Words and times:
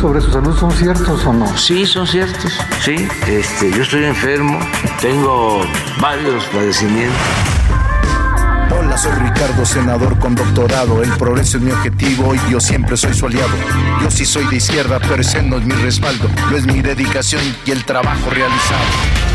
Sobre 0.00 0.20
su 0.22 0.32
salud 0.32 0.56
son 0.56 0.70
ciertos 0.72 1.26
o 1.26 1.32
no? 1.32 1.56
Sí, 1.58 1.84
son 1.84 2.06
ciertos. 2.06 2.58
Sí, 2.82 3.06
este, 3.26 3.70
yo 3.70 3.82
estoy 3.82 4.04
enfermo, 4.04 4.58
tengo 5.00 5.60
varios 6.00 6.42
padecimientos. 6.46 7.18
Hola, 8.70 8.96
soy 8.96 9.12
Ricardo, 9.12 9.66
senador 9.66 10.18
con 10.18 10.34
doctorado. 10.34 11.02
El 11.02 11.10
progreso 11.18 11.58
es 11.58 11.64
mi 11.64 11.70
objetivo 11.70 12.34
y 12.34 12.38
yo 12.50 12.60
siempre 12.60 12.96
soy 12.96 13.12
su 13.12 13.26
aliado. 13.26 13.52
Yo 14.00 14.10
sí 14.10 14.24
soy 14.24 14.46
de 14.46 14.56
izquierda, 14.56 15.00
pero 15.00 15.20
ese 15.20 15.42
no 15.42 15.58
es 15.58 15.66
mi 15.66 15.74
respaldo. 15.74 16.30
Lo 16.50 16.56
es 16.56 16.64
mi 16.64 16.80
dedicación 16.80 17.42
y 17.66 17.70
el 17.70 17.84
trabajo 17.84 18.30
realizado. 18.30 19.29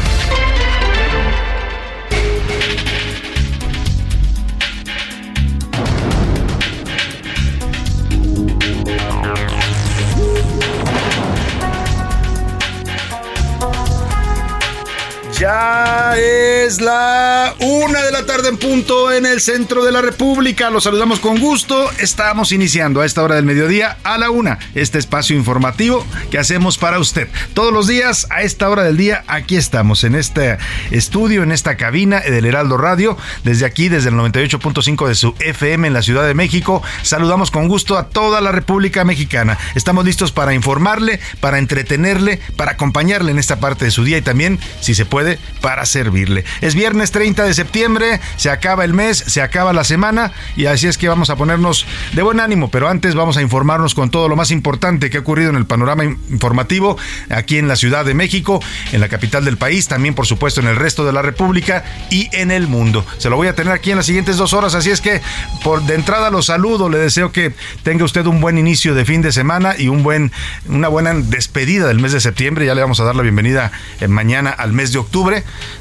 Es 16.65 16.81
la 16.81 17.54
una 17.65 18.03
de 18.03 18.11
la 18.11 18.25
tarde 18.27 18.49
en 18.49 18.57
punto 18.57 19.11
en 19.11 19.25
el 19.25 19.41
centro 19.41 19.83
de 19.83 19.91
la 19.91 20.01
República. 20.01 20.69
Los 20.69 20.83
saludamos 20.83 21.19
con 21.19 21.39
gusto. 21.39 21.89
Estamos 21.97 22.51
iniciando 22.51 23.01
a 23.01 23.07
esta 23.07 23.23
hora 23.23 23.35
del 23.35 23.45
mediodía 23.45 23.97
a 24.03 24.19
la 24.19 24.29
una 24.29 24.59
este 24.75 24.99
espacio 24.99 25.35
informativo 25.35 26.05
que 26.29 26.37
hacemos 26.37 26.77
para 26.77 26.99
usted. 26.99 27.27
Todos 27.55 27.73
los 27.73 27.87
días 27.87 28.27
a 28.29 28.43
esta 28.43 28.69
hora 28.69 28.83
del 28.83 28.97
día 28.97 29.23
aquí 29.25 29.55
estamos 29.55 30.03
en 30.03 30.13
este 30.13 30.59
estudio, 30.91 31.41
en 31.41 31.51
esta 31.51 31.75
cabina 31.75 32.19
del 32.19 32.45
Heraldo 32.45 32.77
Radio. 32.77 33.17
Desde 33.43 33.65
aquí, 33.65 33.89
desde 33.89 34.09
el 34.09 34.15
98.5 34.15 35.07
de 35.07 35.15
su 35.15 35.33
FM 35.39 35.87
en 35.87 35.93
la 35.93 36.03
Ciudad 36.03 36.27
de 36.27 36.35
México. 36.35 36.83
Saludamos 37.01 37.49
con 37.49 37.67
gusto 37.67 37.97
a 37.97 38.09
toda 38.09 38.41
la 38.41 38.51
República 38.51 39.03
Mexicana. 39.05 39.57
Estamos 39.73 40.05
listos 40.05 40.31
para 40.31 40.53
informarle, 40.53 41.19
para 41.39 41.57
entretenerle, 41.57 42.39
para 42.57 42.73
acompañarle 42.73 43.31
en 43.31 43.39
esta 43.39 43.59
parte 43.59 43.85
de 43.85 43.91
su 43.91 44.03
día 44.03 44.19
y 44.19 44.21
también, 44.21 44.59
si 44.81 44.93
se 44.93 45.05
puede, 45.05 45.39
para 45.61 45.87
servirle. 45.87 46.45
Es 46.61 46.75
viernes 46.75 47.09
30 47.09 47.43
de 47.43 47.54
septiembre, 47.55 48.19
se 48.35 48.49
acaba 48.49 48.85
el 48.85 48.93
mes, 48.93 49.17
se 49.17 49.41
acaba 49.41 49.73
la 49.73 49.83
semana 49.83 50.31
y 50.55 50.65
así 50.65 50.87
es 50.87 50.97
que 50.97 51.07
vamos 51.07 51.29
a 51.29 51.35
ponernos 51.35 51.85
de 52.13 52.21
buen 52.21 52.39
ánimo, 52.39 52.69
pero 52.69 52.89
antes 52.89 53.15
vamos 53.15 53.37
a 53.37 53.41
informarnos 53.41 53.95
con 53.95 54.11
todo 54.11 54.27
lo 54.27 54.35
más 54.35 54.51
importante 54.51 55.09
que 55.09 55.17
ha 55.17 55.21
ocurrido 55.21 55.49
en 55.49 55.55
el 55.55 55.65
panorama 55.65 56.03
informativo 56.03 56.97
aquí 57.29 57.57
en 57.57 57.67
la 57.67 57.75
Ciudad 57.75 58.05
de 58.05 58.13
México, 58.13 58.61
en 58.91 59.01
la 59.01 59.09
capital 59.09 59.45
del 59.45 59.57
país, 59.57 59.87
también 59.87 60.13
por 60.13 60.27
supuesto 60.27 60.61
en 60.61 60.67
el 60.67 60.75
resto 60.75 61.05
de 61.05 61.13
la 61.13 61.21
República 61.21 61.83
y 62.09 62.29
en 62.31 62.51
el 62.51 62.67
mundo. 62.67 63.05
Se 63.17 63.29
lo 63.29 63.37
voy 63.37 63.47
a 63.47 63.55
tener 63.55 63.73
aquí 63.73 63.91
en 63.91 63.97
las 63.97 64.05
siguientes 64.05 64.37
dos 64.37 64.53
horas, 64.53 64.75
así 64.75 64.91
es 64.91 65.01
que 65.01 65.21
por 65.63 65.81
de 65.83 65.95
entrada 65.95 66.29
lo 66.29 66.41
saludo, 66.41 66.89
le 66.89 66.97
deseo 66.97 67.31
que 67.31 67.53
tenga 67.83 68.05
usted 68.05 68.25
un 68.25 68.41
buen 68.41 68.57
inicio 68.57 68.93
de 68.93 69.05
fin 69.05 69.21
de 69.21 69.31
semana 69.31 69.75
y 69.77 69.87
un 69.87 70.03
buen, 70.03 70.31
una 70.67 70.87
buena 70.87 71.13
despedida 71.13 71.87
del 71.87 71.99
mes 71.99 72.11
de 72.11 72.19
septiembre. 72.19 72.65
Ya 72.65 72.75
le 72.75 72.81
vamos 72.81 72.99
a 72.99 73.03
dar 73.03 73.15
la 73.15 73.23
bienvenida 73.23 73.71
eh, 74.01 74.07
mañana 74.07 74.49
al 74.49 74.73
mes 74.73 74.91
de 74.91 74.99
octubre 74.99 75.15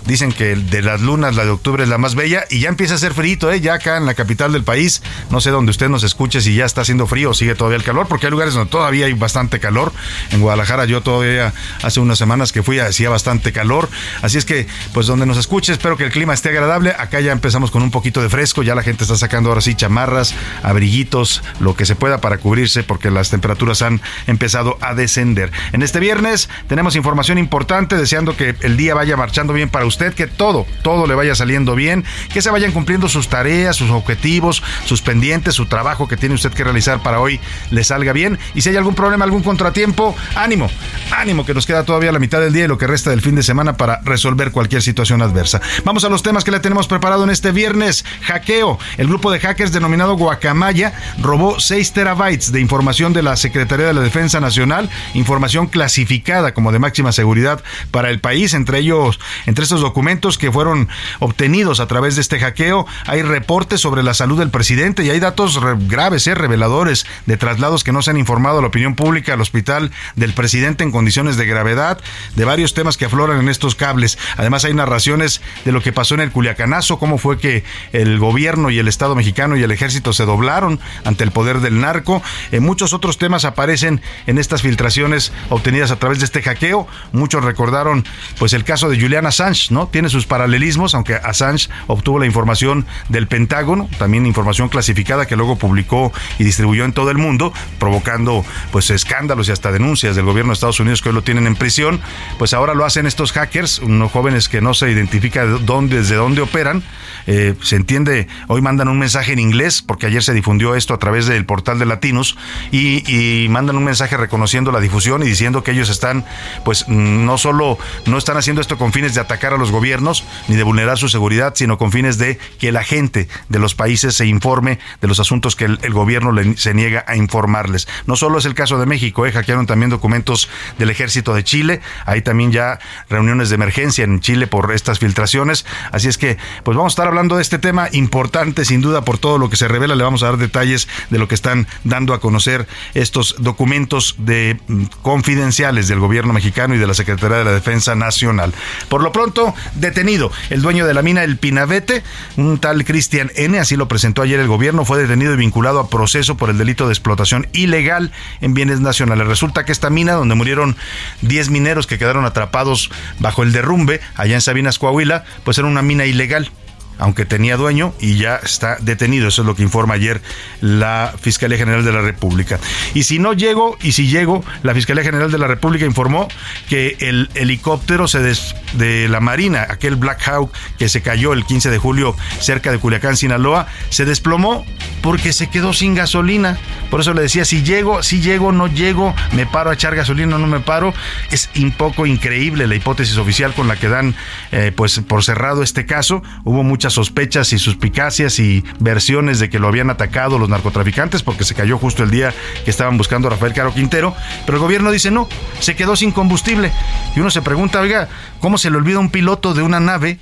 Dicen 0.07 0.33
que 0.33 0.55
de 0.55 0.83
las 0.83 1.01
lunas 1.01 1.35
la 1.35 1.45
de 1.45 1.51
octubre 1.55 1.83
es 1.83 1.89
la 1.89 1.99
más 1.99 2.15
bella 2.15 2.45
y 2.51 2.61
ya 2.61 2.69
empieza 2.69 2.95
a 2.95 2.99
ser 2.99 3.13
frío, 3.13 3.25
¿eh? 3.51 3.61
ya 3.61 3.75
acá 3.75 3.97
en 3.97 4.07
la 4.07 4.15
capital 4.15 4.53
del 4.53 4.65
país. 4.65 5.03
No 5.31 5.41
sé 5.41 5.51
dónde 5.51 5.71
usted 5.71 5.89
nos 5.89 6.03
escuche 6.03 6.41
si 6.41 6.55
ya 6.55 6.65
está 6.65 6.83
haciendo 6.83 7.07
frío 7.07 7.31
o 7.31 7.35
sigue 7.35 7.55
todavía 7.55 7.77
el 7.77 7.85
calor, 7.85 8.07
porque 8.07 8.27
hay 8.27 8.31
lugares 8.31 8.55
donde 8.55 8.71
todavía 8.71 9.07
hay 9.07 9.15
bastante 9.15 9.61
calor. 9.61 9.93
En 10.31 10.41
Guadalajara 10.41 10.85
yo 10.85 11.01
todavía 11.03 11.53
hace 11.83 12.01
unas 12.01 12.19
semanas 12.19 12.53
que 12.53 12.63
fui 12.63 12.79
hacía 12.79 13.11
bastante 13.11 13.53
calor. 13.53 13.89
Así 14.23 14.39
es 14.39 14.45
que, 14.45 14.67
pues 14.93 15.07
donde 15.07 15.27
nos 15.27 15.39
escuche, 15.39 15.73
espero 15.73 15.97
que 15.97 16.05
el 16.05 16.13
clima 16.13 16.35
esté 16.35 16.51
agradable. 16.51 16.95
Acá 16.99 17.21
ya 17.21 17.33
empezamos 17.33 17.71
con 17.71 17.83
un 17.83 17.91
poquito 17.91 18.23
de 18.23 18.29
fresco, 18.29 18.63
ya 18.63 18.75
la 18.75 18.83
gente 18.83 19.05
está 19.05 19.17
sacando 19.17 19.49
ahora 19.49 19.61
sí 19.61 19.75
chamarras, 19.75 20.35
abriguitos, 20.63 21.43
lo 21.61 21.75
que 21.75 21.87
se 21.87 21.97
pueda 21.97 22.21
para 22.21 22.39
cubrirse, 22.39 22.83
porque 22.83 23.11
las 23.11 23.31
temperaturas 23.31 23.83
han 23.83 24.01
empezado 24.27 24.77
a 24.81 24.95
descender. 24.95 25.51
En 25.73 25.83
este 25.83 26.01
viernes 26.01 26.49
tenemos 26.69 26.97
información 26.97 27.39
importante, 27.39 27.97
deseando 27.97 28.37
que 28.37 28.55
el 28.61 28.77
día 28.77 28.95
vaya 28.95 29.17
marchando 29.17 29.53
bien 29.53 29.69
para 29.71 29.87
usted, 29.87 30.15
que 30.15 30.27
todo, 30.27 30.67
todo 30.83 31.07
le 31.07 31.15
vaya 31.15 31.35
saliendo 31.45 31.75
bien, 31.75 32.05
que 32.33 32.41
se 32.41 32.49
vayan 32.49 32.73
cumpliendo 32.73 33.07
sus 33.07 33.29
tareas, 33.29 33.77
sus 33.77 33.91
objetivos, 33.91 34.63
sus 34.87 35.03
pendientes, 35.03 35.55
su 35.55 35.67
trabajo 35.67 36.09
que 36.09 36.17
tiene 36.17 36.35
usted 36.35 36.51
que 36.55 36.65
realizar 36.65 37.03
para 37.03 37.21
hoy 37.21 37.39
le 37.71 37.85
salga 37.85 38.15
bien. 38.15 38.39
Y 38.55 38.63
si 38.63 38.71
hay 38.71 38.77
algún 38.77 38.95
problema, 38.95 39.27
algún 39.27 39.43
contratiempo, 39.43 40.17
ánimo, 40.35 40.71
ánimo 41.15 41.45
que 41.45 41.53
nos 41.53 41.67
queda 41.67 41.85
todavía 41.85 42.13
la 42.13 42.19
mitad 42.19 42.41
del 42.41 42.55
día 42.55 42.65
y 42.65 42.69
lo 42.69 42.79
que 42.79 42.87
resta 42.87 43.11
del 43.11 43.21
fin 43.21 43.35
de 43.35 43.43
semana 43.43 43.77
para 43.77 44.01
resolver 44.05 44.53
cualquier 44.53 44.81
situación 44.81 45.21
adversa. 45.21 45.61
Vamos 45.85 46.05
a 46.05 46.09
los 46.09 46.23
temas 46.23 46.45
que 46.45 46.51
le 46.51 46.61
tenemos 46.61 46.89
preparado 46.89 47.25
en 47.25 47.31
este 47.31 47.53
viernes. 47.53 48.07
Hackeo. 48.23 48.79
El 48.97 49.09
grupo 49.09 49.31
de 49.31 49.41
hackers 49.41 49.71
denominado 49.71 50.17
Guacamaya 50.17 50.95
robó 51.21 51.61
6 51.61 51.93
terabytes 51.93 52.53
de 52.53 52.63
información 52.63 53.13
de 53.13 53.23
la 53.23 53.37
Secretaría 53.37 53.87
de 53.87 53.93
la 53.93 54.01
Defensa 54.01 54.41
Nacional, 54.41 54.89
información 55.13 55.67
clasificada 55.67 56.55
como 56.55 56.73
de 56.73 56.79
máxima 56.79 57.13
seguridad 57.13 57.63
para 57.91 58.09
el 58.09 58.21
país, 58.21 58.55
entre 58.55 58.79
ellos 58.79 59.21
entre 59.45 59.65
estos 59.65 59.83
documentos 59.83 60.39
que 60.39 60.51
fueron 60.51 60.89
obtenidos 61.19 61.34
a 61.81 61.87
través 61.87 62.15
de 62.15 62.21
este 62.23 62.39
hackeo, 62.39 62.87
hay 63.07 63.23
reportes 63.23 63.81
sobre 63.81 64.03
la 64.03 64.15
salud 64.15 64.39
del 64.39 64.51
presidente 64.51 65.05
y 65.05 65.11
hay 65.11 65.21
datos 65.21 65.61
graves, 65.89 66.27
eh, 66.27 66.35
reveladores 66.35 67.07
de 67.27 67.37
traslados 67.37 67.85
que 67.85 67.93
no 67.93 68.03
se 68.03 68.11
han 68.11 68.17
informado 68.17 68.59
a 68.59 68.61
la 68.63 68.69
opinión 68.69 68.95
pública 68.95 69.35
al 69.35 69.41
hospital 69.41 69.91
del 70.17 70.33
presidente 70.33 70.85
en 70.85 70.91
condiciones 70.91 71.37
de 71.37 71.45
gravedad, 71.45 72.01
de 72.35 72.45
varios 72.45 72.73
temas 72.73 72.97
que 72.97 73.05
afloran 73.05 73.41
en 73.41 73.49
estos 73.49 73.75
cables. 73.75 74.19
Además 74.37 74.65
hay 74.65 74.75
narraciones 74.75 75.43
de 75.65 75.73
lo 75.73 75.83
que 75.83 75.93
pasó 75.93 76.15
en 76.15 76.21
el 76.21 76.31
Culiacanazo, 76.31 76.99
cómo 76.99 77.19
fue 77.19 77.39
que 77.39 77.65
el 77.93 78.19
gobierno 78.19 78.71
y 78.71 78.79
el 78.79 78.89
Estado 78.89 79.15
mexicano 79.15 79.57
y 79.57 79.63
el 79.63 79.71
ejército 79.71 80.13
se 80.13 80.25
doblaron 80.25 80.81
ante 81.05 81.25
el 81.25 81.31
poder 81.31 81.61
del 81.61 81.81
narco. 81.81 82.23
Eh, 82.53 82.61
muchos 82.61 82.93
otros 82.93 83.19
temas 83.19 83.45
aparecen 83.45 84.01
en 84.27 84.39
estas 84.39 84.63
filtraciones 84.63 85.33
obtenidas 85.51 85.91
a 85.91 85.97
través 85.97 86.21
de 86.21 86.25
este 86.25 86.43
hackeo. 86.43 86.87
Muchos 87.13 87.45
recordaron 87.45 88.05
pues 88.39 88.55
el 88.55 88.65
caso 88.65 88.89
de 88.89 89.01
Julian 89.01 89.27
Assange, 89.27 89.69
¿no? 89.71 89.89
Tiene 89.89 90.09
sus 90.09 90.27
paralelismos, 90.27 90.95
aunque 90.95 91.24
Assange 91.25 91.69
obtuvo 91.87 92.19
la 92.19 92.27
información 92.27 92.87
del 93.09 93.27
Pentágono, 93.27 93.89
también 93.99 94.27
información 94.27 94.69
clasificada 94.69 95.27
que 95.27 95.37
luego 95.37 95.57
publicó 95.57 96.13
y 96.39 96.45
distribuyó 96.45 96.85
en 96.85 96.93
todo 96.93 97.11
el 97.11 97.19
mundo, 97.19 97.53
provocando 97.79 98.45
pues 98.73 98.91
escándalos 98.91 99.49
y 99.49 99.53
hasta 99.53 99.73
denuncias 99.73 100.17
del 100.17 100.25
gobierno 100.25 100.51
de 100.51 100.55
Estados 100.55 100.81
Unidos 100.81 101.03
que 101.03 101.09
hoy 101.09 101.15
lo 101.15 101.23
tienen 101.23 101.47
en 101.47 101.57
prisión. 101.57 102.01
Pues 102.39 102.55
ahora 102.55 102.75
lo 102.75 102.85
hacen 102.85 103.07
estos 103.07 103.33
hackers, 103.33 103.79
unos 103.79 104.11
jóvenes 104.13 104.49
que 104.49 104.61
no 104.61 104.75
se 104.75 104.91
identifica 104.91 105.45
dónde, 105.45 105.99
desde 105.99 106.17
dónde 106.17 106.43
operan. 106.43 106.83
Eh, 107.27 107.55
se 107.63 107.77
entiende, 107.77 108.29
hoy 108.49 108.61
mandan 108.61 108.89
un 108.89 108.99
mensaje 108.99 109.33
en 109.33 109.39
inglés, 109.39 109.83
porque 109.83 110.07
ayer 110.07 110.23
se 110.23 110.35
difundió 110.35 110.75
esto 110.75 110.93
a 110.93 110.99
través 110.99 111.27
del 111.27 111.47
portal 111.47 111.79
de 111.79 111.87
Latinos, 111.87 112.37
y, 112.71 113.47
mandan 113.49 113.77
un 113.77 113.85
mensaje 113.85 114.17
reconociendo 114.17 114.73
la 114.73 114.81
difusión 114.81 115.23
y 115.23 115.27
diciendo 115.27 115.63
que 115.63 115.71
ellos 115.71 115.89
están, 115.89 116.25
pues 116.65 116.89
no 116.89 117.39
solo 117.39 117.79
no 118.07 118.19
están 118.19 118.37
haciendo 118.37 118.61
esto 118.61 118.79
con 118.79 118.93
fines 118.93 119.15
de 119.15 119.21
atacar 119.21 119.53
a 119.53 119.57
los 119.57 119.71
gobiernos 119.71 120.25
ni 120.49 120.57
de 120.57 120.63
vulnerar 120.63 120.99
su 120.99 121.09
seguridad, 121.15 121.55
sino 121.57 121.79
con 121.79 121.93
fines 121.93 122.19
de 122.19 122.39
que 122.59 122.73
la 122.73 122.85
gente 122.85 123.29
de 123.49 123.59
los 123.59 123.75
países 123.75 124.15
se 124.15 124.27
informe 124.27 124.79
de 125.01 125.09
los 125.09 125.21
asuntos 125.21 125.57
que 125.57 125.65
el, 125.65 125.95
gobierno 125.95 126.33
se 126.57 126.75
niega 126.75 127.05
a 127.07 127.17
informarles. 127.17 127.87
No 128.07 128.17
solo 128.17 128.39
es 128.39 128.45
el 128.45 128.55
caso 128.55 128.79
de 128.79 128.87
México, 128.87 129.27
eh, 129.27 129.33
hackearon 129.33 129.67
también 129.67 129.91
documentos 129.91 130.49
del 130.79 130.91
ejército 130.91 131.35
de 131.35 131.45
Chile, 131.45 131.81
hay 132.05 132.21
también 132.23 132.51
ya 132.51 132.81
reuniones 133.09 133.49
de 133.49 133.55
emergencia 133.55 134.05
en 134.05 134.21
Chile 134.21 134.47
por 134.49 134.73
estas 134.73 134.99
filtraciones, 134.99 135.65
así 135.93 136.09
es 136.09 136.19
que 136.19 136.37
pues 136.65 136.77
vamos 136.77 136.93
a 136.93 136.95
estar 136.95 137.07
hablando 137.07 137.37
de 137.37 137.43
este 137.43 137.59
tema 137.59 137.89
importante 137.93 138.65
sin 138.65 138.81
duda 138.81 139.05
por 139.05 139.19
todo 139.19 139.39
lo 139.39 139.49
que 139.49 139.57
se 139.57 139.69
revela, 139.69 139.95
le 139.95 140.03
vamos 140.03 140.23
a 140.23 140.27
dar 140.27 140.37
detalles 140.37 140.89
de 141.11 141.19
lo 141.19 141.29
que 141.29 141.37
están 141.37 141.69
dando 141.85 142.13
a 142.13 142.21
conocer 142.21 142.67
estos 142.95 143.37
documentos 143.39 144.17
de 144.19 144.59
mm, 144.67 144.85
confidenciales 145.03 145.87
del 145.89 146.01
gobierno 146.01 146.33
mexicano 146.33 146.75
y 146.75 146.79
de 146.79 146.87
la 146.87 146.95
Secretaría 146.95 147.39
de 147.39 147.45
la 147.45 147.53
Defensa 147.53 147.95
Nacional. 147.95 148.53
Por 148.89 149.03
lo 149.03 149.13
pronto, 149.13 149.55
detenido 149.75 150.33
el 150.51 150.63
dueño 150.63 150.87
de 150.87 150.95
la 150.95 151.03
mina 151.05 151.23
El 151.23 151.37
Pinavete, 151.37 152.03
un 152.37 152.59
tal 152.59 152.85
Cristian 152.85 153.31
N, 153.37 153.59
así 153.59 153.77
lo 153.77 153.87
presentó 153.87 154.23
ayer 154.23 154.41
el 154.41 154.49
gobierno, 154.49 154.85
fue 154.85 154.99
detenido 154.99 155.33
y 155.35 155.37
vinculado 155.37 155.79
a 155.79 155.89
proceso 155.89 156.37
por 156.37 156.51
el 156.51 156.59
delito 156.59 156.87
de 156.87 156.93
explotación 156.93 157.47
ilegal 157.53 158.11
en 158.41 158.55
bienes 158.55 158.81
nacionales. 158.81 159.29
Resulta 159.29 159.65
que 159.65 159.73
esta 159.73 159.91
mina, 159.91 160.15
donde 160.15 160.35
murieron 160.35 160.77
10 161.23 161.51
mineros 161.51 161.87
que 161.87 161.99
quedaron 161.99 162.25
atrapados 162.25 162.91
bajo 163.21 163.45
el 163.45 163.53
derrumbe 163.53 164.01
allá 164.17 164.35
en 164.35 164.41
Sabinas, 164.41 164.79
Coahuila, 164.81 165.25
pues 165.45 165.59
era 165.59 165.69
una 165.69 165.83
mina 165.83 166.07
ilegal 166.07 166.51
aunque 166.99 167.25
tenía 167.25 167.57
dueño 167.57 167.95
y 168.01 168.17
ya 168.17 168.37
está 168.37 168.77
detenido. 168.81 169.29
Eso 169.29 169.43
es 169.43 169.47
lo 169.47 169.55
que 169.55 169.63
informa 169.63 169.95
ayer 169.95 170.21
la 170.61 171.15
Fiscalía 171.21 171.59
General 171.59 171.85
de 171.85 171.93
la 171.93 172.01
República. 172.01 172.59
Y 172.95 173.05
si 173.05 173.19
no 173.19 173.33
llego, 173.33 173.77
y 173.83 173.93
si 173.93 174.09
llego, 174.09 174.45
la 174.63 174.75
Fiscalía 174.75 175.05
General 175.05 175.31
de 175.31 175.39
la 175.39 175.47
República 175.47 175.85
informó 175.85 176.29
que 176.69 176.97
el 177.01 177.31
helicóptero 177.35 178.09
se 178.09 178.25
de 178.73 179.09
la 179.09 179.21
Marina, 179.21 179.67
aquel 179.69 179.97
Black 179.97 180.27
Hawk 180.27 180.51
que 180.79 180.89
se 180.89 181.03
cayó 181.03 181.33
el 181.33 181.45
15 181.45 181.71
de 181.71 181.79
julio 181.79 182.17
cerca 182.41 182.73
de 182.73 182.79
Culiacán, 182.79 183.17
Sinaloa, 183.17 183.67
se 183.91 184.05
desplomó 184.05 184.65
porque 185.03 185.33
se 185.33 185.49
quedó 185.49 185.73
sin 185.73 185.95
gasolina. 185.95 186.59
Por 186.91 187.01
eso 187.01 187.13
le 187.13 187.23
decía, 187.23 187.45
si 187.45 187.63
llego, 187.63 188.03
si 188.03 188.21
llego, 188.21 188.53
no 188.53 188.67
llego, 188.67 189.15
me 189.33 189.47
paro 189.47 189.71
a 189.71 189.75
echar 189.75 189.95
gasolina, 189.95 190.39
no 190.39 190.47
me 190.47 190.61
paro. 190.61 190.95
Es 191.31 191.51
un 191.57 191.73
poco 191.73 192.07
increíble 192.07 192.67
la 192.67 192.75
hipótesis 192.75 193.17
oficial 193.19 193.53
con 193.53 193.69
la 193.69 193.77
que 193.77 193.89
dan 193.89 194.15
eh, 194.53 194.73
pues 194.75 194.99
por 195.01 195.23
cerrado 195.23 195.63
este 195.63 195.87
caso. 195.87 196.23
Hubo 196.45 196.63
sospechas 196.93 197.53
y 197.53 197.59
suspicacias 197.59 198.39
y 198.39 198.65
versiones 198.79 199.39
de 199.39 199.49
que 199.49 199.59
lo 199.59 199.69
habían 199.69 199.91
atacado 199.91 200.39
los 200.39 200.49
narcotraficantes 200.49 201.23
porque 201.23 201.45
se 201.45 201.55
cayó 201.55 201.79
justo 201.79 202.03
el 202.03 202.11
día 202.11 202.35
que 202.65 202.71
estaban 202.71 202.99
buscando 202.99 203.29
a 203.29 203.33
Rafael 203.33 203.55
Caro 203.55 203.73
Quintero, 203.73 204.15
pero 204.47 204.59
el 204.59 204.63
gobierno 204.63 204.91
dice 204.91 205.11
no, 205.11 205.29
se 205.61 205.77
quedó 205.77 205.97
sin 205.97 206.13
combustible. 206.13 206.73
Y 207.17 207.21
uno 207.21 207.31
se 207.31 207.43
pregunta, 207.43 207.81
oiga, 207.81 208.09
¿cómo 208.41 208.59
se 208.59 208.71
le 208.71 208.77
olvida 208.77 208.99
un 208.99 209.11
piloto 209.11 209.55
de 209.55 209.63
una 209.63 209.81
nave 209.81 210.19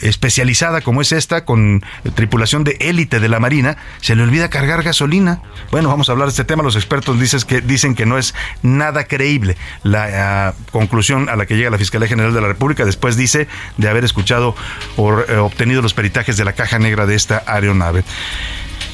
especializada 0.00 0.80
como 0.80 1.02
es 1.02 1.12
esta, 1.12 1.44
con 1.44 1.84
tripulación 2.14 2.64
de 2.64 2.76
élite 2.80 3.20
de 3.20 3.28
la 3.28 3.40
Marina, 3.40 3.76
se 4.00 4.16
le 4.16 4.22
olvida 4.22 4.50
cargar 4.50 4.82
gasolina. 4.82 5.42
Bueno, 5.70 5.88
vamos 5.88 6.08
a 6.08 6.12
hablar 6.12 6.26
de 6.28 6.30
este 6.30 6.44
tema. 6.44 6.62
Los 6.62 6.76
expertos 6.76 7.20
dicen 7.20 7.40
que, 7.42 7.60
dicen 7.60 7.94
que 7.94 8.06
no 8.06 8.18
es 8.18 8.34
nada 8.62 9.04
creíble 9.04 9.56
la 9.82 10.48
ah, 10.48 10.54
conclusión 10.70 11.28
a 11.28 11.36
la 11.36 11.46
que 11.46 11.56
llega 11.56 11.70
la 11.70 11.78
Fiscalía 11.78 12.08
General 12.08 12.32
de 12.32 12.40
la 12.40 12.48
República 12.48 12.84
después 12.84 13.16
dice 13.16 13.48
de 13.76 13.88
haber 13.88 14.04
escuchado 14.04 14.54
o 14.96 15.20
eh, 15.20 15.36
obtenido 15.36 15.82
los 15.82 15.94
peritajes 15.94 16.36
de 16.36 16.44
la 16.44 16.52
caja 16.52 16.78
negra 16.78 17.06
de 17.06 17.14
esta 17.14 17.42
aeronave. 17.46 18.04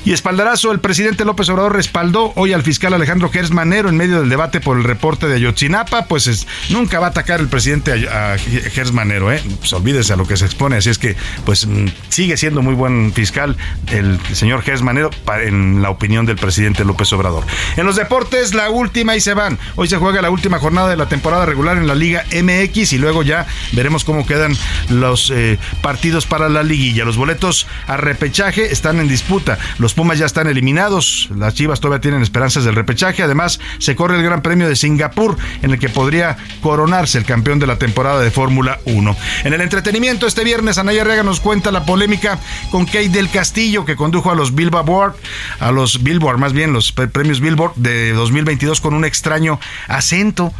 Y 0.06 0.12
espaldarazo, 0.12 0.70
el 0.70 0.78
presidente 0.78 1.24
López 1.24 1.48
Obrador 1.48 1.74
respaldó 1.74 2.32
hoy 2.36 2.52
al 2.52 2.62
fiscal 2.62 2.94
Alejandro 2.94 3.28
Gers 3.28 3.50
Manero 3.50 3.88
en 3.88 3.96
medio 3.96 4.20
del 4.20 4.28
debate 4.28 4.60
por 4.60 4.76
el 4.76 4.84
reporte 4.84 5.26
de 5.26 5.34
Ayotzinapa, 5.34 6.04
pues 6.04 6.46
nunca 6.68 7.00
va 7.00 7.08
a 7.08 7.10
atacar 7.10 7.40
el 7.40 7.48
presidente 7.48 8.08
a, 8.08 8.38
Gers 8.38 8.92
Manero, 8.92 9.32
¿eh? 9.32 9.42
Pues 9.58 9.72
olvídese 9.72 10.12
a 10.12 10.16
lo 10.16 10.24
que 10.24 10.36
se 10.36 10.44
expone, 10.44 10.76
así 10.76 10.90
es 10.90 10.98
que 10.98 11.16
pues 11.44 11.66
mm, 11.66 11.86
sigue 12.08 12.36
siendo 12.36 12.62
muy 12.62 12.74
buen 12.74 13.12
fiscal 13.12 13.56
el 13.88 14.20
señor 14.32 14.62
Gers 14.62 14.80
Manero 14.80 15.10
en 15.42 15.82
la 15.82 15.90
opinión 15.90 16.24
del 16.24 16.36
presidente 16.36 16.84
López 16.84 17.12
Obrador. 17.12 17.42
En 17.76 17.84
los 17.84 17.96
deportes, 17.96 18.54
la 18.54 18.70
última 18.70 19.16
y 19.16 19.20
se 19.20 19.34
van. 19.34 19.58
Hoy 19.74 19.88
se 19.88 19.96
juega 19.96 20.22
la 20.22 20.30
última 20.30 20.60
jornada 20.60 20.88
de 20.88 20.96
la 20.96 21.08
temporada 21.08 21.46
regular 21.46 21.78
en 21.78 21.88
la 21.88 21.96
Liga 21.96 22.24
MX 22.30 22.92
y 22.92 22.98
luego 22.98 23.24
ya 23.24 23.44
veremos 23.72 24.04
cómo 24.04 24.24
quedan 24.24 24.56
los 24.88 25.32
eh, 25.34 25.58
partidos 25.82 26.26
para 26.26 26.48
la 26.48 26.62
liguilla. 26.62 27.04
Los 27.04 27.16
boletos 27.16 27.66
a 27.88 27.96
repechaje 27.96 28.72
están 28.72 29.00
en 29.00 29.08
disputa. 29.08 29.58
Los 29.78 29.95
Pumas 29.96 30.18
ya 30.18 30.26
están 30.26 30.46
eliminados, 30.46 31.30
las 31.34 31.54
Chivas 31.54 31.80
todavía 31.80 32.02
tienen 32.02 32.20
esperanzas 32.20 32.64
del 32.64 32.74
repechaje, 32.74 33.22
además 33.22 33.58
se 33.78 33.96
corre 33.96 34.16
el 34.16 34.22
Gran 34.22 34.42
Premio 34.42 34.68
de 34.68 34.76
Singapur 34.76 35.38
en 35.62 35.70
el 35.70 35.78
que 35.78 35.88
podría 35.88 36.36
coronarse 36.60 37.16
el 37.16 37.24
campeón 37.24 37.58
de 37.58 37.66
la 37.66 37.78
temporada 37.78 38.20
de 38.20 38.30
Fórmula 38.30 38.78
1. 38.84 39.16
En 39.44 39.54
el 39.54 39.62
entretenimiento 39.62 40.26
este 40.26 40.44
viernes 40.44 40.76
Anaya 40.76 41.02
Rega 41.02 41.22
nos 41.22 41.40
cuenta 41.40 41.70
la 41.70 41.86
polémica 41.86 42.38
con 42.70 42.84
Kate 42.84 43.08
del 43.08 43.30
Castillo 43.30 43.86
que 43.86 43.96
condujo 43.96 44.30
a 44.30 44.34
los 44.34 44.54
Billboard, 44.54 45.14
a 45.60 45.72
los 45.72 46.02
Billboard 46.02 46.36
más 46.36 46.52
bien 46.52 46.74
los 46.74 46.92
premios 46.92 47.40
Billboard 47.40 47.76
de 47.76 48.12
2022 48.12 48.82
con 48.82 48.92
un 48.92 49.06
extraño 49.06 49.58
acento. 49.88 50.52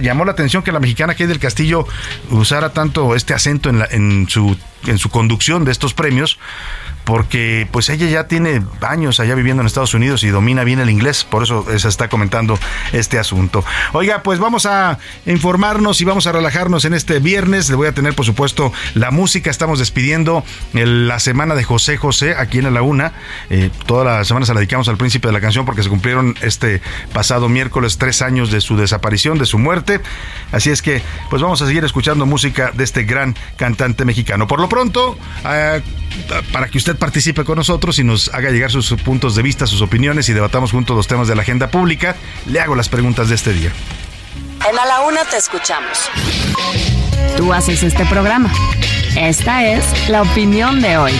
llamó 0.00 0.24
la 0.24 0.32
atención 0.32 0.64
que 0.64 0.72
la 0.72 0.80
mexicana 0.80 1.14
Kate 1.14 1.28
del 1.28 1.38
Castillo 1.38 1.86
usara 2.30 2.72
tanto 2.72 3.14
este 3.14 3.32
acento 3.32 3.70
en, 3.70 3.84
en, 3.92 4.28
su, 4.28 4.56
en 4.86 4.98
su 4.98 5.08
conducción 5.08 5.64
de 5.64 5.70
estos 5.70 5.94
premios 5.94 6.40
porque 7.04 7.68
pues 7.70 7.88
ella 7.88 8.08
ya 8.08 8.28
tiene 8.28 8.62
años 8.80 9.20
allá 9.20 9.34
viviendo 9.34 9.62
en 9.62 9.66
Estados 9.66 9.94
Unidos 9.94 10.24
y 10.24 10.28
domina 10.28 10.64
bien 10.64 10.80
el 10.80 10.90
inglés, 10.90 11.24
por 11.24 11.42
eso 11.42 11.66
se 11.76 11.88
está 11.88 12.08
comentando 12.08 12.58
este 12.92 13.18
asunto. 13.18 13.64
Oiga, 13.92 14.22
pues 14.22 14.38
vamos 14.38 14.66
a 14.66 14.98
informarnos 15.26 16.00
y 16.00 16.04
vamos 16.04 16.26
a 16.26 16.32
relajarnos 16.32 16.84
en 16.84 16.94
este 16.94 17.18
viernes. 17.18 17.68
Le 17.70 17.76
voy 17.76 17.88
a 17.88 17.92
tener, 17.92 18.14
por 18.14 18.24
supuesto, 18.24 18.72
la 18.94 19.10
música. 19.10 19.50
Estamos 19.50 19.78
despidiendo 19.78 20.44
la 20.72 21.18
semana 21.18 21.54
de 21.54 21.64
José 21.64 21.96
José 21.96 22.34
aquí 22.36 22.58
en 22.58 22.72
la 22.72 22.82
Una. 22.82 23.12
Eh, 23.50 23.70
toda 23.86 24.04
la 24.04 24.24
semana 24.24 24.46
se 24.46 24.54
la 24.54 24.60
dedicamos 24.60 24.88
al 24.88 24.96
príncipe 24.96 25.28
de 25.28 25.32
la 25.32 25.40
canción 25.40 25.64
porque 25.64 25.82
se 25.82 25.88
cumplieron 25.88 26.36
este 26.42 26.80
pasado 27.12 27.48
miércoles 27.48 27.98
tres 27.98 28.22
años 28.22 28.50
de 28.50 28.60
su 28.60 28.76
desaparición, 28.76 29.38
de 29.38 29.46
su 29.46 29.58
muerte. 29.58 30.00
Así 30.52 30.70
es 30.70 30.82
que, 30.82 31.02
pues 31.30 31.42
vamos 31.42 31.60
a 31.62 31.66
seguir 31.66 31.84
escuchando 31.84 32.26
música 32.26 32.72
de 32.72 32.84
este 32.84 33.04
gran 33.04 33.36
cantante 33.56 34.04
mexicano. 34.04 34.46
Por 34.46 34.60
lo 34.60 34.68
pronto, 34.68 35.18
eh, 35.44 35.82
para 36.52 36.68
que 36.68 36.78
usted 36.78 36.91
participe 36.96 37.44
con 37.44 37.56
nosotros 37.56 37.98
y 37.98 38.04
nos 38.04 38.32
haga 38.34 38.50
llegar 38.50 38.70
sus 38.70 38.92
puntos 38.94 39.34
de 39.34 39.42
vista, 39.42 39.66
sus 39.66 39.82
opiniones 39.82 40.28
y 40.28 40.32
debatamos 40.32 40.70
juntos 40.70 40.96
los 40.96 41.06
temas 41.06 41.28
de 41.28 41.34
la 41.34 41.42
agenda 41.42 41.70
pública. 41.70 42.16
Le 42.46 42.60
hago 42.60 42.74
las 42.74 42.88
preguntas 42.88 43.28
de 43.28 43.34
este 43.34 43.52
día. 43.52 43.72
En 44.68 44.78
A 44.78 44.84
la 44.84 45.00
Una 45.02 45.24
te 45.24 45.36
escuchamos. 45.36 46.08
Tú 47.36 47.52
haces 47.52 47.82
este 47.82 48.04
programa. 48.06 48.52
Esta 49.16 49.64
es 49.64 50.08
la 50.08 50.22
opinión 50.22 50.80
de 50.80 50.96
hoy. 50.96 51.12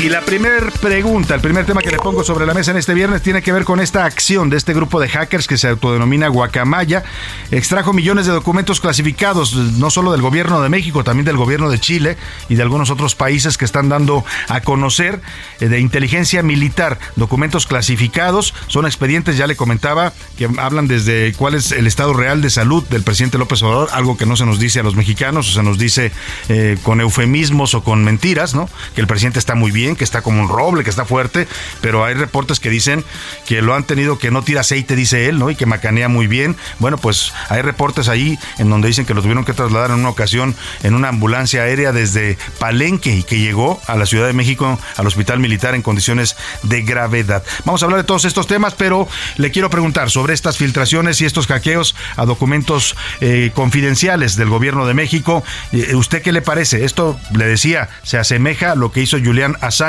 Y 0.00 0.08
la 0.08 0.22
primera 0.22 0.70
pregunta, 0.80 1.34
el 1.34 1.42
primer 1.42 1.66
tema 1.66 1.82
que 1.82 1.90
le 1.90 1.98
pongo 1.98 2.24
sobre 2.24 2.46
la 2.46 2.54
mesa 2.54 2.70
en 2.70 2.78
este 2.78 2.94
viernes 2.94 3.20
tiene 3.20 3.42
que 3.42 3.52
ver 3.52 3.64
con 3.64 3.80
esta 3.80 4.06
acción 4.06 4.48
de 4.48 4.56
este 4.56 4.72
grupo 4.72 4.98
de 4.98 5.10
hackers 5.10 5.46
que 5.46 5.58
se 5.58 5.68
autodenomina 5.68 6.28
Guacamaya. 6.28 7.04
Extrajo 7.50 7.92
millones 7.92 8.24
de 8.24 8.32
documentos 8.32 8.80
clasificados, 8.80 9.54
no 9.54 9.90
solo 9.90 10.12
del 10.12 10.22
gobierno 10.22 10.62
de 10.62 10.70
México, 10.70 11.04
también 11.04 11.26
del 11.26 11.36
gobierno 11.36 11.68
de 11.68 11.78
Chile 11.78 12.16
y 12.48 12.54
de 12.54 12.62
algunos 12.62 12.88
otros 12.88 13.14
países 13.14 13.58
que 13.58 13.66
están 13.66 13.90
dando 13.90 14.24
a 14.48 14.62
conocer 14.62 15.20
eh, 15.60 15.68
de 15.68 15.80
inteligencia 15.80 16.42
militar. 16.42 16.98
Documentos 17.16 17.66
clasificados, 17.66 18.54
son 18.68 18.86
expedientes, 18.86 19.36
ya 19.36 19.46
le 19.46 19.54
comentaba, 19.54 20.14
que 20.38 20.48
hablan 20.56 20.88
desde 20.88 21.34
cuál 21.34 21.56
es 21.56 21.72
el 21.72 21.86
estado 21.86 22.14
real 22.14 22.40
de 22.40 22.48
salud 22.48 22.82
del 22.84 23.02
presidente 23.02 23.36
López 23.36 23.62
Obrador, 23.62 23.90
algo 23.92 24.16
que 24.16 24.24
no 24.24 24.36
se 24.36 24.46
nos 24.46 24.58
dice 24.58 24.80
a 24.80 24.82
los 24.82 24.96
mexicanos, 24.96 25.50
o 25.50 25.52
se 25.52 25.62
nos 25.62 25.76
dice 25.76 26.10
eh, 26.48 26.78
con 26.82 27.02
eufemismos 27.02 27.74
o 27.74 27.84
con 27.84 28.02
mentiras, 28.02 28.54
¿no? 28.54 28.66
Que 28.94 29.02
el 29.02 29.06
presidente 29.06 29.38
está 29.38 29.54
muy 29.54 29.70
bien 29.70 29.89
que 29.96 30.04
está 30.04 30.22
como 30.22 30.42
un 30.42 30.48
roble, 30.48 30.84
que 30.84 30.90
está 30.90 31.04
fuerte, 31.04 31.46
pero 31.80 32.04
hay 32.04 32.14
reportes 32.14 32.60
que 32.60 32.70
dicen 32.70 33.04
que 33.46 33.62
lo 33.62 33.74
han 33.74 33.84
tenido 33.84 34.18
que 34.18 34.30
no 34.30 34.42
tira 34.42 34.60
aceite, 34.60 34.96
dice 34.96 35.28
él, 35.28 35.38
¿no? 35.38 35.50
Y 35.50 35.56
que 35.56 35.66
macanea 35.66 36.08
muy 36.08 36.26
bien. 36.26 36.56
Bueno, 36.78 36.98
pues 36.98 37.32
hay 37.48 37.62
reportes 37.62 38.08
ahí 38.08 38.38
en 38.58 38.70
donde 38.70 38.88
dicen 38.88 39.06
que 39.06 39.14
lo 39.14 39.22
tuvieron 39.22 39.44
que 39.44 39.52
trasladar 39.52 39.90
en 39.90 40.00
una 40.00 40.08
ocasión 40.08 40.54
en 40.82 40.94
una 40.94 41.08
ambulancia 41.08 41.62
aérea 41.62 41.92
desde 41.92 42.38
Palenque 42.58 43.14
y 43.14 43.22
que 43.22 43.38
llegó 43.38 43.80
a 43.86 43.96
la 43.96 44.06
Ciudad 44.06 44.26
de 44.26 44.32
México 44.32 44.78
al 44.96 45.06
hospital 45.06 45.38
militar 45.38 45.74
en 45.74 45.82
condiciones 45.82 46.36
de 46.62 46.82
gravedad. 46.82 47.42
Vamos 47.64 47.82
a 47.82 47.86
hablar 47.86 48.00
de 48.00 48.06
todos 48.06 48.24
estos 48.24 48.46
temas, 48.46 48.74
pero 48.74 49.08
le 49.36 49.50
quiero 49.50 49.70
preguntar 49.70 50.10
sobre 50.10 50.34
estas 50.34 50.56
filtraciones 50.56 51.20
y 51.20 51.24
estos 51.24 51.46
hackeos 51.46 51.94
a 52.16 52.24
documentos 52.24 52.96
eh, 53.20 53.50
confidenciales 53.54 54.36
del 54.36 54.48
gobierno 54.48 54.86
de 54.86 54.94
México. 54.94 55.42
Eh, 55.72 55.94
¿Usted 55.94 56.22
qué 56.22 56.32
le 56.32 56.42
parece? 56.42 56.84
Esto, 56.84 57.18
le 57.32 57.46
decía, 57.46 57.88
se 58.02 58.18
asemeja 58.18 58.72
a 58.72 58.74
lo 58.74 58.92
que 58.92 59.00
hizo 59.00 59.18
Julián 59.18 59.56
Assange 59.60 59.79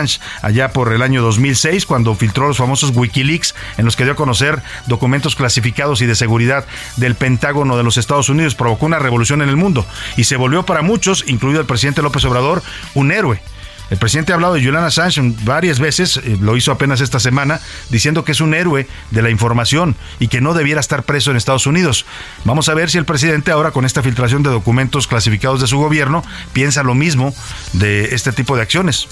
allá 0.42 0.72
por 0.72 0.94
el 0.94 1.02
año 1.02 1.22
2006 1.22 1.86
cuando 1.86 2.16
filtró 2.16 2.48
los 2.48 2.58
famosos 2.58 2.92
Wikileaks 2.96 3.56
en 3.78 3.86
los 3.86 3.96
que 3.96 4.04
dio 4.04 4.14
a 4.14 4.16
conocer 4.16 4.62
documentos 4.88 5.36
clasificados 5.36 6.02
y 6.02 6.06
de 6.06 6.16
seguridad 6.16 6.66
del 6.98 7.16
Pentágono 7.16 7.78
de 7.78 7.84
los 7.84 7.98
Estados 7.98 8.30
Unidos. 8.30 8.56
Provocó 8.56 8.86
una 8.86 9.00
revolución 9.00 9.42
en 9.42 9.50
el 9.50 9.58
mundo 9.58 9.86
y 10.16 10.24
se 10.24 10.38
volvió 10.38 10.64
para 10.64 10.82
muchos, 10.82 11.26
incluido 11.28 11.60
el 11.60 11.68
presidente 11.68 12.02
López 12.02 12.24
Obrador, 12.26 12.64
un 12.94 13.12
héroe 13.12 13.42
El 13.90 13.98
presidente 13.98 14.32
ha 14.32 14.36
hablado 14.36 14.54
de 14.54 14.64
Julian 14.64 14.86
Assange 14.86 15.22
varias 15.44 15.80
veces, 15.80 16.16
eh, 16.16 16.38
lo 16.40 16.56
hizo 16.56 16.72
apenas 16.72 17.02
esta 17.02 17.20
semana, 17.20 17.60
diciendo 17.90 18.24
que 18.24 18.32
es 18.32 18.40
un 18.40 18.54
héroe 18.54 18.88
de 19.12 19.22
la 19.22 19.30
información 19.30 19.98
y 20.20 20.30
que 20.30 20.40
no 20.40 20.54
debiera 20.54 20.80
estar 20.80 21.04
preso 21.04 21.30
en 21.30 21.36
Estados 21.36 21.68
Unidos. 21.68 22.06
Vamos 22.46 22.70
a 22.70 22.74
ver 22.74 22.90
si 22.90 22.98
el 22.98 23.06
presidente 23.06 23.52
ahora 23.52 23.72
con 23.72 23.84
esta 23.84 24.02
filtración 24.02 24.44
de 24.44 24.50
documentos 24.50 25.08
clasificados 25.08 25.60
de 25.60 25.68
su 25.68 25.78
gobierno 25.78 26.24
piensa 26.54 26.84
lo 26.84 26.96
mismo 26.96 27.36
de 27.74 28.16
este 28.16 28.32
tipo 28.32 28.56
de 28.56 28.62
acciones. 28.62 29.10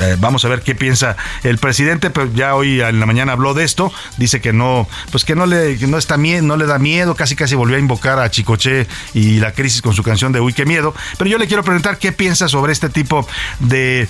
Eh, 0.00 0.16
vamos 0.18 0.44
a 0.44 0.48
ver 0.48 0.62
qué 0.62 0.74
piensa 0.74 1.16
el 1.42 1.58
presidente, 1.58 2.10
pero 2.10 2.32
ya 2.32 2.54
hoy 2.54 2.80
en 2.80 3.00
la 3.00 3.06
mañana 3.06 3.32
habló 3.32 3.54
de 3.54 3.64
esto, 3.64 3.92
dice 4.16 4.40
que 4.40 4.52
no, 4.52 4.88
pues 5.10 5.24
que 5.24 5.34
no 5.34 5.46
le, 5.46 5.76
no 5.86 5.98
está 5.98 6.16
miedo, 6.16 6.42
no 6.42 6.56
le 6.56 6.66
da 6.66 6.78
miedo, 6.78 7.14
casi 7.14 7.36
casi 7.36 7.54
volvió 7.54 7.76
a 7.76 7.80
invocar 7.80 8.18
a 8.18 8.30
Chicoche 8.30 8.86
y 9.12 9.40
la 9.40 9.52
crisis 9.52 9.82
con 9.82 9.94
su 9.94 10.02
canción 10.02 10.32
de 10.32 10.40
Uy, 10.40 10.54
qué 10.54 10.64
miedo. 10.64 10.94
Pero 11.18 11.30
yo 11.30 11.38
le 11.38 11.46
quiero 11.46 11.62
preguntar 11.62 11.98
qué 11.98 12.12
piensa 12.12 12.48
sobre 12.48 12.72
este 12.72 12.88
tipo 12.88 13.26
de, 13.58 14.08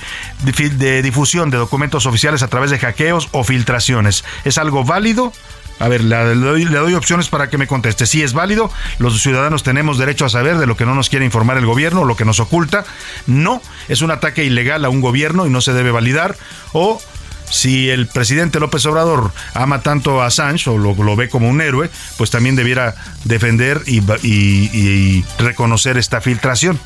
de 0.77 1.03
difusión 1.03 1.51
de 1.51 1.59
documentos 1.59 2.07
oficiales 2.07 2.43
a 2.43 2.49
través 2.49 2.71
de 2.71 2.79
hackeos 2.79 3.29
o 3.33 3.43
filtraciones. 3.43 4.25
¿Es 4.45 4.59
algo 4.59 4.85
válido? 4.85 5.33
A 5.81 5.89
ver, 5.89 6.05
le 6.05 6.35
doy, 6.35 6.95
opciones 6.95 7.29
para 7.29 7.49
que 7.49 7.59
me 7.59 7.67
conteste. 7.67 8.05
Si 8.07 8.23
es 8.23 8.35
válido, 8.35 8.71
los 8.99 9.21
ciudadanos 9.23 9.63
tenemos 9.63 9.99
derecho 9.99 10.27
a 10.27 10.29
saber 10.29 10.59
de 10.59 10.67
lo 10.67 10.77
que 10.77 10.85
no 10.85 10.95
nos 10.95 11.09
quiere 11.09 11.25
informar 11.25 11.57
el 11.57 11.65
gobierno, 11.65 12.03
o 12.03 12.05
lo 12.05 12.17
que 12.17 12.27
nos 12.27 12.39
oculta. 12.39 12.85
No, 13.27 13.63
es 13.89 14.03
un 14.03 14.11
ataque 14.11 14.45
ilegal 14.45 14.85
a 14.85 14.91
un 14.91 15.01
gobierno 15.01 15.47
y 15.47 15.51
no 15.51 15.63
se 15.63 15.73
debe 15.73 15.91
validar. 15.91 16.37
O 16.73 17.01
si 17.49 17.89
el 17.89 18.07
presidente 18.07 18.61
López 18.61 18.85
Obrador 18.85 19.33
ama 19.55 19.81
tanto 19.81 20.21
a 20.21 20.27
Assange 20.27 20.69
o 20.69 20.77
lo, 20.77 21.17
ve 21.17 21.31
como 21.31 21.49
un 21.49 21.63
héroe, 21.63 21.91
pues 22.19 22.31
también 22.31 22.57
debiera 22.57 22.95
defender 23.25 23.83
y 23.87 25.25
reconocer 25.39 25.97
esta 25.97 26.21
filtración. 26.21 26.79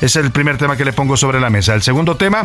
Es 0.00 0.14
el 0.16 0.30
primer 0.30 0.58
tema 0.58 0.76
que 0.76 0.84
le 0.84 0.92
pongo 0.92 1.16
sobre 1.16 1.40
la 1.40 1.48
mesa. 1.48 1.74
El 1.74 1.82
segundo 1.82 2.16
tema, 2.16 2.44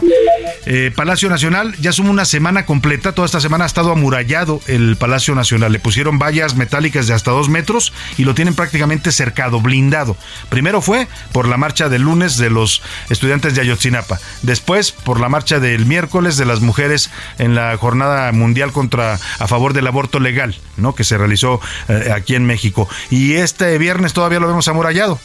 eh, 0.66 0.92
Palacio 0.96 1.30
Nacional, 1.30 1.76
ya 1.82 1.92
suma 1.92 2.10
una 2.10 2.24
semana 2.24 2.66
completa, 2.66 3.12
toda 3.12 3.26
esta 3.26 3.42
semana 3.42 3.66
ha 3.66 3.68
estado 3.68 3.92
amurallado 3.92 4.62
el 4.68 4.96
Palacio 4.96 5.36
Nacional. 5.36 5.72
Le 5.72 5.80
pusieron 5.80 6.18
vallas 6.18 6.56
metálicas 6.56 7.08
de 7.08 7.14
hasta 7.14 7.32
dos 7.32 7.50
metros 7.50 7.92
y 8.18 8.24
lo 8.24 8.36
tienen 8.36 8.56
prácticamente 8.56 9.12
cercado, 9.12 9.60
blindado. 9.60 10.16
Primero 10.50 10.82
fue 10.82 11.10
por 11.34 11.48
la 11.48 11.58
marcha 11.58 11.90
del 11.90 12.04
lunes 12.04 12.38
de 12.38 12.50
los 12.50 12.82
estudiantes 13.10 13.54
de 13.54 13.62
Ayotzinapa, 13.62 14.20
después 14.44 14.94
por 14.94 15.20
la 15.20 15.28
marcha 15.28 15.60
del 15.60 15.86
miércoles 15.86 16.38
de 16.38 16.46
las 16.46 16.62
mujeres 16.62 17.12
en 17.38 17.54
la 17.54 17.76
jornada 17.76 18.32
mundial 18.32 18.72
contra 18.72 19.20
a 19.40 19.48
favor 19.48 19.74
del 19.74 19.88
aborto 19.88 20.20
legal, 20.20 20.56
¿no? 20.78 20.96
que 20.96 21.04
se 21.04 21.18
realizó 21.18 21.60
eh, 21.90 22.12
aquí 22.16 22.36
en 22.36 22.46
México. 22.46 22.88
Y 23.10 23.34
este 23.34 23.78
viernes 23.78 24.14
todavía 24.14 24.40
lo 24.40 24.48
vemos 24.48 24.70
amurallado. 24.70 25.20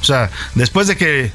O 0.00 0.04
sea, 0.04 0.30
después 0.54 0.86
de 0.86 0.96
que 0.96 1.32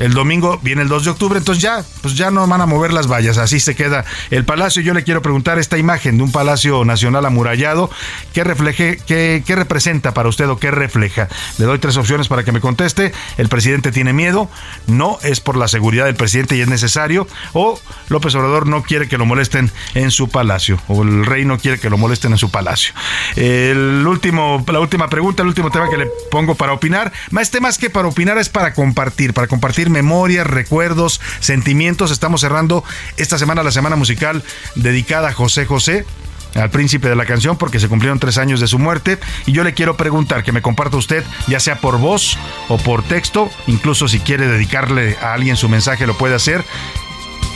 el 0.00 0.14
domingo 0.14 0.58
viene 0.62 0.80
el 0.80 0.88
2 0.88 1.04
de 1.04 1.10
octubre, 1.10 1.38
entonces 1.38 1.62
ya, 1.62 1.84
pues 2.00 2.16
ya 2.16 2.30
no 2.30 2.46
van 2.46 2.62
a 2.62 2.66
mover 2.66 2.90
las 2.90 3.06
vallas, 3.06 3.36
así 3.36 3.60
se 3.60 3.76
queda 3.76 4.06
el 4.30 4.46
palacio. 4.46 4.80
Yo 4.80 4.94
le 4.94 5.04
quiero 5.04 5.20
preguntar 5.20 5.58
esta 5.58 5.76
imagen 5.76 6.16
de 6.16 6.22
un 6.22 6.32
palacio 6.32 6.86
nacional 6.86 7.26
amurallado, 7.26 7.90
¿qué 8.32 8.42
refleje, 8.42 8.98
qué, 9.06 9.42
representa 9.46 10.14
para 10.14 10.30
usted 10.30 10.48
o 10.48 10.58
qué 10.58 10.70
refleja? 10.70 11.28
Le 11.58 11.66
doy 11.66 11.78
tres 11.78 11.98
opciones 11.98 12.28
para 12.28 12.44
que 12.44 12.50
me 12.50 12.60
conteste. 12.60 13.12
El 13.36 13.50
presidente 13.50 13.92
tiene 13.92 14.14
miedo, 14.14 14.48
no 14.86 15.18
es 15.22 15.40
por 15.40 15.58
la 15.58 15.68
seguridad 15.68 16.06
del 16.06 16.16
presidente 16.16 16.56
y 16.56 16.62
es 16.62 16.68
necesario, 16.68 17.28
o 17.52 17.78
López 18.08 18.34
Obrador 18.34 18.66
no 18.66 18.82
quiere 18.82 19.06
que 19.06 19.18
lo 19.18 19.26
molesten 19.26 19.70
en 19.92 20.10
su 20.10 20.30
palacio, 20.30 20.80
o 20.88 21.02
el 21.02 21.26
rey 21.26 21.44
no 21.44 21.58
quiere 21.58 21.78
que 21.78 21.90
lo 21.90 21.98
molesten 21.98 22.32
en 22.32 22.38
su 22.38 22.50
palacio. 22.50 22.94
El 23.36 24.06
último, 24.06 24.64
la 24.66 24.80
última 24.80 25.10
pregunta, 25.10 25.42
el 25.42 25.48
último 25.48 25.70
tema 25.70 25.90
que 25.90 25.98
le 25.98 26.06
pongo 26.30 26.54
para 26.54 26.72
opinar, 26.72 27.12
más 27.30 27.50
temas 27.50 27.76
que 27.76 27.90
para 27.90 28.08
opinar 28.08 28.38
es 28.38 28.48
para 28.48 28.72
compartir, 28.72 29.34
para 29.34 29.46
compartir 29.46 29.89
memorias, 29.90 30.46
recuerdos, 30.46 31.20
sentimientos. 31.40 32.10
Estamos 32.10 32.40
cerrando 32.40 32.84
esta 33.16 33.38
semana 33.38 33.62
la 33.62 33.72
semana 33.72 33.96
musical 33.96 34.42
dedicada 34.74 35.28
a 35.28 35.32
José 35.32 35.66
José 35.66 36.06
al 36.54 36.70
príncipe 36.70 37.08
de 37.08 37.16
la 37.16 37.26
canción 37.26 37.56
porque 37.56 37.78
se 37.78 37.88
cumplieron 37.88 38.18
tres 38.18 38.38
años 38.38 38.60
de 38.60 38.66
su 38.66 38.78
muerte 38.78 39.18
y 39.46 39.52
yo 39.52 39.62
le 39.64 39.74
quiero 39.74 39.96
preguntar 39.96 40.42
que 40.42 40.52
me 40.52 40.62
comparta 40.62 40.96
usted 40.96 41.24
ya 41.46 41.60
sea 41.60 41.78
por 41.78 41.98
voz 41.98 42.36
o 42.68 42.76
por 42.78 43.02
texto 43.02 43.50
incluso 43.66 44.08
si 44.08 44.18
quiere 44.18 44.48
dedicarle 44.48 45.16
a 45.22 45.32
alguien 45.32 45.56
su 45.56 45.68
mensaje 45.68 46.06
lo 46.06 46.18
puede 46.18 46.34
hacer 46.34 46.64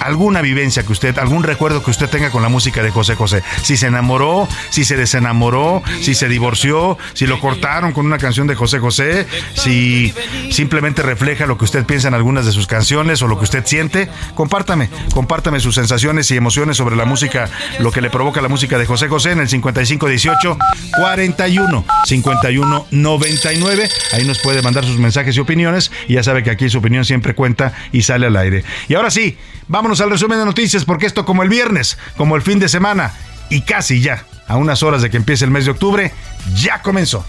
alguna 0.05 0.43
vivencia 0.43 0.83
que 0.83 0.93
usted, 0.93 1.19
algún 1.19 1.43
recuerdo 1.43 1.83
que 1.83 1.91
usted 1.91 2.09
tenga 2.11 2.31
con 2.31 2.43
la 2.43 2.51
música 2.51 2.83
de 2.83 2.91
José 2.91 3.15
José. 3.15 3.43
Si 3.63 3.77
se 3.77 3.87
enamoró, 3.87 4.47
si 4.69 4.85
se 4.85 4.97
desenamoró, 4.97 5.83
si 6.03 6.15
se 6.15 6.29
divorció, 6.29 6.99
si 7.15 7.27
lo 7.27 7.41
cortaron 7.41 7.93
con 7.93 8.05
una 8.05 8.19
canción 8.19 8.47
de 8.47 8.55
José 8.55 8.79
José, 8.79 9.27
si 9.55 10.13
simplemente 10.51 11.03
refleja 11.03 11.47
lo 11.47 11.57
que 11.57 11.65
usted 11.65 11.85
piensa 11.87 12.09
en 12.09 12.15
algunas 12.15 12.45
de 12.45 12.53
sus 12.53 12.67
canciones 12.67 13.23
o 13.23 13.29
lo 13.29 13.39
que 13.39 13.45
usted 13.45 13.65
siente, 13.65 14.11
compártame, 14.35 14.91
compártame 15.15 15.59
sus 15.59 15.75
sensaciones 15.75 16.31
y 16.31 16.37
emociones 16.37 16.77
sobre 16.77 16.97
la 16.97 17.07
música, 17.07 17.49
lo 17.79 17.91
que 17.91 18.03
le 18.03 18.11
provoca 18.11 18.43
la 18.43 18.49
música 18.49 18.79
de 18.79 18.85
José 18.85 19.09
José 19.09 19.33
en 19.33 19.41
el 19.41 19.49
5518 19.49 20.59
41 20.99 21.85
51 22.05 22.87
99. 22.91 23.89
Ahí 24.13 24.25
nos 24.25 24.39
puede 24.41 24.61
mandar 24.61 24.85
sus 24.85 24.99
mensajes 24.99 25.35
y 25.37 25.41
opiniones 25.41 25.91
y 26.09 26.15
ya 26.15 26.23
sabe 26.23 26.43
que 26.43 26.51
aquí 26.51 26.69
su 26.69 26.79
opinión 26.79 27.07
siempre 27.07 27.35
cuenta 27.35 27.73
y 27.91 28.03
sale 28.03 28.27
al 28.27 28.37
aire. 28.37 28.65
Y 28.89 28.95
ahora 28.95 29.11
sí, 29.11 29.39
Vámonos 29.69 30.01
al 30.01 30.11
resumen 30.11 30.39
de 30.39 30.45
noticias 30.45 30.85
porque 30.85 31.07
esto 31.07 31.25
como 31.25 31.43
el 31.43 31.49
viernes, 31.49 31.99
como 32.17 32.37
el 32.37 32.43
fin 32.43 32.59
de 32.59 32.69
semana 32.69 33.13
y 33.51 33.63
casi 33.63 34.01
ya, 34.01 34.25
a 34.47 34.57
unas 34.57 34.83
horas 34.83 35.03
de 35.03 35.11
que 35.11 35.17
empiece 35.17 35.45
el 35.45 35.51
mes 35.51 35.65
de 35.65 35.71
octubre, 35.71 36.13
ya 36.55 36.83
comenzó. 36.83 37.25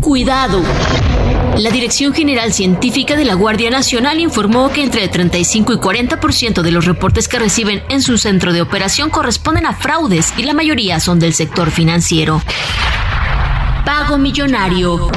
Cuidado. 0.00 0.62
La 1.56 1.70
Dirección 1.70 2.12
General 2.12 2.52
Científica 2.52 3.16
de 3.16 3.24
la 3.24 3.34
Guardia 3.34 3.70
Nacional 3.70 4.20
informó 4.20 4.70
que 4.70 4.82
entre 4.82 5.04
el 5.04 5.10
35 5.10 5.72
y 5.72 5.76
40% 5.76 6.62
de 6.62 6.70
los 6.72 6.84
reportes 6.84 7.28
que 7.28 7.38
reciben 7.38 7.82
en 7.88 8.02
su 8.02 8.18
centro 8.18 8.52
de 8.52 8.60
operación 8.60 9.08
corresponden 9.08 9.64
a 9.64 9.72
fraudes 9.72 10.34
y 10.36 10.42
la 10.42 10.52
mayoría 10.52 11.00
son 11.00 11.20
del 11.20 11.32
sector 11.32 11.70
financiero. 11.70 12.42
Pago 13.86 14.18
millonario. 14.18 15.10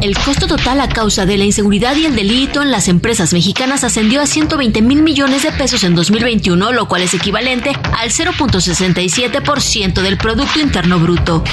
El 0.00 0.16
costo 0.16 0.46
total 0.46 0.80
a 0.80 0.88
causa 0.88 1.26
de 1.26 1.36
la 1.36 1.44
inseguridad 1.44 1.94
y 1.94 2.06
el 2.06 2.16
delito 2.16 2.62
en 2.62 2.70
las 2.70 2.88
empresas 2.88 3.34
mexicanas 3.34 3.84
ascendió 3.84 4.22
a 4.22 4.26
120 4.26 4.80
mil 4.80 5.02
millones 5.02 5.42
de 5.42 5.52
pesos 5.52 5.84
en 5.84 5.94
2021, 5.94 6.72
lo 6.72 6.88
cual 6.88 7.02
es 7.02 7.12
equivalente 7.12 7.76
al 7.98 8.08
0.67% 8.08 10.00
del 10.00 10.16
Producto 10.16 10.58
Interno 10.58 10.98
Bruto. 10.98 11.44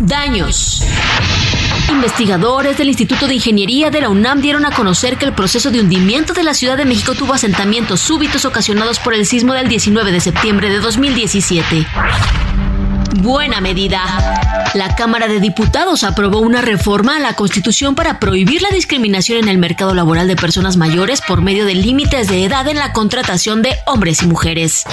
Daños. 0.00 0.82
Investigadores 1.88 2.76
del 2.78 2.88
Instituto 2.88 3.28
de 3.28 3.34
Ingeniería 3.34 3.90
de 3.90 4.00
la 4.00 4.08
UNAM 4.08 4.40
dieron 4.40 4.66
a 4.66 4.72
conocer 4.72 5.16
que 5.16 5.26
el 5.26 5.32
proceso 5.32 5.70
de 5.70 5.78
hundimiento 5.80 6.32
de 6.32 6.42
la 6.42 6.54
Ciudad 6.54 6.76
de 6.76 6.84
México 6.84 7.14
tuvo 7.14 7.34
asentamientos 7.34 8.00
súbitos 8.00 8.44
ocasionados 8.44 8.98
por 8.98 9.14
el 9.14 9.24
sismo 9.24 9.52
del 9.52 9.68
19 9.68 10.10
de 10.10 10.20
septiembre 10.20 10.68
de 10.68 10.80
2017 10.80 11.86
buena 13.20 13.60
medida. 13.60 14.02
La 14.74 14.94
Cámara 14.94 15.28
de 15.28 15.40
Diputados 15.40 16.04
aprobó 16.04 16.38
una 16.38 16.60
reforma 16.60 17.16
a 17.16 17.20
la 17.20 17.34
Constitución 17.34 17.94
para 17.94 18.18
prohibir 18.18 18.62
la 18.62 18.70
discriminación 18.70 19.38
en 19.38 19.48
el 19.48 19.58
mercado 19.58 19.94
laboral 19.94 20.28
de 20.28 20.36
personas 20.36 20.76
mayores 20.76 21.20
por 21.20 21.42
medio 21.42 21.64
de 21.66 21.74
límites 21.74 22.28
de 22.28 22.44
edad 22.44 22.66
en 22.68 22.78
la 22.78 22.92
contratación 22.92 23.62
de 23.62 23.76
hombres 23.86 24.22
y 24.22 24.26
mujeres. 24.26 24.84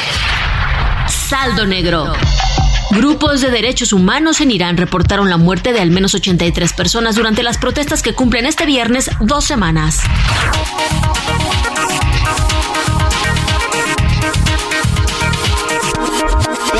Saldo 1.07 1.65
negro. 1.65 2.13
Grupos 2.91 3.41
de 3.41 3.51
derechos 3.51 3.93
humanos 3.93 4.41
en 4.41 4.51
Irán 4.51 4.77
reportaron 4.77 5.29
la 5.29 5.37
muerte 5.37 5.73
de 5.73 5.81
al 5.81 5.91
menos 5.91 6.15
83 6.15 6.73
personas 6.73 7.15
durante 7.15 7.43
las 7.43 7.57
protestas 7.57 8.01
que 8.01 8.13
cumplen 8.13 8.45
este 8.45 8.65
viernes 8.65 9.09
dos 9.19 9.45
semanas. 9.45 10.01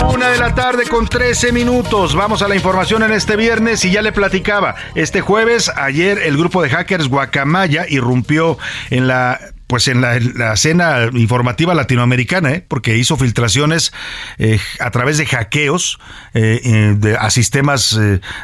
Una 0.06 0.30
de 0.30 0.38
la 0.38 0.54
tarde 0.54 0.86
con 0.86 1.08
13 1.08 1.52
minutos. 1.52 2.16
Vamos 2.16 2.42
a 2.42 2.48
la 2.48 2.56
información 2.56 3.04
en 3.04 3.12
este 3.12 3.36
viernes 3.36 3.84
y 3.84 3.92
ya 3.92 4.02
le 4.02 4.12
platicaba. 4.12 4.76
Este 4.96 5.22
jueves, 5.22 5.72
ayer, 5.76 6.20
el 6.20 6.38
grupo 6.38 6.62
de 6.62 6.70
hackers 6.70 7.08
Guacamaya 7.08 7.86
irrumpió 7.90 8.58
en 8.90 9.08
la 9.08 9.40
pues 9.66 9.90
en 9.90 10.00
la, 10.00 10.16
escena 10.54 11.10
informativa 11.14 11.74
latinoamericana, 11.74 12.52
¿eh? 12.52 12.66
porque 12.66 12.96
hizo 12.96 13.18
filtraciones 13.18 13.92
eh, 14.38 14.60
a 14.80 14.92
través 14.92 15.18
de 15.18 15.26
hackeos 15.26 16.00
eh, 16.34 17.18
a 17.20 17.30
sistemas 17.30 18.00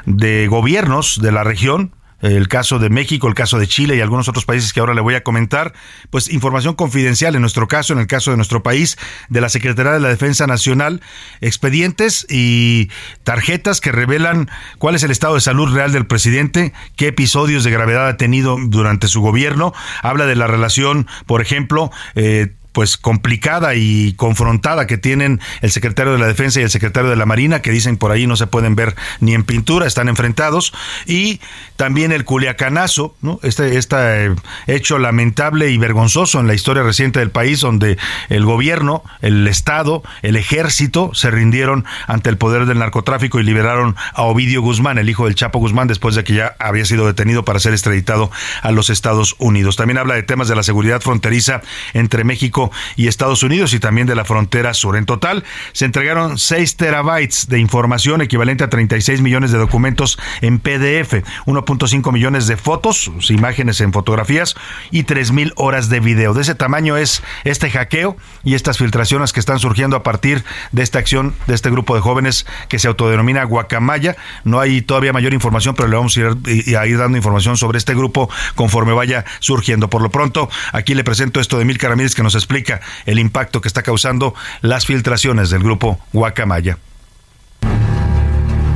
de 0.06 0.48
gobiernos 0.48 1.22
de 1.22 1.32
la 1.32 1.46
región, 1.46 1.96
el 2.24 2.48
caso 2.48 2.80
de 2.80 2.90
México, 2.90 3.28
el 3.28 3.36
caso 3.36 3.60
de 3.60 3.68
Chile 3.68 3.96
y 3.96 4.02
algunos 4.02 4.28
otros 4.30 4.46
países 4.46 4.74
que 4.74 4.80
ahora 4.80 4.94
le 4.94 5.02
voy 5.02 5.16
a 5.16 5.24
comentar, 5.24 5.74
pues 6.10 6.32
información 6.32 6.74
confidencial 6.76 7.36
en 7.36 7.42
nuestro 7.42 7.68
caso, 7.68 7.94
en 7.94 8.00
el 8.00 8.08
caso 8.08 8.32
de 8.32 8.38
nuestro 8.38 8.64
país, 8.64 8.98
de 9.30 9.42
la 9.42 9.50
Secretaría 9.50 9.92
de 9.92 10.00
la 10.00 10.10
Defensa 10.10 10.48
Nacional, 10.48 11.02
expedientes 11.42 12.26
y 12.30 12.90
tarjetas 13.24 13.82
que 13.82 13.92
revelan 13.92 14.50
cuál 14.78 14.96
es 14.96 15.04
el 15.04 15.12
estado 15.12 15.36
de 15.36 15.42
salud 15.42 15.74
real 15.74 15.92
del 15.92 16.08
presidente, 16.08 16.74
qué 16.96 17.08
episodios 17.08 17.64
de 17.64 17.72
gravedad 17.72 18.08
ha 18.08 18.18
tenido 18.18 18.58
durante 18.60 19.08
su 19.08 19.22
gobierno, 19.22 19.74
habla 20.02 20.26
de 20.26 20.36
la 20.36 20.48
relación, 20.48 21.08
por 21.26 21.42
ejemplo, 21.42 21.92
eh, 22.16 22.54
pues 22.74 22.98
complicada 22.98 23.76
y 23.76 24.14
confrontada 24.14 24.88
que 24.88 24.98
tienen 24.98 25.40
el 25.62 25.72
secretario 25.72 26.14
de 26.14 26.20
la 26.20 26.28
Defensa 26.28 26.60
y 26.60 26.64
el 26.64 26.70
secretario 26.70 27.10
de 27.10 27.16
la 27.16 27.26
Marina, 27.26 27.62
que 27.62 27.72
dicen 27.72 27.98
por 27.98 28.12
ahí 28.12 28.28
no 28.28 28.36
se 28.36 28.48
pueden 28.48 28.76
ver 28.76 28.96
ni 29.20 29.34
en 29.34 29.44
pintura, 29.44 29.88
están 29.88 30.10
enfrentados, 30.10 30.74
y 31.06 31.40
también 31.76 32.12
el 32.12 32.26
culiacanazo, 32.26 33.16
¿no? 33.22 33.40
este, 33.44 33.78
este 33.78 34.32
hecho 34.68 34.98
lamentable 35.00 35.70
y 35.70 35.78
vergonzoso 35.78 36.40
en 36.40 36.48
la 36.48 36.54
historia 36.54 36.84
reciente 36.84 37.20
del 37.20 37.32
país, 37.32 37.62
donde 37.62 37.98
el 38.30 38.44
gobierno, 38.46 39.04
el 39.22 39.48
Estado, 39.48 40.04
el 40.22 40.36
ejército 40.36 41.12
se 41.14 41.32
rindieron 41.32 41.86
ante 42.08 42.30
el 42.30 42.38
poder 42.38 42.66
del 42.66 42.80
narcotráfico 42.80 43.40
y 43.40 43.44
liberaron 43.44 43.96
a 44.14 44.24
Ovidio 44.24 44.62
Guzmán, 44.62 44.98
el 44.98 45.10
hijo 45.10 45.26
del 45.26 45.36
Chapo 45.36 45.60
Guzmán, 45.60 45.88
después 45.88 46.16
de 46.16 46.24
que 46.24 46.34
ya 46.34 46.56
había 46.60 46.86
sido 46.86 47.06
detenido 47.06 47.46
para 47.46 47.60
ser 47.60 47.74
extraditado 47.74 48.32
a 48.62 48.72
los 48.72 48.90
Estados 48.90 49.36
Unidos. 49.38 49.76
También 49.76 49.98
habla 49.98 50.16
de 50.16 50.24
temas 50.24 50.48
de 50.48 50.56
la 50.56 50.64
seguridad 50.64 51.02
fronteriza 51.02 51.62
entre 51.94 52.24
México 52.24 52.63
y 52.96 53.08
Estados 53.08 53.44
Unidos 53.44 53.74
y 53.74 53.80
también 53.80 54.08
de 54.08 54.16
la 54.16 54.26
frontera 54.26 54.74
sur. 54.74 54.96
En 54.96 55.06
total, 55.06 55.44
se 55.72 55.86
entregaron 55.86 56.38
6 56.38 56.78
terabytes 56.78 57.48
de 57.48 57.60
información 57.60 58.22
equivalente 58.22 58.64
a 58.64 58.70
36 58.70 59.22
millones 59.22 59.52
de 59.52 59.58
documentos 59.58 60.20
en 60.42 60.60
PDF, 60.60 61.24
1.5 61.46 62.12
millones 62.12 62.48
de 62.48 62.58
fotos, 62.58 63.12
imágenes 63.30 63.82
en 63.82 63.94
fotografías 63.94 64.56
y 64.92 65.04
3.000 65.04 65.54
horas 65.56 65.90
de 65.90 66.00
video. 66.00 66.34
De 66.34 66.42
ese 66.42 66.56
tamaño 66.56 66.98
es 66.98 67.24
este 67.44 67.70
hackeo 67.70 68.18
y 68.44 68.56
estas 68.56 68.78
filtraciones 68.78 69.34
que 69.34 69.40
están 69.40 69.60
surgiendo 69.60 69.96
a 69.96 70.04
partir 70.04 70.44
de 70.72 70.84
esta 70.84 71.00
acción 71.00 71.36
de 71.48 71.56
este 71.56 71.70
grupo 71.70 71.96
de 71.96 72.02
jóvenes 72.02 72.46
que 72.70 72.80
se 72.80 72.88
autodenomina 72.88 73.44
Guacamaya. 73.44 74.16
No 74.44 74.60
hay 74.60 74.82
todavía 74.82 75.14
mayor 75.14 75.34
información, 75.34 75.76
pero 75.76 75.88
le 75.88 75.96
vamos 75.96 76.18
a 76.18 76.20
ir, 76.20 76.78
a 76.78 76.88
ir 76.88 76.98
dando 76.98 77.18
información 77.18 77.58
sobre 77.58 77.78
este 77.78 77.94
grupo 77.94 78.30
conforme 78.56 78.94
vaya 78.94 79.26
surgiendo. 79.40 79.90
Por 79.90 80.02
lo 80.02 80.10
pronto, 80.10 80.50
aquí 80.72 80.94
le 80.94 81.04
presento 81.04 81.40
esto 81.40 81.58
de 81.58 81.66
Milka 81.66 81.90
Ramírez 81.90 82.16
que 82.16 82.24
nos 82.24 82.36
explica 82.36 82.53
el 83.06 83.20
impacto 83.20 83.62
que 83.62 83.68
está 83.68 83.84
causando 83.84 84.34
las 84.62 84.86
filtraciones 84.86 85.50
del 85.50 85.64
grupo 85.64 86.00
Guacamaya. 86.12 86.78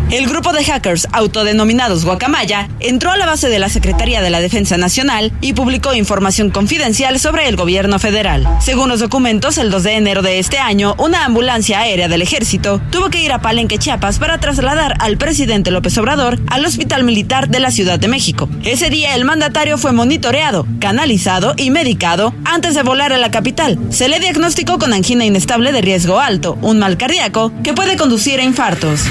El 0.09 0.25
grupo 0.29 0.53
de 0.53 0.63
hackers 0.63 1.05
autodenominados 1.11 2.05
Guacamaya 2.05 2.69
entró 2.79 3.11
a 3.11 3.17
la 3.17 3.25
base 3.25 3.49
de 3.49 3.59
la 3.59 3.67
Secretaría 3.67 4.21
de 4.21 4.29
la 4.29 4.39
Defensa 4.39 4.77
Nacional 4.77 5.33
y 5.41 5.51
publicó 5.51 5.93
información 5.93 6.49
confidencial 6.49 7.19
sobre 7.19 7.49
el 7.49 7.57
gobierno 7.57 7.99
federal. 7.99 8.47
Según 8.61 8.87
los 8.87 9.01
documentos, 9.01 9.57
el 9.57 9.69
2 9.69 9.83
de 9.83 9.95
enero 9.95 10.21
de 10.21 10.39
este 10.39 10.59
año, 10.59 10.95
una 10.97 11.25
ambulancia 11.25 11.81
aérea 11.81 12.07
del 12.07 12.21
ejército 12.21 12.81
tuvo 12.89 13.09
que 13.09 13.21
ir 13.21 13.33
a 13.33 13.41
Palenque, 13.41 13.79
Chiapas 13.79 14.17
para 14.17 14.37
trasladar 14.37 14.93
al 14.99 15.17
presidente 15.17 15.71
López 15.71 15.97
Obrador 15.97 16.39
al 16.47 16.63
Hospital 16.63 17.03
Militar 17.03 17.49
de 17.49 17.59
la 17.59 17.71
Ciudad 17.71 17.99
de 17.99 18.07
México. 18.07 18.47
Ese 18.63 18.89
día 18.89 19.13
el 19.13 19.25
mandatario 19.25 19.77
fue 19.77 19.91
monitoreado, 19.91 20.65
canalizado 20.79 21.53
y 21.57 21.69
medicado 21.69 22.33
antes 22.45 22.75
de 22.75 22.83
volar 22.83 23.11
a 23.11 23.17
la 23.17 23.29
capital. 23.29 23.77
Se 23.89 24.07
le 24.07 24.21
diagnosticó 24.21 24.79
con 24.79 24.93
angina 24.93 25.25
inestable 25.25 25.73
de 25.73 25.81
riesgo 25.81 26.21
alto, 26.21 26.57
un 26.61 26.79
mal 26.79 26.95
cardíaco 26.95 27.51
que 27.61 27.73
puede 27.73 27.97
conducir 27.97 28.39
a 28.39 28.43
infartos 28.43 29.01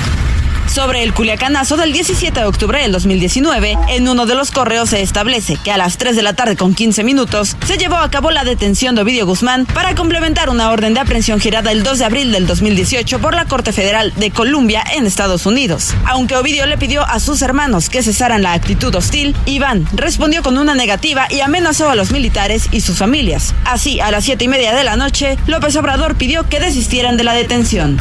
sobre 0.68 1.02
el 1.02 1.14
Culiacanazo 1.14 1.76
del 1.76 1.92
17 1.92 2.40
de 2.40 2.46
octubre 2.46 2.80
del 2.80 2.92
2019, 2.92 3.78
en 3.88 4.08
uno 4.08 4.26
de 4.26 4.34
los 4.34 4.50
correos 4.50 4.90
se 4.90 5.02
establece 5.02 5.56
que 5.62 5.72
a 5.72 5.76
las 5.76 5.98
3 5.98 6.16
de 6.16 6.22
la 6.22 6.34
tarde 6.34 6.56
con 6.56 6.74
15 6.74 7.04
minutos 7.04 7.56
se 7.66 7.78
llevó 7.78 7.96
a 7.96 8.10
cabo 8.10 8.30
la 8.30 8.44
detención 8.44 8.94
de 8.94 9.02
Ovidio 9.02 9.26
Guzmán 9.26 9.66
para 9.66 9.94
complementar 9.94 10.50
una 10.50 10.70
orden 10.70 10.94
de 10.94 11.00
aprehensión 11.00 11.40
girada 11.40 11.72
el 11.72 11.82
2 11.82 11.98
de 11.98 12.04
abril 12.04 12.32
del 12.32 12.46
2018 12.46 13.18
por 13.20 13.34
la 13.34 13.46
Corte 13.46 13.72
Federal 13.72 14.12
de 14.16 14.30
Columbia 14.30 14.84
en 14.94 15.06
Estados 15.06 15.46
Unidos. 15.46 15.94
Aunque 16.04 16.36
Ovidio 16.36 16.66
le 16.66 16.78
pidió 16.78 17.02
a 17.04 17.20
sus 17.20 17.42
hermanos 17.42 17.88
que 17.88 18.02
cesaran 18.02 18.42
la 18.42 18.52
actitud 18.52 18.94
hostil, 18.94 19.36
Iván 19.46 19.86
respondió 19.94 20.42
con 20.42 20.58
una 20.58 20.74
negativa 20.74 21.26
y 21.30 21.40
amenazó 21.40 21.88
a 21.88 21.94
los 21.94 22.10
militares 22.10 22.68
y 22.72 22.80
sus 22.80 22.98
familias. 22.98 23.54
Así, 23.64 24.00
a 24.00 24.10
las 24.10 24.24
7 24.24 24.44
y 24.44 24.48
media 24.48 24.74
de 24.74 24.84
la 24.84 24.96
noche, 24.96 25.38
López 25.46 25.76
Obrador 25.76 26.16
pidió 26.16 26.48
que 26.48 26.60
desistieran 26.60 27.16
de 27.16 27.24
la 27.24 27.32
detención. 27.32 27.98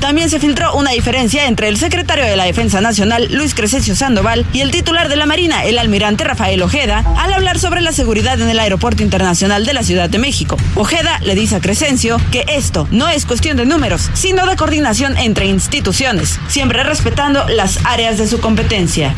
También 0.00 0.30
se 0.30 0.38
filtró 0.40 0.74
una 0.74 0.90
diferencia 0.90 1.46
entre 1.46 1.68
el 1.68 1.78
secretario 1.78 2.24
de 2.24 2.36
la 2.36 2.44
Defensa 2.44 2.80
Nacional, 2.80 3.28
Luis 3.30 3.54
Crescencio 3.54 3.96
Sandoval, 3.96 4.46
y 4.52 4.60
el 4.60 4.70
titular 4.70 5.08
de 5.08 5.16
la 5.16 5.26
Marina, 5.26 5.64
el 5.64 5.78
almirante 5.78 6.24
Rafael 6.24 6.62
Ojeda, 6.62 7.04
al 7.18 7.32
hablar 7.32 7.58
sobre 7.58 7.80
la 7.80 7.92
seguridad 7.92 8.40
en 8.40 8.48
el 8.48 8.58
Aeropuerto 8.58 9.02
Internacional 9.02 9.64
de 9.64 9.74
la 9.74 9.82
Ciudad 9.82 10.08
de 10.08 10.18
México. 10.18 10.56
Ojeda 10.74 11.18
le 11.22 11.34
dice 11.34 11.56
a 11.56 11.60
Crescencio 11.60 12.20
que 12.30 12.44
esto 12.48 12.86
no 12.90 13.08
es 13.08 13.26
cuestión 13.26 13.56
de 13.56 13.66
números, 13.66 14.10
sino 14.14 14.46
de 14.46 14.56
coordinación 14.56 15.16
entre 15.16 15.46
instituciones, 15.46 16.38
siempre 16.48 16.82
respetando 16.84 17.48
las 17.48 17.78
áreas 17.84 18.18
de 18.18 18.26
su 18.26 18.40
competencia. 18.40 19.14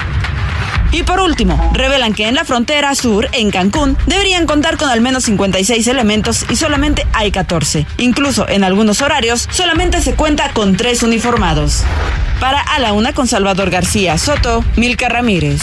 Y 0.90 1.02
por 1.02 1.20
último, 1.20 1.70
revelan 1.74 2.14
que 2.14 2.26
en 2.26 2.34
la 2.34 2.44
frontera 2.44 2.94
sur, 2.94 3.28
en 3.32 3.50
Cancún, 3.50 3.96
deberían 4.06 4.46
contar 4.46 4.76
con 4.76 4.88
al 4.88 5.00
menos 5.00 5.24
56 5.24 5.86
elementos 5.86 6.46
y 6.48 6.56
solamente 6.56 7.06
hay 7.12 7.30
14. 7.30 7.86
Incluso 7.98 8.48
en 8.48 8.64
algunos 8.64 9.02
horarios, 9.02 9.48
solamente 9.50 10.00
se 10.00 10.14
cuenta 10.14 10.50
con 10.52 10.76
tres 10.76 11.02
uniformados. 11.02 11.82
Para 12.40 12.60
A 12.60 12.78
la 12.78 12.92
Una 12.92 13.12
con 13.12 13.26
Salvador 13.26 13.70
García 13.70 14.16
Soto, 14.16 14.64
Milka 14.76 15.08
Ramírez. 15.08 15.60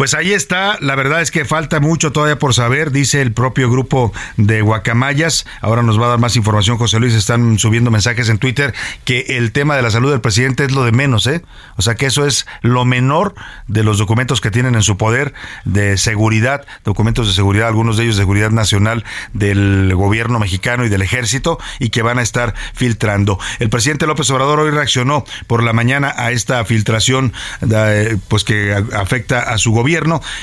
Pues 0.00 0.14
ahí 0.14 0.32
está, 0.32 0.78
la 0.80 0.94
verdad 0.94 1.20
es 1.20 1.30
que 1.30 1.44
falta 1.44 1.78
mucho 1.78 2.10
todavía 2.10 2.38
por 2.38 2.54
saber, 2.54 2.90
dice 2.90 3.20
el 3.20 3.34
propio 3.34 3.70
grupo 3.70 4.14
de 4.38 4.62
Guacamayas. 4.62 5.44
Ahora 5.60 5.82
nos 5.82 6.00
va 6.00 6.06
a 6.06 6.08
dar 6.08 6.18
más 6.18 6.36
información 6.36 6.78
José 6.78 6.98
Luis, 6.98 7.12
están 7.12 7.58
subiendo 7.58 7.90
mensajes 7.90 8.30
en 8.30 8.38
Twitter 8.38 8.72
que 9.04 9.36
el 9.36 9.52
tema 9.52 9.76
de 9.76 9.82
la 9.82 9.90
salud 9.90 10.10
del 10.10 10.22
presidente 10.22 10.64
es 10.64 10.72
lo 10.72 10.84
de 10.84 10.92
menos, 10.92 11.26
¿eh? 11.26 11.42
O 11.76 11.82
sea 11.82 11.96
que 11.96 12.06
eso 12.06 12.24
es 12.24 12.46
lo 12.62 12.86
menor 12.86 13.34
de 13.68 13.82
los 13.82 13.98
documentos 13.98 14.40
que 14.40 14.50
tienen 14.50 14.74
en 14.74 14.82
su 14.82 14.96
poder 14.96 15.34
de 15.66 15.98
seguridad, 15.98 16.64
documentos 16.82 17.28
de 17.28 17.34
seguridad, 17.34 17.68
algunos 17.68 17.98
de 17.98 18.04
ellos 18.04 18.16
de 18.16 18.22
seguridad 18.22 18.52
nacional 18.52 19.04
del 19.34 19.94
gobierno 19.94 20.38
mexicano 20.38 20.86
y 20.86 20.88
del 20.88 21.02
ejército 21.02 21.58
y 21.78 21.90
que 21.90 22.00
van 22.00 22.18
a 22.18 22.22
estar 22.22 22.54
filtrando. 22.72 23.38
El 23.58 23.68
presidente 23.68 24.06
López 24.06 24.30
Obrador 24.30 24.60
hoy 24.60 24.70
reaccionó 24.70 25.26
por 25.46 25.62
la 25.62 25.74
mañana 25.74 26.14
a 26.16 26.30
esta 26.30 26.64
filtración 26.64 27.34
eh, 27.70 28.16
pues 28.28 28.44
que 28.44 28.72
afecta 28.94 29.40
a 29.40 29.58
su 29.58 29.72
gobierno 29.72 29.89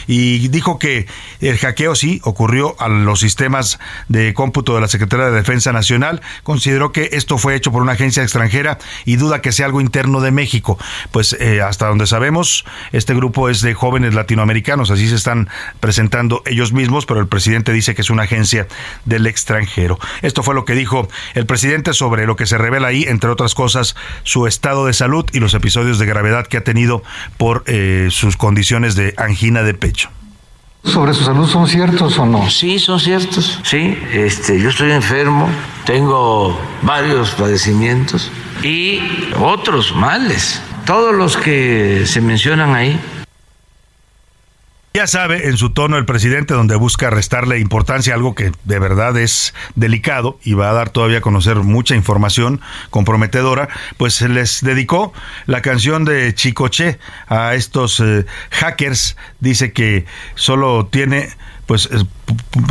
y 0.07 0.47
dijo 0.49 0.79
que 0.79 1.07
el 1.39 1.57
hackeo 1.57 1.95
sí 1.95 2.19
ocurrió 2.23 2.75
a 2.79 2.87
los 2.89 3.19
sistemas 3.19 3.79
de 4.07 4.33
cómputo 4.33 4.75
de 4.75 4.81
la 4.81 4.87
Secretaría 4.87 5.27
de 5.27 5.31
Defensa 5.31 5.71
Nacional. 5.71 6.21
Consideró 6.43 6.91
que 6.91 7.09
esto 7.13 7.37
fue 7.37 7.55
hecho 7.55 7.71
por 7.71 7.81
una 7.81 7.93
agencia 7.93 8.23
extranjera 8.23 8.77
y 9.05 9.15
duda 9.15 9.41
que 9.41 9.51
sea 9.51 9.65
algo 9.65 9.81
interno 9.81 10.21
de 10.21 10.31
México. 10.31 10.77
Pues 11.11 11.33
eh, 11.39 11.61
hasta 11.61 11.87
donde 11.87 12.07
sabemos, 12.07 12.65
este 12.91 13.13
grupo 13.13 13.49
es 13.49 13.61
de 13.61 13.73
jóvenes 13.73 14.13
latinoamericanos, 14.13 14.91
así 14.91 15.07
se 15.07 15.15
están 15.15 15.49
presentando 15.79 16.41
ellos 16.45 16.73
mismos, 16.73 17.05
pero 17.05 17.19
el 17.19 17.27
presidente 17.27 17.71
dice 17.71 17.95
que 17.95 18.01
es 18.01 18.09
una 18.09 18.23
agencia 18.23 18.67
del 19.05 19.27
extranjero. 19.27 19.99
Esto 20.21 20.43
fue 20.43 20.55
lo 20.55 20.65
que 20.65 20.73
dijo 20.73 21.07
el 21.33 21.45
presidente 21.45 21.93
sobre 21.93 22.25
lo 22.25 22.35
que 22.35 22.45
se 22.45 22.57
revela 22.57 22.89
ahí, 22.89 23.05
entre 23.07 23.29
otras 23.29 23.55
cosas, 23.55 23.95
su 24.23 24.47
estado 24.47 24.85
de 24.85 24.93
salud 24.93 25.25
y 25.31 25.39
los 25.39 25.53
episodios 25.53 25.99
de 25.99 26.05
gravedad 26.05 26.47
que 26.47 26.57
ha 26.57 26.63
tenido 26.63 27.03
por 27.37 27.63
eh, 27.67 28.07
sus 28.11 28.37
condiciones 28.37 28.95
de 28.95 29.13
angina 29.17 29.36
de 29.39 29.73
pecho. 29.73 30.09
¿Sobre 30.83 31.13
su 31.13 31.23
salud 31.23 31.47
son 31.47 31.67
ciertos 31.67 32.17
o 32.17 32.25
no? 32.25 32.49
Sí, 32.49 32.79
son 32.79 32.99
ciertos. 32.99 33.59
Sí, 33.63 33.97
este, 34.13 34.59
yo 34.59 34.69
estoy 34.69 34.91
enfermo, 34.91 35.49
tengo 35.85 36.57
varios 36.81 37.31
padecimientos 37.31 38.31
y 38.63 39.01
otros 39.39 39.95
males. 39.95 40.61
Todos 40.85 41.13
los 41.13 41.35
que 41.35 42.03
se 42.05 42.21
mencionan 42.21 42.73
ahí 42.73 42.99
ya 44.97 45.05
sabe, 45.05 45.47
en 45.47 45.57
su 45.57 45.69
tono 45.69 45.99
el 45.99 46.05
presidente, 46.05 46.55
donde 46.55 46.75
busca 46.75 47.11
restarle 47.11 47.59
importancia 47.59 48.15
algo 48.15 48.33
que 48.33 48.51
de 48.63 48.79
verdad 48.79 49.15
es 49.15 49.53
delicado 49.75 50.39
y 50.43 50.55
va 50.55 50.71
a 50.71 50.73
dar 50.73 50.89
todavía 50.89 51.19
a 51.19 51.21
conocer 51.21 51.57
mucha 51.57 51.93
información 51.93 52.61
comprometedora, 52.89 53.69
pues 53.97 54.19
les 54.21 54.63
dedicó 54.63 55.13
la 55.45 55.61
canción 55.61 56.03
de 56.03 56.33
Chicoche 56.33 56.97
a 57.27 57.53
estos 57.53 57.99
eh, 57.99 58.25
hackers. 58.49 59.17
Dice 59.39 59.71
que 59.71 60.07
solo 60.33 60.87
tiene 60.87 61.29
pues 61.67 61.89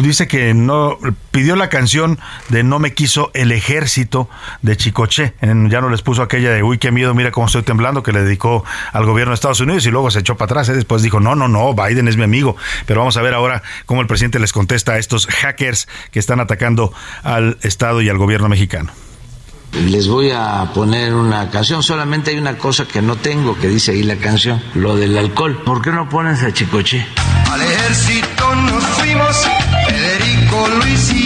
dice 0.02 0.26
que 0.26 0.54
no 0.54 0.98
pidió 1.30 1.54
la 1.54 1.68
canción 1.68 2.18
de 2.48 2.64
No 2.64 2.78
me 2.78 2.94
quiso 2.94 3.30
el 3.34 3.52
ejército 3.52 4.28
de 4.62 4.76
Chicoche. 4.76 5.34
ya 5.40 5.80
no 5.80 5.90
les 5.90 6.02
puso 6.02 6.22
aquella 6.22 6.50
de 6.50 6.62
uy, 6.62 6.78
qué 6.78 6.90
miedo, 6.90 7.14
mira 7.14 7.30
cómo 7.30 7.46
estoy 7.46 7.62
temblando 7.62 8.02
que 8.02 8.12
le 8.12 8.22
dedicó 8.22 8.64
al 8.92 9.04
gobierno 9.04 9.30
de 9.30 9.34
Estados 9.34 9.60
Unidos 9.60 9.86
y 9.86 9.90
luego 9.90 10.10
se 10.10 10.20
echó 10.20 10.36
para 10.36 10.46
atrás. 10.46 10.68
¿eh? 10.70 10.72
Después 10.72 11.02
dijo, 11.02 11.20
no, 11.20 11.34
no, 11.36 11.46
no, 11.46 11.74
Biden 11.74 12.08
es 12.08 12.16
mi 12.16 12.24
amigo. 12.24 12.56
Pero 12.86 13.00
vamos 13.00 13.16
a 13.18 13.22
ver 13.22 13.34
ahora 13.34 13.62
cómo 13.84 14.00
el 14.00 14.06
presidente 14.06 14.38
les 14.38 14.52
contesta 14.52 14.92
a 14.92 14.98
estos 14.98 15.26
hackers 15.26 15.88
que 16.10 16.18
están 16.18 16.40
atacando 16.40 16.92
al 17.22 17.58
Estado 17.62 18.00
y 18.00 18.08
al 18.08 18.16
gobierno 18.16 18.48
mexicano. 18.48 18.90
Les 19.84 20.08
voy 20.08 20.30
a 20.30 20.70
poner 20.74 21.14
una 21.14 21.50
canción, 21.50 21.82
solamente 21.82 22.30
hay 22.30 22.38
una 22.38 22.56
cosa 22.56 22.86
que 22.86 23.02
no 23.02 23.16
tengo, 23.16 23.56
que 23.58 23.68
dice 23.68 23.92
ahí 23.92 24.02
la 24.02 24.16
canción, 24.16 24.62
lo 24.74 24.96
del 24.96 25.16
alcohol. 25.18 25.62
¿Por 25.64 25.82
qué 25.82 25.90
no 25.90 26.08
pones 26.08 26.42
a 26.42 26.52
Chicoche? 26.52 27.06
Al 27.50 27.60
ejército 27.60 28.54
nos 28.54 28.82
fuimos, 28.84 29.46
Federico, 29.86 30.68
Luis 30.78 31.12
y 31.12 31.25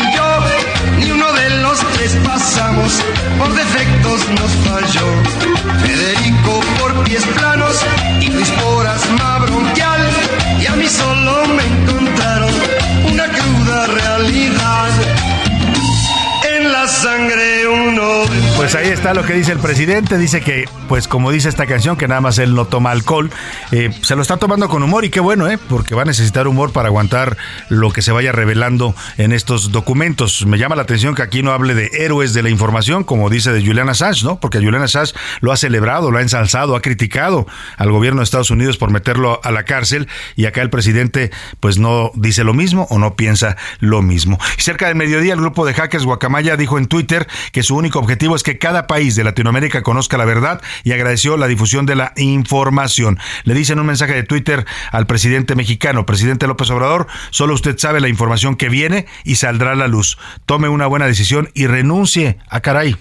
ahí 18.81 18.89
está 18.89 19.13
lo 19.13 19.25
que 19.25 19.35
dice 19.35 19.53
el 19.53 19.59
presidente. 19.59 20.17
Dice 20.17 20.41
que, 20.41 20.67
pues 20.89 21.07
como 21.07 21.31
dice 21.31 21.49
esta 21.49 21.67
canción, 21.67 21.97
que 21.97 22.09
nada 22.09 22.21
más 22.23 22.39
él 22.39 22.55
no 22.55 22.67
toma 22.67 22.91
alcohol. 22.91 23.31
Eh, 23.73 23.91
se 24.01 24.17
lo 24.17 24.23
está 24.23 24.39
tomando 24.39 24.69
con 24.69 24.83
humor 24.83 25.05
y 25.05 25.11
qué 25.11 25.21
bueno, 25.21 25.49
¿eh? 25.49 25.59
Porque 25.69 25.95
va 25.95 26.03
a 26.03 26.05
necesitar 26.07 26.49
humor 26.49 26.73
para 26.73 26.89
aguantar 26.89 27.37
lo 27.69 27.91
que 27.91 28.01
se 28.01 28.11
vaya 28.11 28.33
revelando 28.33 28.95
en 29.19 29.33
estos 29.33 29.71
documentos. 29.71 30.47
Me 30.47 30.59
llama 30.59 30.77
la 30.77 30.83
atención 30.83 31.15
que 31.15 31.23
aquí 31.23 31.43
no 31.43 31.53
hable 31.53 31.75
de 31.75 31.91
héroes 31.93 32.33
de 32.33 32.43
la 32.43 32.49
información, 32.49 33.05
como 33.05 33.29
dice 33.29 33.53
de 33.53 33.65
Julian 33.65 33.91
Assange, 33.91 34.25
¿no? 34.25 34.41
Porque 34.41 34.59
Julian 34.59 34.83
Assange 34.83 35.13
lo 35.41 35.53
ha 35.53 35.57
celebrado, 35.59 36.11
lo 36.11 36.19
ha 36.19 36.23
ensalzado, 36.23 36.75
ha 36.75 36.81
criticado 36.81 37.47
al 37.77 37.93
gobierno 37.93 38.21
de 38.21 38.25
Estados 38.25 38.51
Unidos 38.51 38.79
por 38.79 38.91
meterlo 38.91 39.41
a 39.45 39.51
la 39.51 39.65
cárcel 39.65 40.09
y 40.37 40.47
acá 40.47 40.63
el 40.63 40.71
presidente 40.71 41.31
pues 41.61 41.77
no 41.77 42.13
dice 42.15 42.45
lo 42.45 42.55
mismo 42.55 42.87
o 42.89 42.99
no 42.99 43.15
piensa 43.15 43.57
lo 43.79 44.01
mismo. 44.01 44.39
Y 44.57 44.63
cerca 44.63 44.87
del 44.87 44.97
mediodía 44.97 45.35
el 45.35 45.41
grupo 45.41 45.67
de 45.67 45.75
hackers 45.75 46.05
Guacamaya 46.05 46.57
dijo 46.57 46.79
en 46.79 46.87
Twitter 46.87 47.29
que 47.53 47.63
su 47.63 47.77
único 47.77 47.99
objetivo 47.99 48.37
es 48.37 48.43
que 48.43 48.59
cada 48.59 48.70
país 48.87 49.17
de 49.17 49.25
Latinoamérica 49.25 49.83
conozca 49.83 50.19
la 50.19 50.25
verdad 50.25 50.61
y 50.85 50.93
agradeció 50.93 51.37
la 51.37 51.47
difusión 51.47 51.87
de 51.87 51.97
la 51.97 52.13
información. 52.17 53.19
Le 53.45 53.55
dicen 53.55 53.79
un 53.79 53.87
mensaje 53.87 54.15
de 54.15 54.23
Twitter 54.23 54.67
al 54.93 55.07
presidente 55.07 55.55
mexicano, 55.55 56.07
presidente 56.07 56.47
López 56.47 56.71
Obrador, 56.71 57.07
solo 57.31 57.55
usted 57.55 57.79
sabe 57.79 58.01
la 58.01 58.09
información 58.09 58.57
que 58.57 58.69
viene 58.69 59.07
y 59.25 59.37
saldrá 59.37 59.73
a 59.73 59.77
la 59.77 59.89
luz. 59.89 60.19
Tome 60.47 60.69
una 60.69 60.87
buena 60.87 61.07
decisión 61.07 61.51
y 61.55 61.67
renuncie 61.67 62.39
a 62.49 62.57
ah, 62.57 62.61
caray 62.61 62.97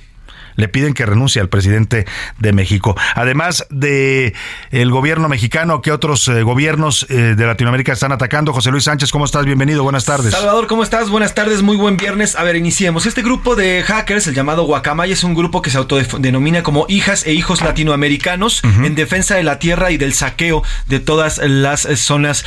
le 0.59 0.67
piden 0.67 0.93
que 0.93 1.05
renuncie 1.05 1.41
al 1.41 1.49
presidente 1.49 2.05
de 2.37 2.53
México. 2.53 2.95
Además 3.15 3.65
de 3.69 4.33
el 4.71 4.91
gobierno 4.91 5.29
mexicano, 5.29 5.81
¿qué 5.81 5.91
otros 5.91 6.27
eh, 6.27 6.43
gobiernos 6.43 7.05
eh, 7.09 7.35
de 7.35 7.45
Latinoamérica 7.45 7.93
están 7.93 8.11
atacando? 8.11 8.53
José 8.53 8.71
Luis 8.71 8.83
Sánchez, 8.83 9.11
¿cómo 9.11 9.25
estás? 9.25 9.45
Bienvenido, 9.45 9.83
buenas 9.83 10.05
tardes. 10.05 10.33
Salvador, 10.33 10.67
¿cómo 10.67 10.83
estás? 10.83 11.09
Buenas 11.09 11.33
tardes, 11.33 11.61
muy 11.61 11.77
buen 11.77 11.97
viernes. 11.97 12.35
A 12.35 12.43
ver, 12.43 12.55
iniciemos. 12.55 13.05
Este 13.05 13.21
grupo 13.21 13.55
de 13.55 13.83
hackers, 13.83 14.27
el 14.27 14.35
llamado 14.35 14.63
Guacamaya, 14.63 15.13
es 15.13 15.23
un 15.23 15.33
grupo 15.33 15.61
que 15.61 15.69
se 15.69 15.77
autodenomina 15.77 16.63
como 16.63 16.85
hijas 16.89 17.25
e 17.25 17.33
hijos 17.33 17.61
latinoamericanos 17.61 18.61
en 18.63 18.95
defensa 18.95 19.35
de 19.35 19.43
la 19.43 19.59
tierra 19.59 19.91
y 19.91 19.97
del 19.97 20.13
saqueo 20.13 20.63
de 20.87 20.99
todas 20.99 21.37
las 21.37 21.85
eh, 21.85 21.95
zonas 21.95 22.45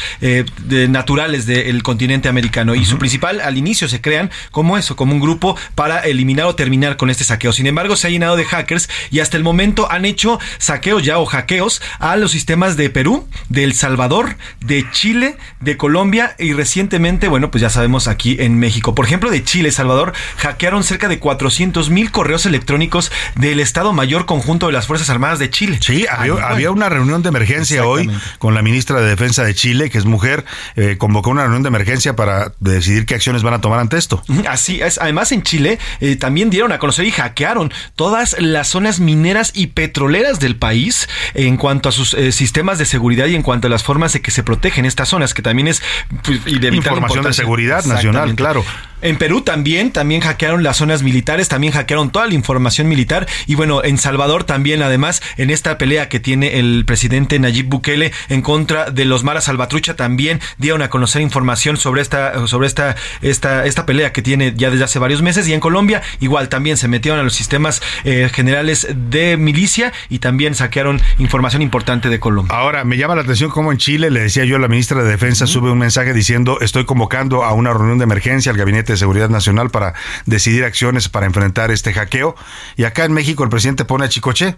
naturales 0.68 1.46
del 1.46 1.82
continente 1.82 2.28
americano. 2.28 2.74
Y 2.74 2.84
su 2.84 2.98
principal, 2.98 3.40
al 3.40 3.56
inicio 3.56 3.88
se 3.88 4.00
crean 4.00 4.30
como 4.50 4.76
eso, 4.76 4.96
como 4.96 5.12
un 5.14 5.20
grupo 5.20 5.56
para 5.74 6.00
eliminar 6.00 6.46
o 6.46 6.54
terminar 6.54 6.96
con 6.96 7.10
este 7.10 7.24
saqueo. 7.24 7.52
Sin 7.52 7.66
embargo, 7.66 7.96
se 8.02 8.08
ha 8.08 8.10
llenado 8.10 8.36
de 8.36 8.44
hackers 8.44 8.88
y 9.10 9.20
hasta 9.20 9.36
el 9.36 9.42
momento 9.42 9.90
han 9.90 10.04
hecho 10.04 10.38
saqueos 10.58 11.02
ya 11.02 11.18
o 11.18 11.26
hackeos 11.26 11.80
a 11.98 12.16
los 12.16 12.32
sistemas 12.32 12.76
de 12.76 12.90
Perú, 12.90 13.28
de 13.48 13.64
El 13.64 13.74
Salvador, 13.74 14.36
de 14.60 14.84
Chile, 14.90 15.36
de 15.60 15.76
Colombia 15.76 16.34
y 16.38 16.52
recientemente, 16.52 17.28
bueno, 17.28 17.50
pues 17.50 17.62
ya 17.62 17.70
sabemos 17.70 18.08
aquí 18.08 18.36
en 18.40 18.58
México. 18.58 18.94
Por 18.94 19.06
ejemplo, 19.06 19.30
de 19.30 19.44
Chile, 19.44 19.70
Salvador, 19.70 20.12
hackearon 20.38 20.82
cerca 20.84 21.08
de 21.08 21.18
400 21.18 21.90
mil 21.90 22.10
correos 22.10 22.44
electrónicos 22.44 23.12
del 23.36 23.60
Estado 23.60 23.92
Mayor 23.92 24.26
Conjunto 24.26 24.66
de 24.66 24.72
las 24.72 24.86
Fuerzas 24.86 25.08
Armadas 25.10 25.38
de 25.38 25.50
Chile. 25.50 25.78
Sí, 25.80 26.06
había, 26.10 26.70
una 26.70 26.88
reunión 26.88 27.22
de 27.22 27.28
emergencia 27.28 27.86
hoy 27.86 28.10
con 28.38 28.54
la 28.54 28.62
ministra 28.62 29.00
de 29.00 29.08
Defensa 29.08 29.44
de 29.44 29.54
Chile, 29.54 29.90
que 29.90 29.98
es 29.98 30.04
mujer, 30.04 30.44
eh, 30.74 30.96
convocó 30.98 31.30
una 31.30 31.42
reunión 31.42 31.62
de 31.62 31.68
emergencia 31.68 32.16
para 32.16 32.52
decidir 32.60 33.06
qué 33.06 33.14
acciones 33.14 33.42
van 33.42 33.54
a 33.54 33.60
tomar 33.60 33.78
ante 33.78 33.96
esto. 33.96 34.22
Así 34.48 34.80
es. 34.80 34.98
Además, 34.98 35.30
en 35.32 35.42
Chile 35.42 35.78
eh, 36.00 36.16
también 36.16 36.50
dieron 36.50 36.72
a 36.72 36.78
conocer 36.78 37.04
y 37.04 37.10
hackearon 37.10 37.72
todas 37.96 38.36
las 38.38 38.68
zonas 38.68 39.00
mineras 39.00 39.52
y 39.54 39.68
petroleras 39.68 40.40
del 40.40 40.56
país 40.56 41.08
en 41.34 41.56
cuanto 41.56 41.88
a 41.88 41.92
sus 41.92 42.14
eh, 42.14 42.32
sistemas 42.32 42.78
de 42.78 42.84
seguridad 42.84 43.26
y 43.26 43.34
en 43.34 43.42
cuanto 43.42 43.66
a 43.66 43.70
las 43.70 43.82
formas 43.82 44.12
de 44.12 44.22
que 44.22 44.30
se 44.30 44.42
protegen 44.42 44.84
estas 44.84 45.08
zonas, 45.08 45.34
que 45.34 45.42
también 45.42 45.68
es 45.68 45.82
pues, 46.22 46.40
y 46.46 46.58
de 46.58 46.68
información 46.74 47.24
de 47.24 47.32
seguridad 47.32 47.84
nacional, 47.84 48.34
claro. 48.34 48.64
En 49.02 49.18
Perú 49.18 49.40
también, 49.40 49.90
también 49.90 50.20
hackearon 50.20 50.62
las 50.62 50.76
zonas 50.76 51.02
militares, 51.02 51.48
también 51.48 51.72
hackearon 51.72 52.12
toda 52.12 52.28
la 52.28 52.34
información 52.34 52.88
militar 52.88 53.26
y 53.46 53.56
bueno, 53.56 53.82
en 53.82 53.98
Salvador 53.98 54.44
también 54.44 54.80
además 54.80 55.22
en 55.36 55.50
esta 55.50 55.76
pelea 55.76 56.08
que 56.08 56.20
tiene 56.20 56.60
el 56.60 56.84
presidente 56.86 57.40
Nayib 57.40 57.66
Bukele 57.66 58.12
en 58.28 58.42
contra 58.42 58.90
de 58.90 59.04
los 59.04 59.24
maras 59.24 59.44
salvatrucha 59.44 59.96
también 59.96 60.40
dieron 60.58 60.82
a 60.82 60.88
conocer 60.88 61.20
información 61.20 61.76
sobre 61.76 62.00
esta 62.00 62.46
sobre 62.46 62.68
esta 62.68 62.94
esta 63.22 63.66
esta 63.66 63.86
pelea 63.86 64.12
que 64.12 64.22
tiene 64.22 64.54
ya 64.56 64.70
desde 64.70 64.84
hace 64.84 65.00
varios 65.00 65.20
meses 65.20 65.48
y 65.48 65.52
en 65.52 65.58
Colombia 65.58 66.00
igual 66.20 66.48
también 66.48 66.76
se 66.76 66.86
metieron 66.86 67.18
a 67.18 67.24
los 67.24 67.34
sistemas 67.34 67.71
eh, 68.04 68.28
generales 68.32 68.88
de 68.94 69.36
milicia 69.36 69.92
y 70.08 70.18
también 70.18 70.54
saquearon 70.54 71.00
información 71.18 71.62
importante 71.62 72.08
de 72.08 72.20
Colombia. 72.20 72.56
Ahora, 72.56 72.84
me 72.84 72.96
llama 72.96 73.14
la 73.14 73.22
atención 73.22 73.50
cómo 73.50 73.72
en 73.72 73.78
Chile, 73.78 74.10
le 74.10 74.20
decía 74.20 74.44
yo, 74.44 74.58
la 74.58 74.68
ministra 74.68 75.02
de 75.02 75.08
Defensa 75.08 75.46
sube 75.46 75.70
un 75.70 75.78
mensaje 75.78 76.12
diciendo, 76.12 76.58
estoy 76.60 76.84
convocando 76.84 77.44
a 77.44 77.52
una 77.52 77.72
reunión 77.72 77.98
de 77.98 78.04
emergencia 78.04 78.50
al 78.50 78.58
Gabinete 78.58 78.92
de 78.92 78.98
Seguridad 78.98 79.28
Nacional 79.28 79.70
para 79.70 79.94
decidir 80.26 80.64
acciones 80.64 81.08
para 81.08 81.26
enfrentar 81.26 81.70
este 81.70 81.92
hackeo. 81.92 82.34
Y 82.76 82.84
acá 82.84 83.04
en 83.04 83.12
México 83.12 83.44
el 83.44 83.50
presidente 83.50 83.84
pone 83.84 84.04
a 84.04 84.08
Chicoche, 84.08 84.56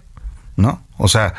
¿no? 0.55 0.85
O 0.97 1.09
sea, 1.09 1.33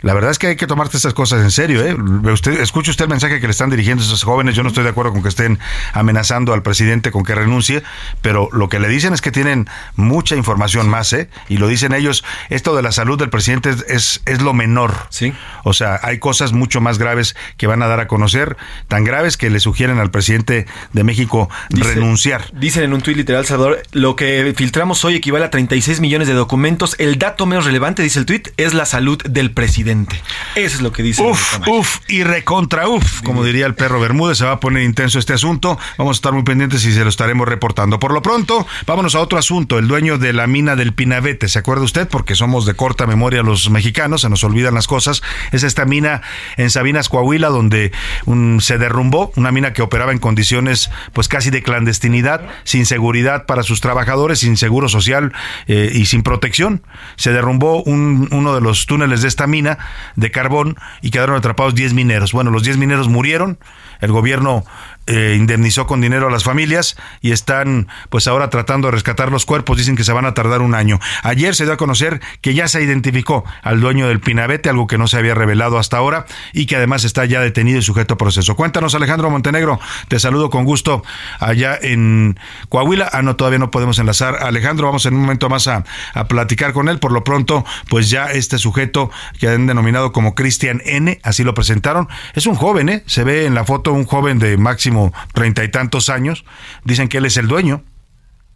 la 0.00 0.14
verdad 0.14 0.30
es 0.30 0.38
que 0.38 0.46
hay 0.48 0.56
que 0.56 0.66
tomarte 0.66 0.96
estas 0.96 1.12
cosas 1.12 1.42
en 1.42 1.50
serio. 1.50 1.84
¿eh? 1.84 1.94
Usted, 2.32 2.60
escuche 2.60 2.90
usted 2.90 3.04
el 3.04 3.10
mensaje 3.10 3.40
que 3.40 3.46
le 3.46 3.50
están 3.50 3.68
dirigiendo 3.68 4.02
a 4.02 4.06
esos 4.06 4.22
jóvenes. 4.22 4.54
Yo 4.54 4.62
no 4.62 4.70
estoy 4.70 4.84
de 4.84 4.90
acuerdo 4.90 5.12
con 5.12 5.22
que 5.22 5.28
estén 5.28 5.58
amenazando 5.92 6.54
al 6.54 6.62
presidente 6.62 7.10
con 7.10 7.22
que 7.22 7.34
renuncie, 7.34 7.82
pero 8.22 8.48
lo 8.52 8.70
que 8.70 8.80
le 8.80 8.88
dicen 8.88 9.12
es 9.12 9.20
que 9.20 9.30
tienen 9.30 9.68
mucha 9.96 10.34
información 10.34 10.88
más, 10.88 11.12
¿eh? 11.12 11.28
y 11.48 11.58
lo 11.58 11.68
dicen 11.68 11.92
ellos. 11.92 12.24
Esto 12.48 12.74
de 12.74 12.82
la 12.82 12.90
salud 12.90 13.18
del 13.18 13.28
presidente 13.28 13.70
es, 13.88 14.22
es, 14.24 14.40
lo 14.40 14.54
menor. 14.54 14.94
Sí. 15.10 15.34
O 15.62 15.74
sea, 15.74 16.00
hay 16.02 16.18
cosas 16.18 16.52
mucho 16.52 16.80
más 16.80 16.98
graves 16.98 17.36
que 17.58 17.66
van 17.66 17.82
a 17.82 17.88
dar 17.88 18.00
a 18.00 18.08
conocer, 18.08 18.56
tan 18.88 19.04
graves 19.04 19.36
que 19.36 19.50
le 19.50 19.60
sugieren 19.60 19.98
al 19.98 20.10
presidente 20.10 20.66
de 20.94 21.04
México 21.04 21.50
renunciar. 21.68 22.50
Dicen 22.54 22.82
en 22.84 22.94
un 22.94 23.02
tuit 23.02 23.18
literal, 23.18 23.44
Salvador, 23.44 23.82
lo 23.92 24.16
que 24.16 24.54
filtramos 24.56 25.04
hoy 25.04 25.16
equivale 25.16 25.44
a 25.44 25.50
36 25.50 26.00
millones 26.00 26.28
de 26.28 26.34
documentos. 26.34 26.96
El 26.98 27.18
dato 27.18 27.44
menos 27.44 27.66
relevante, 27.66 28.02
dice 28.02 28.18
el 28.18 28.26
tuit, 28.26 28.48
es 28.62 28.74
la 28.74 28.86
salud 28.86 29.18
del 29.22 29.50
presidente. 29.50 30.20
Eso 30.54 30.76
es 30.76 30.82
lo 30.82 30.92
que 30.92 31.02
dice. 31.02 31.22
Uf, 31.22 31.58
uf 31.66 31.98
y 32.08 32.22
recontra 32.24 32.88
uf, 32.88 33.22
como 33.22 33.44
diría 33.44 33.66
el 33.66 33.74
perro 33.74 34.00
Bermúdez, 34.00 34.38
se 34.38 34.44
va 34.44 34.52
a 34.52 34.60
poner 34.60 34.82
intenso 34.82 35.18
este 35.18 35.32
asunto. 35.32 35.78
Vamos 35.98 36.16
a 36.16 36.18
estar 36.18 36.32
muy 36.32 36.42
pendientes 36.42 36.84
y 36.84 36.92
se 36.92 37.02
lo 37.02 37.08
estaremos 37.08 37.48
reportando. 37.48 37.98
Por 37.98 38.12
lo 38.12 38.22
pronto, 38.22 38.66
vámonos 38.86 39.14
a 39.14 39.20
otro 39.20 39.38
asunto. 39.38 39.78
El 39.78 39.88
dueño 39.88 40.18
de 40.18 40.32
la 40.32 40.46
mina 40.46 40.76
del 40.76 40.92
Pinabete, 40.92 41.48
¿se 41.48 41.58
acuerda 41.58 41.84
usted? 41.84 42.08
Porque 42.08 42.34
somos 42.34 42.66
de 42.66 42.74
corta 42.74 43.06
memoria 43.06 43.42
los 43.42 43.70
mexicanos, 43.70 44.22
se 44.22 44.28
nos 44.28 44.44
olvidan 44.44 44.74
las 44.74 44.86
cosas. 44.86 45.22
Es 45.52 45.62
esta 45.62 45.84
mina 45.84 46.22
en 46.56 46.70
Sabinas, 46.70 47.08
Coahuila, 47.08 47.48
donde 47.48 47.92
se 48.60 48.78
derrumbó, 48.78 49.32
una 49.36 49.52
mina 49.52 49.72
que 49.72 49.82
operaba 49.82 50.12
en 50.12 50.18
condiciones 50.18 50.90
pues 51.12 51.28
casi 51.28 51.50
de 51.50 51.62
clandestinidad, 51.62 52.42
sin 52.64 52.86
seguridad 52.86 53.46
para 53.46 53.62
sus 53.62 53.80
trabajadores, 53.80 54.40
sin 54.40 54.56
seguro 54.56 54.88
social 54.88 55.32
eh, 55.66 55.90
y 55.92 56.06
sin 56.06 56.22
protección. 56.22 56.82
Se 57.16 57.32
derrumbó 57.32 57.82
uno 57.82 58.51
de 58.54 58.60
los 58.60 58.86
túneles 58.86 59.22
de 59.22 59.28
esta 59.28 59.46
mina 59.46 59.78
de 60.16 60.30
carbón 60.30 60.76
y 61.00 61.10
quedaron 61.10 61.36
atrapados 61.36 61.74
10 61.74 61.94
mineros. 61.94 62.32
Bueno, 62.32 62.50
los 62.50 62.62
10 62.62 62.76
mineros 62.76 63.08
murieron, 63.08 63.58
el 64.00 64.12
gobierno 64.12 64.64
eh, 65.06 65.36
indemnizó 65.38 65.86
con 65.86 66.00
dinero 66.00 66.28
a 66.28 66.30
las 66.30 66.44
familias 66.44 66.96
y 67.20 67.32
están 67.32 67.88
pues 68.10 68.26
ahora 68.26 68.50
tratando 68.50 68.88
de 68.88 68.92
rescatar 68.92 69.30
los 69.30 69.46
cuerpos. 69.46 69.76
Dicen 69.78 69.96
que 69.96 70.04
se 70.04 70.12
van 70.12 70.26
a 70.26 70.34
tardar 70.34 70.60
un 70.60 70.74
año. 70.74 71.00
Ayer 71.22 71.54
se 71.54 71.64
dio 71.64 71.72
a 71.72 71.76
conocer 71.76 72.20
que 72.40 72.54
ya 72.54 72.68
se 72.68 72.82
identificó 72.82 73.44
al 73.62 73.80
dueño 73.80 74.08
del 74.08 74.20
Pinabete, 74.20 74.68
algo 74.68 74.86
que 74.86 74.98
no 74.98 75.06
se 75.06 75.16
había 75.16 75.34
revelado 75.34 75.78
hasta 75.78 75.96
ahora 75.96 76.26
y 76.52 76.66
que 76.66 76.76
además 76.76 77.04
está 77.04 77.24
ya 77.24 77.40
detenido 77.40 77.78
y 77.78 77.82
sujeto 77.82 78.14
a 78.14 78.18
proceso. 78.18 78.54
Cuéntanos 78.56 78.94
Alejandro 78.94 79.30
Montenegro, 79.30 79.80
te 80.08 80.18
saludo 80.18 80.50
con 80.50 80.64
gusto 80.64 81.02
allá 81.40 81.78
en 81.80 82.38
Coahuila. 82.68 83.08
Ah, 83.12 83.22
no, 83.22 83.36
todavía 83.36 83.58
no 83.58 83.70
podemos 83.70 83.98
enlazar. 83.98 84.42
Alejandro, 84.42 84.86
vamos 84.86 85.06
en 85.06 85.14
un 85.14 85.22
momento 85.22 85.48
más 85.48 85.66
a, 85.66 85.84
a 86.14 86.28
platicar 86.28 86.72
con 86.72 86.88
él. 86.88 86.98
Por 86.98 87.12
lo 87.12 87.24
pronto, 87.24 87.64
pues 87.88 88.10
ya 88.10 88.26
este 88.26 88.58
sujeto 88.58 89.10
que 89.38 89.48
han 89.48 89.66
denominado 89.66 90.12
como 90.12 90.34
Cristian 90.34 90.82
N, 90.84 91.18
así 91.22 91.44
lo 91.44 91.54
presentaron, 91.54 92.08
es 92.34 92.46
un 92.46 92.54
joven, 92.54 92.88
¿eh? 92.88 93.02
Se 93.06 93.24
ve 93.24 93.46
en 93.46 93.54
la 93.54 93.64
foto 93.64 93.92
un 93.92 94.04
joven 94.04 94.38
de 94.38 94.56
máximo 94.56 94.91
treinta 95.32 95.64
y 95.64 95.70
tantos 95.70 96.08
años, 96.08 96.44
dicen 96.84 97.08
que 97.08 97.18
él 97.18 97.26
es 97.26 97.36
el 97.36 97.48
dueño, 97.48 97.84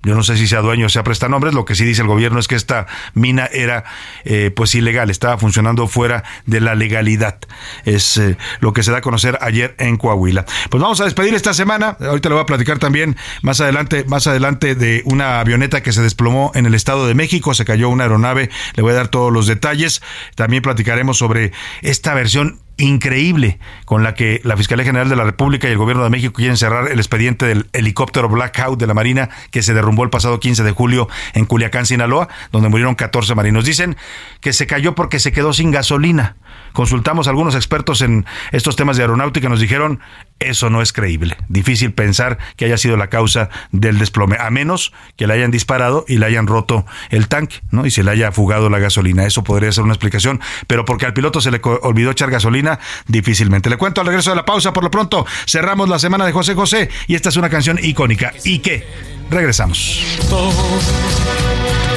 yo 0.06 0.14
no 0.14 0.22
sé 0.22 0.36
si 0.36 0.46
sea 0.46 0.60
dueño 0.60 0.86
o 0.86 0.88
sea 0.88 1.02
prestanombres. 1.02 1.52
Lo 1.52 1.64
que 1.64 1.74
sí 1.74 1.84
dice 1.84 2.02
el 2.02 2.06
gobierno 2.06 2.38
es 2.38 2.46
que 2.46 2.54
esta 2.54 2.86
mina 3.14 3.46
era 3.46 3.82
eh, 4.24 4.52
pues 4.54 4.72
ilegal, 4.76 5.10
estaba 5.10 5.36
funcionando 5.36 5.88
fuera 5.88 6.22
de 6.46 6.60
la 6.60 6.76
legalidad. 6.76 7.40
Es 7.84 8.16
eh, 8.16 8.36
lo 8.60 8.72
que 8.72 8.84
se 8.84 8.92
da 8.92 8.98
a 8.98 9.00
conocer 9.00 9.36
ayer 9.40 9.74
en 9.78 9.96
Coahuila. 9.96 10.44
Pues 10.70 10.80
vamos 10.80 11.00
a 11.00 11.04
despedir 11.06 11.34
esta 11.34 11.54
semana. 11.54 11.96
Ahorita 11.98 12.28
le 12.28 12.36
voy 12.36 12.42
a 12.42 12.46
platicar 12.46 12.78
también 12.78 13.16
más 13.42 13.60
adelante, 13.60 14.04
más 14.06 14.28
adelante 14.28 14.76
de 14.76 15.02
una 15.06 15.40
avioneta 15.40 15.82
que 15.82 15.92
se 15.92 16.02
desplomó 16.02 16.52
en 16.54 16.66
el 16.66 16.74
Estado 16.74 17.08
de 17.08 17.14
México. 17.14 17.52
Se 17.54 17.64
cayó 17.64 17.88
una 17.88 18.04
aeronave. 18.04 18.50
Le 18.76 18.82
voy 18.84 18.92
a 18.92 18.96
dar 18.96 19.08
todos 19.08 19.32
los 19.32 19.48
detalles. 19.48 20.02
También 20.36 20.62
platicaremos 20.62 21.18
sobre 21.18 21.50
esta 21.82 22.14
versión 22.14 22.60
increíble 22.78 23.58
con 23.84 24.02
la 24.02 24.14
que 24.14 24.40
la 24.44 24.56
Fiscalía 24.56 24.84
General 24.84 25.08
de 25.08 25.16
la 25.16 25.24
República 25.24 25.68
y 25.68 25.72
el 25.72 25.78
Gobierno 25.78 26.04
de 26.04 26.10
México 26.10 26.34
quieren 26.34 26.56
cerrar 26.56 26.90
el 26.90 26.98
expediente 26.98 27.46
del 27.46 27.68
helicóptero 27.72 28.28
Blackout 28.28 28.78
de 28.78 28.86
la 28.86 28.94
Marina 28.94 29.30
que 29.50 29.62
se 29.62 29.74
derrumbó 29.74 30.04
el 30.04 30.10
pasado 30.10 30.40
15 30.40 30.62
de 30.62 30.72
julio 30.72 31.08
en 31.34 31.46
Culiacán, 31.46 31.86
Sinaloa, 31.86 32.28
donde 32.52 32.68
murieron 32.68 32.94
14 32.94 33.34
marinos. 33.34 33.64
Dicen 33.64 33.96
que 34.40 34.52
se 34.52 34.66
cayó 34.66 34.94
porque 34.94 35.18
se 35.18 35.32
quedó 35.32 35.52
sin 35.52 35.70
gasolina. 35.70 36.36
Consultamos 36.72 37.26
a 37.26 37.30
algunos 37.30 37.54
expertos 37.54 38.02
en 38.02 38.26
estos 38.52 38.76
temas 38.76 38.96
de 38.96 39.02
aeronáutica, 39.02 39.48
nos 39.48 39.60
dijeron 39.60 40.00
eso 40.38 40.68
no 40.70 40.82
es 40.82 40.92
creíble. 40.92 41.36
Difícil 41.48 41.92
pensar 41.92 42.38
que 42.56 42.66
haya 42.66 42.76
sido 42.76 42.96
la 42.96 43.08
causa 43.08 43.48
del 43.72 43.98
desplome, 43.98 44.36
a 44.38 44.50
menos 44.50 44.92
que 45.16 45.26
le 45.26 45.34
hayan 45.34 45.50
disparado 45.50 46.04
y 46.06 46.18
le 46.18 46.26
hayan 46.26 46.46
roto 46.46 46.84
el 47.10 47.28
tanque, 47.28 47.56
¿no? 47.70 47.86
Y 47.86 47.90
se 47.90 48.02
le 48.02 48.10
haya 48.10 48.32
fugado 48.32 48.68
la 48.68 48.78
gasolina. 48.78 49.26
Eso 49.26 49.44
podría 49.44 49.72
ser 49.72 49.84
una 49.84 49.94
explicación, 49.94 50.40
pero 50.66 50.84
porque 50.84 51.06
al 51.06 51.14
piloto 51.14 51.40
se 51.40 51.50
le 51.50 51.60
olvidó 51.82 52.10
echar 52.10 52.30
gasolina, 52.30 52.78
difícilmente. 53.06 53.70
Le 53.70 53.78
cuento 53.78 54.00
al 54.00 54.06
regreso 54.06 54.30
de 54.30 54.36
la 54.36 54.44
pausa, 54.44 54.72
por 54.72 54.84
lo 54.84 54.90
pronto 54.90 55.26
cerramos 55.46 55.88
la 55.88 55.98
semana 55.98 56.26
de 56.26 56.32
José 56.32 56.54
José 56.54 56.90
y 57.06 57.14
esta 57.14 57.30
es 57.30 57.36
una 57.36 57.48
canción 57.48 57.78
icónica. 57.82 58.32
¿Y 58.44 58.58
qué? 58.58 58.86
Regresamos. 59.30 60.02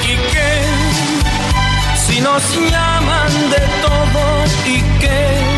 ¿Y 0.02 0.32
qué? 0.32 0.62
Si 2.06 2.20
nos 2.20 2.42
llaman 2.70 3.32
de 3.50 3.62
todo, 3.82 4.44
¿y 4.66 4.80
qué? 4.98 5.49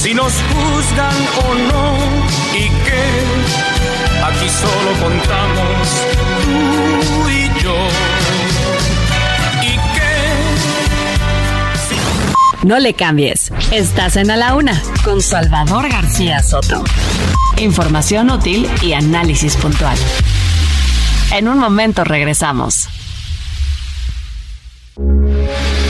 Si 0.00 0.14
nos 0.14 0.32
juzgan 0.32 1.14
o 1.44 1.54
no 1.54 1.98
y 2.56 2.68
que 2.68 3.02
aquí 4.24 4.48
solo 4.48 4.92
contamos 4.98 5.88
tú 6.42 7.28
y 7.28 7.62
yo. 7.62 7.76
No 12.62 12.78
le 12.78 12.94
cambies. 12.94 13.52
Estás 13.72 14.16
en 14.16 14.30
A 14.30 14.36
la 14.36 14.54
Una 14.54 14.80
con 15.04 15.20
Salvador 15.20 15.88
García 15.90 16.42
Soto. 16.42 16.82
Información 17.58 18.30
útil 18.30 18.70
y 18.82 18.94
análisis 18.94 19.56
puntual. 19.56 19.98
En 21.32 21.48
un 21.48 21.58
momento 21.58 22.04
regresamos. 22.04 22.88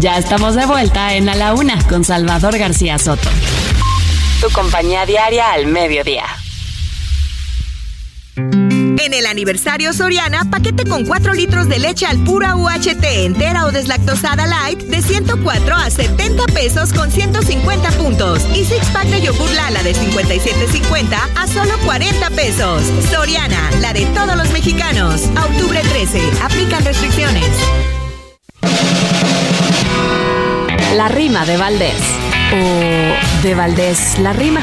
Ya 0.00 0.16
estamos 0.16 0.54
de 0.54 0.64
vuelta 0.64 1.14
en 1.14 1.28
A 1.28 1.34
la 1.34 1.54
Una 1.54 1.82
con 1.88 2.04
Salvador 2.04 2.56
García 2.56 3.00
Soto. 3.00 3.28
Tu 4.40 4.48
compañía 4.50 5.04
diaria 5.06 5.50
al 5.50 5.66
mediodía. 5.66 6.24
En 8.36 9.12
el 9.12 9.26
aniversario 9.26 9.92
Soriana, 9.92 10.44
paquete 10.48 10.84
con 10.84 11.04
4 11.04 11.34
litros 11.34 11.68
de 11.68 11.80
leche 11.80 12.06
al 12.06 12.18
pura 12.18 12.54
UHT 12.54 13.02
entera 13.02 13.66
o 13.66 13.72
deslactosada 13.72 14.46
light 14.46 14.78
de 14.82 15.02
104 15.02 15.74
a 15.74 15.90
70 15.90 16.44
pesos 16.54 16.92
con 16.92 17.10
150 17.10 17.90
puntos. 17.92 18.46
Y 18.54 18.64
six 18.64 18.86
pack 18.90 19.06
de 19.06 19.22
yogur 19.22 19.50
Lala 19.50 19.82
de 19.82 19.96
57.50 19.96 21.18
a 21.34 21.46
solo 21.48 21.76
40 21.84 22.30
pesos. 22.30 22.84
Soriana, 23.10 23.68
la 23.80 23.92
de 23.92 24.06
todos 24.06 24.36
los 24.36 24.50
mexicanos. 24.52 25.22
octubre 25.36 25.80
13. 25.80 26.20
Aplican 26.44 26.84
restricciones. 26.84 27.48
La 30.96 31.08
rima 31.08 31.44
de 31.46 31.56
Valdés. 31.56 32.00
O 32.52 33.42
de 33.42 33.54
Valdés 33.54 34.18
la 34.18 34.32
rima. 34.32 34.60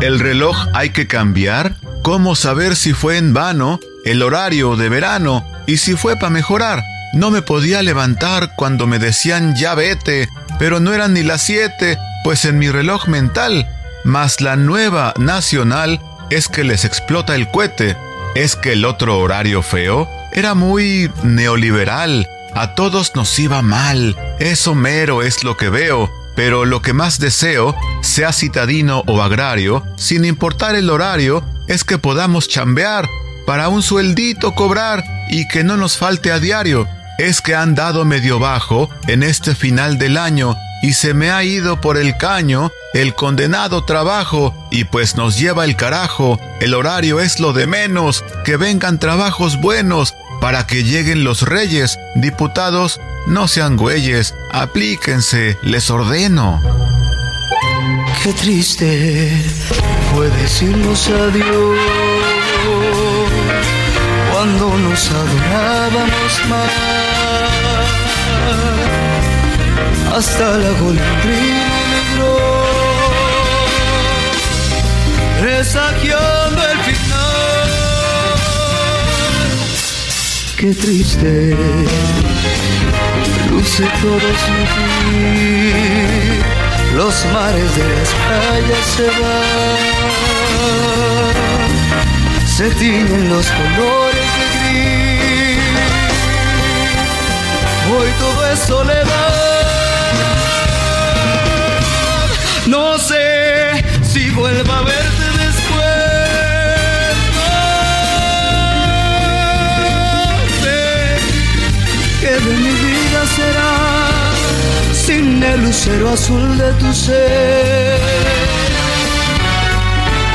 El 0.00 0.18
reloj 0.18 0.56
hay 0.74 0.90
que 0.90 1.06
cambiar. 1.06 1.74
¿Cómo 2.02 2.34
saber 2.34 2.74
si 2.74 2.92
fue 2.92 3.18
en 3.18 3.32
vano 3.32 3.80
el 4.04 4.22
horario 4.22 4.76
de 4.76 4.88
verano 4.88 5.44
y 5.66 5.76
si 5.76 5.94
fue 5.94 6.16
para 6.16 6.30
mejorar? 6.30 6.82
No 7.12 7.30
me 7.30 7.42
podía 7.42 7.82
levantar 7.82 8.54
cuando 8.56 8.86
me 8.86 8.98
decían 8.98 9.54
ya 9.54 9.74
vete, 9.74 10.28
pero 10.58 10.80
no 10.80 10.92
eran 10.92 11.12
ni 11.14 11.22
las 11.22 11.42
siete, 11.42 11.98
pues 12.24 12.44
en 12.44 12.58
mi 12.58 12.70
reloj 12.70 13.06
mental, 13.06 13.68
más 14.04 14.40
la 14.40 14.56
nueva 14.56 15.12
nacional 15.18 16.00
es 16.30 16.48
que 16.48 16.64
les 16.64 16.84
explota 16.84 17.34
el 17.34 17.50
cohete. 17.50 17.96
Es 18.34 18.56
que 18.56 18.72
el 18.72 18.84
otro 18.84 19.18
horario 19.18 19.62
feo 19.62 20.08
era 20.32 20.54
muy 20.54 21.10
neoliberal 21.22 22.26
a 22.54 22.74
todos 22.74 23.14
nos 23.14 23.38
iba 23.38 23.62
mal, 23.62 24.16
eso 24.38 24.74
mero 24.74 25.22
es 25.22 25.44
lo 25.44 25.56
que 25.56 25.68
veo, 25.68 26.10
pero 26.34 26.64
lo 26.64 26.82
que 26.82 26.92
más 26.92 27.18
deseo, 27.18 27.74
sea 28.02 28.32
citadino 28.32 29.02
o 29.06 29.22
agrario, 29.22 29.84
sin 29.96 30.24
importar 30.24 30.74
el 30.74 30.90
horario, 30.90 31.44
es 31.68 31.84
que 31.84 31.98
podamos 31.98 32.48
chambear, 32.48 33.08
para 33.46 33.68
un 33.68 33.82
sueldito 33.82 34.54
cobrar 34.54 35.04
y 35.30 35.48
que 35.48 35.64
no 35.64 35.76
nos 35.76 35.96
falte 35.96 36.30
a 36.30 36.38
diario. 36.38 36.88
Es 37.18 37.40
que 37.40 37.54
han 37.54 37.74
dado 37.74 38.04
medio 38.04 38.38
bajo 38.38 38.88
en 39.06 39.22
este 39.22 39.54
final 39.54 39.98
del 39.98 40.16
año 40.16 40.56
y 40.82 40.94
se 40.94 41.14
me 41.14 41.30
ha 41.30 41.44
ido 41.44 41.80
por 41.80 41.96
el 41.96 42.16
caño 42.16 42.70
el 42.94 43.14
condenado 43.14 43.84
trabajo 43.84 44.54
y 44.70 44.84
pues 44.84 45.16
nos 45.16 45.38
lleva 45.38 45.64
el 45.64 45.76
carajo. 45.76 46.38
El 46.60 46.74
horario 46.74 47.20
es 47.20 47.40
lo 47.40 47.52
de 47.52 47.66
menos, 47.66 48.24
que 48.44 48.56
vengan 48.56 48.98
trabajos 48.98 49.60
buenos 49.60 50.14
para 50.42 50.66
que 50.66 50.82
lleguen 50.82 51.22
los 51.22 51.42
reyes, 51.42 52.00
diputados, 52.16 53.00
no 53.28 53.46
sean 53.46 53.76
güeyes, 53.76 54.34
aplíquense, 54.50 55.56
les 55.62 55.88
ordeno. 55.88 56.60
Qué 58.24 58.32
triste 58.32 59.40
fue 60.12 60.28
decirnos 60.30 61.08
adiós 61.08 61.78
cuando 64.32 64.78
nos 64.78 65.10
adorábamos 65.12 66.42
más. 66.50 66.72
Hasta 70.12 70.58
la 70.58 70.70
golondrina 70.72 71.70
migró, 71.92 72.36
presagiando 75.40 76.41
qué 80.62 80.72
triste 80.74 81.56
luce 83.50 83.84
todo 84.00 84.28
ti. 84.44 84.60
Los 86.94 87.14
mares 87.32 87.70
de 87.76 87.84
las 87.94 88.10
playas 88.22 88.86
se 88.96 89.06
van, 89.20 89.82
se 92.46 92.66
tiñen 92.78 93.28
los 93.28 93.46
colores 93.58 94.28
de 94.38 94.44
gris. 94.54 95.58
Hoy 97.92 98.10
todo 98.20 98.40
es 98.52 98.58
soledad. 98.60 99.32
No 102.66 102.98
sé 102.98 103.82
si 104.12 104.30
vuelva 104.30 104.78
a 104.78 104.82
verte 104.82 105.11
de 112.44 112.56
mi 112.56 112.70
vida 112.70 113.26
será 113.36 113.72
sin 114.92 115.42
el 115.42 115.62
lucero 115.62 116.10
azul 116.10 116.58
de 116.58 116.72
tu 116.74 116.92
ser 116.92 118.00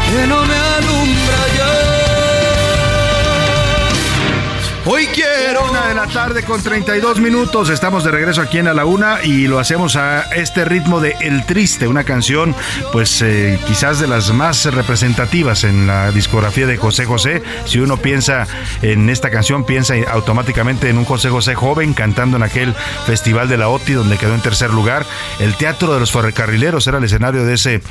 que 0.09 0.27
no 0.27 0.45
me 0.45 0.57
alumbra 0.77 1.39
ya. 1.57 1.71
Hoy 4.89 5.07
quiero. 5.07 5.26
De 5.87 5.93
la 5.93 6.07
tarde 6.07 6.43
con 6.43 6.61
32 6.61 7.21
minutos. 7.21 7.69
Estamos 7.69 8.03
de 8.03 8.11
regreso 8.11 8.41
aquí 8.41 8.57
en 8.57 8.67
A 8.67 8.73
la 8.73 8.83
Una 8.83 9.23
y 9.23 9.47
lo 9.47 9.57
hacemos 9.57 9.95
a 9.95 10.23
este 10.35 10.65
ritmo 10.65 10.99
de 10.99 11.15
El 11.21 11.45
Triste, 11.45 11.87
una 11.87 12.03
canción, 12.03 12.53
pues 12.91 13.21
eh, 13.21 13.57
quizás 13.65 14.01
de 14.01 14.07
las 14.07 14.33
más 14.33 14.65
representativas 14.65 15.63
en 15.63 15.87
la 15.87 16.11
discografía 16.11 16.67
de 16.67 16.75
José 16.75 17.05
José. 17.05 17.41
Si 17.63 17.79
uno 17.79 17.95
piensa 17.95 18.47
en 18.81 19.09
esta 19.09 19.29
canción, 19.29 19.63
piensa 19.63 19.93
automáticamente 20.11 20.89
en 20.89 20.97
un 20.97 21.05
José 21.05 21.29
José 21.29 21.55
joven 21.55 21.93
cantando 21.93 22.35
en 22.35 22.43
aquel 22.43 22.73
festival 23.05 23.47
de 23.47 23.57
la 23.57 23.69
OTI 23.69 23.93
donde 23.93 24.17
quedó 24.17 24.35
en 24.35 24.41
tercer 24.41 24.71
lugar. 24.71 25.05
El 25.39 25.55
Teatro 25.55 25.93
de 25.93 26.01
los 26.01 26.11
Ferrocarrileros 26.11 26.85
era 26.87 26.97
el 26.97 27.05
escenario 27.05 27.45
de 27.45 27.53
ese, 27.53 27.81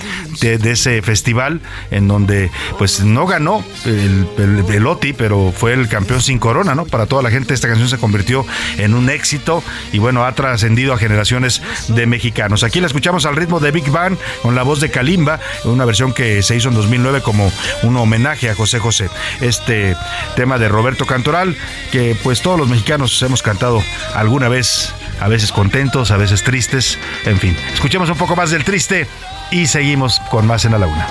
de, 0.43 0.71
ese 0.71 1.01
festival 1.01 1.63
en 1.91 2.09
donde, 2.09 2.51
pues 2.77 3.01
no 3.01 3.27
ganó 3.27 3.65
el, 3.87 4.29
el, 4.37 4.65
el 4.69 4.87
OTI, 4.87 5.15
pero 5.15 5.51
fue 5.57 5.73
el 5.73 5.89
campeón 5.89 6.21
sin 6.21 6.39
corona, 6.39 6.75
¿no? 6.75 6.85
Para 6.85 7.07
toda 7.07 7.23
la 7.23 7.31
gente 7.31 7.55
esta 7.55 7.69
canción 7.69 7.86
se 7.89 7.99
convirtió 7.99 8.47
en 8.79 8.95
un 8.95 9.11
éxito 9.11 9.63
y 9.93 9.99
bueno, 9.99 10.25
ha 10.25 10.33
trascendido 10.33 10.93
a 10.93 10.99
generaciones 10.99 11.63
de 11.89 12.07
mexicanos. 12.07 12.63
Aquí 12.63 12.81
la 12.81 12.87
escuchamos 12.87 13.27
al 13.27 13.37
ritmo 13.37 13.61
de 13.61 13.71
Big 13.71 13.91
Bang 13.91 14.17
con 14.43 14.55
la 14.55 14.63
voz 14.63 14.81
de 14.81 14.91
Kalimba, 14.91 15.41
una 15.65 15.85
versión 15.85 16.13
que 16.13 16.43
se 16.43 16.57
hizo 16.57 16.69
en 16.69 16.75
2009 16.75 17.23
como 17.23 17.53
un 17.83 17.97
homenaje 17.97 18.51
a 18.51 18.55
José 18.55 18.79
José. 18.79 19.09
Este 19.41 19.97
tema 20.35 20.59
de 20.59 20.69
Roberto 20.69 21.07
Cantoral 21.07 21.57
que 21.93 22.17
pues 22.23 22.43
todos 22.43 22.59
los 22.59 22.69
mexicanos 22.69 23.23
hemos 23.23 23.43
cantado 23.43 23.83
alguna 24.15 24.49
vez, 24.49 24.93
a 25.21 25.29
veces 25.29 25.53
contentos, 25.53 26.11
a 26.11 26.17
veces 26.17 26.43
tristes, 26.43 26.99
en 27.25 27.39
fin. 27.39 27.57
Escuchemos 27.73 28.11
un 28.11 28.17
poco 28.17 28.37
más 28.37 28.51
del 28.51 28.65
triste 28.65 29.07
y 29.51 29.67
seguimos 29.67 30.21
con 30.31 30.47
más 30.47 30.65
en 30.65 30.73
la 30.73 30.79
laguna. 30.79 31.07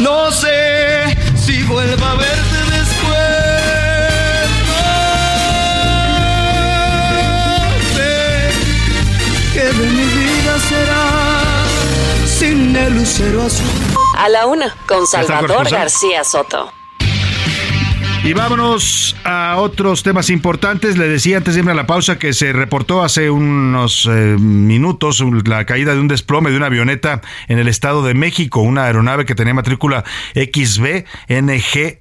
No 0.00 0.30
sé 0.30 1.16
si 1.36 1.62
vuelva 1.64 2.12
a 2.12 2.14
verte 2.14 2.76
después. 2.76 3.27
De 9.78 9.86
mi 9.86 10.04
vida 10.04 10.58
será 10.58 11.64
sin 12.26 12.74
el 12.74 12.94
lucero 12.94 13.42
azul. 13.42 13.66
A 14.16 14.28
la 14.28 14.46
una, 14.46 14.74
con 14.86 15.06
Salvador. 15.06 15.70
García 15.70 16.24
Soto. 16.24 16.72
Y 18.24 18.32
vámonos 18.32 19.14
a 19.24 19.56
otros 19.58 20.02
temas 20.02 20.30
importantes. 20.30 20.98
Le 20.98 21.08
decía 21.08 21.36
antes 21.36 21.54
de 21.54 21.60
irme 21.60 21.70
a 21.70 21.74
la 21.74 21.86
pausa 21.86 22.18
que 22.18 22.32
se 22.32 22.52
reportó 22.52 23.02
hace 23.02 23.30
unos 23.30 24.06
eh, 24.10 24.36
minutos 24.38 25.22
la 25.46 25.64
caída 25.64 25.94
de 25.94 26.00
un 26.00 26.08
desplome 26.08 26.50
de 26.50 26.56
una 26.56 26.66
avioneta 26.66 27.20
en 27.46 27.58
el 27.58 27.68
Estado 27.68 28.02
de 28.02 28.14
México, 28.14 28.60
una 28.60 28.84
aeronave 28.84 29.24
que 29.24 29.36
tenía 29.36 29.54
matrícula 29.54 30.04
XBNG. 30.34 31.98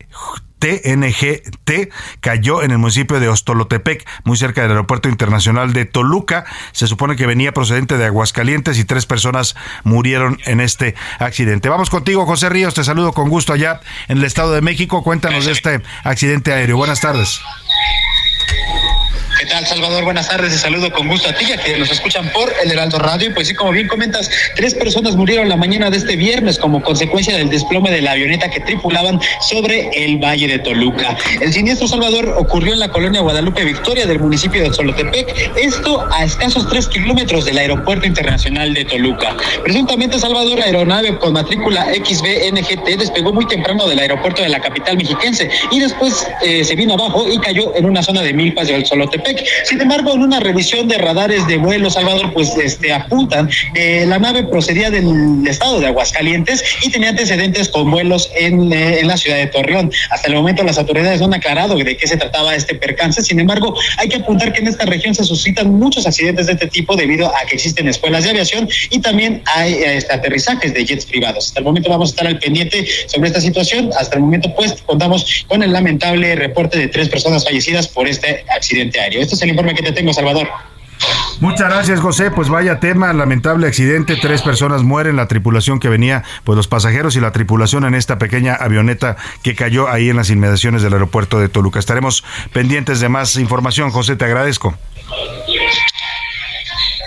TNGT 0.60 1.91
cayó 2.20 2.63
en 2.63 2.72
el 2.72 2.78
municipio 2.78 3.20
de 3.20 3.30
Ostolotepec, 3.30 4.08
muy 4.24 4.38
cerca 4.38 4.62
del 4.62 4.72
aeropuerto 4.72 5.10
internacional 5.10 5.74
de 5.74 5.86
Toluca. 5.86 6.46
Se 6.72 6.88
supone 6.88 7.15
que 7.15 7.26
venía 7.26 7.52
procedente 7.52 7.98
de 7.98 8.06
Aguascalientes 8.06 8.80
y 8.80 8.86
tres 8.86 9.06
personas 9.06 9.56
murieron 9.84 10.39
en 10.46 10.60
este 10.60 10.96
accidente. 11.20 11.70
Vamos 11.70 11.89
contigo, 11.89 12.26
José 12.26 12.50
Ríos. 12.50 12.74
Te 12.74 12.84
saludo 12.84 13.13
con 13.13 13.30
gusto 13.30 13.54
allá 13.54 13.82
en 14.08 14.17
el 14.17 14.24
Estado 14.24 14.54
de 14.54 14.62
México. 14.62 15.04
Cuéntanos 15.04 15.46
de 15.46 15.52
este 15.52 15.82
accidente 16.04 16.54
aéreo. 16.54 16.78
Buenas 16.78 17.02
tardes. 17.02 17.39
¿Qué 19.38 19.45
tal, 19.45 19.67
Salvador? 19.67 20.04
Buenas 20.04 20.28
tardes. 20.28 20.52
Te 20.52 20.58
saludo 20.58 20.91
con 20.91 21.08
gusto 21.08 21.30
a 21.30 21.34
ti, 21.34 21.45
ya 21.45 21.58
que 21.58 21.78
nos 21.78 21.91
escuchan 21.91 22.28
por 22.34 22.52
el 22.63 22.71
Heraldo 22.71 22.97
Radio. 22.97 23.30
Y 23.30 23.34
pues 23.34 23.47
sí, 23.47 23.54
como 23.54 23.71
bien 23.71 23.88
comentas, 23.88 24.32
tres 24.56 24.73
personas 24.73 25.15
murieron 25.15 25.47
la 25.47 25.56
mañana 25.56 25.91
de 25.91 25.97
este 25.97 26.15
viernes 26.15 26.58
como 26.58 26.82
consecuencia 26.82 27.38
del 27.38 27.50
desplome 27.50 27.91
de 27.91 28.02
la 28.02 28.13
avioneta 28.13 28.50
que 28.50 28.60
tripulaban 28.62 29.19
sobre 29.41 29.89
el 29.93 30.17
Valle 30.17 30.47
de 30.47 30.58
Toluca. 30.58 31.15
El 31.39 31.54
siniestro, 31.54 31.88
Salvador, 31.88 32.34
ocurrió 32.36 32.73
en 32.73 32.80
la 32.80 32.89
colonia 32.89 33.21
Guadalupe 33.21 33.63
Victoria 33.63 34.08
del 34.08 34.19
municipio 34.19 34.63
de 34.63 34.73
Solotepec, 34.73 35.52
esto 35.56 36.08
a 36.12 36.23
escasos 36.23 36.67
tres 36.67 36.88
kilómetros 36.88 37.45
del 37.45 37.60
Aeropuerto 37.60 38.08
Internacional 38.08 38.73
de 38.73 38.86
Toluca. 38.86 39.36
Presuntamente, 39.63 40.17
Salvador, 40.17 40.62
aeronave 40.62 41.15
con 41.19 41.34
matrícula 41.34 41.86
XBNGT 41.93 42.97
despegó 42.97 43.34
muy 43.34 43.45
temprano 43.45 43.88
del 43.88 44.00
aeropuerto 44.00 44.41
de 44.41 44.50
la 44.50 44.60
capital 44.60 44.97
mexiquense 44.97 45.47
y 45.71 45.80
después 45.80 46.28
eh, 46.43 46.63
se 46.63 46.76
vino 46.76 46.95
abajo 46.95 47.28
y 47.32 47.38
cayó 47.38 47.76
en 47.76 47.86
una 47.86 48.02
zona 48.02 48.21
de 48.23 48.34
milpas 48.34 48.67
del 48.67 48.84
Solotepec. 48.86 49.28
Sin 49.63 49.82
embargo, 49.82 50.13
en 50.13 50.21
una 50.21 50.39
revisión 50.39 50.88
de 50.88 50.97
radares 50.97 51.47
de 51.47 51.58
vuelo, 51.58 51.89
Salvador, 51.89 52.34
pues 52.34 52.56
este, 52.58 52.93
apuntan 52.93 53.50
que 53.73 54.06
la 54.06 54.19
nave 54.19 54.43
procedía 54.43 54.89
del 54.89 55.47
estado 55.47 55.80
de 55.80 55.88
Aguascalientes 55.88 56.63
y 56.84 56.89
tenía 56.89 57.10
antecedentes 57.10 57.69
con 57.69 57.89
vuelos 57.91 58.30
en, 58.36 58.71
eh, 58.71 59.00
en 59.00 59.08
la 59.08 59.17
ciudad 59.17 59.38
de 59.38 59.47
Torreón. 59.47 59.91
Hasta 60.10 60.28
el 60.28 60.36
momento 60.36 60.63
las 60.63 60.78
autoridades 60.78 61.19
no 61.19 61.28
han 61.28 61.34
aclarado 61.34 61.76
de 61.76 61.97
qué 61.97 62.08
se 62.08 62.17
trataba 62.17 62.56
este 62.56 62.76
percance. 62.76 63.21
Sin 63.23 63.39
embargo, 63.39 63.76
hay 63.97 64.10
que 64.10 64.17
apuntar 64.17 64.54
que 64.54 64.62
en 64.62 64.67
esta 64.67 64.86
región 64.86 65.13
se 65.15 65.23
suscitan 65.23 65.73
muchos 65.73 66.06
accidentes 66.06 66.47
de 66.47 66.54
este 66.54 66.67
tipo 66.67 66.95
debido 66.95 67.28
a 67.28 67.45
que 67.47 67.56
existen 67.56 67.88
escuelas 67.88 68.23
de 68.23 68.32
aviación 68.32 68.69
y 68.89 69.00
también 69.00 69.41
hay 69.45 69.73
este, 69.73 70.13
aterrizajes 70.13 70.73
de 70.73 70.86
jets 70.86 71.06
privados. 71.06 71.47
Hasta 71.47 71.60
el 71.60 71.65
momento 71.65 71.89
vamos 71.89 72.10
a 72.10 72.12
estar 72.12 72.28
al 72.28 72.39
pendiente 72.39 72.86
sobre 73.08 73.28
esta 73.28 73.41
situación. 73.41 73.89
Hasta 73.97 74.15
el 74.15 74.21
momento, 74.21 74.54
pues, 74.56 74.76
contamos 74.86 75.45
con 75.47 75.63
el 75.63 75.71
lamentable 75.71 76.36
reporte 76.36 76.78
de 76.78 76.88
tres 76.88 77.10
personas 77.10 77.43
fallecidas 77.43 77.88
por 77.88 78.08
este 78.08 78.45
accidente 78.50 79.00
aéreo. 79.00 79.16
Este 79.21 79.36
es 79.36 79.41
el 79.41 79.49
informe 79.49 79.73
que 79.73 79.84
te 79.84 79.91
tengo, 79.91 80.13
Salvador. 80.13 80.47
Muchas 81.39 81.69
gracias, 81.69 81.99
José. 81.99 82.32
Pues 82.32 82.49
vaya 82.49 82.80
tema, 82.80 83.13
lamentable 83.13 83.67
accidente. 83.67 84.15
Tres 84.15 84.41
personas 84.41 84.84
mueren, 84.84 85.15
la 85.15 85.27
tripulación 85.27 85.80
que 85.80 85.89
venía, 85.89 86.23
pues 86.43 86.56
los 86.56 86.67
pasajeros 86.67 87.15
y 87.15 87.19
la 87.19 87.32
tripulación 87.32 87.86
en 87.86 87.93
esta 87.93 88.17
pequeña 88.17 88.56
avioneta 88.56 89.17
que 89.43 89.56
cayó 89.56 89.88
ahí 89.88 90.10
en 90.10 90.15
las 90.15 90.32
inmediaciones 90.32 90.82
del 90.82 90.93
aeropuerto 90.93 91.39
de 91.39 91.49
Toluca. 91.49 91.77
Estaremos 91.80 92.23
pendientes 92.53 92.99
de 92.99 93.10
más 93.10 93.36
información. 93.36 93.91
José, 93.91 94.15
te 94.15 94.25
agradezco. 94.25 94.75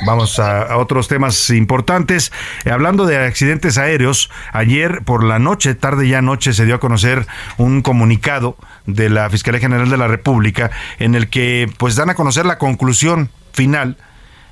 Vamos 0.07 0.39
a, 0.39 0.77
otros 0.77 1.09
temas 1.09 1.51
importantes. 1.51 2.33
Eh, 2.65 2.71
hablando 2.71 3.07
de 3.07 3.19
accidentes 3.19 3.79
aéreos, 3.79 4.31
ayer 4.53 5.03
por 5.05 5.25
la 5.25 5.39
noche, 5.39 5.75
tarde 5.75 6.09
ya 6.09 6.23
noche, 6.23 6.53
se 6.53 6.65
dio 6.65 6.77
a 6.77 6.81
conocer 6.81 7.27
un 7.59 7.83
comunicado 7.83 8.57
de 8.87 9.11
la 9.11 9.29
Fiscalía 9.31 9.61
General 9.61 9.89
de 9.91 9.97
la 9.97 10.09
República 10.09 10.71
en 10.99 11.15
el 11.15 11.29
que 11.29 11.71
pues 11.77 11.97
dan 11.97 12.11
a 12.11 12.15
conocer 12.15 12.47
la 12.47 12.59
conclusión 12.59 13.31
final 13.53 13.97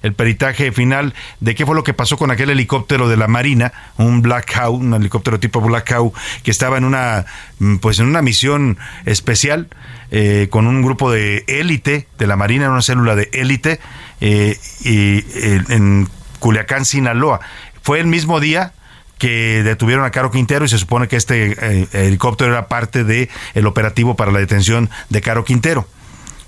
el 0.02 0.14
peritaje 0.14 0.72
final 0.72 1.14
de 1.40 1.54
qué 1.54 1.66
fue 1.66 1.74
lo 1.74 1.84
que 1.84 1.94
pasó 1.94 2.16
con 2.16 2.30
aquel 2.30 2.50
helicóptero 2.50 3.08
de 3.08 3.16
la 3.16 3.28
Marina, 3.28 3.72
un 3.96 4.22
Black 4.22 4.56
Hawk, 4.56 4.80
un 4.80 4.94
helicóptero 4.94 5.40
tipo 5.40 5.60
Black 5.60 5.92
Hawk, 5.92 6.14
que 6.42 6.50
estaba 6.50 6.78
en 6.78 6.84
una, 6.84 7.26
mm, 7.58 7.76
pues 7.76 7.98
en 7.98 8.06
una 8.06 8.22
misión 8.22 8.78
especial 9.04 9.68
eh, 10.10 10.48
con 10.50 10.66
un 10.66 10.82
grupo 10.82 11.10
de 11.10 11.44
élite 11.46 12.08
de 12.18 12.26
la 12.26 12.36
Marina, 12.36 12.70
una 12.70 12.82
célula 12.82 13.14
de 13.14 13.28
élite, 13.32 13.78
eh, 14.20 14.56
y, 14.80 15.18
eh, 15.18 15.62
en 15.68 16.08
Culiacán, 16.38 16.84
Sinaloa. 16.84 17.40
Fue 17.82 18.00
el 18.00 18.06
mismo 18.06 18.40
día 18.40 18.72
que 19.18 19.62
detuvieron 19.64 20.04
a 20.04 20.10
Caro 20.10 20.30
Quintero 20.30 20.64
y 20.64 20.68
se 20.68 20.78
supone 20.78 21.08
que 21.08 21.16
este 21.16 21.56
eh, 21.60 21.88
helicóptero 21.92 22.52
era 22.52 22.68
parte 22.68 23.04
del 23.04 23.28
el 23.54 23.66
operativo 23.66 24.16
para 24.16 24.30
la 24.30 24.38
detención 24.38 24.88
de 25.10 25.20
Caro 25.20 25.44
Quintero. 25.44 25.86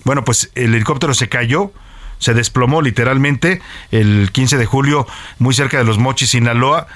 Bueno, 0.04 0.24
pues 0.24 0.50
el 0.54 0.74
helicóptero 0.74 1.12
se 1.14 1.28
cayó, 1.28 1.72
se 2.20 2.34
desplomó 2.34 2.82
literalmente 2.82 3.60
el 3.90 4.30
15 4.32 4.56
de 4.56 4.66
julio 4.66 5.06
muy 5.38 5.54
cerca 5.54 5.78
de 5.78 5.84
los 5.84 5.98
Mochis, 5.98 6.30
Sinaloa. 6.30 6.86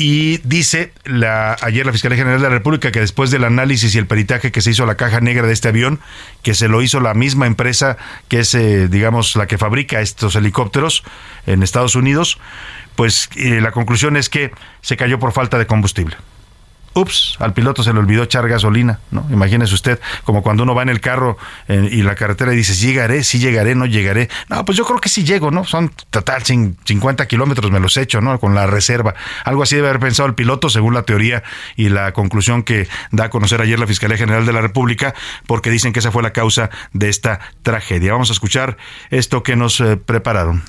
Y 0.00 0.38
dice 0.44 0.92
la, 1.04 1.56
ayer 1.60 1.84
la 1.84 1.90
Fiscalía 1.90 2.16
General 2.16 2.40
de 2.40 2.48
la 2.48 2.54
República 2.54 2.92
que 2.92 3.00
después 3.00 3.32
del 3.32 3.42
análisis 3.42 3.96
y 3.96 3.98
el 3.98 4.06
peritaje 4.06 4.52
que 4.52 4.60
se 4.60 4.70
hizo 4.70 4.84
a 4.84 4.86
la 4.86 4.96
caja 4.96 5.20
negra 5.20 5.44
de 5.44 5.52
este 5.52 5.66
avión, 5.66 5.98
que 6.42 6.54
se 6.54 6.68
lo 6.68 6.82
hizo 6.82 7.00
la 7.00 7.14
misma 7.14 7.48
empresa 7.48 7.96
que 8.28 8.38
es, 8.38 8.54
eh, 8.54 8.86
digamos, 8.86 9.34
la 9.34 9.48
que 9.48 9.58
fabrica 9.58 10.00
estos 10.00 10.36
helicópteros 10.36 11.02
en 11.46 11.64
Estados 11.64 11.96
Unidos, 11.96 12.38
pues 12.94 13.28
eh, 13.34 13.60
la 13.60 13.72
conclusión 13.72 14.16
es 14.16 14.28
que 14.28 14.52
se 14.82 14.96
cayó 14.96 15.18
por 15.18 15.32
falta 15.32 15.58
de 15.58 15.66
combustible 15.66 16.16
ups, 17.00 17.36
al 17.38 17.52
piloto 17.52 17.82
se 17.82 17.92
le 17.92 17.98
olvidó 17.98 18.22
echar 18.22 18.48
gasolina, 18.48 19.00
¿no? 19.10 19.26
Imagínese 19.30 19.74
usted, 19.74 20.00
como 20.24 20.42
cuando 20.42 20.62
uno 20.62 20.74
va 20.74 20.82
en 20.82 20.88
el 20.88 21.00
carro 21.00 21.36
eh, 21.68 21.88
y 21.90 22.02
la 22.02 22.14
carretera 22.14 22.52
y 22.52 22.56
dice, 22.56 22.74
"Sí 22.74 22.86
llegaré, 22.88 23.24
sí 23.24 23.38
llegaré, 23.38 23.74
no 23.74 23.86
llegaré. 23.86 24.28
No, 24.48 24.64
pues 24.64 24.76
yo 24.76 24.84
creo 24.84 24.98
que 25.00 25.08
sí 25.08 25.24
llego, 25.24 25.50
¿no? 25.50 25.64
Son 25.64 25.90
total 26.10 26.42
cin- 26.42 26.76
50 26.84 27.26
kilómetros 27.26 27.70
me 27.70 27.80
los 27.80 27.96
echo, 27.96 28.20
¿no? 28.20 28.38
Con 28.40 28.54
la 28.54 28.66
reserva. 28.66 29.14
Algo 29.44 29.62
así 29.62 29.76
debe 29.76 29.88
haber 29.88 30.00
pensado 30.00 30.28
el 30.28 30.34
piloto, 30.34 30.68
según 30.70 30.94
la 30.94 31.02
teoría 31.02 31.42
y 31.76 31.88
la 31.88 32.12
conclusión 32.12 32.62
que 32.62 32.88
da 33.10 33.24
a 33.24 33.30
conocer 33.30 33.60
ayer 33.60 33.78
la 33.78 33.86
Fiscalía 33.86 34.16
General 34.16 34.44
de 34.46 34.52
la 34.52 34.60
República, 34.60 35.14
porque 35.46 35.70
dicen 35.70 35.92
que 35.92 36.00
esa 36.00 36.10
fue 36.10 36.22
la 36.22 36.32
causa 36.32 36.70
de 36.92 37.08
esta 37.08 37.40
tragedia. 37.62 38.12
Vamos 38.12 38.30
a 38.30 38.32
escuchar 38.32 38.76
esto 39.10 39.42
que 39.42 39.56
nos 39.56 39.80
eh, 39.80 39.96
prepararon. 39.96 40.62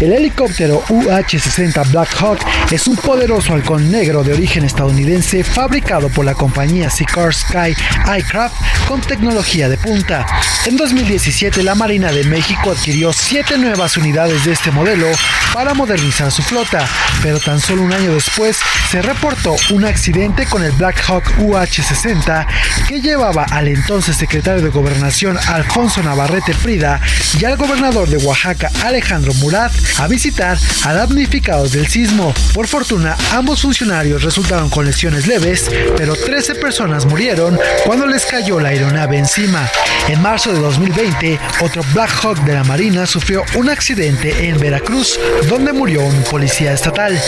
El 0.00 0.12
helicóptero 0.12 0.82
UH-60 0.88 1.90
Black 1.90 2.14
Hawk 2.20 2.40
es 2.70 2.86
un 2.86 2.96
poderoso 2.96 3.54
halcón 3.54 3.90
negro 3.90 4.22
de 4.22 4.34
origen 4.34 4.64
estadounidense 4.64 5.42
fabricado 5.42 6.08
por 6.10 6.24
la 6.24 6.34
compañía 6.34 6.90
Seacar 6.90 7.32
Sky 7.32 7.74
Aircraft 8.04 8.54
con 8.86 9.00
tecnología 9.00 9.68
de 9.68 9.78
punta. 9.78 10.26
En 10.66 10.76
2017 10.76 11.62
la 11.62 11.74
Marina 11.74 12.12
de 12.12 12.24
México 12.24 12.72
adquirió 12.72 13.12
siete 13.12 13.56
nuevas 13.56 13.96
unidades 13.96 14.44
de 14.44 14.52
este 14.52 14.70
modelo 14.70 15.06
para 15.54 15.72
modernizar 15.72 16.30
su 16.30 16.42
flota, 16.42 16.86
pero 17.22 17.40
tan 17.40 17.60
solo 17.60 17.82
un 17.82 17.92
año 17.92 18.12
después 18.12 18.58
se 18.90 19.00
reportó 19.00 19.56
un 19.70 19.84
accidente 19.84 20.44
con 20.46 20.62
el 20.62 20.72
Black 20.72 21.02
Hawk 21.08 21.24
UH-60 21.38 22.46
que 22.88 23.00
llevaba 23.00 23.44
al 23.44 23.68
entonces 23.68 24.16
secretario 24.16 24.60
de 24.62 24.70
Gobernación 24.70 25.38
Alfonso 25.48 26.02
Navarrete 26.02 26.54
Prida 26.54 27.00
y 27.40 27.44
al 27.44 27.56
gobernador 27.56 28.08
de 28.08 28.18
Oaxaca 28.18 28.70
Alejandro 28.84 29.32
Murat 29.34 29.72
a 29.98 30.06
visitar 30.06 30.58
a 30.84 30.94
damnificados 30.94 31.72
del 31.72 31.86
sismo. 31.88 32.34
Por 32.54 32.66
fortuna, 32.66 33.16
ambos 33.32 33.62
funcionarios 33.62 34.22
resultaron 34.22 34.68
con 34.70 34.84
lesiones 34.84 35.26
leves, 35.26 35.70
pero 35.96 36.14
13 36.14 36.56
personas 36.56 37.06
murieron 37.06 37.58
cuando 37.84 38.06
les 38.06 38.26
cayó 38.26 38.60
la 38.60 38.68
aeronave 38.70 39.18
encima. 39.18 39.68
En 40.08 40.22
marzo 40.22 40.52
de 40.52 40.60
2020, 40.60 41.38
otro 41.60 41.82
Black 41.92 42.10
Hawk 42.22 42.38
de 42.44 42.54
la 42.54 42.64
Marina 42.64 43.06
sufrió 43.06 43.42
un 43.56 43.68
accidente 43.68 44.48
en 44.48 44.58
Veracruz, 44.58 45.18
donde 45.48 45.72
murió 45.72 46.02
un 46.02 46.22
policía 46.24 46.72
estatal. 46.72 47.20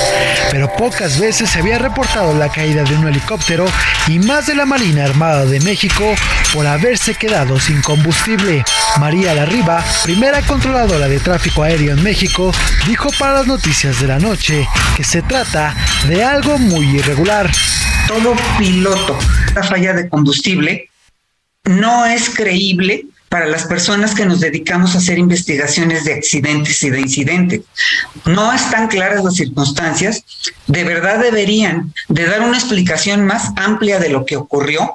Pero 0.51 0.73
pocas 0.77 1.19
veces 1.19 1.51
se 1.51 1.59
había 1.59 1.79
reportado 1.79 2.35
la 2.35 2.49
caída 2.49 2.85
de 2.85 2.95
un 2.95 3.09
helicóptero 3.09 3.67
y 4.07 4.19
más 4.21 4.47
de 4.47 4.55
la 4.55 4.67
Marina 4.67 5.05
Armada 5.05 5.45
de 5.45 5.61
México 5.61 6.15
por 6.53 6.67
haberse 6.67 7.15
quedado 7.15 7.59
sin 7.59 7.83
combustible. 7.83 8.65
María 8.99 9.35
Larriba, 9.35 9.85
primera 10.03 10.41
controladora 10.43 11.09
de 11.09 11.21
tráfico 11.21 11.63
aéreo 11.63 11.93
en 11.93 12.03
México, 12.03 12.38
dijo 12.87 13.11
para 13.19 13.35
las 13.35 13.47
noticias 13.47 14.01
de 14.01 14.07
la 14.07 14.19
noche 14.19 14.69
que 14.97 15.05
se 15.05 15.23
trata 15.23 15.75
de 16.09 16.23
algo 16.23 16.59
muy 16.59 16.87
irregular. 16.97 17.51
todo 18.07 18.35
piloto, 18.59 19.19
la 19.55 19.63
falla 19.63 19.93
de 19.93 20.09
combustible, 20.09 20.89
no 21.65 22.07
es 22.07 22.31
creíble 22.31 23.07
para 23.29 23.47
las 23.47 23.65
personas 23.67 24.15
que 24.15 24.25
nos 24.25 24.41
dedicamos 24.41 24.95
a 24.95 24.99
hacer 24.99 25.19
investigaciones 25.19 26.05
de 26.05 26.15
accidentes 26.15 26.83
y 26.83 26.91
de 26.91 27.01
incidentes. 27.01 27.61
No 28.25 28.53
están 28.53 28.89
claras 28.89 29.23
las 29.25 29.35
circunstancias, 29.35 30.25
de 30.67 30.85
verdad 30.85 31.19
deberían 31.19 31.93
de 32.09 32.25
dar 32.25 32.41
una 32.41 32.57
explicación 32.57 33.27
más 33.27 33.51
amplia 33.57 33.99
de 33.99 34.09
lo 34.11 34.25
que 34.25 34.37
ocurrió. 34.37 34.93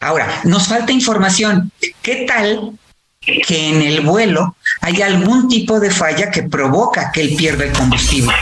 Ahora, 0.00 0.26
nos 0.44 0.66
falta 0.66 0.90
información. 0.90 1.70
¿Qué 2.02 2.24
tal 2.26 2.72
que 3.46 3.68
en 3.68 3.82
el 3.82 4.00
vuelo 4.00 4.56
hay 4.80 5.02
algún 5.02 5.48
tipo 5.48 5.80
de 5.80 5.90
falla 5.90 6.30
que 6.30 6.44
provoca 6.44 7.10
que 7.12 7.22
él 7.22 7.34
pierda 7.36 7.64
el 7.64 7.72
combustible? 7.72 8.32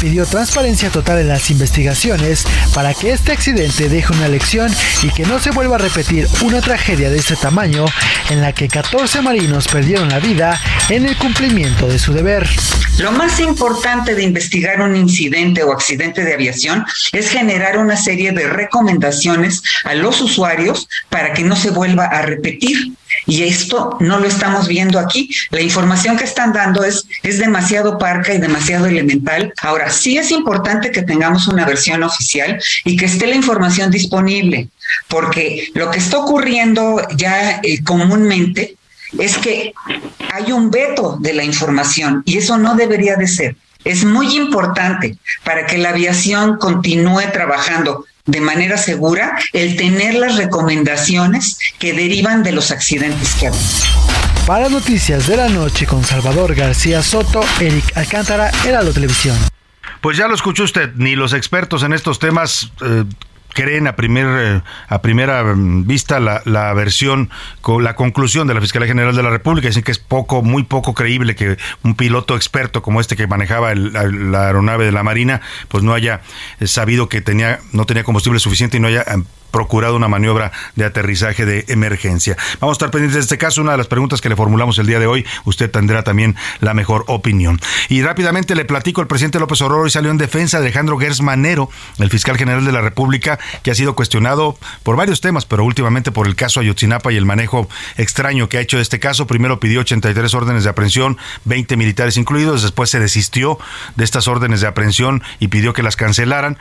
pidió 0.00 0.26
transparencia 0.26 0.90
total 0.90 1.18
en 1.18 1.28
las 1.28 1.50
investigaciones 1.50 2.44
para 2.72 2.94
que 2.94 3.12
este 3.12 3.32
accidente 3.32 3.88
deje 3.88 4.12
una 4.12 4.28
lección 4.28 4.72
y 5.02 5.10
que 5.10 5.26
no 5.26 5.40
se 5.40 5.50
vuelva 5.50 5.76
a 5.76 5.78
repetir 5.78 6.28
una 6.42 6.60
tragedia 6.60 7.10
de 7.10 7.18
este 7.18 7.34
tamaño 7.34 7.84
en 8.30 8.40
la 8.40 8.52
que 8.52 8.68
14 8.68 9.22
marinos 9.22 9.66
perdieron 9.66 10.08
la 10.08 10.20
vida 10.20 10.60
en 10.88 11.06
el 11.06 11.16
cumplimiento 11.16 11.88
de 11.88 11.98
su 11.98 12.12
deber. 12.12 12.48
Lo 12.98 13.12
más 13.12 13.40
importante 13.40 14.14
de 14.14 14.22
investigar 14.22 14.80
un 14.80 14.96
incidente 14.96 15.62
o 15.62 15.72
accidente 15.72 16.24
de 16.24 16.34
aviación 16.34 16.84
es 17.12 17.30
generar 17.30 17.78
una 17.78 17.96
serie 17.96 18.32
de 18.32 18.48
recomendaciones 18.48 19.62
a 19.84 19.94
los 19.94 20.20
usuarios 20.20 20.88
para 21.08 21.32
que 21.32 21.42
no 21.42 21.56
se 21.56 21.70
vuelva 21.70 22.06
a 22.06 22.22
repetir. 22.22 22.92
Y 23.26 23.44
esto 23.44 23.96
no 24.00 24.18
lo 24.18 24.26
estamos 24.26 24.68
viendo 24.68 24.98
aquí. 24.98 25.30
La 25.50 25.60
información 25.60 26.16
que 26.16 26.24
están 26.24 26.52
dando 26.52 26.84
es, 26.84 27.06
es 27.22 27.38
demasiado 27.38 27.98
parca 27.98 28.34
y 28.34 28.38
demasiado 28.38 28.86
elemental. 28.86 29.52
Ahora, 29.62 29.90
sí 29.90 30.18
es 30.18 30.30
importante 30.30 30.90
que 30.90 31.02
tengamos 31.02 31.48
una 31.48 31.64
versión 31.64 32.02
oficial 32.02 32.60
y 32.84 32.96
que 32.96 33.06
esté 33.06 33.26
la 33.26 33.34
información 33.34 33.90
disponible, 33.90 34.68
porque 35.08 35.70
lo 35.74 35.90
que 35.90 35.98
está 35.98 36.18
ocurriendo 36.18 37.00
ya 37.16 37.60
eh, 37.62 37.82
comúnmente 37.82 38.76
es 39.18 39.38
que 39.38 39.72
hay 40.32 40.52
un 40.52 40.70
veto 40.70 41.16
de 41.20 41.32
la 41.32 41.44
información 41.44 42.22
y 42.26 42.38
eso 42.38 42.58
no 42.58 42.74
debería 42.74 43.16
de 43.16 43.26
ser. 43.26 43.56
Es 43.84 44.04
muy 44.04 44.36
importante 44.36 45.16
para 45.44 45.66
que 45.66 45.78
la 45.78 45.90
aviación 45.90 46.58
continúe 46.58 47.22
trabajando 47.32 48.04
de 48.28 48.40
manera 48.40 48.76
segura 48.76 49.36
el 49.52 49.76
tener 49.76 50.14
las 50.14 50.36
recomendaciones 50.36 51.58
que 51.78 51.94
derivan 51.94 52.42
de 52.42 52.52
los 52.52 52.70
accidentes 52.70 53.34
que 53.34 53.48
habido. 53.48 53.62
Para 54.46 54.68
Noticias 54.68 55.26
de 55.26 55.36
la 55.36 55.48
Noche 55.48 55.86
con 55.86 56.04
Salvador 56.04 56.54
García 56.54 57.02
Soto, 57.02 57.40
Eric 57.58 57.96
Alcántara, 57.96 58.50
Heraldo 58.66 58.92
Televisión. 58.92 59.36
Pues 60.00 60.16
ya 60.16 60.28
lo 60.28 60.34
escuchó 60.34 60.64
usted, 60.64 60.92
ni 60.94 61.16
los 61.16 61.32
expertos 61.32 61.82
en 61.82 61.92
estos 61.92 62.18
temas 62.18 62.70
eh, 62.82 63.04
creen 63.54 63.86
a, 63.86 63.96
primer, 63.96 64.26
eh, 64.26 64.62
a 64.88 65.02
primera 65.02 65.42
mm, 65.42 65.86
vista 65.86 66.20
la, 66.20 66.42
la 66.44 66.72
versión, 66.74 67.30
la 67.80 67.94
conclusión 67.94 68.46
de 68.46 68.54
la 68.54 68.60
Fiscalía 68.60 68.88
General 68.88 69.14
de 69.14 69.22
la 69.22 69.30
República. 69.30 69.68
Dicen 69.68 69.82
que 69.82 69.92
es 69.92 69.98
poco, 69.98 70.42
muy 70.42 70.62
poco 70.62 70.94
creíble 70.94 71.34
que 71.34 71.56
un 71.82 71.94
piloto 71.94 72.36
experto 72.36 72.82
como 72.82 73.00
este 73.00 73.16
que 73.16 73.26
manejaba 73.26 73.74
la, 73.74 74.46
aeronave 74.46 74.84
de 74.84 74.92
la 74.92 75.02
Marina, 75.02 75.40
pues 75.68 75.82
no 75.82 75.94
haya 75.94 76.20
eh, 76.60 76.66
sabido 76.66 77.08
que 77.08 77.20
tenía, 77.20 77.60
no 77.72 77.84
tenía 77.86 78.04
combustible 78.04 78.38
suficiente 78.40 78.76
y 78.76 78.80
no 78.80 78.88
haya 78.88 79.04
procurado 79.50 79.96
una 79.96 80.08
maniobra 80.08 80.52
de 80.76 80.84
aterrizaje 80.84 81.44
de 81.46 81.64
emergencia. 81.68 82.36
Vamos 82.60 82.74
a 82.74 82.78
estar 82.78 82.90
pendientes 82.90 83.16
de 83.16 83.20
este 83.22 83.38
caso. 83.38 83.60
Una 83.60 83.72
de 83.72 83.78
las 83.78 83.86
preguntas 83.86 84.20
que 84.20 84.28
le 84.28 84.36
formulamos 84.36 84.78
el 84.78 84.86
día 84.86 84.98
de 84.98 85.06
hoy, 85.06 85.26
usted 85.44 85.70
tendrá 85.70 86.02
también 86.02 86.36
la 86.60 86.74
mejor 86.74 87.04
opinión. 87.06 87.60
Y 87.88 88.02
rápidamente 88.02 88.54
le 88.54 88.64
platico, 88.64 89.00
el 89.00 89.06
presidente 89.06 89.38
López 89.38 89.60
Obrador 89.62 89.84
hoy 89.84 89.90
salió 89.90 90.10
en 90.10 90.18
defensa 90.18 90.58
de 90.58 90.66
Alejandro 90.66 90.98
Gers 90.98 91.22
Manero, 91.22 91.70
el 91.98 92.10
fiscal 92.10 92.36
general 92.36 92.64
de 92.64 92.72
la 92.72 92.80
República, 92.80 93.38
que 93.62 93.70
ha 93.70 93.74
sido 93.74 93.94
cuestionado 93.94 94.58
por 94.82 94.96
varios 94.96 95.20
temas, 95.20 95.46
pero 95.46 95.64
últimamente 95.64 96.12
por 96.12 96.26
el 96.26 96.36
caso 96.36 96.60
Ayotzinapa 96.60 97.12
y 97.12 97.16
el 97.16 97.26
manejo 97.26 97.68
extraño 97.96 98.48
que 98.48 98.58
ha 98.58 98.60
hecho 98.60 98.76
de 98.76 98.82
este 98.82 99.00
caso. 99.00 99.26
Primero 99.26 99.60
pidió 99.60 99.80
83 99.80 100.34
órdenes 100.34 100.64
de 100.64 100.70
aprehensión, 100.70 101.18
20 101.44 101.76
militares 101.76 102.16
incluidos, 102.16 102.62
después 102.62 102.90
se 102.90 103.00
desistió 103.00 103.58
de 103.96 104.04
estas 104.04 104.28
órdenes 104.28 104.60
de 104.60 104.66
aprehensión 104.66 105.22
y 105.38 105.48
pidió 105.48 105.72
que 105.72 105.82
las 105.82 105.96
cancelaran. 105.96 106.58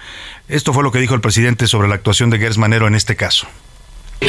Esto 0.49 0.71
fue 0.71 0.83
lo 0.83 0.91
que 0.91 0.99
dijo 0.99 1.13
el 1.13 1.21
presidente 1.21 1.67
sobre 1.67 1.89
la 1.89 1.95
actuación 1.95 2.29
de 2.29 2.39
Gers 2.39 2.57
Manero 2.57 2.87
en 2.87 2.95
este 2.95 3.15
caso. 3.15 3.47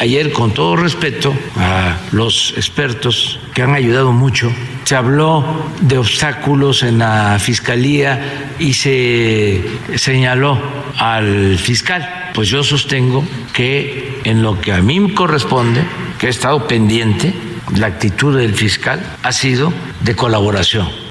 Ayer, 0.00 0.32
con 0.32 0.52
todo 0.52 0.76
respeto 0.76 1.34
a 1.56 1.96
los 2.12 2.52
expertos 2.56 3.40
que 3.54 3.62
han 3.62 3.74
ayudado 3.74 4.12
mucho, 4.12 4.52
se 4.84 4.96
habló 4.96 5.44
de 5.80 5.96
obstáculos 5.96 6.82
en 6.82 6.98
la 6.98 7.38
fiscalía 7.40 8.54
y 8.58 8.74
se 8.74 9.64
señaló 9.96 10.60
al 10.98 11.56
fiscal. 11.58 12.30
Pues 12.34 12.48
yo 12.48 12.62
sostengo 12.62 13.24
que 13.52 14.20
en 14.24 14.42
lo 14.42 14.60
que 14.60 14.72
a 14.72 14.82
mí 14.82 15.00
me 15.00 15.14
corresponde, 15.14 15.82
que 16.18 16.26
he 16.26 16.30
estado 16.30 16.66
pendiente, 16.66 17.32
la 17.76 17.86
actitud 17.86 18.36
del 18.36 18.54
fiscal 18.54 19.00
ha 19.22 19.32
sido 19.32 19.72
de 20.00 20.14
colaboración 20.14 21.07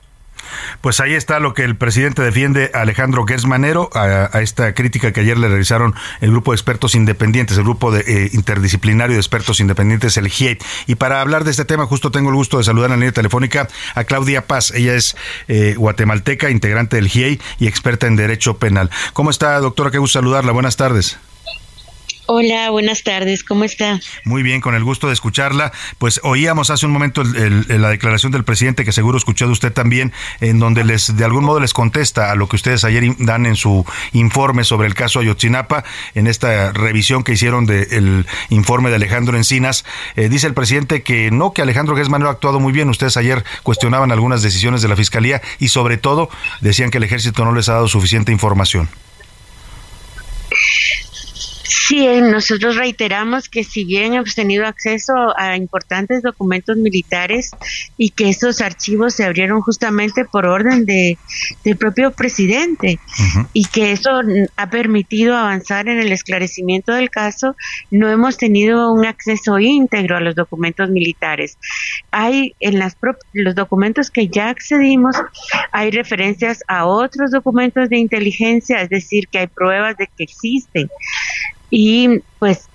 pues 0.81 0.99
ahí 0.99 1.13
está 1.13 1.39
lo 1.39 1.53
que 1.53 1.63
el 1.63 1.75
presidente 1.75 2.21
defiende 2.21 2.71
Alejandro 2.73 3.25
Gersmanero 3.25 3.89
a, 3.93 4.29
esta 4.41 4.73
crítica 4.73 5.11
que 5.11 5.21
ayer 5.21 5.37
le 5.37 5.47
realizaron 5.47 5.95
el 6.21 6.31
grupo 6.31 6.51
de 6.51 6.55
expertos 6.55 6.95
independientes, 6.95 7.57
el 7.57 7.63
grupo 7.63 7.91
de, 7.91 8.01
eh, 8.01 8.29
interdisciplinario 8.33 9.15
de 9.15 9.19
expertos 9.19 9.59
independientes, 9.59 10.17
el 10.17 10.27
GIEI. 10.27 10.57
Y 10.85 10.95
para 10.95 11.21
hablar 11.21 11.43
de 11.43 11.51
este 11.51 11.65
tema, 11.65 11.85
justo 11.85 12.11
tengo 12.11 12.29
el 12.29 12.35
gusto 12.35 12.57
de 12.57 12.63
saludar 12.63 12.87
en 12.87 12.91
la 12.91 12.97
línea 12.97 13.11
telefónica 13.11 13.67
a 13.95 14.03
Claudia 14.03 14.47
Paz. 14.47 14.71
Ella 14.71 14.95
es 14.95 15.15
eh, 15.47 15.75
guatemalteca, 15.77 16.49
integrante 16.49 16.97
del 16.97 17.07
GIEI 17.07 17.39
y 17.59 17.67
experta 17.67 18.07
en 18.07 18.15
derecho 18.15 18.57
penal. 18.57 18.89
¿Cómo 19.13 19.29
está, 19.29 19.59
doctora? 19.59 19.91
Qué 19.91 19.97
gusto 19.97 20.19
saludarla. 20.19 20.51
Buenas 20.51 20.77
tardes. 20.77 21.19
Hola, 22.29 22.69
buenas 22.71 23.03
tardes, 23.03 23.41
¿cómo 23.41 23.63
está? 23.63 24.01
Muy 24.25 24.43
bien, 24.43 24.59
con 24.59 24.75
el 24.75 24.83
gusto 24.83 25.07
de 25.07 25.13
escucharla. 25.13 25.71
Pues 25.97 26.19
oíamos 26.23 26.69
hace 26.69 26.85
un 26.85 26.91
momento 26.91 27.23
la 27.23 27.89
declaración 27.89 28.33
del 28.33 28.43
presidente, 28.43 28.83
que 28.83 28.91
seguro 28.91 29.17
escuchó 29.17 29.45
de 29.45 29.53
usted 29.53 29.71
también, 29.71 30.11
en 30.41 30.59
donde 30.59 30.83
les 30.83 31.15
de 31.15 31.23
algún 31.23 31.45
modo 31.45 31.61
les 31.61 31.73
contesta 31.73 32.29
a 32.29 32.35
lo 32.35 32.49
que 32.49 32.57
ustedes 32.57 32.83
ayer 32.83 33.15
dan 33.19 33.45
en 33.45 33.55
su 33.55 33.85
informe 34.11 34.65
sobre 34.65 34.87
el 34.87 34.93
caso 34.93 35.21
Ayotzinapa, 35.21 35.85
en 36.15 36.27
esta 36.27 36.73
revisión 36.73 37.23
que 37.23 37.31
hicieron 37.31 37.65
del 37.65 38.25
informe 38.49 38.89
de 38.89 38.97
Alejandro 38.97 39.37
Encinas. 39.37 39.85
Eh, 40.17 40.27
dice 40.27 40.47
el 40.47 40.53
presidente 40.53 41.03
que 41.03 41.31
no, 41.31 41.53
que 41.53 41.61
Alejandro 41.61 41.95
Gesman 41.95 42.23
ha 42.23 42.29
actuado 42.29 42.59
muy 42.59 42.73
bien. 42.73 42.89
Ustedes 42.89 43.15
ayer 43.15 43.45
cuestionaban 43.63 44.11
algunas 44.11 44.41
decisiones 44.41 44.81
de 44.81 44.89
la 44.89 44.97
Fiscalía 44.97 45.41
y 45.59 45.69
sobre 45.69 45.97
todo 45.97 46.29
decían 46.59 46.91
que 46.91 46.97
el 46.97 47.05
ejército 47.05 47.45
no 47.45 47.53
les 47.53 47.69
ha 47.69 47.75
dado 47.75 47.87
suficiente 47.87 48.33
información. 48.33 48.89
Sí, 51.67 52.07
eh, 52.07 52.21
nosotros 52.21 52.77
reiteramos 52.77 53.49
que 53.49 53.65
si 53.65 53.83
bien 53.83 54.13
hemos 54.13 54.35
tenido 54.35 54.65
acceso 54.65 55.13
a 55.37 55.57
importantes 55.57 56.21
documentos 56.21 56.77
militares 56.77 57.51
y 57.97 58.11
que 58.11 58.29
esos 58.29 58.61
archivos 58.61 59.15
se 59.15 59.25
abrieron 59.25 59.59
justamente 59.59 60.23
por 60.23 60.45
orden 60.45 60.85
de, 60.85 61.17
del 61.65 61.75
propio 61.75 62.11
presidente 62.11 62.99
y 63.51 63.65
que 63.65 63.91
eso 63.91 64.21
ha 64.55 64.69
permitido 64.69 65.35
avanzar 65.35 65.89
en 65.89 65.99
el 65.99 66.13
esclarecimiento 66.13 66.93
del 66.93 67.09
caso, 67.09 67.53
no 67.91 68.09
hemos 68.09 68.37
tenido 68.37 68.93
un 68.93 69.05
acceso 69.05 69.59
íntegro 69.59 70.15
a 70.15 70.21
los 70.21 70.35
documentos 70.35 70.89
militares. 70.89 71.57
Hay 72.11 72.55
en 72.61 72.79
las 72.79 72.95
los 73.33 73.55
documentos 73.55 74.09
que 74.09 74.29
ya 74.29 74.49
accedimos, 74.49 75.17
hay 75.73 75.91
referencias 75.91 76.63
a 76.69 76.85
otros 76.85 77.31
documentos 77.31 77.89
de 77.89 77.97
inteligencia, 77.97 78.81
es 78.81 78.89
decir, 78.89 79.27
que 79.27 79.39
hay 79.39 79.47
pruebas 79.47 79.97
de 79.97 80.07
que 80.07 80.23
existen 80.23 80.89
y 81.69 82.21
pues 82.39 82.67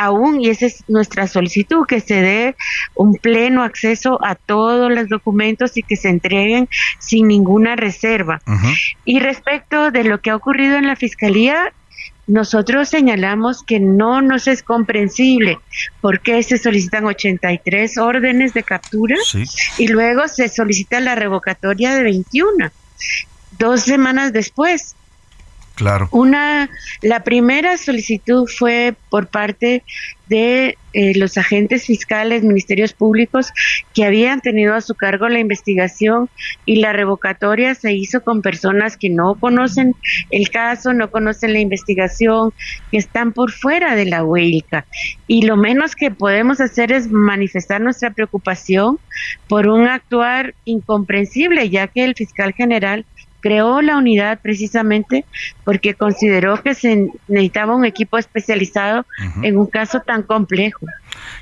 aún, 0.00 0.40
y 0.40 0.48
esa 0.48 0.66
es 0.66 0.84
nuestra 0.88 1.26
solicitud, 1.26 1.86
que 1.86 2.00
se 2.00 2.22
dé 2.22 2.56
un 2.94 3.14
pleno 3.14 3.62
acceso 3.62 4.18
a 4.24 4.34
todos 4.34 4.90
los 4.90 5.08
documentos 5.08 5.76
y 5.76 5.82
que 5.82 5.96
se 5.96 6.08
entreguen 6.08 6.68
sin 6.98 7.28
ninguna 7.28 7.76
reserva. 7.76 8.40
Y 9.04 9.20
respecto 9.20 9.90
de 9.90 10.04
lo 10.04 10.20
que 10.20 10.30
ha 10.30 10.36
ocurrido 10.36 10.76
en 10.76 10.86
la 10.86 10.96
Fiscalía, 10.96 11.72
nosotros 12.26 12.88
señalamos 12.88 13.62
que 13.62 13.80
no 13.80 14.22
nos 14.22 14.46
es 14.46 14.62
comprensible 14.62 15.58
por 16.00 16.20
qué 16.20 16.42
se 16.42 16.58
solicitan 16.58 17.04
83 17.04 17.98
órdenes 17.98 18.54
de 18.54 18.62
captura 18.62 19.16
y 19.78 19.88
luego 19.88 20.28
se 20.28 20.48
solicita 20.48 21.00
la 21.00 21.16
revocatoria 21.16 21.94
de 21.94 22.04
21, 22.04 22.70
dos 23.58 23.82
semanas 23.82 24.32
después. 24.32 24.94
Una, 26.10 26.68
la 27.02 27.24
primera 27.24 27.76
solicitud 27.78 28.46
fue 28.46 28.94
por 29.08 29.28
parte 29.28 29.82
de 30.28 30.76
eh, 30.92 31.18
los 31.18 31.36
agentes 31.38 31.86
fiscales, 31.86 32.44
ministerios 32.44 32.92
públicos 32.92 33.52
que 33.94 34.04
habían 34.04 34.40
tenido 34.40 34.74
a 34.74 34.80
su 34.80 34.94
cargo 34.94 35.28
la 35.28 35.40
investigación 35.40 36.28
y 36.64 36.76
la 36.76 36.92
revocatoria 36.92 37.74
se 37.74 37.94
hizo 37.94 38.22
con 38.22 38.40
personas 38.40 38.96
que 38.96 39.10
no 39.10 39.34
conocen 39.34 39.94
el 40.30 40.48
caso, 40.50 40.92
no 40.92 41.10
conocen 41.10 41.52
la 41.52 41.60
investigación, 41.60 42.52
que 42.90 42.98
están 42.98 43.32
por 43.32 43.50
fuera 43.50 43.96
de 43.96 44.04
la 44.06 44.22
huelga. 44.24 44.86
Y 45.26 45.42
lo 45.42 45.56
menos 45.56 45.96
que 45.96 46.10
podemos 46.10 46.60
hacer 46.60 46.92
es 46.92 47.10
manifestar 47.10 47.80
nuestra 47.80 48.10
preocupación 48.10 48.98
por 49.48 49.66
un 49.66 49.88
actuar 49.88 50.54
incomprensible, 50.64 51.70
ya 51.70 51.88
que 51.88 52.04
el 52.04 52.14
fiscal 52.14 52.52
general 52.52 53.04
creó 53.40 53.82
la 53.82 53.96
unidad 53.96 54.38
precisamente 54.40 55.24
porque 55.64 55.94
consideró 55.94 56.62
que 56.62 56.74
se 56.74 57.08
necesitaba 57.28 57.74
un 57.74 57.84
equipo 57.84 58.18
especializado 58.18 59.06
en 59.42 59.56
un 59.56 59.66
caso 59.66 60.00
tan 60.00 60.22
complejo. 60.22 60.86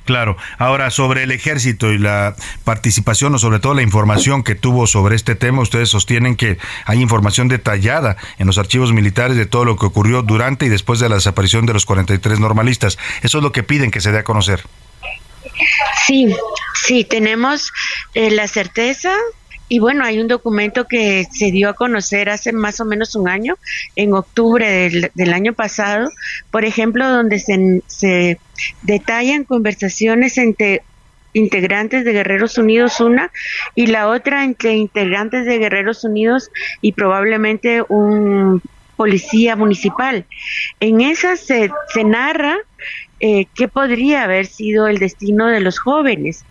Claro. 0.05 0.37
Ahora, 0.59 0.91
sobre 0.91 1.25
el 1.25 1.33
ejército 1.33 1.93
y 1.93 1.99
la 1.99 2.35
participación 2.65 3.35
o 3.35 3.39
sobre 3.39 3.59
todo 3.59 3.75
la 3.75 3.83
información 3.83 4.43
que 4.43 4.55
tuvo 4.55 4.87
sobre 4.87 5.17
este 5.17 5.35
tema, 5.35 5.61
ustedes 5.61 5.91
sostienen 5.91 6.37
que 6.37 6.59
hay 6.87 7.01
información 7.01 7.49
detallada 7.49 8.17
en 8.39 8.47
los 8.47 8.59
archivos 8.59 8.93
militares 8.93 9.37
de 9.37 9.47
todo 9.47 9.65
lo 9.65 9.77
que 9.77 9.87
ocurrió 9.87 10.23
durante 10.23 10.67
y 10.67 10.69
después 10.71 10.99
de 11.01 11.09
la 11.09 11.17
desaparición 11.17 11.67
de 11.67 11.75
los 11.75 11.85
43 11.85 12.41
normalistas. 12.41 12.99
Eso 13.23 13.39
es 13.39 13.45
lo 13.45 13.53
que 13.53 13.63
piden 13.63 13.91
que 13.91 14.01
se 14.01 14.13
dé 14.13 14.19
a 14.19 14.25
conocer. 14.25 14.63
Sí, 16.07 16.35
sí, 16.75 17.05
tenemos 17.05 17.73
eh, 18.15 18.31
la 18.31 18.49
certeza 18.49 19.13
y 19.69 19.79
bueno, 19.81 20.05
hay 20.05 20.19
un 20.21 20.29
documento 20.29 20.87
que 20.87 21.27
se 21.31 21.51
dio 21.51 21.69
a 21.69 21.75
conocer 21.75 22.31
hace 22.31 22.53
más 22.53 22.81
o 22.81 22.85
menos 22.85 23.15
un 23.15 23.29
año, 23.29 23.57
en 23.97 24.15
octubre 24.15 25.11
del, 25.15 25.33
año 25.33 25.53
pasado, 25.53 26.11
por 26.51 26.65
ejemplo, 26.65 27.09
donde 27.09 27.39
se, 27.39 27.83
se 27.87 28.39
detallan 28.83 29.45
conversaciones 29.45 30.39
entre 30.39 30.83
integrantes 31.35 32.05
de 32.05 32.13
Guerreros 32.13 32.57
Unidos 32.59 33.01
una 33.01 33.31
y 33.75 33.87
la 33.87 34.09
otra 34.09 34.45
entre 34.45 34.75
integrantes 34.75 35.45
de 35.45 35.59
Guerreros 35.59 36.03
Unidos 36.05 36.51
y 36.81 36.93
probablemente 36.93 37.83
un 37.89 38.63
policía 38.97 39.55
municipal. 39.55 40.25
En 40.81 41.01
esa 41.01 41.37
se, 41.37 41.71
se 41.93 42.05
narra 42.05 42.57
eh, 43.21 43.47
qué 43.55 43.69
podría 43.69 44.25
haber 44.25 44.47
sido 44.47 44.87
el 44.87 44.99
destino 44.99 45.47
de 45.47 45.61
los 45.61 45.79
jóvenes. 45.79 46.45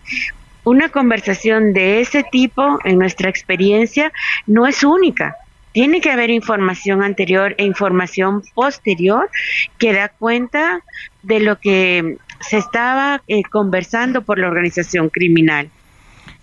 Una 0.68 0.90
conversación 0.90 1.72
de 1.72 2.00
ese 2.02 2.24
tipo, 2.24 2.78
en 2.84 2.98
nuestra 2.98 3.30
experiencia, 3.30 4.12
no 4.46 4.66
es 4.66 4.84
única. 4.84 5.34
Tiene 5.72 6.02
que 6.02 6.10
haber 6.10 6.28
información 6.28 7.02
anterior 7.02 7.54
e 7.56 7.64
información 7.64 8.42
posterior 8.54 9.30
que 9.78 9.94
da 9.94 10.10
cuenta 10.10 10.82
de 11.22 11.40
lo 11.40 11.58
que 11.58 12.18
se 12.40 12.58
estaba 12.58 13.22
eh, 13.28 13.40
conversando 13.50 14.20
por 14.20 14.38
la 14.38 14.48
organización 14.48 15.08
criminal. 15.08 15.70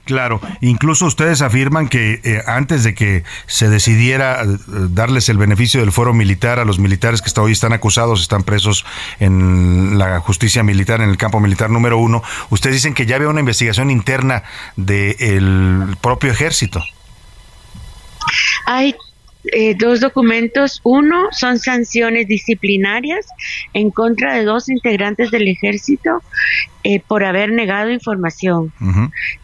Claro, 0.05 0.39
incluso 0.61 1.07
ustedes 1.07 1.41
afirman 1.41 1.89
que 1.89 2.21
eh, 2.23 2.41
antes 2.45 2.83
de 2.83 2.93
que 2.93 3.23
se 3.47 3.69
decidiera 3.69 4.43
eh, 4.43 4.57
darles 4.67 5.29
el 5.29 5.37
beneficio 5.39 5.79
del 5.79 5.91
foro 5.91 6.13
militar 6.13 6.59
a 6.59 6.65
los 6.65 6.77
militares 6.77 7.21
que 7.21 7.25
hasta 7.25 7.41
hoy 7.41 7.53
están 7.53 7.73
acusados, 7.73 8.21
están 8.21 8.43
presos 8.43 8.85
en 9.19 9.97
la 9.97 10.19
justicia 10.19 10.61
militar, 10.61 11.01
en 11.01 11.09
el 11.09 11.17
campo 11.17 11.39
militar 11.39 11.71
número 11.71 11.97
uno, 11.97 12.21
ustedes 12.51 12.75
dicen 12.75 12.93
que 12.93 13.07
ya 13.07 13.15
había 13.15 13.29
una 13.29 13.39
investigación 13.39 13.89
interna 13.89 14.43
del 14.75 15.97
propio 16.01 16.31
ejército. 16.31 16.83
Hay 18.67 18.95
eh, 19.51 19.75
dos 19.77 19.99
documentos. 19.99 20.79
Uno 20.83 21.27
son 21.31 21.59
sanciones 21.59 22.27
disciplinarias 22.27 23.25
en 23.73 23.91
contra 23.91 24.35
de 24.35 24.43
dos 24.43 24.69
integrantes 24.69 25.31
del 25.31 25.47
ejército 25.47 26.21
eh, 26.83 27.01
por 27.07 27.23
haber 27.23 27.51
negado 27.51 27.89
información. 27.91 28.71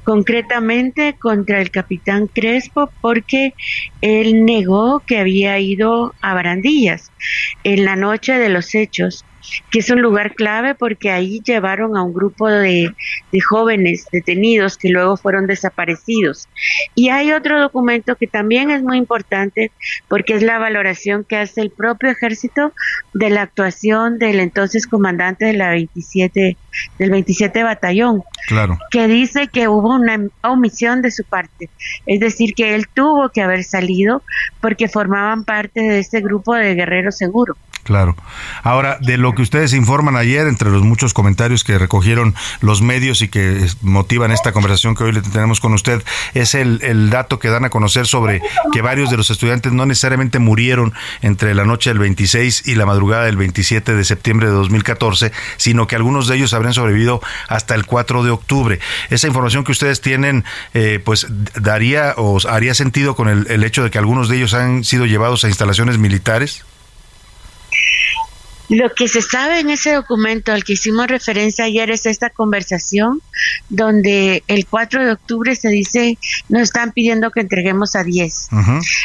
Concretamente 0.03 1.15
contra 1.19 1.61
el 1.61 1.71
capitán 1.71 2.27
Crespo 2.27 2.91
porque 3.01 3.53
él 4.01 4.45
negó 4.45 5.01
que 5.05 5.17
había 5.17 5.59
ido 5.59 6.13
a 6.21 6.33
Barandillas 6.33 7.11
en 7.63 7.85
la 7.85 7.95
noche 7.95 8.33
de 8.33 8.49
los 8.49 8.75
hechos 8.75 9.25
que 9.69 9.79
es 9.79 9.89
un 9.89 10.01
lugar 10.01 10.33
clave 10.33 10.75
porque 10.75 11.11
ahí 11.11 11.41
llevaron 11.45 11.97
a 11.97 12.03
un 12.03 12.13
grupo 12.13 12.49
de, 12.49 12.93
jóvenes 13.47 14.07
detenidos 14.11 14.77
que 14.77 14.89
luego 14.89 15.17
fueron 15.17 15.47
desaparecidos. 15.47 16.47
Y 16.95 17.09
hay 17.09 17.31
otro 17.31 17.59
documento 17.59 18.15
que 18.15 18.27
también 18.27 18.71
es 18.71 18.83
muy 18.83 18.97
importante 18.97 19.71
porque 20.07 20.35
es 20.35 20.43
la 20.43 20.59
valoración 20.59 21.23
que 21.23 21.37
hace 21.37 21.61
el 21.61 21.71
propio 21.71 22.09
ejército 22.09 22.73
de 23.13 23.29
la 23.29 23.43
actuación 23.43 24.19
del 24.19 24.39
entonces 24.39 24.87
comandante 24.87 25.45
de 25.45 25.53
la 25.53 25.69
27 25.69 26.57
del 26.97 27.09
27 27.09 27.63
batallón, 27.63 28.23
claro. 28.47 28.77
que 28.91 29.07
dice 29.07 29.47
que 29.47 29.67
hubo 29.67 29.95
una 29.95 30.19
omisión 30.41 31.01
de 31.01 31.11
su 31.11 31.23
parte, 31.23 31.69
es 32.05 32.19
decir, 32.19 32.53
que 32.53 32.75
él 32.75 32.87
tuvo 32.93 33.29
que 33.29 33.41
haber 33.41 33.63
salido 33.63 34.23
porque 34.61 34.87
formaban 34.87 35.43
parte 35.43 35.81
de 35.81 35.99
ese 35.99 36.21
grupo 36.21 36.55
de 36.55 36.75
guerreros 36.75 37.17
seguros. 37.17 37.57
Claro. 37.83 38.15
Ahora, 38.63 38.97
de 39.01 39.17
lo 39.17 39.33
que 39.33 39.41
ustedes 39.41 39.73
informan 39.73 40.15
ayer, 40.15 40.47
entre 40.47 40.69
los 40.69 40.83
muchos 40.83 41.13
comentarios 41.13 41.63
que 41.63 41.79
recogieron 41.79 42.35
los 42.59 42.81
medios 42.81 43.21
y 43.21 43.27
que 43.27 43.67
motivan 43.81 44.31
esta 44.31 44.51
conversación 44.51 44.95
que 44.95 45.03
hoy 45.03 45.11
le 45.11 45.21
tenemos 45.21 45.59
con 45.59 45.73
usted, 45.73 46.03
es 46.33 46.53
el, 46.53 47.09
dato 47.09 47.39
que 47.39 47.49
dan 47.49 47.65
a 47.65 47.69
conocer 47.69 48.05
sobre 48.05 48.41
que 48.71 48.81
varios 48.81 49.09
de 49.09 49.17
los 49.17 49.31
estudiantes 49.31 49.73
no 49.73 49.85
necesariamente 49.85 50.39
murieron 50.39 50.93
entre 51.21 51.55
la 51.55 51.65
noche 51.65 51.89
del 51.89 51.99
26 51.99 52.67
y 52.67 52.75
la 52.75 52.85
madrugada 52.85 53.25
del 53.25 53.37
27 53.37 53.95
de 53.95 54.03
septiembre 54.03 54.47
de 54.47 54.53
2014, 54.53 55.31
sino 55.57 55.87
que 55.87 55.95
algunos 55.95 56.27
de 56.27 56.35
ellos 56.35 56.53
habrían 56.53 56.73
sobrevivido 56.73 57.21
hasta 57.47 57.73
el 57.73 57.85
4 57.85 58.23
de 58.23 58.29
octubre. 58.29 58.79
Esa 59.09 59.27
información 59.27 59.63
que 59.63 59.71
ustedes 59.71 60.01
tienen, 60.01 60.45
eh, 60.73 61.01
pues 61.03 61.27
daría 61.55 62.13
o 62.17 62.37
haría 62.47 62.75
sentido 62.75 63.15
con 63.15 63.27
el 63.27 63.63
hecho 63.63 63.83
de 63.83 63.89
que 63.89 63.97
algunos 63.97 64.29
de 64.29 64.37
ellos 64.37 64.53
han 64.53 64.83
sido 64.83 65.05
llevados 65.05 65.43
a 65.43 65.47
instalaciones 65.47 65.97
militares. 65.97 66.63
Lo 68.69 68.93
que 68.93 69.07
se 69.07 69.21
sabe 69.21 69.59
en 69.59 69.69
ese 69.69 69.93
documento 69.93 70.51
al 70.51 70.63
que 70.63 70.73
hicimos 70.73 71.07
referencia 71.07 71.65
ayer 71.65 71.91
es 71.91 72.05
esta 72.05 72.29
conversación 72.29 73.21
donde 73.69 74.43
el 74.47 74.65
4 74.65 75.05
de 75.05 75.11
octubre 75.11 75.55
se 75.55 75.69
dice 75.69 76.17
nos 76.47 76.63
están 76.63 76.91
pidiendo 76.91 77.31
que 77.31 77.41
entreguemos 77.41 77.95
a 77.95 78.03
10 78.03 78.49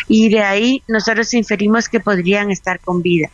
y 0.09 0.29
de 0.29 0.43
ahí 0.43 0.83
nosotros 0.87 1.35
inferimos 1.35 1.89
que 1.89 2.01
podrían 2.01 2.51
estar 2.51 2.79
con 2.81 3.03
vida. 3.03 3.31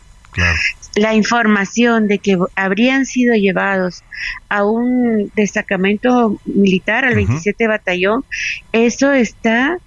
La 0.94 1.14
información 1.14 2.08
de 2.08 2.18
que 2.18 2.38
habrían 2.54 3.04
sido 3.06 3.34
llevados 3.34 4.02
a 4.48 4.64
un 4.64 5.30
destacamento 5.34 6.38
militar, 6.44 7.04
al 7.04 7.14
27 7.14 7.66
batallón, 7.66 8.24
eso 8.72 9.12
está, 9.12 9.78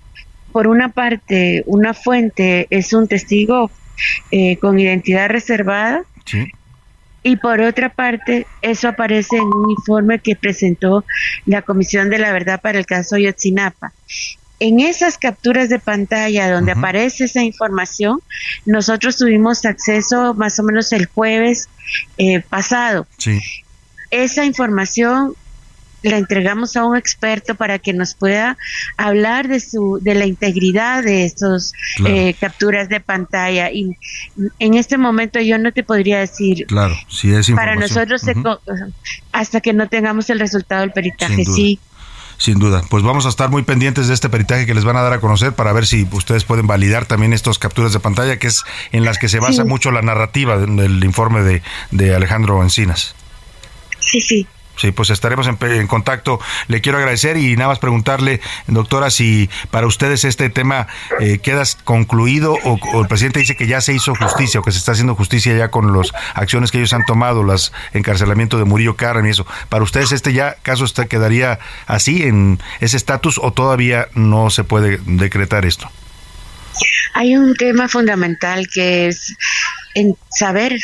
por 0.51 0.67
una 0.67 0.89
parte, 0.89 1.63
una 1.65 1.93
fuente 1.93 2.67
es 2.69 2.93
un 2.93 3.07
testigo 3.07 3.71
eh, 4.31 4.57
con 4.57 4.79
identidad 4.79 5.29
reservada 5.29 6.03
y 7.27 7.37
por 7.37 7.59
otra 7.59 7.89
parte, 7.89 8.45
eso 8.61 8.87
aparece 8.87 9.37
en 9.37 9.45
un 9.45 9.71
informe 9.71 10.19
que 10.19 10.35
presentó 10.35 11.03
la 11.47 11.63
Comisión 11.63 12.11
de 12.11 12.19
la 12.19 12.31
Verdad 12.31 12.61
para 12.61 12.77
el 12.77 12.85
caso 12.85 13.17
Yotzinapa. 13.17 13.93
En 14.59 14.79
esas 14.79 15.17
capturas 15.17 15.69
de 15.69 15.79
pantalla 15.79 16.51
donde 16.51 16.73
aparece 16.73 17.23
esa 17.23 17.41
información, 17.41 18.21
nosotros 18.67 19.17
tuvimos 19.17 19.65
acceso 19.65 20.35
más 20.35 20.59
o 20.59 20.63
menos 20.63 20.93
el 20.93 21.07
jueves 21.07 21.67
eh, 22.19 22.41
pasado. 22.41 23.07
Esa 24.11 24.45
información 24.45 25.35
la 26.03 26.17
entregamos 26.17 26.75
a 26.75 26.85
un 26.85 26.95
experto 26.95 27.55
para 27.55 27.79
que 27.79 27.93
nos 27.93 28.13
pueda 28.13 28.57
hablar 28.97 29.47
de 29.47 29.59
su 29.59 29.99
de 30.01 30.15
la 30.15 30.25
integridad 30.25 31.03
de 31.03 31.25
estos 31.25 31.73
eh, 32.05 32.35
capturas 32.39 32.89
de 32.89 32.99
pantalla. 32.99 33.71
Y 33.71 33.97
en 34.59 34.73
este 34.75 34.97
momento 34.97 35.39
yo 35.39 35.57
no 35.57 35.71
te 35.71 35.83
podría 35.83 36.19
decir 36.19 36.65
claro 36.67 36.95
si 37.09 37.33
es 37.33 37.49
para 37.51 37.75
nosotros 37.75 38.23
hasta 39.31 39.61
que 39.61 39.73
no 39.73 39.87
tengamos 39.87 40.29
el 40.29 40.39
resultado 40.39 40.81
del 40.81 40.91
peritaje 40.91 41.45
sí. 41.45 41.79
Sin 42.37 42.59
duda. 42.59 42.83
Pues 42.89 43.01
vamos 43.01 43.25
a 43.25 43.29
estar 43.29 43.49
muy 43.49 43.63
pendientes 43.63 44.09
de 44.09 44.13
este 44.13 44.27
peritaje 44.29 44.65
que 44.65 44.73
les 44.73 44.83
van 44.83 44.97
a 44.97 45.01
dar 45.01 45.13
a 45.13 45.21
conocer 45.21 45.53
para 45.53 45.71
ver 45.71 45.85
si 45.85 46.05
ustedes 46.11 46.43
pueden 46.43 46.67
validar 46.67 47.05
también 47.05 47.31
estas 47.31 47.59
capturas 47.59 47.93
de 47.93 48.01
pantalla, 48.01 48.37
que 48.37 48.47
es 48.47 48.63
en 48.91 49.05
las 49.05 49.17
que 49.17 49.29
se 49.29 49.39
basa 49.39 49.63
mucho 49.63 49.91
la 49.91 50.01
narrativa 50.01 50.57
del, 50.57 51.03
informe 51.03 51.43
de, 51.43 51.61
de 51.91 52.13
Alejandro 52.13 52.61
Encinas. 52.61 53.15
Sí, 53.99 54.19
sí. 54.19 54.47
Sí, 54.77 54.91
pues 54.91 55.09
estaremos 55.09 55.47
en, 55.47 55.87
contacto. 55.87 56.39
Le 56.67 56.81
quiero 56.81 56.97
agradecer 56.97 57.37
y 57.37 57.55
nada 57.55 57.69
más 57.69 57.79
preguntarle, 57.79 58.41
doctora, 58.67 59.09
si 59.09 59.49
para 59.71 59.87
ustedes 59.87 60.25
este 60.25 60.49
tema 60.49 60.87
eh, 61.19 61.39
queda 61.39 61.63
concluido 61.83 62.57
o, 62.63 63.01
el 63.01 63.07
presidente 63.07 63.39
dice 63.39 63.55
que 63.55 63.67
ya 63.67 63.81
se 63.81 63.93
hizo 63.93 64.15
justicia 64.15 64.59
o 64.59 64.63
que 64.63 64.71
se 64.71 64.77
está 64.77 64.91
haciendo 64.91 65.15
justicia 65.15 65.55
ya 65.55 65.69
con 65.69 65.95
las 65.95 66.11
acciones 66.33 66.71
que 66.71 66.79
ellos 66.79 66.93
han 66.93 67.05
tomado, 67.05 67.43
los 67.43 67.71
encarcelamiento 67.93 68.57
de 68.57 68.65
Murillo 68.65 68.95
Karam 68.95 69.25
y 69.25 69.29
eso. 69.29 69.45
¿Para 69.69 69.83
ustedes 69.83 70.11
este 70.11 70.33
ya 70.33 70.55
caso 70.61 70.85
está, 70.85 71.05
quedaría 71.05 71.59
así 71.87 72.23
en 72.23 72.59
ese 72.81 72.97
estatus 72.97 73.39
o 73.41 73.53
todavía 73.53 74.07
no 74.13 74.49
se 74.49 74.63
puede 74.63 74.99
decretar 75.05 75.65
esto? 75.65 75.89
Hay 77.13 77.35
un 77.35 77.55
tema 77.55 77.87
fundamental 77.87 78.67
que 78.73 79.07
es 79.07 79.35
en 79.93 80.17
saber 80.29 80.77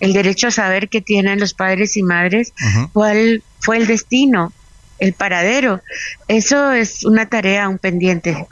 el 0.00 0.12
derecho 0.12 0.48
a 0.48 0.50
saber 0.50 0.88
que 0.88 1.00
tienen 1.00 1.40
los 1.40 1.54
padres 1.54 1.96
y 1.96 2.02
madres, 2.02 2.52
cuál 2.92 3.42
fue 3.60 3.78
el 3.78 3.86
destino, 3.86 4.52
el 4.98 5.12
paradero. 5.12 5.80
Eso 6.28 6.72
es 6.72 7.04
una 7.04 7.26
tarea, 7.26 7.68
un 7.68 7.78
pendiente. 7.78 8.46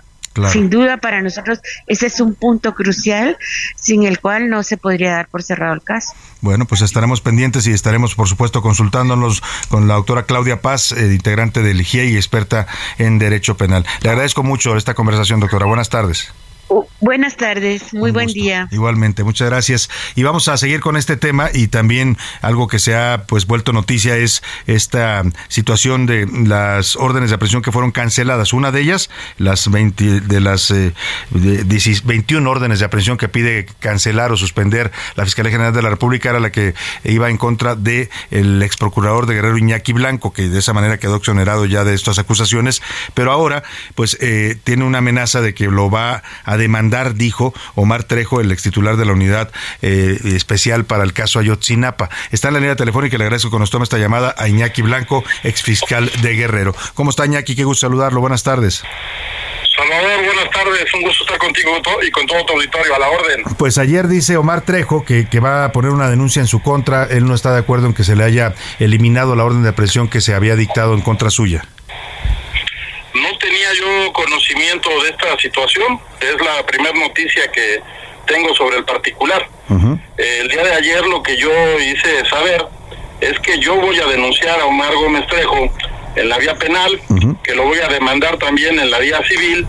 Sin 0.53 0.69
duda 0.69 0.99
para 0.99 1.23
nosotros 1.23 1.61
ese 1.87 2.09
es 2.09 2.21
un 2.21 2.35
punto 2.35 2.75
crucial 2.75 3.39
sin 3.75 4.03
el 4.05 4.21
cual 4.21 4.51
no 4.51 4.63
se 4.63 4.77
podría 4.77 5.13
dar 5.13 5.29
por 5.29 5.43
cerrado 5.43 5.73
el 5.73 5.83
caso. 5.83 6.13
Bueno, 6.43 6.67
pues 6.67 6.83
estaremos 6.83 7.23
pendientes 7.23 7.67
y 7.67 7.73
estaremos 7.73 8.15
por 8.15 8.29
supuesto 8.29 8.61
consultándonos 8.61 9.43
con 9.69 9.89
la 9.89 9.95
doctora 9.95 10.25
Claudia 10.25 10.61
Paz, 10.61 10.93
eh, 10.93 11.13
integrante 11.13 11.63
del 11.63 11.81
IGIE 11.81 12.07
y 12.07 12.17
experta 12.17 12.67
en 12.99 13.19
Derecho 13.19 13.57
Penal. 13.57 13.87
Le 14.03 14.11
agradezco 14.11 14.43
mucho 14.43 14.77
esta 14.77 14.95
conversación, 14.95 15.41
doctora. 15.41 15.65
Buenas 15.65 15.89
tardes. 15.89 16.33
Buenas 17.01 17.37
tardes, 17.37 17.95
muy 17.95 18.11
buen 18.11 18.29
día. 18.29 18.69
Igualmente, 18.71 19.25
muchas 19.25 19.49
gracias. 19.49 19.89
Y 20.15 20.23
vamos 20.23 20.49
a 20.49 20.57
seguir 20.57 20.81
con 20.81 20.97
este 20.97 21.17
tema 21.17 21.51
y 21.53 21.69
también 21.69 22.17
algo 22.43 22.69
que 22.69 22.79
se 22.79 22.97
ha 22.97 23.25
pues 23.27 23.47
vuelto 23.47 23.73
noticia 23.73 24.17
es 24.17 24.43
esta 24.67 25.23
situación 25.49 26.07
de 26.07 26.27
las 26.27 26.97
órdenes 26.97 27.31
de 27.31 27.37
aprehensión 27.37 27.63
que 27.63 27.73
fueron 27.73 27.93
canceladas. 27.93 28.53
Una 28.53 28.73
de 28.73 28.81
ellas, 28.81 29.11
las 29.39 29.71
20 29.71 30.21
de 30.23 30.41
las 30.41 30.73
21 31.31 32.49
eh, 32.49 32.51
órdenes 32.51 32.81
de 32.81 32.85
aprehensión 32.85 33.17
que 33.17 33.29
pide 33.29 33.67
cancelar 33.81 34.33
o 34.33 34.37
suspender 34.37 34.93
la 35.15 35.25
Fiscalía 35.25 35.53
General 35.53 35.73
de 35.73 35.83
la 35.83 35.91
República 35.91 36.31
era 36.31 36.41
la 36.41 36.51
que 36.51 36.75
iba 37.05 37.31
en 37.31 37.37
contra 37.37 37.77
de 37.77 38.11
el 38.31 38.63
ex 38.63 38.77
procurador 38.77 39.27
de 39.27 39.35
Guerrero 39.35 39.59
Iñaki 39.59 39.93
Blanco, 39.93 40.33
que 40.33 40.49
de 40.49 40.59
esa 40.59 40.73
manera 40.73 40.99
quedó 40.99 41.17
exonerado 41.17 41.67
ya 41.67 41.85
de 41.85 41.95
estas 41.95 42.19
acusaciones, 42.19 42.83
pero 43.15 43.33
ahora 43.33 43.63
pues 43.95 44.17
eh, 44.21 44.57
tiene 44.65 44.85
una 44.85 44.99
amenaza 44.99 45.41
de 45.41 45.55
que 45.55 45.67
lo 45.67 45.91
va 45.91 46.23
a 46.45 46.56
demandar, 46.57 47.15
dijo 47.15 47.55
Omar 47.75 48.05
Trejo, 48.05 48.41
el 48.41 48.51
ex 48.53 48.63
titular 48.63 48.97
de 48.97 49.05
la 49.05 49.13
unidad 49.13 49.51
eh, 49.83 50.19
especial 50.25 50.85
para 50.85 51.05
el 51.05 51.13
caso 51.13 51.39
Ayotzinapa. 51.39 52.11
Está 52.31 52.49
en 52.49 52.55
la 52.55 52.61
línea 52.61 52.77
telefónica 52.77 53.17
y 53.17 53.19
le 53.19 53.25
agradezco 53.25 53.51
que 53.51 53.59
nos 53.59 53.71
tome 53.71 53.85
esta 53.85 53.99
llamada 53.99 54.35
a 54.39 54.49
Iñaki 54.49 54.83
Blanco, 54.83 55.25
ex 55.45 55.63
fiscal 55.63 56.11
de 56.23 56.35
Guerrero. 56.35 56.75
¿Cómo 56.95 57.11
está 57.11 57.27
Iñaki? 57.27 57.57
Qué 57.57 57.65
gusto 57.65 57.87
saludarlo. 57.87 58.21
Buenas 58.21 58.43
tardes. 58.43 58.83
Salvador, 59.77 60.25
buenas 60.25 60.51
tardes, 60.51 60.95
un 60.95 61.03
gusto 61.03 61.25
estar 61.25 61.39
contigo 61.39 61.71
y 62.03 62.11
con 62.11 62.27
todo 62.27 62.47
tu 62.47 62.55
auditorio, 62.55 62.95
a 62.95 62.99
la 62.99 63.11
orden. 63.11 63.43
Pues 63.59 63.77
ayer 63.77 64.09
dice 64.09 64.39
Omar 64.39 64.63
Trejo 64.63 65.05
que, 65.05 65.29
que, 65.29 65.39
va 65.39 65.67
a 65.67 65.73
poner 65.73 65.91
una 65.91 66.09
denuncia 66.09 66.41
en 66.41 66.47
su 66.47 66.63
contra, 66.63 67.05
él 67.05 67.27
no 67.27 67.35
está 67.35 67.53
de 67.53 67.59
acuerdo 67.59 67.87
en 67.87 67.93
que 67.93 68.03
se 68.03 68.17
le 68.17 68.25
haya 68.25 68.55
eliminado 68.79 69.37
la 69.37 69.45
orden 69.45 69.63
de 69.63 69.75
presión 69.75 70.09
que 70.09 70.23
se 70.23 70.35
había 70.35 70.57
dictado 70.57 70.95
en 70.95 71.03
contra 71.03 71.29
suya. 71.29 71.67
Tenía 73.47 73.73
yo 73.75 74.13
conocimiento 74.13 74.91
de 75.05 75.11
esta 75.11 75.39
situación, 75.39 76.01
es 76.21 76.35
la 76.45 76.67
primera 76.67 76.99
noticia 76.99 77.47
que 77.53 77.81
tengo 78.27 78.53
sobre 78.57 78.79
el 78.79 78.85
particular. 78.85 79.49
El 80.17 80.49
día 80.49 80.65
de 80.65 80.73
ayer 80.73 81.07
lo 81.07 81.23
que 81.23 81.37
yo 81.37 81.53
hice 81.79 82.27
saber 82.29 82.67
es 83.21 83.39
que 83.39 83.61
yo 83.61 83.77
voy 83.77 84.01
a 84.01 84.07
denunciar 84.07 84.59
a 84.59 84.67
Omar 84.67 84.93
Gómez 84.97 85.29
Trejo 85.29 85.73
en 86.17 86.29
la 86.29 86.39
vía 86.39 86.57
penal, 86.57 87.01
que 87.45 87.55
lo 87.55 87.67
voy 87.67 87.79
a 87.79 87.87
demandar 87.87 88.37
también 88.37 88.81
en 88.81 88.91
la 88.91 88.99
vía 88.99 89.23
civil 89.29 89.65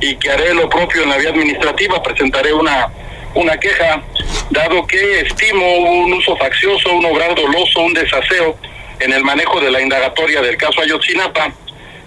y 0.00 0.16
que 0.16 0.28
haré 0.28 0.52
lo 0.52 0.68
propio 0.68 1.04
en 1.04 1.10
la 1.10 1.18
vía 1.18 1.30
administrativa, 1.30 2.02
presentaré 2.02 2.52
una, 2.52 2.88
una 3.34 3.56
queja, 3.58 4.02
dado 4.50 4.84
que 4.88 5.20
estimo 5.20 5.78
un 5.78 6.14
uso 6.14 6.36
faccioso, 6.36 6.94
un 6.94 7.04
obrar 7.04 7.36
doloso, 7.36 7.78
un 7.78 7.94
desaseo 7.94 8.56
en 8.98 9.12
el 9.12 9.22
manejo 9.22 9.60
de 9.60 9.70
la 9.70 9.80
indagatoria 9.80 10.42
del 10.42 10.56
caso 10.56 10.80
Ayotzinapa, 10.80 11.52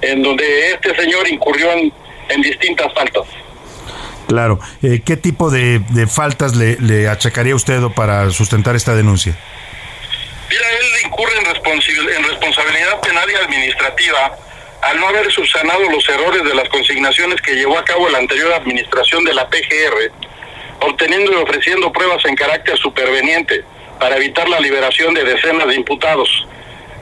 en 0.04 0.22
donde 0.22 0.72
este 0.72 0.95
señor 0.95 1.28
incurrió 1.30 1.72
en, 1.72 1.91
distintas 2.41 2.91
faltas. 2.93 3.24
Claro. 4.28 4.60
Eh, 4.82 5.01
¿Qué 5.06 5.18
tipo 5.18 5.51
de, 5.51 5.80
de 5.80 6.08
faltas 6.08 6.56
le, 6.56 6.78
le 6.80 7.08
achacaría 7.08 7.54
usted 7.56 7.80
para 7.95 8.30
sustentar 8.32 8.76
esta 8.76 8.95
denuncia? 8.95 9.38
Mira, 10.49 10.66
él 10.80 11.06
incurre 11.06 11.34
en, 11.38 11.45
en 11.45 12.24
responsabilidad 12.24 13.01
penal 13.01 13.30
y 13.30 13.36
administrativa 13.36 14.38
al 14.82 14.99
no 14.99 15.08
haber 15.08 15.32
subsanado 15.32 15.89
los 15.89 16.08
errores 16.10 16.43
de 16.43 16.56
las 16.56 16.68
consignaciones 16.70 17.41
que 17.41 17.56
llevó 17.56 17.78
a 17.78 17.86
cabo 17.86 18.10
la 18.10 18.18
anterior 18.18 18.51
administración 18.54 19.24
de 19.24 19.34
la 19.34 19.47
PGR, 19.47 20.12
obteniendo 20.82 21.32
y 21.32 21.36
ofreciendo 21.36 21.91
pruebas 21.91 22.24
en 22.26 22.36
carácter 22.36 22.78
superveniente 22.78 23.64
para 23.99 24.18
evitar 24.18 24.49
la 24.49 24.60
liberación 24.60 25.14
de 25.14 25.24
decenas 25.24 25.68
de 25.68 25.76
imputados. 25.76 26.47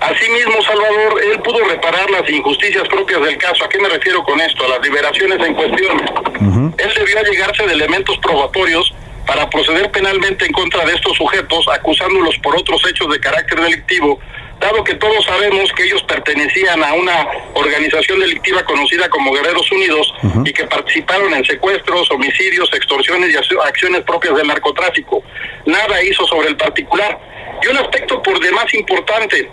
Asimismo, 0.02 0.62
Salvador, 0.64 1.22
él 1.24 1.40
pudo 1.42 1.64
reparar 1.66 2.10
las 2.10 2.28
injusticias 2.28 2.88
propias 2.88 3.22
del 3.22 3.38
caso. 3.38 3.64
¿A 3.64 3.70
qué 3.70 3.80
me 3.80 3.88
refiero 3.88 4.24
con 4.24 4.42
esto? 4.42 4.66
A 4.66 4.70
las 4.70 4.82
liberaciones 4.82 5.40
en 5.46 5.54
cuestión. 5.54 6.74
Él 6.78 6.92
debió 6.96 7.24
llegarse 7.24 7.68
de 7.68 7.74
elementos 7.74 8.18
probatorios 8.18 8.92
para 9.28 9.48
proceder 9.50 9.92
penalmente 9.92 10.46
en 10.46 10.52
contra 10.54 10.84
de 10.86 10.94
estos 10.94 11.16
sujetos, 11.16 11.68
acusándolos 11.68 12.36
por 12.40 12.58
otros 12.58 12.82
hechos 12.90 13.10
de 13.12 13.20
carácter 13.20 13.62
delictivo, 13.62 14.20
dado 14.60 14.84
que 14.84 14.96
todos 14.96 15.24
sabemos 15.24 15.72
que 15.74 15.84
ellos 15.84 16.02
pertenecían 16.04 16.84
a 16.84 16.94
una 16.94 17.28
organización 17.54 18.20
delictiva 18.20 18.64
conocida 18.64 19.08
como 19.10 19.32
Guerreros 19.34 19.72
Unidos 19.72 20.14
y 20.44 20.52
que 20.52 20.66
participaron 20.66 21.34
en 21.34 21.46
secuestros, 21.46 22.10
homicidios, 22.10 22.74
extorsiones 22.74 23.34
y 23.34 23.56
acciones 23.58 24.02
propias 24.02 24.36
del 24.36 24.48
narcotráfico. 24.48 25.24
Nada 25.66 26.04
hizo 26.04 26.26
sobre 26.26 26.50
el 26.50 26.58
particular. 26.58 27.20
Y 27.64 27.68
un 27.68 27.78
aspecto 27.78 28.22
por 28.24 28.40
demás 28.40 28.74
importante, 28.74 29.50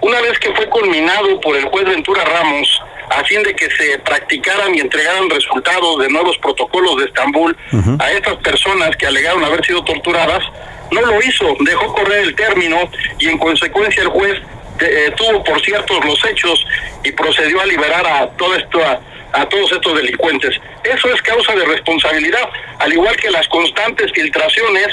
una 0.00 0.20
vez 0.20 0.38
que 0.38 0.52
fue 0.54 0.68
culminado 0.68 1.40
por 1.40 1.56
el 1.56 1.64
juez 1.66 1.84
Ventura 1.84 2.24
Ramos, 2.24 2.82
a 3.10 3.24
fin 3.24 3.42
de 3.42 3.54
que 3.54 3.70
se 3.70 3.98
practicaran 3.98 4.74
y 4.74 4.80
entregaran 4.80 5.28
resultados 5.30 5.98
de 5.98 6.08
nuevos 6.08 6.36
protocolos 6.38 6.96
de 6.96 7.04
Estambul 7.06 7.56
a 7.98 8.12
estas 8.12 8.36
personas 8.36 8.96
que 8.96 9.06
alegaron 9.06 9.44
haber 9.44 9.64
sido 9.64 9.84
torturadas, 9.84 10.42
no 10.90 11.00
lo 11.02 11.22
hizo, 11.22 11.56
dejó 11.60 11.92
correr 11.92 12.24
el 12.24 12.34
término 12.34 12.90
y 13.18 13.28
en 13.28 13.38
consecuencia 13.38 14.02
el 14.02 14.08
juez 14.08 14.40
eh, 14.80 15.12
tuvo 15.16 15.42
por 15.44 15.60
ciertos 15.62 16.04
los 16.04 16.24
hechos 16.24 16.66
y 17.04 17.12
procedió 17.12 17.60
a 17.60 17.66
liberar 17.66 18.06
a 18.06 18.28
todo 18.30 18.54
esto 18.56 18.80
a, 18.82 19.48
todos 19.48 19.72
estos 19.72 19.96
delincuentes. 19.96 20.60
Eso 20.84 21.12
es 21.12 21.20
causa 21.22 21.54
de 21.56 21.64
responsabilidad, 21.64 22.48
al 22.78 22.92
igual 22.92 23.16
que 23.16 23.30
las 23.30 23.48
constantes 23.48 24.12
filtraciones 24.12 24.88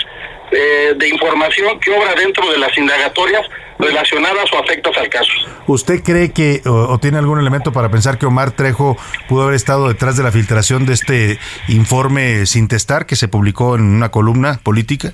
eh, 0.52 0.94
de 0.96 1.10
información 1.10 1.80
que 1.80 1.92
obra 1.92 2.16
dentro 2.16 2.52
de 2.52 2.58
las 2.58 2.76
indagatorias 2.76 3.48
relacionadas 3.82 4.52
o 4.54 4.60
afectas 4.60 4.96
al 4.98 5.10
caso. 5.10 5.32
¿Usted 5.68 6.04
cree 6.04 6.32
que 6.32 6.62
o, 6.66 6.98
tiene 7.00 7.18
algún 7.18 7.40
elemento 7.40 7.72
para 7.72 7.90
pensar 7.90 8.18
que 8.18 8.26
Omar 8.26 8.52
Trejo 8.52 8.98
pudo 9.28 9.44
haber 9.44 9.56
estado 9.56 9.88
detrás 9.88 10.18
de 10.18 10.24
la 10.24 10.32
filtración 10.32 10.86
de 10.86 10.94
este 10.94 11.40
informe 11.68 12.46
sin 12.46 12.68
testar 12.68 13.06
que 13.06 13.16
se 13.16 13.28
publicó 13.28 13.76
en 13.76 13.82
una 13.82 14.10
columna 14.10 14.60
política? 14.64 15.14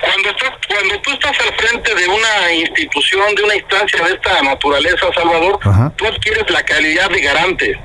Cuando, 0.00 0.30
cuando 0.68 1.00
tú 1.02 1.10
estás 1.12 1.36
al 1.40 1.54
frente 1.54 1.94
de 1.94 2.08
una 2.08 2.52
institución, 2.52 3.34
de 3.34 3.42
una 3.44 3.54
instancia 3.54 4.04
de 4.04 4.14
esta 4.14 4.42
naturaleza, 4.42 5.06
Salvador, 5.14 5.58
tú 5.96 6.06
adquieres 6.06 6.50
la 6.50 6.62
calidad 6.62 7.08
de 7.10 7.20
garante. 7.20 7.80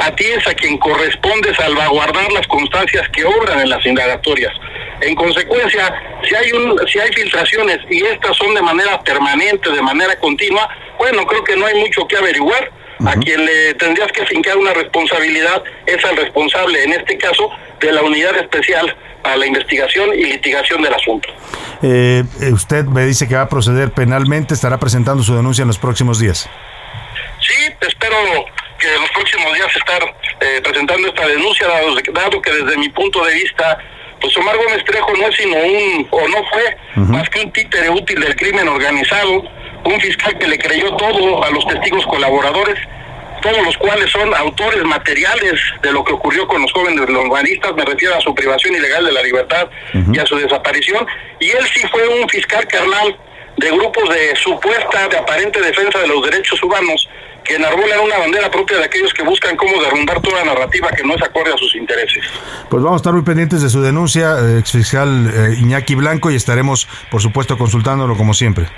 A 0.00 0.14
ti 0.14 0.24
es 0.24 0.46
a 0.46 0.54
quien 0.54 0.78
corresponde 0.78 1.54
salvaguardar 1.54 2.30
las 2.32 2.46
constancias 2.46 3.08
que 3.10 3.24
obran 3.24 3.60
en 3.60 3.70
las 3.70 3.84
indagatorias. 3.84 4.52
En 5.02 5.14
consecuencia, 5.14 5.92
si 6.28 6.34
hay 6.34 6.52
un, 6.52 6.78
si 6.86 6.98
hay 6.98 7.12
filtraciones 7.12 7.78
y 7.90 8.04
estas 8.04 8.36
son 8.36 8.54
de 8.54 8.62
manera 8.62 9.00
permanente, 9.02 9.70
de 9.70 9.82
manera 9.82 10.16
continua, 10.20 10.68
bueno, 10.98 11.26
creo 11.26 11.42
que 11.44 11.56
no 11.56 11.66
hay 11.66 11.74
mucho 11.80 12.06
que 12.06 12.16
averiguar. 12.16 12.70
A 13.04 13.16
quien 13.16 13.44
le 13.44 13.74
tendrías 13.74 14.12
que 14.12 14.24
fincar 14.26 14.56
una 14.56 14.72
responsabilidad 14.74 15.64
es 15.86 16.04
al 16.04 16.16
responsable, 16.16 16.84
en 16.84 16.92
este 16.92 17.18
caso, 17.18 17.50
de 17.80 17.90
la 17.90 18.00
unidad 18.00 18.36
especial 18.36 18.96
para 19.22 19.36
la 19.38 19.46
investigación 19.46 20.10
y 20.14 20.24
litigación 20.24 20.82
del 20.82 20.94
asunto. 20.94 21.28
Eh, 21.82 22.22
eh, 22.40 22.52
usted 22.52 22.84
me 22.84 23.04
dice 23.04 23.26
que 23.26 23.34
va 23.34 23.42
a 23.42 23.48
proceder 23.48 23.90
penalmente, 23.90 24.54
estará 24.54 24.78
presentando 24.78 25.24
su 25.24 25.34
denuncia 25.34 25.62
en 25.62 25.68
los 25.68 25.78
próximos 25.78 26.20
días. 26.20 26.48
Sí, 27.40 27.72
espero 27.80 28.16
que 28.78 28.94
en 28.94 29.00
los 29.00 29.10
próximos 29.10 29.52
días 29.54 29.74
estar 29.74 30.02
eh, 30.40 30.60
presentando 30.62 31.08
esta 31.08 31.26
denuncia, 31.26 31.66
dado, 31.66 31.96
dado 32.12 32.40
que 32.40 32.52
desde 32.52 32.76
mi 32.76 32.88
punto 32.90 33.24
de 33.24 33.34
vista 33.34 33.78
pues 34.22 34.36
Omar 34.36 34.56
Gómez 34.56 34.84
Trejo 34.84 35.12
no 35.14 35.26
es 35.26 35.36
sino 35.36 35.56
un, 35.56 36.06
o 36.10 36.28
no 36.28 36.44
fue, 36.50 36.76
más 36.94 37.28
que 37.28 37.40
un 37.40 37.52
títere 37.52 37.90
útil 37.90 38.20
del 38.20 38.36
crimen 38.36 38.68
organizado, 38.68 39.42
un 39.84 40.00
fiscal 40.00 40.38
que 40.38 40.46
le 40.46 40.58
creyó 40.58 40.94
todo 40.96 41.42
a 41.42 41.50
los 41.50 41.66
testigos 41.66 42.06
colaboradores, 42.06 42.78
todos 43.42 43.62
los 43.64 43.76
cuales 43.76 44.10
son 44.10 44.32
autores 44.34 44.84
materiales 44.84 45.60
de 45.82 45.92
lo 45.92 46.04
que 46.04 46.12
ocurrió 46.12 46.46
con 46.46 46.62
los 46.62 46.72
jóvenes 46.72 47.08
longanistas, 47.08 47.74
me 47.74 47.84
refiero 47.84 48.14
a 48.14 48.20
su 48.20 48.32
privación 48.34 48.76
ilegal 48.76 49.04
de 49.04 49.12
la 49.12 49.22
libertad 49.22 49.68
y 50.12 50.18
a 50.18 50.24
su 50.24 50.36
desaparición, 50.36 51.04
y 51.40 51.50
él 51.50 51.66
sí 51.74 51.86
fue 51.88 52.06
un 52.06 52.28
fiscal 52.28 52.66
carnal 52.68 53.18
de 53.56 53.70
grupos 53.70 54.08
de 54.08 54.36
supuesta, 54.36 55.08
de 55.08 55.18
aparente 55.18 55.60
defensa 55.60 55.98
de 55.98 56.06
los 56.06 56.22
derechos 56.24 56.62
humanos, 56.62 57.08
que 57.44 57.56
enarbolan 57.56 58.00
una 58.00 58.18
bandera 58.18 58.50
propia 58.50 58.78
de 58.78 58.84
aquellos 58.84 59.12
que 59.12 59.22
buscan 59.22 59.56
cómo 59.56 59.82
derrumbar 59.82 60.20
toda 60.20 60.44
narrativa 60.44 60.90
que 60.90 61.02
no 61.02 61.14
es 61.14 61.22
acorde 61.22 61.52
a 61.52 61.56
sus 61.56 61.74
intereses. 61.74 62.24
Pues 62.68 62.82
vamos 62.82 62.98
a 62.98 63.00
estar 63.00 63.12
muy 63.12 63.22
pendientes 63.22 63.62
de 63.62 63.70
su 63.70 63.82
denuncia, 63.82 64.38
eh, 64.38 64.58
exfiscal 64.58 65.30
eh, 65.32 65.56
Iñaki 65.60 65.94
Blanco, 65.94 66.30
y 66.30 66.36
estaremos, 66.36 66.88
por 67.10 67.20
supuesto, 67.20 67.58
consultándolo 67.58 68.16
como 68.16 68.34
siempre. 68.34 68.68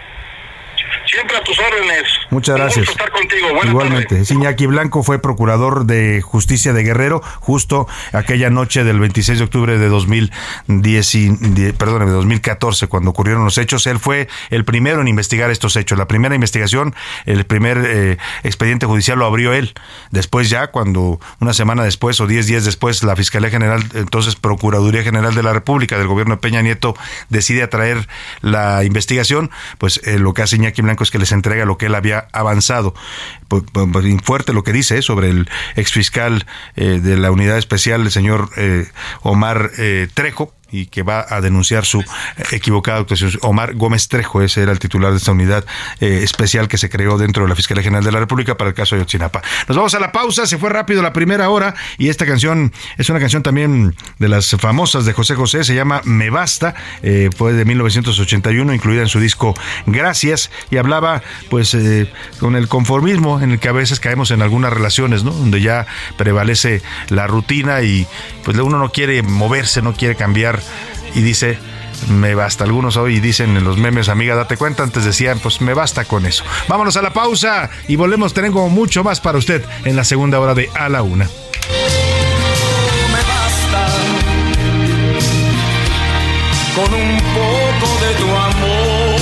Siempre 1.07 1.37
a 1.37 1.45
tus 1.45 1.59
órdenes. 1.59 2.05
Muchas 2.31 2.57
gracias. 2.57 2.89
estar 2.89 3.11
contigo. 3.11 3.49
Igualmente. 3.65 4.23
Iñaki 4.29 4.67
Blanco 4.67 5.03
fue 5.03 5.21
procurador 5.21 5.87
de 5.87 6.23
justicia 6.23 6.73
de 6.73 6.83
Guerrero 6.83 7.23
justo 7.41 7.87
aquella 8.13 8.51
noche 8.51 8.85
del 8.85 8.99
26 8.99 9.39
de 9.39 9.45
octubre 9.45 9.79
de 9.79 9.89
2010, 9.89 11.75
perdón, 11.77 12.07
de 12.07 12.13
2014, 12.13 12.87
cuando 12.89 13.11
ocurrieron 13.11 13.45
los 13.45 13.59
hechos. 13.59 13.87
Él 13.87 13.99
fue 13.99 14.29
el 14.51 14.65
primero 14.65 15.01
en 15.01 15.09
investigar 15.09 15.51
estos 15.51 15.77
hechos. 15.77 15.99
La 15.99 16.07
primera 16.07 16.35
investigación, 16.35 16.95
el 17.27 17.45
primer 17.45 17.79
eh, 17.87 18.19
expediente 18.43 18.87
judicial 18.87 19.19
lo 19.19 19.27
abrió 19.27 19.53
él. 19.53 19.75
Después 20.11 20.51
ya, 20.51 20.69
cuando 20.69 21.21
una 21.41 21.53
semana 21.55 21.85
después 21.85 22.21
o 22.21 22.27
diez 22.27 22.47
días 22.47 22.65
después, 22.65 23.03
la 23.03 23.17
Fiscalía 23.17 23.51
General, 23.51 23.83
entonces 23.95 24.37
Procuraduría 24.37 25.03
General 25.03 25.35
de 25.35 25.43
la 25.43 25.53
República 25.53 25.99
del 25.99 26.07
gobierno 26.07 26.37
de 26.37 26.41
Peña 26.41 26.63
Nieto, 26.63 26.95
decide 27.29 27.63
atraer 27.63 28.09
la 28.41 28.85
investigación, 28.85 29.51
pues 29.79 30.01
eh, 30.05 30.19
lo 30.19 30.35
que 30.35 30.43
hace 30.43 30.57
Iñaki 30.57 30.83
Blanco 30.85 31.03
es 31.03 31.11
que 31.11 31.19
les 31.19 31.33
entrega 31.33 31.65
lo 31.65 31.77
que 31.77 31.87
él 31.87 31.95
había 31.95 32.05
había 32.05 32.29
avanzado. 32.33 32.95
Pues, 33.49 33.65
pues, 33.73 33.87
pues, 33.91 34.05
fuerte 34.23 34.53
lo 34.53 34.63
que 34.63 34.73
dice 34.73 34.99
¿eh? 34.99 35.03
sobre 35.03 35.31
el 35.31 35.49
exfiscal 35.75 36.47
eh, 36.77 37.01
de 37.03 37.17
la 37.17 37.31
unidad 37.31 37.57
especial, 37.57 38.03
el 38.03 38.11
señor 38.11 38.51
eh, 38.57 38.87
Omar 39.23 39.71
Trejo, 40.13 40.53
y 40.75 40.87
que 40.87 41.03
va 41.03 41.25
a 41.29 41.41
denunciar 41.41 41.85
su 41.85 42.03
equivocada 42.51 42.99
actuación. 42.99 43.31
Omar 43.43 43.75
Gómez 43.75 44.09
Trejo, 44.09 44.43
ese 44.43 44.63
era 44.63 44.73
el 44.73 44.81
titular 44.81 45.13
de 45.13 45.19
esta 45.19 45.31
unidad 45.31 45.65
eh, 46.01 46.21
especial 46.25 46.67
que 46.67 46.79
se 46.79 46.91
creó 46.91 47.17
dentro 47.17 47.45
de 47.45 47.49
la 47.49 47.55
Fiscalía 47.55 47.85
General 47.85 48.03
de 48.03 48.11
la 48.11 48.19
República 48.19 48.57
para 48.57 48.71
el 48.71 48.75
caso 48.75 48.97
de 48.97 49.03
Yotzinapa. 49.03 49.41
Nos 49.69 49.77
vamos 49.77 49.95
a 49.95 50.01
la 50.01 50.11
pausa, 50.11 50.47
se 50.47 50.59
fue 50.59 50.71
rápido 50.71 51.01
la 51.01 51.13
primera 51.13 51.49
hora 51.49 51.75
y 51.97 52.09
esta 52.09 52.27
canción 52.27 52.73
es 52.99 53.09
una 53.09 53.21
canción 53.21 53.45
también 53.45 53.95
de 54.19 54.29
las 54.29 54.51
famosas 54.59 55.05
de 55.05 55.13
José 55.13 55.37
José, 55.37 55.63
se 55.63 55.77
llama 55.77 56.01
Me 56.05 56.31
Basta, 56.31 56.75
eh, 57.03 57.31
fue 57.37 57.53
de 57.53 57.65
1981, 57.65 58.75
incluida 58.75 59.03
en 59.03 59.09
su 59.09 59.21
disco 59.21 59.55
Gracias 59.87 60.51
y 60.71 60.79
hablaba 60.79 61.23
pues 61.51 61.73
eh, 61.75 62.11
con 62.41 62.57
el 62.57 62.67
conformismo 62.67 63.41
en 63.41 63.53
el 63.53 63.61
que 63.61 63.69
a 63.69 63.73
veces 63.73 64.01
caemos 64.01 64.33
en 64.33 64.43
algunas 64.43 64.73
relaciones, 64.73 65.23
¿no? 65.23 65.31
Donde 65.31 65.61
ya 65.61 65.87
prevalece 66.17 66.83
la 67.11 67.29
rutina 67.29 67.83
y 67.83 68.07
pues 68.45 68.57
uno 68.59 68.79
no 68.79 68.91
quiere 68.91 69.23
moverse, 69.23 69.83
no 69.83 69.95
quiere 69.95 70.17
cambiar 70.17 70.64
y 71.15 71.23
dice, 71.23 71.59
me 72.09 72.35
basta. 72.35 72.65
Algunos 72.65 72.97
hoy 72.97 73.21
dicen 73.21 73.57
en 73.57 73.65
los 73.65 73.77
memes, 73.77 74.09
amiga, 74.09 74.35
date 74.35 74.57
cuenta, 74.57 74.83
antes 74.83 75.05
decían, 75.05 75.39
pues 75.39 75.61
me 75.61 75.75
basta 75.75 76.05
con 76.05 76.27
eso. 76.27 76.45
Vámonos 76.69 76.97
a 76.97 77.03
la 77.03 77.13
pausa 77.13 77.71
y 77.89 77.97
volvemos, 77.97 78.35
tengo 78.35 78.69
mucho 78.69 79.05
más 79.05 79.21
para 79.21 79.39
usted 79.39 79.65
en 79.85 79.97
la 79.97 80.05
segunda 80.05 80.41
hora 80.41 80.55
de 80.55 80.69
A 80.75 80.89
la 80.89 81.03
Una. 81.03 81.25
Me 81.25 83.23
basta 83.33 83.87
con 86.75 86.95
un 86.95 87.19
poco 87.19 88.01
de 88.01 88.15
tu 88.15 88.29
amor, 88.37 89.21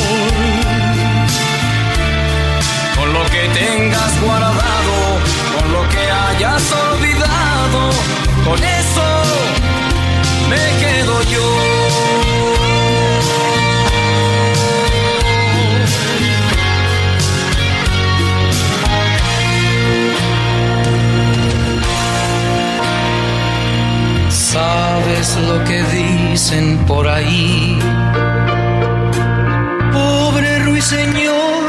con 2.96 3.12
lo 3.12 3.24
que 3.26 3.48
tengas 3.54 4.20
guardado. 4.22 4.72
Sabes 24.52 25.38
lo 25.48 25.64
que 25.64 25.82
dicen 25.84 26.76
por 26.86 27.08
ahí. 27.08 27.78
Pobre 29.90 30.58
ruiseñor, 30.58 31.64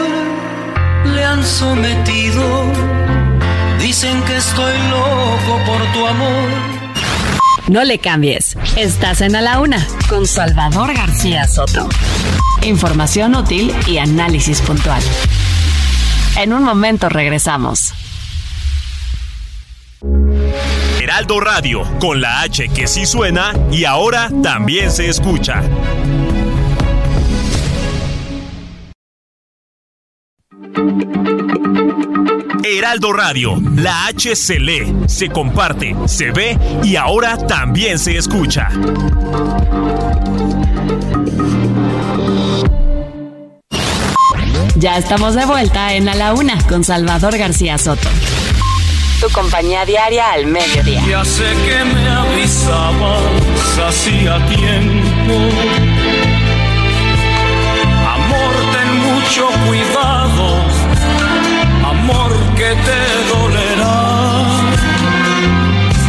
le 1.16 1.24
han 1.24 1.42
sometido. 1.46 2.44
Dicen 3.80 4.22
que 4.24 4.36
estoy 4.36 4.78
loco 4.90 5.54
por 5.66 5.82
tu 5.94 6.08
amor. 6.08 6.73
No 7.68 7.84
le 7.84 7.98
cambies. 8.00 8.58
Estás 8.76 9.22
en 9.22 9.36
A 9.36 9.42
la 9.42 9.62
Una 9.62 9.88
con 10.10 10.28
Salvador 10.28 10.94
García 10.94 11.48
Soto. 11.48 11.88
Información 12.62 13.36
útil 13.36 13.74
y 13.88 13.98
análisis 14.00 14.62
puntual. 14.62 15.02
En 16.38 16.52
un 16.52 16.64
momento 16.64 17.08
regresamos. 17.10 17.94
Heraldo 21.02 21.40
Radio, 21.40 21.84
con 22.00 22.20
la 22.20 22.42
H 22.42 22.68
que 22.70 22.88
sí 22.88 23.06
suena 23.06 23.54
y 23.72 23.86
ahora 23.86 24.30
también 24.42 24.92
se 24.92 25.08
escucha. 25.08 25.62
Heraldo 32.64 33.14
Radio, 33.14 33.62
la 33.76 34.08
H 34.08 34.36
se 34.36 34.60
lee, 34.60 34.94
se 35.08 35.30
comparte, 35.30 35.96
se 36.06 36.32
ve 36.32 36.58
y 36.84 36.96
ahora 36.96 37.38
también 37.38 38.00
se 38.00 38.18
escucha. 38.18 38.70
Ya 44.76 44.98
estamos 44.98 45.36
de 45.36 45.46
vuelta 45.46 45.94
en 45.94 46.10
A 46.10 46.16
la 46.16 46.34
Una 46.34 46.58
con 46.68 46.84
Salvador 46.84 47.38
García 47.38 47.78
Soto. 47.78 48.10
Tu 49.22 49.30
compañía 49.30 49.86
diaria 49.86 50.32
al 50.32 50.46
mediodía. 50.46 51.02
Ya 51.08 51.24
sé 51.24 51.54
que 51.66 51.86
me 51.86 52.10
avisabas 52.10 53.22
hacía 53.88 54.46
tiempo. 54.48 55.93
Mucho 59.34 59.48
cuidado. 59.66 60.46
Amor 61.86 62.32
que 62.56 62.70
te 62.88 63.02
dolerá. 63.34 64.00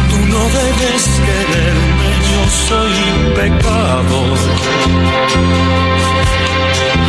Tú 0.09 0.17
no 0.27 0.41
debes 0.59 1.03
quererme, 1.25 2.09
yo 2.31 2.41
soy 2.67 2.95
pecado. 3.35 4.17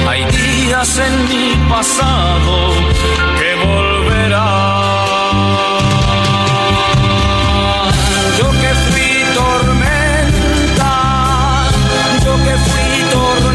Hay 0.09 0.23
días 0.25 0.91
en 0.99 1.15
mi 1.29 1.47
pasado 1.69 2.55
que 3.39 3.51
volverán. 3.67 4.57
Yo 8.39 8.49
que 8.63 8.73
fui 8.87 9.13
tormenta, 9.35 10.93
yo 12.25 12.35
que 12.45 12.55
fui 12.69 12.93
tornado, 13.11 13.46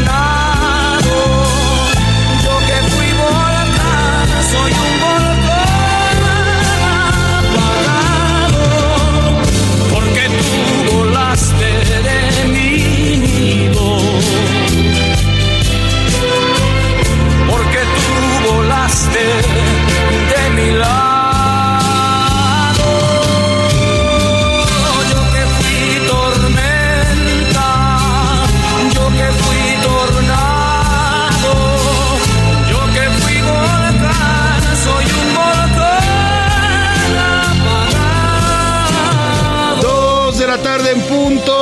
en 40.86 41.00
punto 41.02 41.61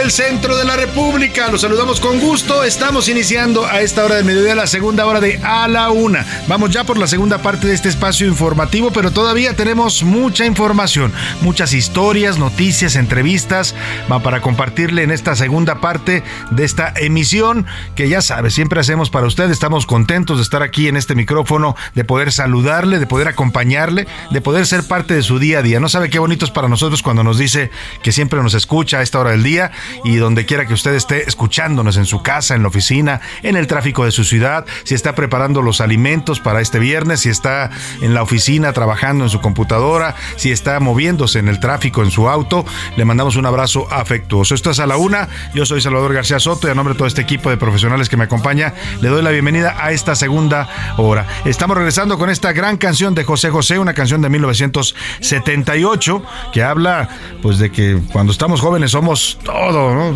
el 0.00 0.10
centro 0.10 0.56
de 0.56 0.64
la 0.64 0.76
República. 0.76 1.50
Los 1.50 1.60
saludamos 1.60 2.00
con 2.00 2.20
gusto. 2.20 2.64
Estamos 2.64 3.08
iniciando 3.08 3.66
a 3.66 3.80
esta 3.82 4.04
hora 4.04 4.14
del 4.14 4.24
mediodía 4.24 4.54
la 4.54 4.66
segunda 4.66 5.04
hora 5.04 5.20
de 5.20 5.38
A 5.42 5.68
la 5.68 5.90
Una. 5.90 6.24
Vamos 6.48 6.70
ya 6.70 6.84
por 6.84 6.96
la 6.96 7.06
segunda 7.06 7.38
parte 7.38 7.66
de 7.66 7.74
este 7.74 7.90
espacio 7.90 8.26
informativo, 8.26 8.92
pero 8.92 9.10
todavía 9.10 9.54
tenemos 9.54 10.02
mucha 10.02 10.46
información, 10.46 11.12
muchas 11.42 11.74
historias, 11.74 12.38
noticias, 12.38 12.96
entrevistas 12.96 13.74
para 14.22 14.40
compartirle 14.40 15.02
en 15.02 15.10
esta 15.10 15.36
segunda 15.36 15.80
parte 15.80 16.22
de 16.50 16.64
esta 16.64 16.94
emisión 16.96 17.66
que 17.94 18.08
ya 18.08 18.22
sabe, 18.22 18.50
siempre 18.50 18.80
hacemos 18.80 19.10
para 19.10 19.26
usted. 19.26 19.50
Estamos 19.50 19.86
contentos 19.86 20.38
de 20.38 20.44
estar 20.44 20.62
aquí 20.62 20.88
en 20.88 20.96
este 20.96 21.14
micrófono, 21.14 21.76
de 21.94 22.04
poder 22.04 22.32
saludarle, 22.32 22.98
de 22.98 23.06
poder 23.06 23.28
acompañarle, 23.28 24.06
de 24.30 24.40
poder 24.40 24.66
ser 24.66 24.82
parte 24.84 25.14
de 25.14 25.22
su 25.22 25.38
día 25.38 25.58
a 25.58 25.62
día. 25.62 25.78
No 25.78 25.88
sabe 25.88 26.08
qué 26.08 26.18
bonito 26.18 26.46
es 26.46 26.50
para 26.50 26.68
nosotros 26.68 27.02
cuando 27.02 27.22
nos 27.22 27.38
dice 27.38 27.70
que 28.02 28.12
siempre 28.12 28.42
nos 28.42 28.54
escucha 28.54 28.98
a 28.98 29.02
esta 29.02 29.18
hora 29.18 29.32
del 29.32 29.42
día 29.42 29.72
y 30.04 30.16
donde 30.16 30.46
quiera 30.46 30.66
que 30.66 30.74
usted 30.74 30.94
esté 30.94 31.28
escuchándonos 31.28 31.96
en 31.96 32.06
su 32.06 32.22
casa, 32.22 32.54
en 32.54 32.62
la 32.62 32.68
oficina, 32.68 33.20
en 33.42 33.56
el 33.56 33.66
tráfico 33.66 34.04
de 34.04 34.10
su 34.10 34.24
ciudad, 34.24 34.64
si 34.84 34.94
está 34.94 35.14
preparando 35.14 35.62
los 35.62 35.80
alimentos 35.80 36.40
para 36.40 36.60
este 36.60 36.78
viernes, 36.78 37.20
si 37.20 37.28
está 37.28 37.70
en 38.00 38.14
la 38.14 38.22
oficina 38.22 38.72
trabajando 38.72 39.24
en 39.24 39.30
su 39.30 39.40
computadora, 39.40 40.14
si 40.36 40.50
está 40.50 40.80
moviéndose 40.80 41.38
en 41.38 41.48
el 41.48 41.60
tráfico 41.60 42.02
en 42.02 42.10
su 42.10 42.28
auto, 42.28 42.64
le 42.96 43.04
mandamos 43.04 43.36
un 43.36 43.46
abrazo 43.46 43.86
afectuoso. 43.90 44.54
Esto 44.54 44.70
es 44.70 44.80
a 44.80 44.86
la 44.86 44.96
una, 44.96 45.28
yo 45.54 45.66
soy 45.66 45.80
Salvador 45.80 46.12
García 46.14 46.38
Soto 46.38 46.68
y 46.68 46.70
a 46.70 46.74
nombre 46.74 46.94
de 46.94 46.98
todo 46.98 47.08
este 47.08 47.22
equipo 47.22 47.50
de 47.50 47.56
profesionales 47.56 48.08
que 48.08 48.16
me 48.16 48.24
acompaña, 48.24 48.74
le 49.00 49.08
doy 49.08 49.22
la 49.22 49.30
bienvenida 49.30 49.76
a 49.78 49.92
esta 49.92 50.14
segunda 50.14 50.68
hora. 50.96 51.26
Estamos 51.44 51.76
regresando 51.76 52.18
con 52.18 52.30
esta 52.30 52.52
gran 52.52 52.76
canción 52.76 53.14
de 53.14 53.24
José 53.24 53.50
José, 53.50 53.78
una 53.78 53.94
canción 53.94 54.20
de 54.22 54.28
1978 54.28 56.22
que 56.52 56.62
habla 56.62 57.08
pues 57.42 57.58
de 57.58 57.70
que 57.70 57.98
cuando 58.12 58.32
estamos 58.32 58.60
jóvenes 58.60 58.90
somos 58.92 59.38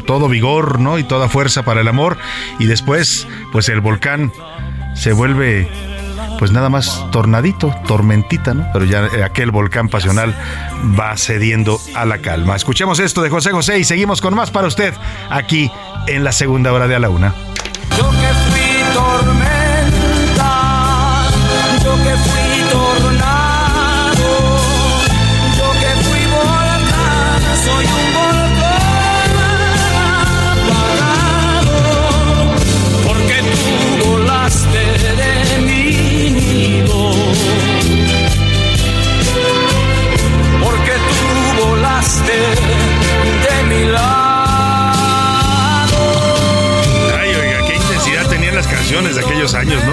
todo, 0.04 0.28
vigor, 0.28 0.80
¿no? 0.80 0.98
Y 0.98 1.04
toda 1.04 1.28
fuerza 1.28 1.64
para 1.64 1.80
el 1.80 1.88
amor 1.88 2.16
y 2.58 2.66
después 2.66 3.26
pues 3.52 3.68
el 3.68 3.80
volcán 3.80 4.32
se 4.94 5.12
vuelve 5.12 5.68
pues 6.38 6.50
nada 6.50 6.68
más 6.68 7.04
tornadito, 7.10 7.74
tormentita, 7.86 8.54
¿no? 8.54 8.66
Pero 8.72 8.84
ya 8.84 9.06
eh, 9.06 9.22
aquel 9.22 9.50
volcán 9.50 9.88
pasional 9.88 10.34
va 10.98 11.16
cediendo 11.16 11.80
a 11.94 12.04
la 12.04 12.18
calma. 12.18 12.56
Escuchemos 12.56 12.98
esto 12.98 13.22
de 13.22 13.30
José 13.30 13.52
José 13.52 13.78
y 13.78 13.84
seguimos 13.84 14.20
con 14.20 14.34
más 14.34 14.50
para 14.50 14.66
usted 14.66 14.94
aquí 15.30 15.70
en 16.06 16.24
la 16.24 16.32
segunda 16.32 16.72
hora 16.72 16.88
de 16.88 16.96
a 16.96 16.98
la 16.98 17.08
una. 17.08 17.34
Yo 17.96 18.10
que 18.10 18.16
fui 18.50 19.63
aquellos 49.44 49.54
años, 49.54 49.83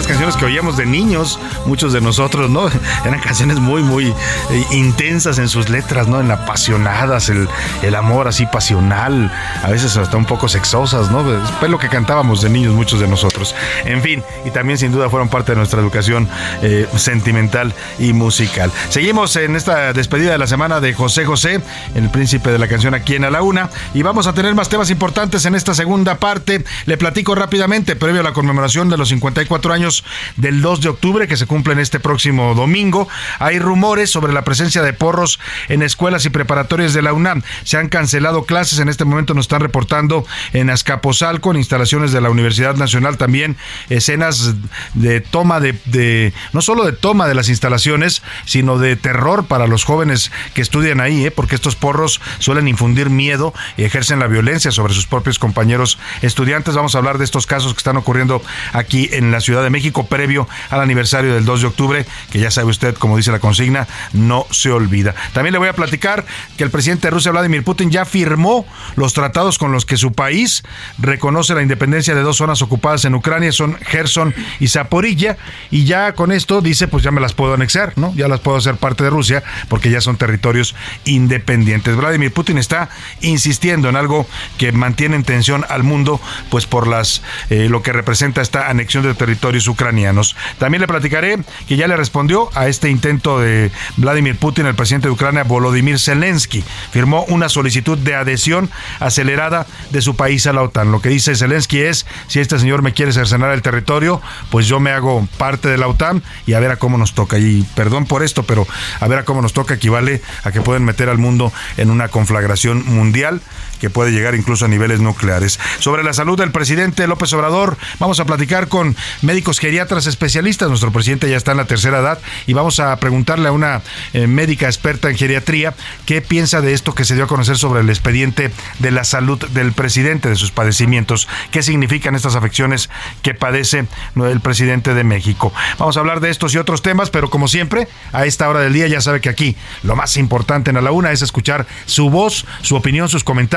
las 0.00 0.06
canciones 0.06 0.34
que 0.34 0.46
oíamos 0.46 0.78
de 0.78 0.86
niños, 0.86 1.38
muchos 1.66 1.92
de 1.92 2.00
nosotros, 2.00 2.48
¿no? 2.48 2.70
Eran 3.04 3.20
canciones 3.20 3.58
muy, 3.58 3.82
muy 3.82 4.06
eh, 4.06 4.64
intensas 4.70 5.36
en 5.36 5.46
sus 5.46 5.68
letras, 5.68 6.08
¿no? 6.08 6.20
En 6.20 6.30
apasionadas, 6.30 7.28
el, 7.28 7.46
el 7.82 7.94
amor 7.94 8.26
así 8.26 8.46
pasional, 8.46 9.30
a 9.62 9.68
veces 9.68 9.98
hasta 9.98 10.16
un 10.16 10.24
poco 10.24 10.48
sexosas, 10.48 11.10
¿no? 11.10 11.20
Es 11.30 11.68
lo 11.68 11.78
que 11.78 11.90
cantábamos 11.90 12.40
de 12.40 12.48
niños 12.48 12.72
muchos 12.72 12.98
de 12.98 13.08
nosotros. 13.08 13.54
En 13.84 14.00
fin, 14.00 14.22
y 14.46 14.50
también 14.50 14.78
sin 14.78 14.90
duda 14.90 15.10
fueron 15.10 15.28
parte 15.28 15.52
de 15.52 15.56
nuestra 15.56 15.78
educación 15.80 16.26
eh, 16.62 16.88
sentimental 16.96 17.74
y 17.98 18.14
musical. 18.14 18.72
Seguimos 18.88 19.36
en 19.36 19.54
esta 19.54 19.92
despedida 19.92 20.32
de 20.32 20.38
la 20.38 20.46
semana 20.46 20.80
de 20.80 20.94
José 20.94 21.26
José, 21.26 21.60
el 21.94 22.08
príncipe 22.08 22.50
de 22.50 22.58
la 22.58 22.68
canción 22.68 22.94
aquí 22.94 23.16
en 23.16 23.24
A 23.26 23.30
la 23.30 23.42
Una, 23.42 23.68
y 23.92 24.00
vamos 24.00 24.26
a 24.26 24.32
tener 24.32 24.54
más 24.54 24.70
temas 24.70 24.88
importantes 24.88 25.44
en 25.44 25.54
esta 25.54 25.74
segunda 25.74 26.14
parte. 26.14 26.64
Le 26.86 26.96
platico 26.96 27.34
rápidamente, 27.34 27.96
previo 27.96 28.22
a 28.22 28.24
la 28.24 28.32
conmemoración 28.32 28.88
de 28.88 28.96
los 28.96 29.10
54 29.10 29.74
años 29.74 29.89
del 30.36 30.62
2 30.62 30.80
de 30.80 30.88
octubre, 30.88 31.28
que 31.28 31.36
se 31.36 31.46
cumplen 31.46 31.78
este 31.78 32.00
próximo 32.00 32.54
domingo, 32.54 33.08
hay 33.38 33.58
rumores 33.58 34.10
sobre 34.10 34.32
la 34.32 34.42
presencia 34.42 34.82
de 34.82 34.92
porros 34.92 35.38
en 35.68 35.82
escuelas 35.82 36.24
y 36.24 36.30
preparatorias 36.30 36.94
de 36.94 37.02
la 37.02 37.12
UNAM. 37.12 37.42
Se 37.64 37.76
han 37.76 37.88
cancelado 37.88 38.44
clases, 38.44 38.78
en 38.78 38.88
este 38.88 39.04
momento 39.04 39.34
nos 39.34 39.44
están 39.44 39.60
reportando 39.60 40.24
en 40.52 40.70
Azcapotzalco, 40.70 41.50
en 41.50 41.58
instalaciones 41.58 42.12
de 42.12 42.20
la 42.20 42.30
Universidad 42.30 42.76
Nacional, 42.76 43.16
también 43.16 43.56
escenas 43.88 44.54
de 44.94 45.20
toma 45.20 45.60
de, 45.60 46.32
no 46.52 46.62
solo 46.62 46.84
de 46.84 46.92
toma 46.92 47.28
de 47.28 47.34
las 47.34 47.48
instalaciones, 47.48 48.22
sino 48.44 48.78
de 48.78 48.96
terror 48.96 49.46
para 49.46 49.66
los 49.66 49.84
jóvenes 49.84 50.30
que 50.54 50.62
estudian 50.62 51.00
ahí, 51.00 51.26
¿eh? 51.26 51.30
porque 51.30 51.54
estos 51.54 51.76
porros 51.76 52.20
suelen 52.38 52.68
infundir 52.68 53.10
miedo 53.10 53.54
y 53.76 53.84
ejercen 53.84 54.18
la 54.18 54.26
violencia 54.26 54.70
sobre 54.70 54.94
sus 54.94 55.06
propios 55.06 55.38
compañeros 55.38 55.98
estudiantes. 56.22 56.74
Vamos 56.74 56.94
a 56.94 56.98
hablar 56.98 57.18
de 57.18 57.24
estos 57.24 57.46
casos 57.46 57.72
que 57.72 57.78
están 57.78 57.96
ocurriendo 57.96 58.42
aquí 58.72 59.08
en 59.12 59.30
la 59.30 59.40
Ciudad 59.40 59.62
de 59.62 59.69
México 59.70 60.06
previo 60.06 60.48
al 60.70 60.80
aniversario 60.80 61.34
del 61.34 61.44
2 61.44 61.60
de 61.62 61.66
octubre, 61.66 62.06
que 62.30 62.38
ya 62.38 62.50
sabe 62.50 62.70
usted, 62.70 62.94
como 62.94 63.16
dice 63.16 63.32
la 63.32 63.38
consigna, 63.38 63.86
no 64.12 64.46
se 64.50 64.70
olvida. 64.70 65.14
También 65.32 65.52
le 65.52 65.58
voy 65.58 65.68
a 65.68 65.72
platicar 65.72 66.24
que 66.56 66.64
el 66.64 66.70
presidente 66.70 67.06
de 67.06 67.12
Rusia, 67.12 67.32
Vladimir 67.32 67.64
Putin, 67.64 67.90
ya 67.90 68.04
firmó 68.04 68.66
los 68.96 69.14
tratados 69.14 69.58
con 69.58 69.72
los 69.72 69.86
que 69.86 69.96
su 69.96 70.12
país 70.12 70.62
reconoce 70.98 71.54
la 71.54 71.62
independencia 71.62 72.14
de 72.14 72.22
dos 72.22 72.36
zonas 72.36 72.62
ocupadas 72.62 73.04
en 73.04 73.14
Ucrania, 73.14 73.52
son 73.52 73.76
Gerson 73.80 74.34
y 74.58 74.68
Zaporilla, 74.68 75.36
y 75.70 75.84
ya 75.84 76.14
con 76.14 76.32
esto 76.32 76.60
dice, 76.60 76.88
pues 76.88 77.02
ya 77.02 77.10
me 77.10 77.20
las 77.20 77.32
puedo 77.32 77.54
anexar, 77.54 77.92
¿no? 77.96 78.12
Ya 78.14 78.28
las 78.28 78.40
puedo 78.40 78.56
hacer 78.56 78.76
parte 78.76 79.04
de 79.04 79.10
Rusia 79.10 79.42
porque 79.68 79.90
ya 79.90 80.00
son 80.00 80.16
territorios 80.16 80.74
independientes. 81.04 81.96
Vladimir 81.96 82.32
Putin 82.32 82.58
está 82.58 82.88
insistiendo 83.20 83.88
en 83.88 83.96
algo 83.96 84.26
que 84.58 84.72
mantiene 84.72 85.16
en 85.16 85.24
tensión 85.24 85.64
al 85.68 85.82
mundo, 85.82 86.20
pues 86.50 86.66
por 86.66 86.86
las 86.86 87.22
eh, 87.50 87.68
lo 87.68 87.82
que 87.82 87.92
representa 87.92 88.42
esta 88.42 88.68
anexión 88.68 89.04
de 89.04 89.14
territorios 89.14 89.59
ucranianos. 89.68 90.36
También 90.58 90.80
le 90.80 90.88
platicaré 90.88 91.38
que 91.68 91.76
ya 91.76 91.88
le 91.88 91.96
respondió 91.96 92.50
a 92.54 92.68
este 92.68 92.90
intento 92.90 93.40
de 93.40 93.70
Vladimir 93.96 94.36
Putin, 94.36 94.66
el 94.66 94.74
presidente 94.74 95.08
de 95.08 95.12
Ucrania, 95.12 95.44
Volodymyr 95.44 95.98
Zelensky. 95.98 96.64
Firmó 96.90 97.24
una 97.28 97.48
solicitud 97.48 97.98
de 97.98 98.14
adhesión 98.14 98.70
acelerada 98.98 99.66
de 99.90 100.02
su 100.02 100.16
país 100.16 100.46
a 100.46 100.52
la 100.52 100.62
OTAN. 100.62 100.92
Lo 100.92 101.00
que 101.00 101.08
dice 101.08 101.34
Zelensky 101.34 101.80
es, 101.80 102.06
si 102.26 102.40
este 102.40 102.58
señor 102.58 102.82
me 102.82 102.92
quiere 102.92 103.12
cercenar 103.12 103.52
el 103.52 103.62
territorio, 103.62 104.20
pues 104.50 104.66
yo 104.66 104.80
me 104.80 104.90
hago 104.90 105.26
parte 105.38 105.68
de 105.68 105.78
la 105.78 105.88
OTAN 105.88 106.22
y 106.46 106.54
a 106.54 106.60
ver 106.60 106.70
a 106.70 106.76
cómo 106.76 106.98
nos 106.98 107.14
toca. 107.14 107.38
Y 107.38 107.66
perdón 107.74 108.06
por 108.06 108.22
esto, 108.22 108.42
pero 108.44 108.66
a 109.00 109.08
ver 109.08 109.18
a 109.18 109.24
cómo 109.24 109.42
nos 109.42 109.52
toca 109.52 109.74
equivale 109.74 110.22
a 110.44 110.52
que 110.52 110.60
pueden 110.60 110.84
meter 110.84 111.08
al 111.08 111.18
mundo 111.18 111.52
en 111.76 111.90
una 111.90 112.08
conflagración 112.08 112.84
mundial 112.86 113.40
que 113.80 113.90
puede 113.90 114.12
llegar 114.12 114.34
incluso 114.34 114.66
a 114.66 114.68
niveles 114.68 115.00
nucleares. 115.00 115.58
Sobre 115.78 116.04
la 116.04 116.12
salud 116.12 116.38
del 116.38 116.52
presidente 116.52 117.06
López 117.06 117.32
Obrador, 117.32 117.78
vamos 117.98 118.20
a 118.20 118.26
platicar 118.26 118.68
con 118.68 118.94
médicos 119.22 119.49
geriatras 119.58 120.06
especialistas. 120.06 120.68
Nuestro 120.68 120.92
presidente 120.92 121.28
ya 121.28 121.36
está 121.36 121.52
en 121.52 121.58
la 121.58 121.64
tercera 121.64 121.98
edad 121.98 122.18
y 122.46 122.52
vamos 122.52 122.80
a 122.80 122.94
preguntarle 122.96 123.48
a 123.48 123.52
una 123.52 123.82
eh, 124.12 124.26
médica 124.26 124.66
experta 124.66 125.10
en 125.10 125.16
geriatría 125.16 125.74
qué 126.06 126.22
piensa 126.22 126.60
de 126.60 126.72
esto 126.72 126.94
que 126.94 127.04
se 127.04 127.14
dio 127.14 127.24
a 127.24 127.26
conocer 127.26 127.56
sobre 127.56 127.80
el 127.80 127.88
expediente 127.88 128.50
de 128.78 128.90
la 128.90 129.04
salud 129.04 129.38
del 129.48 129.72
presidente, 129.72 130.28
de 130.28 130.36
sus 130.36 130.50
padecimientos, 130.50 131.28
qué 131.50 131.62
significan 131.62 132.14
estas 132.14 132.36
afecciones 132.36 132.90
que 133.22 133.34
padece 133.34 133.86
el 134.16 134.40
presidente 134.40 134.94
de 134.94 135.04
México. 135.04 135.52
Vamos 135.78 135.96
a 135.96 136.00
hablar 136.00 136.20
de 136.20 136.30
estos 136.30 136.54
y 136.54 136.58
otros 136.58 136.82
temas, 136.82 137.10
pero 137.10 137.30
como 137.30 137.48
siempre, 137.48 137.88
a 138.12 138.26
esta 138.26 138.48
hora 138.48 138.60
del 138.60 138.72
día 138.72 138.86
ya 138.86 139.00
sabe 139.00 139.20
que 139.20 139.28
aquí 139.28 139.56
lo 139.82 139.96
más 139.96 140.16
importante 140.16 140.70
en 140.70 140.76
a 140.76 140.80
la 140.80 140.92
una 140.92 141.12
es 141.12 141.22
escuchar 141.22 141.66
su 141.86 142.10
voz, 142.10 142.44
su 142.62 142.76
opinión, 142.76 143.08
sus 143.08 143.24
comentarios 143.24 143.50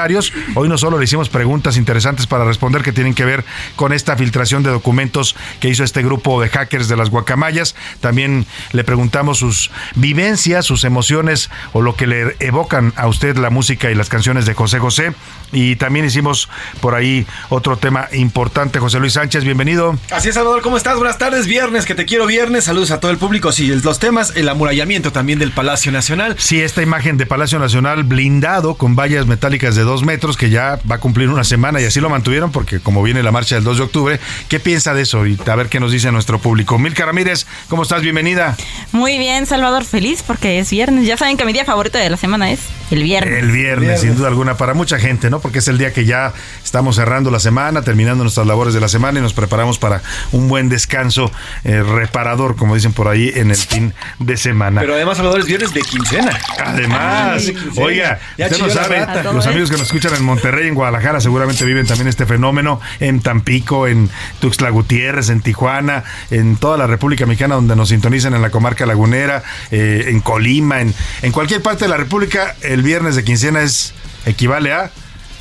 Hoy 0.56 0.70
no 0.70 0.78
solo 0.78 0.98
le 0.98 1.06
hicimos 1.06 1.30
preguntas 1.30 1.78
interesantes 1.78 2.28
para 2.28 2.46
responder 2.46 2.84
que 2.84 2.92
tienen 2.92 3.14
que 3.14 3.26
ver 3.26 3.44
con 3.76 3.94
esta 3.94 4.16
filtración 4.16 4.64
de 4.64 4.70
documentos 4.70 5.36
que 5.60 5.70
hizo 5.70 5.83
este 5.84 6.04
grupo 6.04 6.42
de 6.42 6.50
hackers 6.50 6.88
de 6.88 6.98
las 6.98 7.10
guacamayas. 7.10 7.76
También 8.00 8.46
le 8.72 8.84
preguntamos 8.84 9.40
sus 9.40 9.72
vivencias, 9.96 10.66
sus 10.66 10.84
emociones 10.84 11.50
o 11.74 11.82
lo 11.82 11.96
que 11.96 12.08
le 12.08 12.36
evocan 12.40 12.94
a 12.96 13.08
usted 13.08 13.38
la 13.38 13.50
música 13.50 13.92
y 13.92 13.96
las 13.96 14.10
canciones 14.10 14.46
de 14.46 14.54
José 14.54 14.80
José. 14.80 15.14
Y 15.52 15.76
también 15.76 16.06
hicimos 16.06 16.50
por 16.82 16.96
ahí 16.96 17.28
otro 17.50 17.78
tema 17.78 18.08
importante. 18.14 18.80
José 18.80 19.00
Luis 19.00 19.14
Sánchez, 19.14 19.44
bienvenido. 19.44 19.98
Así 20.12 20.30
es, 20.30 20.36
Salvador, 20.36 20.62
¿cómo 20.62 20.78
estás? 20.78 20.98
Buenas 20.98 21.20
tardes, 21.20 21.46
viernes, 21.46 21.86
que 21.86 21.94
te 21.94 22.06
quiero 22.06 22.26
viernes. 22.26 22.64
Saludos 22.64 22.92
a 22.92 23.00
todo 23.00 23.12
el 23.12 23.18
público. 23.18 23.52
Sí, 23.52 23.68
los 23.68 24.00
temas, 24.00 24.34
el 24.36 24.50
amurallamiento 24.50 25.12
también 25.12 25.38
del 25.38 25.52
Palacio 25.52 25.92
Nacional. 25.92 26.36
Sí, 26.40 26.62
esta 26.62 26.82
imagen 26.82 27.18
de 27.18 27.26
Palacio 27.26 27.60
Nacional 27.60 28.04
blindado 28.04 28.76
con 28.76 28.96
vallas 28.96 29.28
metálicas 29.28 29.76
de 29.76 29.84
dos 29.84 30.04
metros 30.04 30.38
que 30.38 30.50
ya 30.50 30.80
va 30.90 30.96
a 30.96 31.00
cumplir 31.00 31.30
una 31.30 31.44
semana 31.44 31.82
y 31.82 31.86
así 31.86 32.00
lo 32.00 32.10
mantuvieron 32.10 32.52
porque 32.52 32.80
como 32.80 33.04
viene 33.04 33.24
la 33.24 33.32
marcha 33.32 33.56
del 33.56 33.64
2 33.64 33.78
de 33.78 33.84
octubre, 33.84 34.20
¿qué 34.48 34.60
piensa 34.60 34.94
de 34.94 35.02
eso? 35.02 35.26
Y 35.26 35.38
a 35.46 35.56
ver 35.56 35.70
qué 35.74 35.80
nos 35.80 35.92
dice 35.92 36.12
nuestro 36.12 36.38
público. 36.38 36.78
Milka 36.78 37.04
Ramírez, 37.04 37.48
¿cómo 37.68 37.82
estás? 37.82 38.04
Bienvenida. 38.04 38.56
Muy 38.92 39.18
bien, 39.18 39.48
Salvador, 39.48 39.86
feliz 39.86 40.22
porque 40.22 40.60
es 40.60 40.70
viernes. 40.70 41.08
Ya 41.08 41.18
saben 41.18 41.36
que 41.36 41.46
mi 41.46 41.52
día 41.52 41.66
favorito 41.66 41.98
de 41.98 42.12
la 42.12 42.18
semana 42.18 42.52
es 42.52 42.60
el 42.92 43.04
viernes. 43.04 43.44
El 43.44 43.52
viernes, 43.52 44.02
sin 44.02 44.16
duda 44.16 44.28
alguna, 44.28 44.58
para 44.58 44.74
mucha 44.74 45.00
gente, 45.00 45.30
¿no? 45.30 45.40
Porque 45.40 45.60
es 45.60 45.68
el 45.68 45.78
día 45.78 45.94
que 45.94 46.06
ya 46.06 46.34
estamos 46.64 46.96
cerrando 46.96 47.32
la 47.32 47.40
semana, 47.40 47.82
terminando 47.82 48.24
nuestras 48.24 48.48
labores 48.48 48.74
de 48.74 48.80
la 48.80 48.88
semana 48.88 49.20
y 49.20 49.22
nos 49.22 49.34
preparamos 49.34 49.80
para 49.80 50.02
un 50.32 50.48
buen 50.48 50.70
descanso 50.70 51.32
eh, 51.64 51.82
reparador, 51.82 52.56
como 52.56 52.76
dicen 52.76 52.94
por 52.94 53.08
ahí, 53.08 53.32
en 53.34 53.52
el 53.52 53.58
fin 53.58 53.94
de 54.20 54.38
semana. 54.38 54.82
Pero 54.82 54.94
además, 54.96 55.18
Salvador, 55.18 55.40
es 55.40 55.46
viernes 55.46 55.74
de 55.74 55.82
quincena. 55.82 56.38
Además, 56.64 57.52
oiga, 57.78 58.20
usted 58.38 58.60
no 58.60 58.70
sabe, 58.70 59.06
los 59.34 59.48
amigos 59.48 59.70
que 59.70 59.78
nos 59.78 59.88
escuchan 59.88 60.14
en 60.16 60.24
Monterrey, 60.24 60.68
en 60.68 60.76
Guadalajara, 60.76 61.20
seguramente 61.20 61.66
viven 61.66 61.88
también 61.88 62.08
este 62.08 62.26
fenómeno, 62.26 62.80
en 63.00 63.22
Tampico, 63.22 63.88
en 63.88 64.10
Tuxtla 64.40 64.70
Gutiérrez, 64.70 65.30
en 65.30 65.42
Tijuana, 65.42 66.04
en 66.30 66.58
toda 66.58 66.78
la 66.78 66.88
República 66.88 67.26
Mexicana, 67.26 67.56
donde 67.56 67.76
nos 67.76 67.90
sintonizan 67.90 68.34
en 68.34 68.42
la 68.42 68.50
comarca 68.50 68.86
lagunera, 68.86 69.44
eh, 69.72 70.06
en 70.08 70.20
Colima, 70.20 70.82
en, 70.82 70.94
en 71.22 71.32
cualquier 71.32 71.62
parte 71.62 71.86
de 71.86 71.90
la 71.90 71.98
República, 71.98 72.56
el 72.62 72.83
viernes 72.84 73.16
de 73.16 73.24
quincena 73.24 73.62
es 73.62 73.94
equivale 74.26 74.74
a 74.74 74.92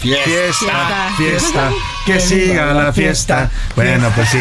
Fiesta, 0.02 1.12
fiesta, 1.16 1.70
que 2.04 2.18
siga 2.18 2.74
la 2.74 2.92
fiesta. 2.92 3.48
Bueno, 3.76 4.10
pues 4.16 4.30
sí, 4.30 4.40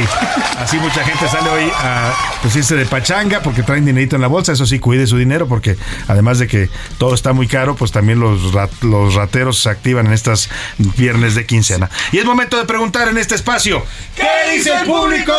así 0.57 0.77
mucha 0.77 1.03
gente 1.05 1.27
sale 1.27 1.49
hoy 1.51 1.71
a 1.71 2.11
pues 2.41 2.55
irse 2.55 2.75
de 2.75 2.87
pachanga 2.87 3.43
porque 3.43 3.61
traen 3.61 3.85
dinerito 3.85 4.15
en 4.15 4.23
la 4.23 4.27
bolsa. 4.27 4.53
Eso 4.53 4.65
sí, 4.65 4.79
cuide 4.79 5.05
su 5.05 5.17
dinero 5.17 5.47
porque 5.47 5.77
además 6.07 6.39
de 6.39 6.47
que 6.47 6.69
todo 6.97 7.13
está 7.13 7.33
muy 7.33 7.47
caro, 7.47 7.75
pues 7.75 7.91
también 7.91 8.19
los, 8.19 8.41
los 8.81 9.13
rateros 9.13 9.59
se 9.59 9.69
activan 9.69 10.07
en 10.07 10.13
estas 10.13 10.49
viernes 10.97 11.35
de 11.35 11.45
quincena. 11.45 11.91
Y 12.11 12.17
es 12.17 12.25
momento 12.25 12.57
de 12.57 12.65
preguntar 12.65 13.07
en 13.09 13.19
este 13.19 13.35
espacio, 13.35 13.85
¿qué 14.15 14.55
dice 14.55 14.73
el 14.73 14.87
público? 14.87 15.31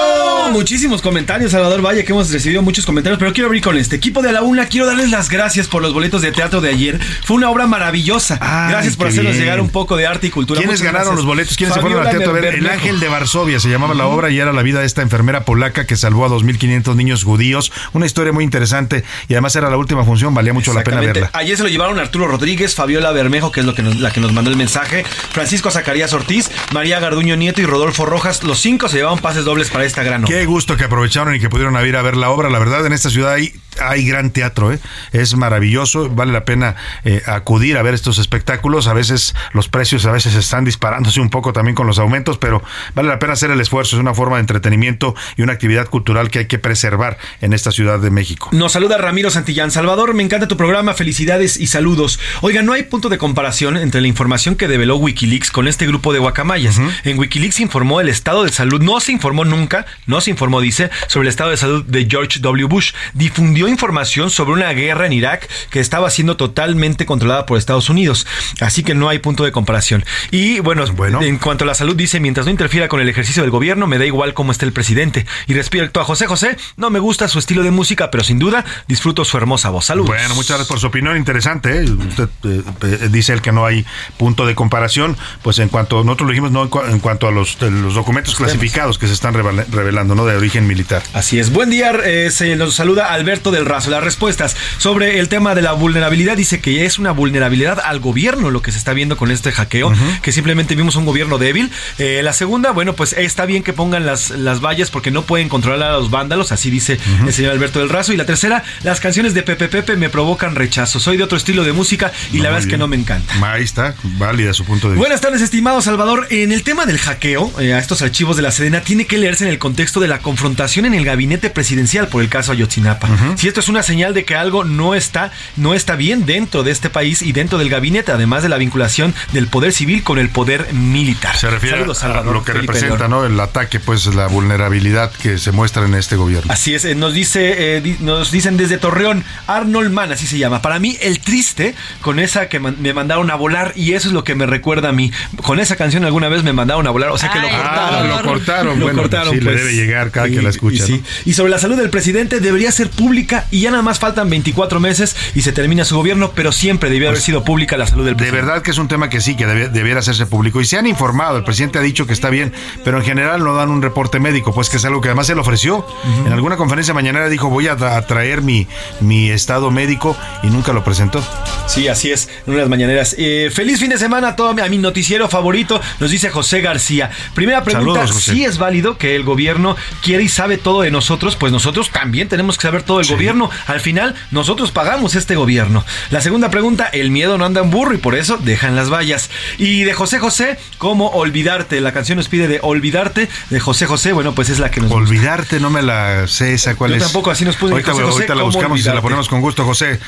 Muchísimos 0.52 1.02
comentarios, 1.02 1.50
Salvador 1.50 1.84
Valle, 1.84 2.04
que 2.04 2.12
hemos 2.12 2.30
recibido 2.30 2.62
muchos 2.62 2.86
comentarios, 2.86 3.18
pero 3.18 3.32
quiero 3.32 3.48
abrir 3.48 3.62
con 3.62 3.76
este 3.76 3.96
equipo 3.96 4.22
de 4.22 4.30
la 4.30 4.42
UNA. 4.42 4.66
Quiero 4.66 4.86
darles 4.86 5.10
las 5.10 5.28
gracias 5.28 5.66
por 5.66 5.82
los 5.82 5.92
boletos 5.92 6.22
de 6.22 6.30
teatro 6.30 6.60
de 6.60 6.68
ayer. 6.68 7.00
Fue 7.24 7.36
una 7.36 7.50
obra 7.50 7.66
maravillosa. 7.66 8.36
gracias 8.70 8.94
por 8.94 9.08
hacernos 9.08 9.34
llegar 9.34 9.60
un 9.60 9.68
poco 9.68 9.96
de 9.96 10.11
arte 10.12 10.28
y 10.28 10.30
cultura. 10.30 10.60
¿Quiénes 10.60 10.82
ganaron 10.82 11.16
los 11.16 11.24
boletos? 11.24 11.56
¿Quiénes 11.56 11.74
se 11.74 11.80
fueron 11.80 12.06
al 12.06 12.10
teatro 12.10 12.30
a 12.30 12.32
ver? 12.32 12.54
El 12.54 12.68
Ángel 12.68 13.00
de 13.00 13.08
Varsovia 13.08 13.58
se 13.60 13.68
llamaba 13.68 13.94
la 13.94 14.06
obra 14.06 14.30
y 14.30 14.38
era 14.38 14.52
la 14.52 14.62
vida 14.62 14.80
de 14.80 14.86
esta 14.86 15.02
enfermera 15.02 15.44
polaca 15.44 15.86
que 15.86 15.96
salvó 15.96 16.24
a 16.24 16.28
2.500 16.28 16.94
niños 16.94 17.24
judíos. 17.24 17.72
Una 17.92 18.06
historia 18.06 18.32
muy 18.32 18.44
interesante 18.44 19.04
y 19.28 19.34
además 19.34 19.56
era 19.56 19.70
la 19.70 19.76
última 19.76 20.04
función, 20.04 20.34
valía 20.34 20.52
mucho 20.52 20.72
la 20.72 20.84
pena 20.84 21.00
verla. 21.00 21.30
Ayer 21.32 21.56
se 21.56 21.62
lo 21.62 21.68
llevaron 21.68 21.98
Arturo 21.98 22.28
Rodríguez, 22.28 22.74
Fabiola 22.74 23.12
Bermejo, 23.12 23.50
que 23.52 23.60
es 23.60 23.66
lo 23.66 23.74
que 23.74 23.82
la 23.82 24.12
que 24.12 24.20
nos 24.20 24.32
mandó 24.32 24.50
el 24.50 24.56
mensaje, 24.56 25.04
Francisco 25.32 25.70
Zacarías 25.70 26.12
Ortiz, 26.12 26.50
María 26.72 27.00
Garduño 27.00 27.36
Nieto 27.36 27.60
y 27.60 27.66
Rodolfo 27.66 28.06
Rojas. 28.06 28.42
Los 28.44 28.60
cinco 28.60 28.88
se 28.88 28.98
llevaban 28.98 29.18
pases 29.18 29.44
dobles 29.44 29.70
para 29.70 29.84
esta 29.84 30.02
gran 30.02 30.24
obra. 30.24 30.34
Qué 30.34 30.46
gusto 30.46 30.76
que 30.76 30.84
aprovecharon 30.84 31.34
y 31.34 31.40
que 31.40 31.48
pudieron 31.48 31.74
ir 31.86 31.96
a 31.96 32.02
ver 32.02 32.16
la 32.16 32.30
obra. 32.30 32.50
La 32.50 32.58
verdad, 32.58 32.84
en 32.86 32.92
esta 32.92 33.10
ciudad 33.10 33.32
hay 33.32 33.54
hay 33.80 34.04
gran 34.06 34.30
teatro, 34.30 34.72
¿eh? 34.72 34.78
es 35.12 35.34
maravilloso, 35.36 36.08
vale 36.10 36.32
la 36.32 36.44
pena 36.44 36.76
eh, 37.04 37.22
acudir 37.26 37.76
a 37.76 37.82
ver 37.82 37.94
estos 37.94 38.18
espectáculos. 38.18 38.86
A 38.86 38.94
veces 38.94 39.34
los 39.52 39.68
precios 39.68 40.06
a 40.06 40.12
veces 40.12 40.34
están 40.34 40.64
disparándose 40.64 41.20
un 41.20 41.30
poco 41.30 41.52
también 41.52 41.74
con 41.74 41.86
los 41.86 41.98
aumentos, 41.98 42.38
pero 42.38 42.62
vale 42.94 43.08
la 43.08 43.18
pena 43.18 43.32
hacer 43.34 43.50
el 43.50 43.60
esfuerzo. 43.60 43.96
Es 43.96 44.00
una 44.00 44.14
forma 44.14 44.36
de 44.36 44.40
entretenimiento 44.40 45.14
y 45.36 45.42
una 45.42 45.52
actividad 45.52 45.88
cultural 45.88 46.30
que 46.30 46.40
hay 46.40 46.46
que 46.46 46.58
preservar 46.58 47.18
en 47.40 47.52
esta 47.52 47.70
Ciudad 47.70 47.98
de 47.98 48.10
México. 48.10 48.48
Nos 48.52 48.72
saluda 48.72 48.98
Ramiro 48.98 49.30
Santillán. 49.30 49.70
Salvador, 49.70 50.14
me 50.14 50.22
encanta 50.22 50.48
tu 50.48 50.56
programa, 50.56 50.94
felicidades 50.94 51.56
y 51.58 51.66
saludos. 51.66 52.18
Oiga, 52.40 52.62
no 52.62 52.72
hay 52.72 52.84
punto 52.84 53.08
de 53.08 53.18
comparación 53.18 53.76
entre 53.76 54.00
la 54.00 54.08
información 54.08 54.54
que 54.54 54.68
develó 54.68 54.96
Wikileaks 54.96 55.50
con 55.50 55.68
este 55.68 55.86
grupo 55.86 56.12
de 56.12 56.18
guacamayas. 56.18 56.80
En 57.04 57.18
Wikileaks 57.18 57.60
informó 57.60 58.00
el 58.00 58.08
estado 58.08 58.44
de 58.44 58.52
salud, 58.52 58.82
no 58.82 59.00
se 59.00 59.12
informó 59.12 59.44
nunca, 59.44 59.86
no 60.06 60.20
se 60.20 60.30
informó, 60.30 60.60
dice, 60.60 60.90
sobre 61.06 61.26
el 61.26 61.30
estado 61.30 61.50
de 61.50 61.56
salud 61.56 61.84
de 61.84 62.06
George 62.08 62.40
W. 62.40 62.66
Bush. 62.66 62.92
Difundió 63.14 63.61
información 63.68 64.30
sobre 64.30 64.52
una 64.52 64.72
guerra 64.72 65.06
en 65.06 65.12
Irak 65.12 65.48
que 65.70 65.80
estaba 65.80 66.10
siendo 66.10 66.36
totalmente 66.36 67.06
controlada 67.06 67.46
por 67.46 67.58
Estados 67.58 67.88
Unidos. 67.88 68.26
Así 68.60 68.82
que 68.82 68.94
no 68.94 69.08
hay 69.08 69.18
punto 69.18 69.44
de 69.44 69.52
comparación. 69.52 70.04
Y 70.30 70.60
bueno, 70.60 70.84
en 71.20 71.38
cuanto 71.38 71.64
a 71.64 71.66
la 71.66 71.74
salud, 71.74 71.96
dice, 71.96 72.20
mientras 72.20 72.46
no 72.46 72.50
interfiera 72.50 72.88
con 72.88 73.00
el 73.00 73.08
ejercicio 73.08 73.42
del 73.42 73.50
gobierno, 73.50 73.86
me 73.86 73.98
da 73.98 74.06
igual 74.06 74.34
cómo 74.34 74.52
esté 74.52 74.66
el 74.66 74.72
presidente. 74.72 75.26
Y 75.46 75.54
respecto 75.54 76.00
a 76.00 76.04
José 76.04 76.26
José, 76.26 76.56
no 76.76 76.90
me 76.90 76.98
gusta 76.98 77.28
su 77.28 77.38
estilo 77.38 77.62
de 77.62 77.70
música, 77.70 78.10
pero 78.10 78.24
sin 78.24 78.38
duda 78.38 78.64
disfruto 78.88 79.24
su 79.24 79.36
hermosa 79.36 79.70
voz. 79.70 79.86
Saludos. 79.86 80.08
Bueno, 80.08 80.34
muchas 80.34 80.50
gracias 80.50 80.68
por 80.68 80.80
su 80.80 80.86
opinión, 80.86 81.16
interesante. 81.16 81.78
¿eh? 81.78 81.84
Usted 81.84 82.28
eh, 82.44 82.62
eh, 82.82 83.08
dice 83.10 83.32
el 83.32 83.42
que 83.42 83.52
no 83.52 83.64
hay 83.66 83.84
punto 84.16 84.46
de 84.46 84.54
comparación. 84.54 85.16
Pues 85.42 85.58
en 85.58 85.68
cuanto, 85.68 86.04
nosotros 86.04 86.26
lo 86.26 86.32
dijimos, 86.32 86.50
no 86.50 86.68
en, 86.88 87.00
cuanto 87.00 87.28
a 87.28 87.30
los, 87.30 87.60
los 87.60 87.94
documentos 87.94 88.34
clasificados 88.34 88.98
que 88.98 89.06
se 89.06 89.12
están 89.12 89.34
revelando, 89.34 90.14
¿no? 90.14 90.24
De 90.24 90.36
origen 90.36 90.66
militar. 90.66 91.02
Así 91.12 91.38
es. 91.38 91.52
Buen 91.52 91.70
día, 91.70 91.92
se 92.30 92.56
nos 92.56 92.74
saluda 92.74 93.12
Alberto 93.12 93.50
del 93.52 93.66
Razo. 93.66 93.90
Las 93.90 94.02
respuestas 94.02 94.56
sobre 94.78 95.18
el 95.18 95.28
tema 95.28 95.54
de 95.54 95.62
la 95.62 95.72
vulnerabilidad 95.72 96.36
dice 96.36 96.60
que 96.60 96.84
es 96.84 96.98
una 96.98 97.12
vulnerabilidad 97.12 97.80
al 97.84 98.00
gobierno 98.00 98.50
lo 98.50 98.62
que 98.62 98.72
se 98.72 98.78
está 98.78 98.92
viendo 98.92 99.16
con 99.16 99.30
este 99.30 99.52
hackeo, 99.52 99.92
que 100.22 100.32
simplemente 100.32 100.74
vimos 100.74 100.96
un 100.96 101.04
gobierno 101.04 101.38
débil. 101.38 101.70
la 101.98 102.32
segunda, 102.32 102.72
bueno, 102.72 102.94
pues 102.94 103.12
está 103.12 103.46
bien 103.46 103.62
que 103.62 103.72
pongan 103.72 104.06
las, 104.06 104.30
las 104.30 104.60
vallas 104.60 104.90
porque 104.90 105.10
no 105.10 105.22
pueden 105.22 105.48
controlar 105.48 105.90
a 105.90 105.92
los 105.92 106.10
vándalos, 106.10 106.52
así 106.52 106.70
dice 106.70 106.98
el 107.26 107.32
señor 107.32 107.52
Alberto 107.52 107.78
del 107.78 107.88
Razo. 107.88 108.12
Y 108.12 108.16
la 108.16 108.26
tercera, 108.26 108.64
las 108.82 109.00
canciones 109.00 109.34
de 109.34 109.42
Pepe 109.42 109.68
Pepe 109.68 109.96
me 109.96 110.08
provocan 110.08 110.54
rechazo. 110.54 111.00
Soy 111.00 111.16
de 111.16 111.24
otro 111.24 111.36
estilo 111.38 111.64
de 111.64 111.72
música 111.72 112.12
y 112.32 112.38
la 112.38 112.44
verdad 112.44 112.60
es 112.60 112.66
que 112.66 112.78
no 112.78 112.88
me 112.88 112.96
encanta. 112.96 113.34
Ahí 113.52 113.64
está, 113.64 113.94
válida 114.18 114.52
su 114.54 114.64
punto 114.64 114.88
de 114.88 114.94
vista. 114.94 115.00
Buenas 115.00 115.20
tardes, 115.20 115.42
estimado 115.42 115.82
Salvador. 115.82 116.26
En 116.30 116.52
el 116.52 116.62
tema 116.62 116.86
del 116.86 116.98
hackeo 116.98 117.52
eh, 117.60 117.74
a 117.74 117.78
estos 117.78 118.02
archivos 118.02 118.36
de 118.36 118.42
la 118.42 118.50
Sedena 118.50 118.80
tiene 118.80 119.06
que 119.06 119.18
leerse 119.18 119.44
en 119.44 119.50
el 119.50 119.58
contexto 119.58 120.00
de 120.00 120.08
la 120.08 120.20
confrontación 120.20 120.86
en 120.86 120.94
el 120.94 121.04
gabinete 121.04 121.50
presidencial 121.50 122.08
por 122.08 122.22
el 122.22 122.28
caso 122.28 122.52
Ayotzinapa. 122.52 123.08
Si 123.42 123.48
esto 123.48 123.58
es 123.58 123.68
una 123.68 123.82
señal 123.82 124.14
de 124.14 124.24
que 124.24 124.36
algo 124.36 124.62
no 124.62 124.94
está, 124.94 125.32
no 125.56 125.74
está 125.74 125.96
bien 125.96 126.26
dentro 126.26 126.62
de 126.62 126.70
este 126.70 126.90
país 126.90 127.22
y 127.22 127.32
dentro 127.32 127.58
del 127.58 127.70
gabinete, 127.70 128.12
además 128.12 128.44
de 128.44 128.48
la 128.48 128.56
vinculación 128.56 129.12
del 129.32 129.48
poder 129.48 129.72
civil 129.72 130.04
con 130.04 130.20
el 130.20 130.28
poder 130.28 130.72
militar. 130.72 131.36
Se 131.36 131.50
refiere 131.50 131.82
a 131.82 132.22
lo 132.22 132.44
que 132.44 132.52
representa, 132.52 133.08
¿no? 133.08 133.24
El 133.24 133.40
ataque, 133.40 133.80
pues 133.80 134.06
la 134.14 134.28
vulnerabilidad 134.28 135.10
que 135.10 135.38
se 135.38 135.50
muestra 135.50 135.84
en 135.84 135.96
este 135.96 136.14
gobierno. 136.14 136.52
Así 136.52 136.72
es, 136.72 136.84
eh, 136.84 136.94
nos 136.94 137.14
dice, 137.14 137.78
eh, 137.78 137.96
nos 137.98 138.30
dicen 138.30 138.56
desde 138.56 138.78
Torreón, 138.78 139.24
Arnold 139.48 139.90
Mann, 139.90 140.12
así 140.12 140.28
se 140.28 140.38
llama. 140.38 140.62
Para 140.62 140.78
mí, 140.78 140.96
el 141.00 141.18
triste 141.18 141.74
con 142.00 142.20
esa 142.20 142.48
que 142.48 142.60
me 142.60 142.94
mandaron 142.94 143.28
a 143.28 143.34
volar, 143.34 143.72
y 143.74 143.94
eso 143.94 144.06
es 144.06 144.14
lo 144.14 144.22
que 144.22 144.36
me 144.36 144.46
recuerda 144.46 144.90
a 144.90 144.92
mí. 144.92 145.10
Con 145.42 145.58
esa 145.58 145.74
canción 145.74 146.04
alguna 146.04 146.28
vez 146.28 146.44
me 146.44 146.52
mandaron 146.52 146.86
a 146.86 146.90
volar, 146.90 147.10
o 147.10 147.18
sea 147.18 147.32
que 147.32 147.40
lo 147.40 147.48
cortaron. 147.48 147.74
Ah, 147.74 148.22
lo 148.22 148.22
cortaron, 148.22 148.78
lo 148.78 148.92
cortaron. 148.92 149.34
Sí, 149.34 149.40
le 149.40 149.50
pues. 149.50 149.56
debe 149.56 149.74
llegar 149.74 150.12
cada 150.12 150.28
que 150.28 150.40
la 150.40 150.50
escucha. 150.50 150.84
Y, 150.86 151.02
y, 151.24 151.32
sobre 151.34 151.50
la 151.50 151.58
salud 151.58 151.76
del 151.76 151.90
presidente, 151.90 152.38
debería 152.38 152.70
ser 152.70 152.88
pública 152.88 153.31
y 153.50 153.60
ya 153.60 153.70
nada 153.70 153.82
más 153.82 153.98
faltan 153.98 154.30
24 154.30 154.80
meses 154.80 155.16
y 155.34 155.42
se 155.42 155.52
termina 155.52 155.84
su 155.84 155.96
gobierno, 155.96 156.32
pero 156.34 156.52
siempre 156.52 156.90
debió 156.90 157.08
haber 157.08 157.18
pues, 157.18 157.24
sido 157.24 157.44
pública 157.44 157.76
la 157.76 157.86
salud 157.86 158.04
del 158.04 158.16
presidente. 158.16 158.36
De 158.36 158.46
verdad 158.46 158.62
que 158.62 158.70
es 158.70 158.78
un 158.78 158.88
tema 158.88 159.08
que 159.08 159.20
sí, 159.20 159.36
que 159.36 159.46
debiera 159.46 160.00
hacerse 160.00 160.26
público. 160.26 160.60
Y 160.60 160.64
se 160.64 160.78
han 160.78 160.86
informado, 160.86 161.36
el 161.36 161.44
presidente 161.44 161.78
ha 161.78 161.82
dicho 161.82 162.06
que 162.06 162.12
está 162.12 162.30
bien, 162.30 162.52
pero 162.84 162.98
en 162.98 163.04
general 163.04 163.44
no 163.44 163.54
dan 163.54 163.70
un 163.70 163.82
reporte 163.82 164.20
médico, 164.20 164.54
pues 164.54 164.68
que 164.68 164.76
es 164.76 164.84
algo 164.84 165.00
que 165.00 165.08
además 165.08 165.26
se 165.26 165.34
le 165.34 165.40
ofreció. 165.40 165.86
En 166.26 166.32
alguna 166.32 166.56
conferencia 166.56 166.94
mañanera 166.94 167.28
dijo, 167.28 167.48
voy 167.48 167.68
a, 167.68 167.76
traer 168.06 168.42
mi, 168.42 168.66
mi 169.00 169.30
estado 169.30 169.70
médico 169.70 170.16
y 170.42 170.48
nunca 170.48 170.72
lo 170.72 170.84
presentó. 170.84 171.24
Sí, 171.66 171.88
así 171.88 172.10
es, 172.10 172.28
en 172.46 172.54
unas 172.54 172.68
mañaneras. 172.68 173.14
Eh, 173.18 173.50
feliz 173.52 173.78
fin 173.78 173.90
de 173.90 173.98
semana 173.98 174.28
a 174.28 174.36
todo 174.36 174.50
a 174.50 174.68
mi 174.68 174.78
noticiero 174.78 175.28
favorito, 175.28 175.80
nos 176.00 176.10
dice 176.10 176.30
José 176.30 176.60
García. 176.60 177.10
Primera 177.34 177.64
pregunta, 177.64 178.06
si 178.06 178.44
es 178.44 178.58
válido 178.58 178.98
que 178.98 179.16
el 179.16 179.24
gobierno 179.24 179.76
quiere 180.02 180.24
y 180.24 180.28
sabe 180.28 180.58
todo 180.58 180.82
de 180.82 180.90
nosotros? 180.90 181.36
Pues 181.36 181.52
nosotros 181.52 181.90
también 181.90 182.28
tenemos 182.28 182.56
que 182.56 182.62
saber 182.62 182.82
todo 182.82 182.98
del 182.98 183.06
gobierno. 183.06 183.21
Al 183.66 183.80
final, 183.80 184.14
nosotros 184.30 184.70
pagamos 184.70 185.14
este 185.14 185.36
gobierno. 185.36 185.84
La 186.10 186.20
segunda 186.20 186.50
pregunta, 186.50 186.86
el 186.86 187.10
miedo 187.10 187.38
no 187.38 187.44
anda 187.44 187.60
en 187.60 187.70
burro 187.70 187.94
y 187.94 187.98
por 187.98 188.14
eso 188.14 188.36
dejan 188.36 188.76
las 188.76 188.90
vallas. 188.90 189.30
Y 189.58 189.84
de 189.84 189.94
José 189.94 190.18
José, 190.18 190.58
¿cómo 190.78 191.08
olvidarte? 191.08 191.80
La 191.80 191.92
canción 191.92 192.16
nos 192.16 192.28
pide 192.28 192.48
de 192.48 192.60
olvidarte 192.62 193.28
de 193.50 193.60
José 193.60 193.86
José, 193.86 194.12
bueno, 194.12 194.34
pues 194.34 194.48
es 194.48 194.58
la 194.58 194.70
que 194.70 194.80
nos 194.80 194.90
Olvidarte, 194.90 195.60
no 195.60 195.70
me 195.70 195.82
la 195.82 196.26
sé 196.26 196.54
esa 196.54 196.74
cuál 196.74 196.90
Yo 196.90 196.96
es. 196.96 197.02
tampoco, 197.02 197.30
así 197.30 197.44
nos 197.44 197.56
puso 197.56 197.72
ahorita, 197.72 197.92
ahorita 197.92 198.34
la 198.34 198.42
buscamos 198.42 198.78
y 198.78 198.82
se 198.82 198.94
la 198.94 199.00
ponemos 199.00 199.28
con 199.28 199.40
gusto, 199.40 199.64
José. 199.64 200.00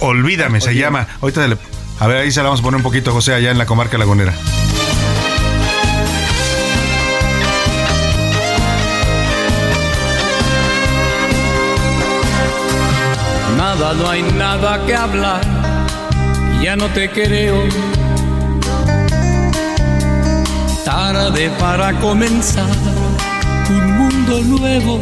Olvídame, 0.00 0.60
se 0.60 0.74
llama. 0.74 1.08
Ahorita 1.20 1.46
a 1.98 2.06
ver, 2.08 2.16
ahí 2.18 2.32
se 2.32 2.40
la 2.40 2.44
vamos 2.44 2.60
a 2.60 2.62
poner 2.64 2.76
un 2.78 2.82
poquito, 2.82 3.12
José, 3.12 3.34
allá 3.34 3.50
en 3.50 3.58
la 3.58 3.66
comarca 3.66 3.96
lagunera. 3.96 4.34
No 13.98 14.08
hay 14.08 14.22
nada 14.22 14.84
que 14.86 14.94
hablar, 14.94 15.42
ya 16.62 16.76
no 16.76 16.86
te 16.88 17.10
creo. 17.10 17.62
Tarde 20.84 21.50
para 21.60 21.92
comenzar 22.00 22.70
un 23.68 23.98
mundo 23.98 24.40
nuevo 24.40 24.98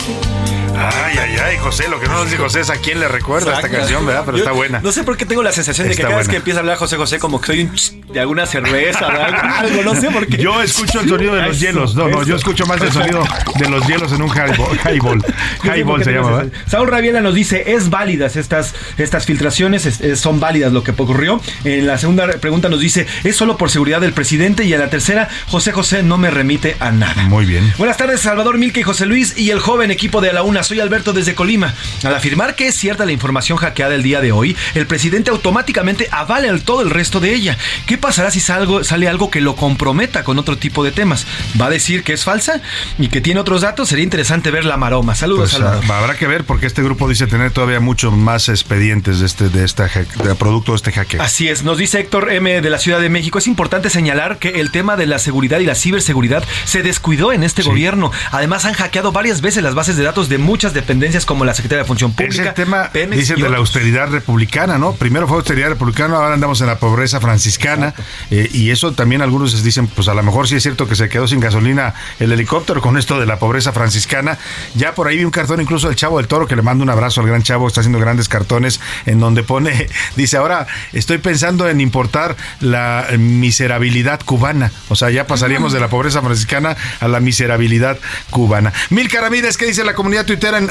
Ay, 0.80 1.18
ay, 1.18 1.36
ay, 1.44 1.58
José, 1.58 1.88
lo 1.88 2.00
que 2.00 2.06
no 2.06 2.14
nos 2.14 2.24
dice 2.24 2.36
José 2.36 2.60
es 2.60 2.70
a 2.70 2.76
quién 2.76 3.00
le 3.00 3.08
recuerda 3.08 3.54
esta 3.54 3.68
canción, 3.68 4.06
¿verdad? 4.06 4.22
Pero 4.24 4.38
está 4.38 4.52
buena. 4.52 4.80
No 4.80 4.92
sé 4.92 5.04
por 5.04 5.16
qué 5.16 5.26
tengo 5.26 5.42
la 5.42 5.52
sensación 5.52 5.88
de 5.88 5.94
que 5.94 6.02
cada 6.02 6.16
vez 6.16 6.28
que 6.28 6.36
empieza 6.36 6.60
a 6.60 6.62
hablar 6.62 6.76
José 6.78 6.96
José, 6.96 7.18
como 7.18 7.40
que 7.40 7.46
soy 7.46 7.62
un 7.62 7.70
de 8.12 8.20
alguna 8.20 8.46
cerveza, 8.46 9.06
de 9.08 9.18
algo, 9.22 9.82
no 9.82 10.00
sé 10.00 10.10
por 10.10 10.26
qué. 10.26 10.38
Yo 10.38 10.60
escucho 10.62 11.00
el 11.00 11.08
sonido 11.08 11.34
de 11.34 11.42
los 11.42 11.60
hielos. 11.60 11.94
No, 11.94 12.08
no, 12.08 12.24
yo 12.24 12.36
escucho 12.36 12.66
más 12.66 12.80
el 12.80 12.92
sonido 12.92 13.22
de 13.56 13.68
los 13.68 13.86
hielos 13.86 14.12
en 14.12 14.22
un 14.22 14.30
highball. 14.30 14.78
Highball, 15.62 16.04
se 16.04 16.12
llama, 16.12 16.30
¿verdad? 16.30 16.52
Saúl 16.66 16.88
Rabiela 16.88 17.20
nos 17.20 17.34
dice, 17.34 17.74
es 17.74 17.90
válidas 17.90 18.36
estas, 18.36 18.74
estas 18.98 19.26
filtraciones, 19.26 20.00
son 20.16 20.40
válidas 20.40 20.72
lo 20.72 20.82
que 20.82 20.92
ocurrió. 20.92 21.40
En 21.64 21.86
la 21.86 21.98
segunda 21.98 22.26
pregunta 22.26 22.68
nos 22.68 22.80
dice, 22.80 23.06
es 23.24 23.36
solo 23.36 23.56
por 23.56 23.70
seguridad 23.70 24.00
del 24.00 24.12
presidente. 24.12 24.64
Y 24.64 24.72
en 24.72 24.80
la 24.80 24.90
tercera, 24.90 25.28
José 25.48 25.72
José 25.72 26.02
no 26.02 26.18
me 26.18 26.30
remite 26.30 26.76
a 26.80 26.90
nada. 26.90 27.22
Muy 27.24 27.44
bien. 27.44 27.72
Buenas 27.78 27.96
tardes, 27.96 28.20
Salvador 28.20 28.58
Milke 28.58 28.80
y 28.80 28.82
José 28.82 29.06
Luis 29.06 29.36
y 29.36 29.50
el 29.50 29.60
joven 29.60 29.90
equipo 29.90 30.20
de 30.20 30.32
la 30.32 30.42
Una 30.42 30.62
soy 30.70 30.78
Alberto 30.78 31.12
desde 31.12 31.34
Colima. 31.34 31.74
Al 32.04 32.14
afirmar 32.14 32.54
que 32.54 32.68
es 32.68 32.76
cierta 32.76 33.04
la 33.04 33.10
información 33.10 33.58
hackeada 33.58 33.96
el 33.96 34.04
día 34.04 34.20
de 34.20 34.30
hoy, 34.30 34.56
el 34.76 34.86
presidente 34.86 35.32
automáticamente 35.32 36.06
avala 36.12 36.56
todo 36.64 36.82
el 36.82 36.90
resto 36.90 37.18
de 37.18 37.34
ella. 37.34 37.58
¿Qué 37.86 37.98
pasará 37.98 38.30
si 38.30 38.38
sale 38.38 39.08
algo 39.08 39.32
que 39.32 39.40
lo 39.40 39.56
comprometa 39.56 40.22
con 40.22 40.38
otro 40.38 40.56
tipo 40.58 40.84
de 40.84 40.92
temas? 40.92 41.26
¿Va 41.60 41.66
a 41.66 41.70
decir 41.70 42.04
que 42.04 42.12
es 42.12 42.22
falsa 42.22 42.62
y 43.00 43.08
que 43.08 43.20
tiene 43.20 43.40
otros 43.40 43.62
datos? 43.62 43.88
Sería 43.88 44.04
interesante 44.04 44.52
ver 44.52 44.64
la 44.64 44.76
maroma. 44.76 45.16
Saludos, 45.16 45.56
pues, 45.58 45.62
ah, 45.64 45.80
Habrá 45.92 46.14
que 46.14 46.28
ver 46.28 46.44
porque 46.44 46.66
este 46.66 46.84
grupo 46.84 47.08
dice 47.08 47.26
tener 47.26 47.50
todavía 47.50 47.80
muchos 47.80 48.12
más 48.12 48.48
expedientes 48.48 49.18
de 49.18 49.26
este 49.26 49.48
de 49.48 49.64
esta 49.64 49.86
de 49.88 50.34
producto 50.36 50.70
de 50.70 50.76
este 50.76 50.92
hackeo. 50.92 51.20
Así 51.20 51.48
es, 51.48 51.64
nos 51.64 51.78
dice 51.78 51.98
Héctor 51.98 52.32
M 52.32 52.60
de 52.60 52.70
la 52.70 52.78
Ciudad 52.78 53.00
de 53.00 53.08
México, 53.08 53.38
es 53.38 53.48
importante 53.48 53.90
señalar 53.90 54.38
que 54.38 54.60
el 54.60 54.70
tema 54.70 54.96
de 54.96 55.06
la 55.06 55.18
seguridad 55.18 55.58
y 55.58 55.66
la 55.66 55.74
ciberseguridad 55.74 56.44
se 56.64 56.84
descuidó 56.84 57.32
en 57.32 57.42
este 57.42 57.62
gobierno. 57.62 58.12
Además 58.30 58.66
han 58.66 58.74
hackeado 58.74 59.10
varias 59.10 59.40
veces 59.40 59.64
las 59.64 59.74
bases 59.74 59.96
de 59.96 60.04
datos 60.04 60.28
de 60.28 60.38
muchas 60.60 60.74
dependencias 60.74 61.24
como 61.24 61.46
la 61.46 61.54
Secretaría 61.54 61.84
de 61.84 61.88
Función 61.88 62.12
Pública. 62.12 62.42
Ese 62.42 62.52
tema, 62.52 62.90
dicen, 62.92 63.40
de 63.40 63.48
la 63.48 63.56
austeridad 63.56 64.10
republicana, 64.10 64.76
¿no? 64.76 64.92
Primero 64.92 65.26
fue 65.26 65.38
austeridad 65.38 65.70
republicana, 65.70 66.16
ahora 66.16 66.34
andamos 66.34 66.60
en 66.60 66.66
la 66.66 66.78
pobreza 66.78 67.18
franciscana. 67.18 67.94
Eh, 68.30 68.46
y 68.52 68.68
eso 68.68 68.92
también 68.92 69.22
algunos 69.22 69.62
dicen, 69.62 69.86
pues 69.86 70.08
a 70.08 70.14
lo 70.14 70.22
mejor 70.22 70.48
sí 70.48 70.56
es 70.56 70.62
cierto 70.62 70.86
que 70.86 70.96
se 70.96 71.08
quedó 71.08 71.26
sin 71.26 71.40
gasolina 71.40 71.94
el 72.18 72.30
helicóptero 72.30 72.82
con 72.82 72.98
esto 72.98 73.18
de 73.18 73.24
la 73.24 73.38
pobreza 73.38 73.72
franciscana. 73.72 74.36
Ya 74.74 74.94
por 74.94 75.08
ahí 75.08 75.16
vi 75.16 75.24
un 75.24 75.30
cartón 75.30 75.62
incluso 75.62 75.86
del 75.86 75.96
Chavo 75.96 76.18
del 76.18 76.28
Toro, 76.28 76.46
que 76.46 76.56
le 76.56 76.60
mando 76.60 76.84
un 76.84 76.90
abrazo 76.90 77.22
al 77.22 77.28
gran 77.28 77.42
Chavo, 77.42 77.66
está 77.66 77.80
haciendo 77.80 77.98
grandes 77.98 78.28
cartones, 78.28 78.80
en 79.06 79.18
donde 79.18 79.42
pone, 79.42 79.88
dice, 80.16 80.36
ahora 80.36 80.66
estoy 80.92 81.16
pensando 81.16 81.70
en 81.70 81.80
importar 81.80 82.36
la 82.60 83.06
miserabilidad 83.18 84.20
cubana. 84.26 84.72
O 84.90 84.94
sea, 84.94 85.08
ya 85.08 85.26
pasaríamos 85.26 85.72
de 85.72 85.80
la 85.80 85.88
pobreza 85.88 86.20
franciscana 86.20 86.76
a 87.00 87.08
la 87.08 87.20
miserabilidad 87.20 87.98
cubana. 88.28 88.74
Mil 88.90 89.08
Ramírez, 89.10 89.56
¿qué 89.56 89.64
dice 89.64 89.84
la 89.84 89.94
comunidad 89.94 90.26
tuitera? 90.26 90.39
Tuitear 90.40 90.62
en 90.62 90.70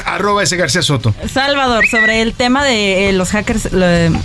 García 0.58 0.82
Soto. 0.82 1.14
Salvador, 1.32 1.86
sobre 1.86 2.22
el 2.22 2.34
tema 2.34 2.64
de 2.64 3.08
eh, 3.08 3.12
los 3.12 3.30
hackers 3.30 3.68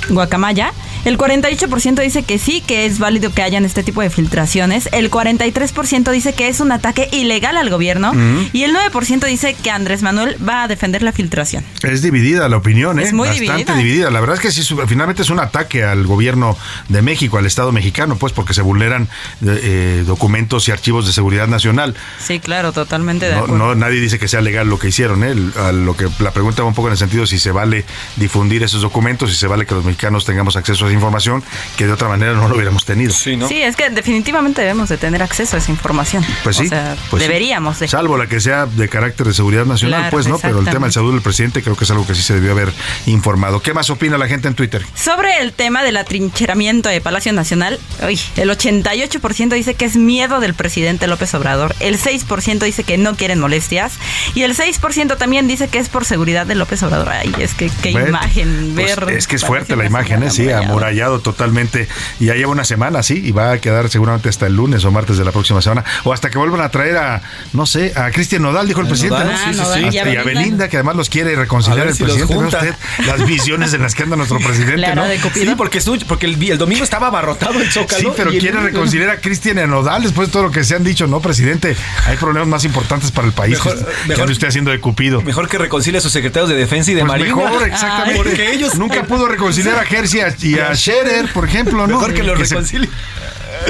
Guacamaya, 0.09 0.73
el 1.05 1.17
48% 1.17 2.01
dice 2.01 2.23
que 2.23 2.37
sí, 2.39 2.61
que 2.61 2.85
es 2.85 2.99
válido 2.99 3.31
que 3.33 3.41
hayan 3.41 3.63
este 3.65 3.83
tipo 3.83 4.01
de 4.01 4.09
filtraciones. 4.09 4.89
El 4.91 5.09
43% 5.09 6.11
dice 6.11 6.33
que 6.33 6.47
es 6.47 6.59
un 6.59 6.71
ataque 6.71 7.07
ilegal 7.11 7.57
al 7.57 7.69
gobierno. 7.69 8.11
Y 8.53 8.63
el 8.63 8.75
9% 8.75 9.25
dice 9.25 9.53
que 9.53 9.71
Andrés 9.71 10.01
Manuel 10.01 10.35
va 10.47 10.63
a 10.63 10.67
defender 10.67 11.01
la 11.03 11.11
filtración. 11.11 11.63
Es 11.83 12.01
dividida 12.01 12.49
la 12.49 12.57
opinión, 12.57 12.99
¿eh? 12.99 13.03
Es 13.03 13.13
muy 13.13 13.27
Bastante 13.29 13.43
dividida. 13.53 13.75
dividida. 13.77 14.11
La 14.11 14.19
verdad 14.19 14.35
es 14.35 14.41
que 14.41 14.51
sí, 14.51 14.75
finalmente 14.87 15.21
es 15.21 15.29
un 15.29 15.39
ataque 15.39 15.83
al 15.83 16.05
gobierno 16.05 16.57
de 16.89 17.01
México, 17.01 17.37
al 17.37 17.45
Estado 17.45 17.71
mexicano, 17.71 18.15
pues 18.17 18.33
porque 18.33 18.53
se 18.53 18.61
vulneran 18.61 19.07
eh, 19.45 20.03
documentos 20.05 20.67
y 20.67 20.71
archivos 20.71 21.05
de 21.05 21.13
seguridad 21.13 21.47
nacional. 21.47 21.95
Sí, 22.19 22.39
claro, 22.39 22.71
totalmente 22.73 23.25
de 23.27 23.33
No, 23.35 23.37
acuerdo. 23.43 23.57
no, 23.57 23.75
nadie 23.75 23.99
dice 23.99 24.19
que 24.19 24.27
sea 24.27 24.41
legal 24.41 24.67
lo 24.67 24.79
que 24.79 24.87
hicieron, 24.89 25.23
¿eh? 25.23 25.35
A 25.59 25.71
lo 25.71 25.95
que 25.95 26.07
la 26.19 26.31
pregunta 26.31 26.61
va 26.63 26.67
un 26.69 26.73
poco 26.75 26.87
en 26.87 26.93
el 26.93 26.97
sentido 26.97 27.25
si 27.25 27.39
se 27.39 27.51
vale 27.51 27.85
difundir 28.15 28.63
esos 28.63 28.81
documentos, 28.81 29.29
si 29.31 29.35
se 29.35 29.47
vale 29.47 29.65
que 29.65 29.75
los 29.75 29.85
mexicanos 29.85 30.25
tengamos 30.25 30.55
acceso 30.55 30.85
a 30.85 30.89
información, 30.95 31.43
que 31.77 31.85
de 31.85 31.93
otra 31.93 32.07
manera 32.07 32.33
no 32.33 32.47
lo 32.47 32.55
hubiéramos 32.55 32.85
tenido. 32.85 33.13
Sí, 33.13 33.37
Sí, 33.47 33.61
es 33.61 33.75
que 33.75 33.89
definitivamente 33.89 34.61
debemos 34.61 34.89
de 34.89 34.97
tener 34.97 35.21
acceso 35.21 35.55
a 35.55 35.59
esa 35.59 35.71
información. 35.71 36.25
Pues 36.43 36.57
sí, 36.57 36.65
O 36.65 36.69
sea, 36.69 36.95
pues 37.09 37.21
sí. 37.21 37.27
deberíamos 37.27 37.79
de. 37.79 37.87
Salvo 37.87 38.17
la 38.17 38.27
que 38.27 38.39
sea 38.39 38.65
de 38.65 38.89
carácter 38.89 39.27
de 39.27 39.33
seguridad 39.33 39.65
nacional, 39.65 40.01
Claro, 40.01 40.11
pues 40.11 40.27
no, 40.27 40.39
pero 40.39 40.59
el 40.59 40.65
tema 40.65 40.87
del 40.87 40.93
salud 40.93 41.11
del 41.13 41.21
presidente 41.21 41.61
creo 41.61 41.75
que 41.75 41.83
es 41.83 41.91
algo 41.91 42.05
que 42.07 42.15
sí 42.15 42.21
se 42.21 42.33
debió 42.33 42.51
haber 42.51 42.71
informado. 43.05 43.61
¿Qué 43.61 43.73
más 43.73 43.89
opina 43.89 44.17
la 44.17 44.27
gente 44.27 44.47
en 44.47 44.55
Twitter? 44.55 44.85
Sobre 44.95 45.39
el 45.39 45.53
tema 45.53 45.83
del 45.83 45.97
atrincheramiento 45.97 46.89
de 46.89 47.01
Palacio 47.01 47.33
Nacional, 47.33 47.79
uy, 48.05 48.19
el 48.37 48.49
88% 48.49 49.49
dice 49.53 49.75
que 49.75 49.85
es 49.85 49.95
miedo 49.95 50.39
del 50.39 50.53
presidente 50.53 51.07
López 51.07 51.33
Obrador, 51.33 51.75
el 51.79 51.99
6% 51.99 52.59
dice 52.59 52.83
que 52.83 52.97
no 52.97 53.15
quieren 53.15 53.39
molestias 53.39 53.93
y 54.33 54.43
el 54.43 54.55
6% 54.55 55.17
también 55.17 55.47
dice 55.47 55.67
que 55.67 55.79
es 55.79 55.89
por 55.89 56.05
seguridad 56.05 56.45
de 56.45 56.55
López 56.55 56.81
Obrador. 56.83 57.09
Ay, 57.09 57.33
es 57.39 57.53
que 57.53 57.69
qué 57.81 57.91
imagen 57.91 58.73
pues, 58.75 58.95
ver. 58.95 59.09
es 59.15 59.27
que 59.27 59.35
es 59.35 59.41
Palacio 59.41 59.47
fuerte 59.47 59.75
la 59.75 59.85
imagen, 59.85 60.23
¿eh? 60.23 60.31
sí, 60.31 60.49
amurallado. 60.51 60.84
Amurallado 60.85 61.19
totalmente. 61.19 61.87
Y 62.19 62.25
ya 62.25 62.35
lleva 62.35 62.51
una 62.51 62.63
semana, 62.63 63.03
sí, 63.03 63.21
y 63.25 63.31
va 63.31 63.51
a 63.51 63.57
quedar 63.59 63.89
seguramente 63.89 64.29
hasta 64.29 64.47
el 64.47 64.55
lunes 64.55 64.83
o 64.85 64.91
martes 64.91 65.17
de 65.17 65.25
la 65.25 65.31
próxima 65.31 65.61
semana. 65.61 65.83
O 66.03 66.13
hasta 66.13 66.29
que 66.29 66.37
vuelvan 66.37 66.61
a 66.61 66.69
traer 66.69 66.97
a, 66.97 67.21
no 67.53 67.65
sé, 67.65 67.93
a 67.95 68.11
Cristian 68.11 68.41
Nodal, 68.41 68.67
dijo 68.67 68.81
el 68.81 68.87
presidente. 68.87 69.23
Nodal, 69.23 69.31
¿no? 69.33 69.37
sí, 69.37 69.53
sí, 69.53 69.59
Hasta- 69.61 69.75
sí. 69.75 69.85
Y 69.91 69.95
Y 70.13 70.17
a 70.17 70.23
Belinda. 70.23 70.69
Que 70.69 70.77
además 70.77 70.95
los 70.95 71.09
quiere 71.09 71.35
reconciliar 71.35 71.87
el 71.87 71.93
si 71.95 72.03
presidente. 72.03 72.35
¿Ve 72.35 72.45
usted 72.45 72.75
las 73.05 73.25
visiones 73.25 73.73
en 73.73 73.81
las 73.81 73.95
que 73.95 74.03
anda 74.03 74.15
nuestro 74.15 74.39
presidente, 74.39 74.95
¿no? 74.95 75.03
Sí, 75.33 75.53
porque, 75.57 75.77
estuvo- 75.79 75.97
porque 76.07 76.25
el, 76.27 76.41
el 76.51 76.57
domingo 76.57 76.83
estaba 76.83 77.07
abarrotado 77.07 77.59
el 77.59 77.71
Zócalo. 77.71 77.99
Sí, 77.99 78.07
pero 78.15 78.29
el 78.31 78.39
quiere 78.39 78.59
reconciliar 78.59 79.09
a 79.09 79.17
Cristian 79.19 79.69
Nodal 79.69 80.03
después 80.03 80.27
de 80.29 80.31
todo 80.33 80.43
lo 80.43 80.51
que 80.51 80.63
se 80.63 80.75
han 80.75 80.83
dicho, 80.83 81.07
¿no, 81.07 81.19
presidente? 81.19 81.75
Hay 82.07 82.17
problemas 82.17 82.47
más 82.47 82.63
importantes 82.65 83.11
para 83.11 83.27
el 83.27 83.33
país. 83.33 83.53
Mejor- 83.53 83.77
que, 83.77 83.85
que 83.85 84.07
mejor- 84.09 84.21
ande 84.23 84.33
usted 84.33 84.47
haciendo 84.47 84.71
de 84.71 84.79
cupido. 84.79 85.21
Mejor 85.21 85.47
que 85.47 85.57
reconcilie 85.57 85.97
a 85.99 86.01
sus 86.01 86.11
secretarios 86.11 86.49
de 86.49 86.55
defensa 86.55 86.91
y 86.91 86.93
de 86.95 87.01
Pues 87.01 87.11
marina. 87.11 87.35
mejor, 87.35 87.63
exactamente. 87.67 88.17
Porque 88.17 88.51
ellos 88.51 88.75
nunca 88.75 89.03
pudo 89.03 89.27
reconciliar 89.27 89.75
a 89.77 89.83
Herzi 89.83 90.19
y 90.41 90.59
a- 90.59 90.64
a 90.71 90.75
Scherer, 90.75 91.31
por 91.33 91.45
ejemplo, 91.47 91.87
¿no? 91.87 91.95
Mejor 91.97 92.13
que 92.13 92.23
lo 92.23 92.35
se- 92.37 92.43
reconcilie. 92.55 92.89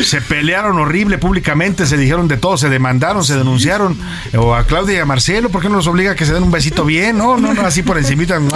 Se, 0.03 0.19
pelearon 0.19 0.77
horrible 0.79 1.17
públicamente, 1.17 1.85
se 1.85 1.95
dijeron 1.95 2.27
de 2.27 2.37
todo, 2.37 2.57
se 2.57 2.69
demandaron, 2.69 3.23
se 3.23 3.35
denunciaron. 3.37 3.97
O 4.35 4.53
a 4.55 4.65
Claudia 4.65 4.95
y 4.97 4.99
a 4.99 5.05
Marcelo, 5.05 5.49
¿por 5.49 5.61
qué 5.61 5.69
no 5.69 5.75
los 5.75 5.87
obliga 5.87 6.11
a 6.11 6.15
que 6.15 6.25
se 6.25 6.33
den 6.33 6.43
un 6.43 6.51
besito 6.51 6.83
bien? 6.85 7.17
No, 7.17 7.37
no, 7.37 7.53
no, 7.53 7.61
así 7.61 7.81
por 7.83 7.97
encimita, 7.97 8.39
no. 8.39 8.49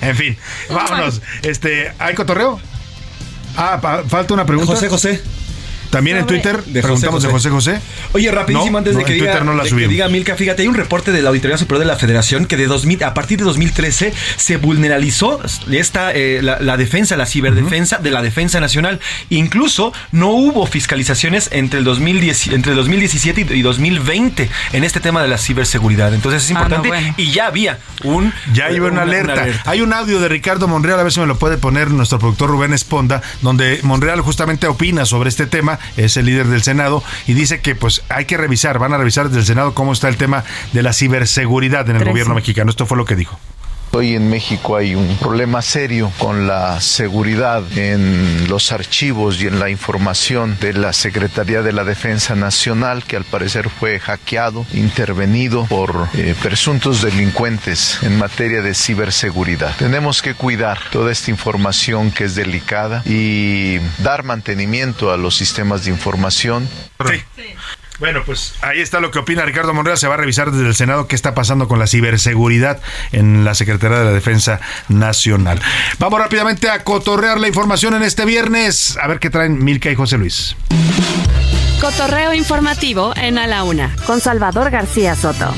En 0.00 0.16
fin, 0.16 0.36
vámonos. 0.68 1.22
Este, 1.42 1.92
¿hay 1.98 2.14
cotorreo? 2.14 2.60
Ah, 3.56 4.02
falta 4.08 4.34
una 4.34 4.44
pregunta. 4.44 4.72
José 4.74 4.88
José. 4.88 5.22
También 5.92 6.16
en 6.16 6.26
Twitter 6.26 6.64
de 6.64 6.82
preguntamos 6.82 7.24
José 7.24 7.28
de 7.28 7.32
José 7.32 7.50
José. 7.50 7.80
Oye, 8.12 8.30
rapidísimo, 8.30 8.72
No, 8.72 8.78
antes 8.78 8.94
de, 8.94 9.00
no, 9.00 9.06
que 9.06 9.12
diga, 9.14 9.26
Twitter 9.26 9.44
no 9.44 9.54
la 9.54 9.62
de 9.64 9.70
que 9.70 9.88
diga 9.88 10.08
Milka, 10.08 10.34
fíjate, 10.34 10.62
hay 10.62 10.68
un 10.68 10.74
reporte 10.74 11.12
de 11.12 11.22
la 11.22 11.28
Auditoría 11.28 11.56
Superior 11.56 11.80
de 11.80 11.86
la 11.86 11.96
Federación 11.96 12.46
que 12.46 12.56
de 12.56 12.66
2000, 12.66 13.04
a 13.04 13.14
partir 13.14 13.38
de 13.38 13.44
2013 13.44 14.12
se 14.36 14.56
vulneralizó 14.56 15.40
esta, 15.70 16.12
eh, 16.12 16.40
la, 16.42 16.58
la 16.60 16.76
defensa, 16.76 17.16
la 17.16 17.26
ciberdefensa 17.26 17.98
de 17.98 18.10
la 18.10 18.22
defensa 18.22 18.60
nacional. 18.60 19.00
Incluso 19.30 19.92
no 20.10 20.30
hubo 20.30 20.66
fiscalizaciones 20.66 21.48
entre 21.52 21.78
el, 21.78 21.84
2010, 21.84 22.48
entre 22.48 22.72
el 22.72 22.76
2017 22.76 23.46
y 23.50 23.62
y 23.62 23.62
2020 23.62 24.50
en 24.72 24.84
este 24.84 25.00
tema 25.00 25.22
de 25.22 25.28
la 25.28 25.38
ciberseguridad. 25.38 26.12
Entonces 26.14 26.44
es 26.44 26.50
Ah, 26.50 26.54
no, 26.54 26.60
importante 26.60 26.88
bueno. 26.88 27.14
y 27.16 27.30
ya 27.30 27.46
había 27.46 27.78
un... 28.02 28.32
Ya 28.52 28.70
iba 28.70 28.88
una, 28.88 29.02
alerta. 29.02 29.46
Hay 29.64 29.80
un 29.80 29.92
audio 29.92 30.20
de 30.20 30.28
Ricardo 30.28 30.66
Monreal, 30.68 30.98
a 30.98 31.02
ver 31.02 31.12
si 31.12 31.20
me 31.20 31.26
lo 31.26 31.38
puede 31.38 31.58
poner 31.58 31.90
nuestro 31.90 32.18
productor 32.18 32.50
Rubén 32.50 32.72
Esponda, 32.72 33.22
donde 33.40 33.80
Monreal 33.82 34.20
justamente 34.20 34.66
opina 34.66 35.04
sobre 35.06 35.28
este 35.28 35.46
tema, 35.46 35.78
es 35.96 36.16
el 36.16 36.26
líder 36.26 36.46
del 36.46 36.62
Senado, 36.62 37.02
y 37.26 37.34
dice 37.34 37.60
que 37.60 37.74
pues 37.74 38.02
hay 38.08 38.24
que 38.24 38.36
revisar, 38.36 38.78
van 38.78 38.92
a 38.92 38.98
revisar 38.98 39.28
desde 39.28 39.40
el 39.40 39.46
Senado 39.46 39.74
cómo 39.74 39.92
está 39.92 40.08
el 40.08 40.16
tema 40.16 40.44
de 40.72 40.82
la 40.82 40.92
ciberseguridad 40.92 41.88
en 41.88 41.96
el 41.96 42.04
gobierno 42.04 42.34
mexicano. 42.34 42.70
Esto 42.70 42.86
fue 42.86 42.96
lo 42.96 43.04
que 43.04 43.16
dijo. 43.16 43.38
Hoy 43.94 44.14
en 44.14 44.30
México 44.30 44.76
hay 44.76 44.94
un 44.94 45.18
problema 45.18 45.60
serio 45.60 46.10
con 46.16 46.46
la 46.46 46.80
seguridad 46.80 47.62
en 47.76 48.48
los 48.48 48.72
archivos 48.72 49.38
y 49.42 49.48
en 49.48 49.58
la 49.58 49.68
información 49.68 50.56
de 50.62 50.72
la 50.72 50.94
Secretaría 50.94 51.60
de 51.60 51.74
la 51.74 51.84
Defensa 51.84 52.34
Nacional, 52.34 53.04
que 53.04 53.16
al 53.16 53.24
parecer 53.24 53.68
fue 53.68 54.00
hackeado, 54.00 54.64
intervenido 54.72 55.66
por 55.66 56.08
eh, 56.14 56.34
presuntos 56.40 57.02
delincuentes 57.02 57.98
en 58.02 58.16
materia 58.16 58.62
de 58.62 58.74
ciberseguridad. 58.74 59.76
Tenemos 59.76 60.22
que 60.22 60.32
cuidar 60.32 60.78
toda 60.90 61.12
esta 61.12 61.30
información 61.30 62.12
que 62.12 62.24
es 62.24 62.34
delicada 62.34 63.02
y 63.04 63.78
dar 63.98 64.22
mantenimiento 64.22 65.12
a 65.12 65.18
los 65.18 65.36
sistemas 65.36 65.84
de 65.84 65.90
información. 65.90 66.66
Bueno, 67.98 68.22
pues 68.24 68.54
ahí 68.62 68.80
está 68.80 69.00
lo 69.00 69.10
que 69.10 69.18
opina 69.18 69.44
Ricardo 69.44 69.74
Monreal. 69.74 69.98
Se 69.98 70.08
va 70.08 70.14
a 70.14 70.16
revisar 70.16 70.50
desde 70.50 70.66
el 70.66 70.74
Senado 70.74 71.06
qué 71.06 71.14
está 71.14 71.34
pasando 71.34 71.68
con 71.68 71.78
la 71.78 71.86
ciberseguridad 71.86 72.80
en 73.12 73.44
la 73.44 73.54
Secretaría 73.54 73.98
de 73.98 74.04
la 74.06 74.12
Defensa 74.12 74.60
Nacional. 74.88 75.60
Vamos 75.98 76.18
rápidamente 76.18 76.68
a 76.68 76.84
cotorrear 76.84 77.38
la 77.38 77.48
información 77.48 77.94
en 77.94 78.02
este 78.02 78.24
viernes. 78.24 78.98
A 79.00 79.06
ver 79.06 79.18
qué 79.18 79.30
traen 79.30 79.62
Milka 79.62 79.90
y 79.90 79.94
José 79.94 80.18
Luis. 80.18 80.56
Cotorreo 81.80 82.32
informativo 82.32 83.12
en 83.16 83.38
A 83.38 83.46
la 83.46 83.64
Una 83.64 83.94
con 84.06 84.20
Salvador 84.20 84.70
García 84.70 85.16
Soto. 85.16 85.52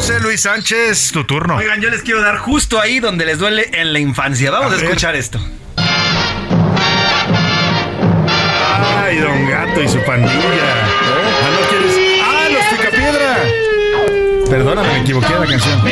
José 0.00 0.18
Luis 0.20 0.40
Sánchez, 0.40 1.12
tu 1.12 1.24
turno. 1.24 1.56
Oigan, 1.56 1.78
yo 1.82 1.90
les 1.90 2.00
quiero 2.00 2.22
dar 2.22 2.38
justo 2.38 2.80
ahí 2.80 3.00
donde 3.00 3.26
les 3.26 3.38
duele 3.38 3.68
en 3.74 3.92
la 3.92 3.98
infancia. 3.98 4.50
Vamos 4.50 4.72
a, 4.72 4.76
escuchar 4.76 5.14
esto. 5.14 5.38
Ay, 9.04 9.18
don 9.18 9.46
Gato 9.46 9.82
y 9.82 9.88
su 9.88 10.02
pandilla. 10.02 10.32
Ah, 10.32 11.50
no 11.52 11.68
quieres. 11.68 11.98
¡Ah, 12.24 12.48
los 12.50 12.64
Picapiedra! 12.78 13.36
Perdóname, 14.48 14.88
me 14.88 15.00
equivoqué 15.00 15.34
de 15.34 15.40
la 15.40 15.46
canción. 15.46 15.84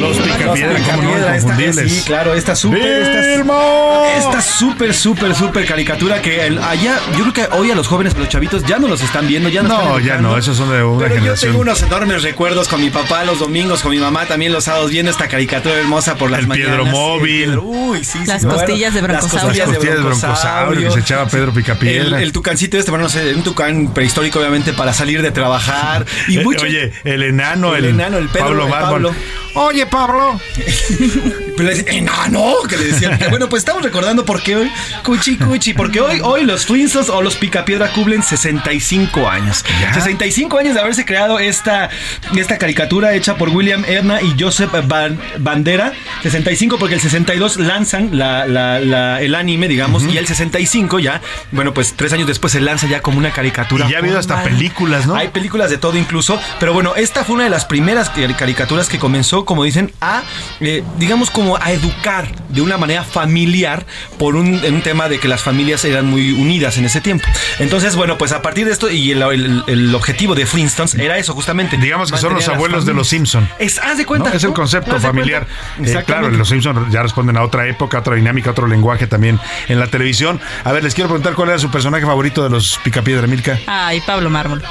Los 0.00 0.16
Picapiedra, 0.18 0.78
¿cómo 0.84 1.02
no? 1.02 1.18
Inconfundibles. 1.18 1.92
Sí, 1.92 2.02
claro, 2.04 2.34
esta 2.34 2.54
súper. 2.54 2.82
Esta 2.82 4.18
esta 4.18 4.42
súper, 4.42 4.94
súper, 4.94 5.34
súper 5.34 5.66
caricatura 5.66 6.20
que 6.22 6.46
el- 6.46 6.58
allá, 6.58 6.98
yo 7.16 7.30
creo 7.30 7.32
que 7.32 7.56
hoy 7.56 7.70
a 7.70 7.74
los 7.74 7.86
jóvenes, 7.88 8.16
los 8.16 8.28
chavitos, 8.28 8.64
ya 8.64 8.78
no 8.78 8.88
los 8.88 9.00
están 9.02 9.26
viendo, 9.26 9.48
ya 9.48 9.62
no, 9.62 9.68
No, 9.68 9.80
están 9.98 10.02
ya 10.04 10.18
no, 10.18 10.36
esos 10.36 10.56
son 10.56 10.70
de 10.70 10.82
una 10.82 10.98
Pero 10.98 11.14
yo 11.14 11.20
generación. 11.20 11.50
tengo 11.52 11.62
unos 11.62 11.82
enormes 11.82 12.22
recuerdos 12.22 12.68
con 12.68 12.80
mi 12.80 12.90
papá 12.90 13.24
los 13.24 13.38
domingos, 13.38 13.82
con 13.82 13.90
mi 13.92 13.98
mamá 13.98 14.26
también 14.26 14.52
los 14.52 14.64
sábados, 14.64 14.90
viendo 14.90 15.10
esta 15.10 15.28
caricatura 15.28 15.76
hermosa 15.76 16.16
por 16.16 16.30
las 16.30 16.40
El 16.40 16.46
mañanas. 16.48 16.78
El 16.88 17.22
Piedro- 17.22 17.62
Uy, 17.62 18.04
sí, 18.04 18.18
sí. 18.20 18.26
Las 18.26 18.44
bueno, 18.44 18.60
costillas 18.60 18.94
de 18.94 19.00
broncosaurio. 19.02 19.58
Las 19.64 19.66
costillas 19.68 19.96
de 19.96 20.02
broncosaurio 20.02 20.88
que 20.88 20.90
se 20.94 21.00
echaba 21.00 21.26
Pedro 21.28 21.52
Picapiedra. 21.52 22.18
El, 22.18 22.22
el 22.24 22.32
tucancito 22.32 22.76
este, 22.78 22.90
bueno, 22.90 23.04
no 23.04 23.08
sé, 23.10 23.34
un 23.34 23.42
tucán 23.42 23.92
prehistórico 23.94 24.38
obviamente 24.40 24.72
para 24.72 24.92
salir 24.92 25.22
de 25.22 25.30
trabajar. 25.30 26.04
Y 26.28 26.38
Eh, 26.38 26.44
mucho- 26.44 26.64
Oye, 26.66 26.92
el 27.04 27.22
enano, 27.22 27.74
el, 27.78 27.84
enano, 27.86 28.18
el 28.18 28.28
Pedro, 28.28 28.46
Pablo 28.46 28.66
el. 28.68 28.90
Pablo. 28.90 29.14
Oye, 29.58 29.86
Pablo. 29.86 30.40
Pero 31.56 31.68
le 31.70 31.74
decía, 31.74 31.92
enano, 31.98 32.54
que 32.68 32.76
le 32.76 32.84
decían. 32.84 33.18
Bueno, 33.30 33.48
pues 33.48 33.60
estamos 33.62 33.82
recordando 33.82 34.24
por 34.24 34.42
qué 34.42 34.56
hoy, 34.56 34.70
cuchi, 35.04 35.36
cuchi, 35.36 35.74
porque 35.74 36.00
hoy, 36.00 36.20
hoy 36.22 36.44
los 36.44 36.64
Flintstones 36.66 37.10
o 37.10 37.20
los 37.20 37.36
Picapiedra 37.36 37.92
cumplen 37.92 38.22
65 38.22 39.28
años. 39.28 39.64
65 39.92 40.58
años 40.58 40.74
de 40.74 40.80
haberse 40.80 41.04
creado 41.04 41.38
esta, 41.38 41.90
esta 42.36 42.58
caricatura 42.58 43.14
hecha 43.14 43.36
por 43.36 43.48
William 43.50 43.84
Erna 43.86 44.22
y 44.22 44.34
Joseph 44.38 44.70
Ban- 44.86 45.18
Bandera. 45.38 45.92
65 46.22 46.78
porque 46.78 46.94
el 46.94 47.00
62 47.00 47.56
lanzan 47.58 48.16
la, 48.16 48.46
la- 48.46 48.78
la- 48.80 49.20
el 49.20 49.34
anime, 49.34 49.68
digamos, 49.68 50.04
y 50.04 50.16
el 50.16 50.26
65 50.26 50.98
ya, 51.00 51.20
bueno, 51.50 51.74
pues 51.74 51.94
tres 51.94 52.12
años 52.12 52.26
después 52.28 52.52
se 52.52 52.60
lanza 52.60 52.86
ya 52.86 53.00
como 53.02 53.18
una 53.18 53.32
caricatura. 53.32 53.86
Y 53.86 53.90
ya 53.90 53.96
ha 53.96 54.00
habido 54.00 54.18
hasta 54.18 54.42
películas, 54.44 55.06
¿no? 55.06 55.16
Hay 55.16 55.28
películas 55.28 55.70
de 55.70 55.78
todo 55.78 55.96
incluso, 55.98 56.40
pero 56.60 56.72
bueno, 56.72 56.94
esta 56.96 57.24
fue 57.24 57.34
una 57.34 57.44
de 57.44 57.50
las 57.50 57.64
primeras 57.64 58.10
caricaturas 58.10 58.88
que 58.88 58.98
comenzó, 58.98 59.44
como 59.48 59.64
dicen, 59.64 59.90
a, 60.02 60.24
eh, 60.60 60.84
digamos, 60.98 61.30
como 61.30 61.56
a 61.56 61.72
educar 61.72 62.28
de 62.50 62.60
una 62.60 62.76
manera 62.76 63.02
familiar 63.02 63.86
por 64.18 64.36
un, 64.36 64.62
un, 64.62 64.82
tema 64.82 65.08
de 65.08 65.18
que 65.18 65.26
las 65.26 65.40
familias 65.40 65.86
eran 65.86 66.04
muy 66.04 66.32
unidas 66.32 66.76
en 66.76 66.84
ese 66.84 67.00
tiempo. 67.00 67.26
Entonces, 67.58 67.96
bueno, 67.96 68.18
pues 68.18 68.32
a 68.32 68.42
partir 68.42 68.66
de 68.66 68.72
esto 68.72 68.90
y 68.90 69.12
el, 69.12 69.94
objetivo 69.94 70.34
de 70.34 70.44
Flintstones 70.44 70.96
era 70.96 71.16
eso, 71.16 71.32
justamente. 71.32 71.78
Digamos 71.78 72.12
que 72.12 72.18
son 72.18 72.34
los 72.34 72.46
abuelos 72.46 72.84
de 72.84 72.92
los 72.92 73.08
Simpson. 73.08 73.48
Es, 73.58 73.78
haz 73.78 73.96
de 73.96 74.04
cuenta. 74.04 74.34
Es 74.34 74.44
el 74.44 74.52
concepto 74.52 75.00
familiar. 75.00 75.46
Eh, 75.82 76.02
claro, 76.04 76.28
los 76.28 76.50
Simpson 76.50 76.90
ya 76.90 77.02
responden 77.02 77.38
a 77.38 77.42
otra 77.42 77.66
época, 77.68 78.00
otra 78.00 78.16
dinámica, 78.16 78.50
otro 78.50 78.66
lenguaje 78.66 79.06
también 79.06 79.40
en 79.68 79.80
la 79.80 79.86
televisión. 79.86 80.38
A 80.64 80.72
ver, 80.72 80.84
les 80.84 80.94
quiero 80.94 81.08
preguntar 81.08 81.32
cuál 81.32 81.48
era 81.48 81.58
su 81.58 81.70
personaje 81.70 82.04
favorito 82.04 82.42
de 82.42 82.50
los 82.50 82.78
Picapiedra, 82.84 83.26
Milka. 83.26 83.58
Ay, 83.66 84.02
Pablo 84.02 84.28
Mármol. 84.28 84.62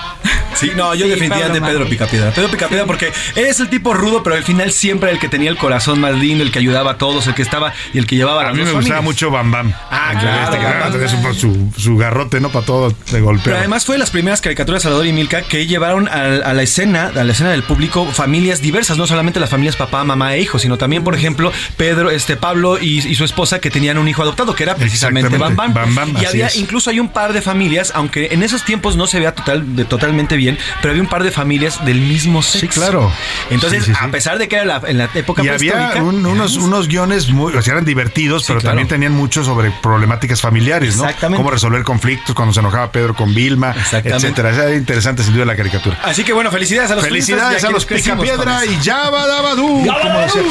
Sí, 0.54 0.72
no, 0.76 0.96
yo 0.96 1.08
definitivamente 1.08 1.62
Pedro 1.62 1.88
Picapiedra. 1.88 2.32
Pedro 2.32 2.50
Picapiedra 2.50 2.86
porque 2.86 3.12
es 3.36 3.60
el 3.60 3.70
tipo 3.70 3.94
rudo, 3.94 4.24
pero 4.24 4.36
al 4.36 4.44
final 4.44 4.67
siempre 4.72 5.12
el 5.12 5.20
que 5.20 5.30
tenía 5.30 5.50
el 5.50 5.58
corazón 5.58 6.00
más 6.00 6.16
lindo, 6.16 6.44
el 6.44 6.52
que 6.52 6.60
ayudaba 6.60 6.92
a 6.92 6.98
todos, 6.98 7.28
el 7.28 7.36
que 7.36 7.42
estaba 7.42 7.74
y 7.94 7.98
el 7.98 8.06
que 8.06 8.16
llevaba 8.16 8.44
a 8.44 8.50
A 8.50 8.54
mí 8.54 8.64
me 8.64 8.72
gustaba 8.72 9.02
mucho 9.02 9.32
Bam 9.32 9.52
Bam. 9.52 9.74
Ah, 9.92 10.14
claro. 10.20 10.98
Este, 10.98 11.34
su, 11.34 11.72
su, 11.78 11.98
garrote, 11.98 12.40
¿no? 12.40 12.50
Para 12.50 12.66
todo 12.66 12.94
de 13.12 13.22
golpe. 13.22 13.44
Pero 13.46 13.58
además 13.58 13.86
fue 13.86 13.96
de 13.96 14.00
las 14.00 14.12
primeras 14.12 14.42
caricaturas 14.42 14.84
Salvador 14.84 15.06
y 15.06 15.14
Milka 15.14 15.42
que 15.42 15.68
llevaron 15.68 16.08
a, 16.08 16.54
la 16.54 16.62
escena, 16.62 17.12
a 17.16 17.24
la 17.24 17.32
escena 17.32 17.52
del 17.52 17.64
público, 17.64 18.06
familias 18.06 18.62
diversas, 18.62 18.98
no 18.98 19.08
solamente 19.08 19.40
las 19.40 19.50
familias 19.50 19.76
papá, 19.76 20.04
mamá 20.04 20.36
e 20.36 20.42
hijo, 20.42 20.60
sino 20.60 20.78
también, 20.78 21.04
por 21.04 21.16
ejemplo, 21.16 21.52
Pedro, 21.78 22.10
este 22.10 22.36
Pablo 22.36 22.78
y, 22.80 23.16
su 23.16 23.24
esposa 23.24 23.60
que 23.60 23.72
tenían 23.72 23.98
un 23.98 24.08
hijo 24.08 24.22
adoptado, 24.22 24.54
que 24.54 24.64
era 24.64 24.76
precisamente 24.76 25.38
Bam 25.38 25.56
Bam. 25.56 25.74
y 26.22 26.26
había, 26.26 26.50
incluso 26.56 26.90
hay 26.90 27.00
un 27.00 27.10
par 27.10 27.34
de 27.34 27.42
familias, 27.42 27.92
aunque 27.96 28.30
en 28.32 28.44
esos 28.44 28.64
tiempos 28.64 28.96
no 28.96 29.08
se 29.08 29.20
vea 29.20 29.34
total, 29.34 29.76
de, 29.76 29.86
totalmente 29.86 30.36
bien, 30.36 30.58
pero 30.82 30.92
había 30.92 31.02
un 31.02 31.10
par 31.10 31.24
de 31.24 31.32
familias 31.32 31.84
del 31.86 32.00
mismo 32.02 32.44
sexo. 32.44 32.60
Sí, 32.60 32.68
claro. 32.68 33.12
Entonces, 33.50 33.90
a 34.00 34.08
pesar 34.10 34.38
de 34.38 34.47
que 34.48 34.56
era 34.58 34.82
en 34.86 34.98
la 34.98 35.10
época 35.14 35.44
y 35.44 35.50
había 35.50 35.94
unos, 36.02 36.58
unos 36.58 36.88
guiones 36.88 37.30
muy, 37.30 37.54
o 37.54 37.62
sea, 37.62 37.74
eran 37.74 37.86
divertidos, 37.86 38.46
pero 38.48 38.62
también 38.62 38.88
tenían 38.88 39.14
mucho 39.14 39.44
sobre 39.44 39.72
problemáticas 39.82 40.42
familiares, 40.42 40.98
¿no? 40.98 41.04
Exactamente. 41.04 41.38
Cómo 41.38 41.52
resolver 41.52 41.84
conflictos 41.84 42.36
cuando 42.36 42.54
se 42.54 42.60
enojaba 42.60 42.92
Pedro 42.92 43.16
con 43.16 43.34
Vilma, 43.34 43.76
etcétera. 44.04 44.50
Era 44.54 44.74
interesante 44.76 45.24
sin 45.24 45.34
duda 45.34 45.46
la 45.46 45.56
caricatura. 45.56 46.00
Así 46.04 46.24
que 46.24 46.34
bueno, 46.34 46.52
felicidades 46.52 46.92
a 46.92 46.96
los 46.96 47.04
Felicidades 47.04 47.64
a 47.64 47.72
los 47.72 47.86
Picapiedra 47.86 48.66
y 48.66 48.80
Yaba 48.82 49.28
Dabadú. 49.28 49.86
Como 50.02 50.20
decía 50.20 50.42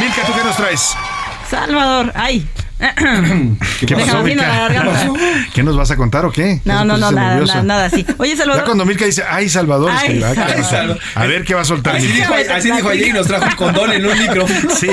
Milka, 0.00 0.22
¿tú 0.26 0.32
qué 0.32 0.44
nos 0.44 0.56
traes? 0.56 0.94
Salvador, 1.50 2.12
ay, 2.14 2.46
¿Qué 2.78 3.96
pasó, 3.96 4.22
¿Qué 5.52 5.62
nos 5.64 5.76
vas 5.76 5.90
a 5.90 5.96
contar 5.96 6.24
o 6.24 6.30
qué? 6.30 6.60
No, 6.64 6.84
no, 6.84 6.96
no, 6.96 7.10
nada, 7.10 7.40
nada, 7.40 7.62
nada, 7.62 7.90
sí. 7.90 8.06
Oye, 8.18 8.36
Salvador. 8.36 8.62
Ya 8.62 8.66
cuando 8.66 8.84
Milka 8.84 9.04
dice, 9.04 9.24
ay, 9.28 9.48
Salvador, 9.48 9.90
ay, 9.92 10.22
a 11.14 11.26
ver 11.26 11.44
qué 11.44 11.54
va 11.54 11.62
a 11.62 11.64
soltar. 11.64 11.96
Así 11.96 12.06
dijo, 12.06 12.32
así 12.54 12.70
dijo 12.70 12.88
ayer 12.88 13.08
y 13.08 13.12
nos 13.12 13.26
trajo 13.26 13.46
un 13.46 13.56
condón 13.56 13.92
en 13.92 14.06
un 14.06 14.18
micrófono. 14.18 14.70
Sí. 14.78 14.88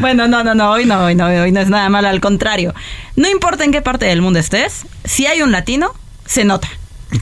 Bueno, 0.00 0.26
no, 0.26 0.42
no, 0.42 0.54
no, 0.54 0.72
hoy 0.72 0.84
no, 0.84 1.04
hoy 1.04 1.14
no, 1.14 1.26
hoy 1.26 1.52
no 1.52 1.60
es 1.60 1.68
nada 1.68 1.88
malo, 1.88 2.08
al 2.08 2.20
contrario. 2.20 2.74
No 3.14 3.30
importa 3.30 3.64
en 3.64 3.70
qué 3.70 3.80
parte 3.80 4.06
del 4.06 4.20
mundo 4.20 4.38
estés, 4.40 4.84
si 5.04 5.26
hay 5.26 5.42
un 5.42 5.52
latino, 5.52 5.94
se 6.26 6.44
nota. 6.44 6.68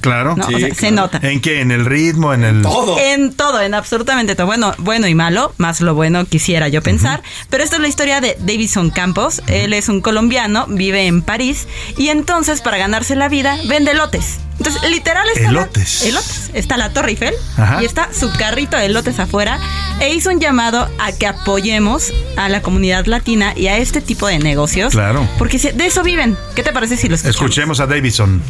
Claro. 0.00 0.36
Se 0.74 0.90
nota. 0.90 1.20
¿En 1.22 1.40
qué? 1.40 1.60
¿En 1.60 1.70
el 1.70 1.84
ritmo? 1.84 2.32
¿En 2.32 2.44
el...? 2.44 2.62
Todo. 2.62 2.98
En 2.98 3.34
todo, 3.34 3.60
en 3.60 3.74
absolutamente 3.74 4.34
todo. 4.34 4.46
Bueno, 4.46 4.74
bueno 4.78 5.06
y 5.08 5.14
malo, 5.14 5.52
más 5.58 5.80
lo 5.80 5.94
bueno 5.94 6.24
quisiera 6.24 6.68
yo 6.68 6.82
pensar. 6.82 7.22
Pero 7.48 7.64
esta 7.64 7.76
es 7.76 7.82
la 7.82 7.88
historia 7.88 8.20
de 8.20 8.36
Davison 8.40 8.90
Campos. 8.90 9.42
Él 9.46 9.72
es 9.72 9.88
un 9.88 10.00
colombiano, 10.00 10.66
vive 10.68 11.06
en 11.06 11.22
París 11.22 11.66
y 11.96 12.08
entonces 12.08 12.60
para 12.60 12.78
ganarse 12.78 13.16
la 13.16 13.28
vida 13.28 13.58
vende 13.68 13.94
lotes. 13.94 14.38
Entonces, 14.60 14.90
literal 14.90 15.26
está 15.34 15.48
elotes. 15.48 16.02
La, 16.02 16.08
elotes. 16.10 16.50
Está 16.52 16.76
la 16.76 16.90
Torre 16.90 17.12
Eiffel 17.12 17.34
y 17.80 17.84
está 17.86 18.10
su 18.12 18.30
carrito 18.30 18.76
de 18.76 18.86
elotes 18.86 19.18
afuera 19.18 19.58
e 20.00 20.12
hizo 20.12 20.28
un 20.28 20.38
llamado 20.38 20.86
a 20.98 21.12
que 21.12 21.26
apoyemos 21.26 22.12
a 22.36 22.50
la 22.50 22.60
comunidad 22.60 23.06
latina 23.06 23.54
y 23.56 23.68
a 23.68 23.78
este 23.78 24.02
tipo 24.02 24.26
de 24.26 24.38
negocios. 24.38 24.92
Claro. 24.92 25.26
Porque 25.38 25.58
de 25.58 25.86
eso 25.86 26.02
viven. 26.02 26.36
¿Qué 26.54 26.62
te 26.62 26.72
parece 26.72 26.98
si 26.98 27.08
lo 27.08 27.14
escuchamos? 27.14 27.36
Escuchemos 27.36 27.80
a 27.80 27.86
Davison. 27.86 28.42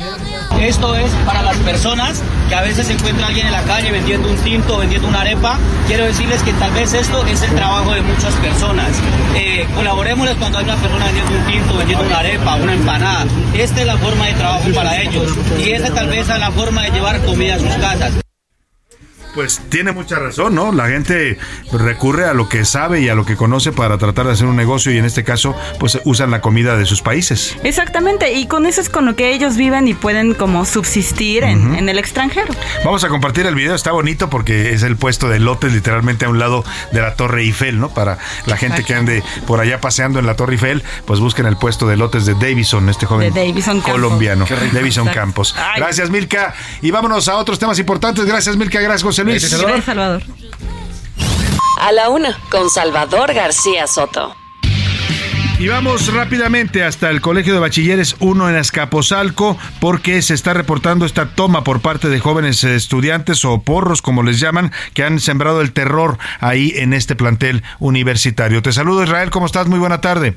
Esto 0.60 0.96
es 0.96 1.10
para 1.24 1.42
las 1.42 1.56
personas 1.58 2.22
que 2.48 2.54
a 2.56 2.62
veces 2.62 2.88
se 2.88 2.94
encuentra 2.94 3.28
alguien 3.28 3.46
en 3.46 3.52
la 3.52 3.62
calle 3.62 3.92
vendiendo 3.92 4.28
un 4.28 4.36
tinto, 4.38 4.78
vendiendo 4.78 5.06
una 5.06 5.20
arepa. 5.20 5.58
Quiero 5.86 6.04
decirles 6.04 6.42
que 6.42 6.52
tal 6.54 6.72
vez 6.72 6.92
esto 6.92 7.24
es 7.26 7.42
el 7.42 7.54
trabajo 7.54 7.92
de 7.92 8.02
muchas 8.02 8.34
personas. 8.34 8.88
Eh, 9.36 9.64
colaborémosles 9.76 10.36
cuando 10.36 10.58
hay 10.58 10.64
una 10.64 10.76
persona 10.76 11.06
vendiendo 11.06 11.32
un 11.32 11.46
tinto, 11.46 11.76
vendiendo 11.76 12.04
una 12.04 12.18
arepa, 12.18 12.56
una 12.56 12.74
empanada. 12.74 13.26
Esta 13.54 13.80
es 13.80 13.86
la 13.86 13.96
forma 13.98 14.26
de 14.26 14.34
trabajo 14.34 14.68
para 14.74 15.00
ellos. 15.00 15.32
Y 15.64 15.70
esta 15.70 15.92
tal 16.00 16.08
vez 16.08 16.26
es 16.30 16.38
la 16.38 16.50
forma 16.50 16.82
de 16.84 16.92
llevar 16.92 17.20
comida 17.26 17.56
a 17.56 17.58
sus 17.58 17.74
casas. 17.74 18.29
Pues 19.34 19.60
tiene 19.68 19.92
mucha 19.92 20.18
razón, 20.18 20.54
¿no? 20.54 20.72
La 20.72 20.88
gente 20.88 21.38
recurre 21.72 22.24
a 22.24 22.34
lo 22.34 22.48
que 22.48 22.64
sabe 22.64 23.00
y 23.00 23.08
a 23.08 23.14
lo 23.14 23.24
que 23.24 23.36
conoce 23.36 23.72
para 23.72 23.96
tratar 23.98 24.26
de 24.26 24.32
hacer 24.32 24.46
un 24.46 24.56
negocio 24.56 24.92
y 24.92 24.98
en 24.98 25.04
este 25.04 25.22
caso 25.24 25.54
pues 25.78 26.00
usan 26.04 26.30
la 26.30 26.40
comida 26.40 26.76
de 26.76 26.84
sus 26.84 27.00
países. 27.00 27.56
Exactamente, 27.62 28.32
y 28.32 28.46
con 28.46 28.66
eso 28.66 28.80
es 28.80 28.88
con 28.88 29.06
lo 29.06 29.14
que 29.14 29.32
ellos 29.32 29.56
viven 29.56 29.86
y 29.86 29.94
pueden 29.94 30.34
como 30.34 30.64
subsistir 30.64 31.44
en, 31.44 31.88
el 31.88 31.98
extranjero. 31.98 32.52
Vamos 32.84 33.04
a 33.04 33.08
compartir 33.08 33.46
el 33.46 33.54
video, 33.54 33.74
está 33.74 33.92
bonito 33.92 34.28
porque 34.30 34.72
es 34.72 34.82
el 34.82 34.96
puesto 34.96 35.28
de 35.28 35.38
lotes 35.38 35.72
literalmente 35.72 36.24
a 36.24 36.28
un 36.28 36.38
lado 36.38 36.64
de 36.92 37.00
la 37.00 37.14
Torre 37.14 37.42
Eiffel, 37.42 37.78
¿no? 37.78 37.90
Para 37.90 38.18
la 38.46 38.56
gente 38.56 38.82
que 38.84 38.94
ande 38.94 39.22
por 39.46 39.60
allá 39.60 39.80
paseando 39.80 40.18
en 40.18 40.26
la 40.26 40.34
Torre 40.34 40.54
Eiffel, 40.54 40.82
pues 41.04 41.20
busquen 41.20 41.46
el 41.46 41.56
puesto 41.56 41.86
de 41.86 41.96
lotes 41.96 42.26
de 42.26 42.34
Davison, 42.34 42.88
este 42.88 43.06
joven 43.06 43.32
colombiano, 43.82 44.44
Davison 44.72 45.06
Campos. 45.08 45.54
Gracias 45.76 46.10
Milka 46.10 46.54
y 46.82 46.90
vámonos 46.90 47.28
a 47.28 47.36
otros 47.36 47.58
temas 47.58 47.78
importantes. 47.78 48.24
Gracias 48.24 48.56
Milka, 48.56 48.80
gracias 48.80 49.02
José 49.02 49.19
Salvador. 49.84 50.22
A 51.80 51.92
la 51.92 52.08
una, 52.10 52.38
con 52.50 52.70
Salvador 52.70 53.32
García 53.32 53.86
Soto. 53.86 54.34
Y 55.60 55.68
vamos 55.68 56.10
rápidamente 56.10 56.84
hasta 56.84 57.10
el 57.10 57.20
Colegio 57.20 57.52
de 57.52 57.60
Bachilleres 57.60 58.16
1 58.20 58.48
en 58.48 58.56
Azcapotzalco 58.56 59.58
porque 59.78 60.22
se 60.22 60.32
está 60.32 60.54
reportando 60.54 61.04
esta 61.04 61.34
toma 61.34 61.64
por 61.64 61.80
parte 61.80 62.08
de 62.08 62.18
jóvenes 62.18 62.64
estudiantes 62.64 63.44
o 63.44 63.60
porros 63.60 64.00
como 64.00 64.22
les 64.22 64.40
llaman 64.40 64.72
que 64.94 65.04
han 65.04 65.20
sembrado 65.20 65.60
el 65.60 65.72
terror 65.72 66.16
ahí 66.40 66.72
en 66.76 66.94
este 66.94 67.14
plantel 67.14 67.62
universitario. 67.78 68.62
Te 68.62 68.72
saludo 68.72 69.04
Israel, 69.04 69.28
¿cómo 69.28 69.44
estás? 69.44 69.66
Muy 69.66 69.78
buena 69.78 70.00
tarde. 70.00 70.34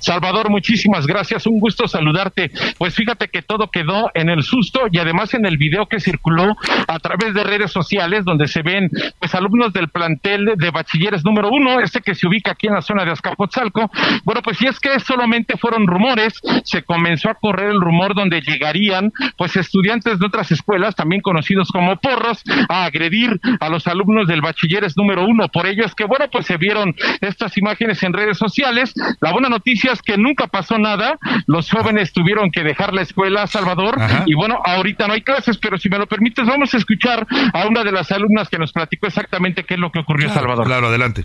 Salvador, 0.00 0.50
muchísimas 0.50 1.06
gracias, 1.06 1.46
un 1.46 1.60
gusto 1.60 1.86
saludarte. 1.86 2.50
Pues 2.78 2.94
fíjate 2.94 3.28
que 3.28 3.42
todo 3.42 3.70
quedó 3.70 4.10
en 4.14 4.30
el 4.30 4.42
susto 4.42 4.80
y 4.90 4.98
además 4.98 5.34
en 5.34 5.44
el 5.44 5.58
video 5.58 5.86
que 5.86 6.00
circuló 6.00 6.56
a 6.88 6.98
través 6.98 7.34
de 7.34 7.44
redes 7.44 7.70
sociales 7.70 8.24
donde 8.24 8.48
se 8.48 8.62
ven 8.62 8.88
pues 9.18 9.34
alumnos 9.34 9.72
del 9.74 9.88
plantel 9.88 10.54
de 10.56 10.70
bachilleres 10.70 11.24
número 11.24 11.50
uno, 11.50 11.80
este 11.80 12.00
que 12.00 12.14
se 12.14 12.26
ubica 12.26 12.52
aquí 12.52 12.66
en 12.66 12.74
la 12.74 12.82
zona 12.82 13.04
de 13.04 13.10
Azcapotzalco. 13.12 13.90
Bueno, 14.24 14.40
pues 14.42 14.56
si 14.56 14.66
es 14.66 14.80
que 14.80 14.98
solamente 15.00 15.58
fueron 15.58 15.86
rumores, 15.86 16.40
se 16.64 16.82
comenzó 16.82 17.28
a 17.28 17.34
correr 17.34 17.70
el 17.70 17.80
rumor 17.80 18.14
donde 18.14 18.40
llegarían 18.40 19.12
pues 19.36 19.56
estudiantes 19.56 20.18
de 20.18 20.26
otras 20.26 20.50
escuelas, 20.50 20.94
también 20.94 21.20
conocidos 21.20 21.68
como 21.68 21.96
porros, 21.96 22.42
a 22.68 22.84
agredir 22.86 23.38
a 23.60 23.68
los 23.68 23.86
alumnos 23.86 24.26
del 24.28 24.40
bachilleres 24.40 24.96
número 24.96 25.26
uno. 25.26 25.48
Por 25.48 25.66
ello 25.66 25.84
es 25.84 25.94
que 25.94 26.04
bueno, 26.04 26.26
pues 26.32 26.46
se 26.46 26.56
vieron 26.56 26.94
estas 27.20 27.56
imágenes 27.58 28.02
en 28.02 28.14
redes 28.14 28.38
sociales. 28.38 28.94
La 29.20 29.32
buena 29.32 29.50
noticia 29.50 29.89
que 30.02 30.16
nunca 30.16 30.46
pasó 30.46 30.78
nada, 30.78 31.18
los 31.46 31.70
jóvenes 31.70 32.12
tuvieron 32.12 32.50
que 32.50 32.62
dejar 32.62 32.94
la 32.94 33.02
escuela, 33.02 33.46
Salvador, 33.46 33.96
y 34.26 34.34
bueno, 34.34 34.60
ahorita 34.64 35.06
no 35.06 35.14
hay 35.14 35.22
clases, 35.22 35.58
pero 35.58 35.78
si 35.78 35.88
me 35.88 35.98
lo 35.98 36.06
permites, 36.06 36.46
vamos 36.46 36.72
a 36.74 36.76
escuchar 36.76 37.26
a 37.52 37.66
una 37.66 37.82
de 37.82 37.92
las 37.92 38.10
alumnas 38.12 38.48
que 38.48 38.58
nos 38.58 38.72
platicó 38.72 39.06
exactamente 39.06 39.64
qué 39.64 39.74
es 39.74 39.80
lo 39.80 39.90
que 39.90 40.00
ocurrió, 40.00 40.28
Salvador. 40.30 40.66
Claro, 40.66 40.86
adelante. 40.86 41.24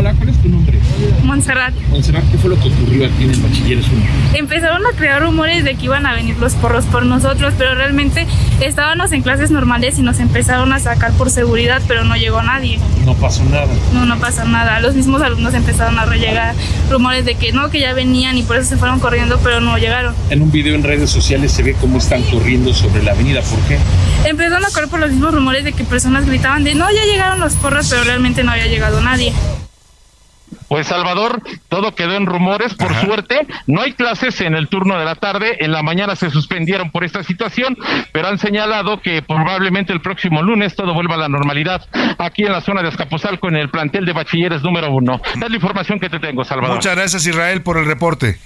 Hola, 0.00 0.14
¿cuál 0.14 0.30
es 0.30 0.40
tu 0.40 0.48
nombre? 0.48 0.78
Montserrat. 1.24 1.74
Montserrat, 1.90 2.24
¿qué 2.30 2.38
fue 2.38 2.48
lo 2.48 2.58
que 2.58 2.68
ocurrió 2.68 3.04
aquí 3.04 3.24
en 3.24 3.32
el 3.32 3.40
Bachilleres 3.40 3.84
1? 3.86 4.02
Empezaron 4.32 4.80
a 4.86 4.96
crear 4.96 5.20
rumores 5.20 5.62
de 5.62 5.74
que 5.74 5.84
iban 5.84 6.06
a 6.06 6.14
venir 6.14 6.38
los 6.38 6.54
porros 6.54 6.86
por 6.86 7.04
nosotros, 7.04 7.52
pero 7.58 7.74
realmente 7.74 8.26
estábamos 8.62 9.12
en 9.12 9.20
clases 9.20 9.50
normales 9.50 9.98
y 9.98 10.02
nos 10.02 10.18
empezaron 10.18 10.72
a 10.72 10.78
sacar 10.78 11.12
por 11.12 11.28
seguridad, 11.28 11.82
pero 11.86 12.04
no 12.04 12.16
llegó 12.16 12.40
nadie. 12.40 12.80
No 13.04 13.12
pasó 13.12 13.44
nada. 13.44 13.68
No, 13.92 14.06
no 14.06 14.18
pasa 14.18 14.46
nada. 14.46 14.80
Los 14.80 14.94
mismos 14.94 15.20
alumnos 15.20 15.52
empezaron 15.52 15.98
a 15.98 16.06
rellegar 16.06 16.54
rumores 16.90 17.26
de 17.26 17.34
que 17.34 17.52
no, 17.52 17.68
que 17.68 17.80
ya 17.80 17.92
venían 17.92 18.38
y 18.38 18.42
por 18.42 18.56
eso 18.56 18.70
se 18.70 18.78
fueron 18.78 19.00
corriendo, 19.00 19.38
pero 19.44 19.60
no 19.60 19.76
llegaron. 19.76 20.14
En 20.30 20.40
un 20.40 20.50
video 20.50 20.76
en 20.76 20.82
redes 20.82 21.10
sociales 21.10 21.52
se 21.52 21.62
ve 21.62 21.76
cómo 21.78 21.98
están 21.98 22.22
corriendo 22.22 22.72
sobre 22.72 23.02
la 23.02 23.12
avenida. 23.12 23.42
¿Por 23.42 23.58
qué? 23.68 23.76
Empezaron 24.26 24.64
a 24.64 24.68
correr 24.70 24.88
por 24.88 25.00
los 25.00 25.10
mismos 25.10 25.34
rumores 25.34 25.62
de 25.62 25.74
que 25.74 25.84
personas 25.84 26.24
gritaban 26.24 26.64
de 26.64 26.74
no, 26.74 26.90
ya 26.90 27.04
llegaron 27.04 27.38
los 27.38 27.52
porros, 27.52 27.86
pero 27.90 28.04
realmente 28.04 28.42
no 28.42 28.52
había 28.52 28.66
llegado 28.66 29.02
nadie. 29.02 29.34
Pues 30.70 30.86
Salvador, 30.86 31.42
todo 31.68 31.96
quedó 31.96 32.14
en 32.14 32.26
rumores, 32.26 32.74
por 32.74 32.94
suerte, 32.94 33.44
no 33.66 33.82
hay 33.82 33.92
clases 33.92 34.40
en 34.40 34.54
el 34.54 34.68
turno 34.68 34.96
de 35.00 35.04
la 35.04 35.16
tarde, 35.16 35.56
en 35.58 35.72
la 35.72 35.82
mañana 35.82 36.14
se 36.14 36.30
suspendieron 36.30 36.92
por 36.92 37.02
esta 37.02 37.24
situación, 37.24 37.76
pero 38.12 38.28
han 38.28 38.38
señalado 38.38 39.00
que 39.00 39.20
probablemente 39.20 39.92
el 39.92 40.00
próximo 40.00 40.42
lunes 40.42 40.76
todo 40.76 40.94
vuelva 40.94 41.16
a 41.16 41.18
la 41.18 41.28
normalidad 41.28 41.88
aquí 42.18 42.44
en 42.44 42.52
la 42.52 42.60
zona 42.60 42.82
de 42.82 42.88
Escapuzalco, 42.90 43.48
en 43.48 43.56
el 43.56 43.68
plantel 43.68 44.06
de 44.06 44.12
bachilleres 44.12 44.62
número 44.62 44.92
uno. 44.92 45.20
Es 45.34 45.50
la 45.50 45.56
información 45.56 45.98
que 45.98 46.08
te 46.08 46.20
tengo, 46.20 46.44
Salvador. 46.44 46.76
Muchas 46.76 46.94
gracias 46.94 47.26
Israel 47.26 47.62
por 47.62 47.76
el 47.76 47.86
reporte. 47.86 48.38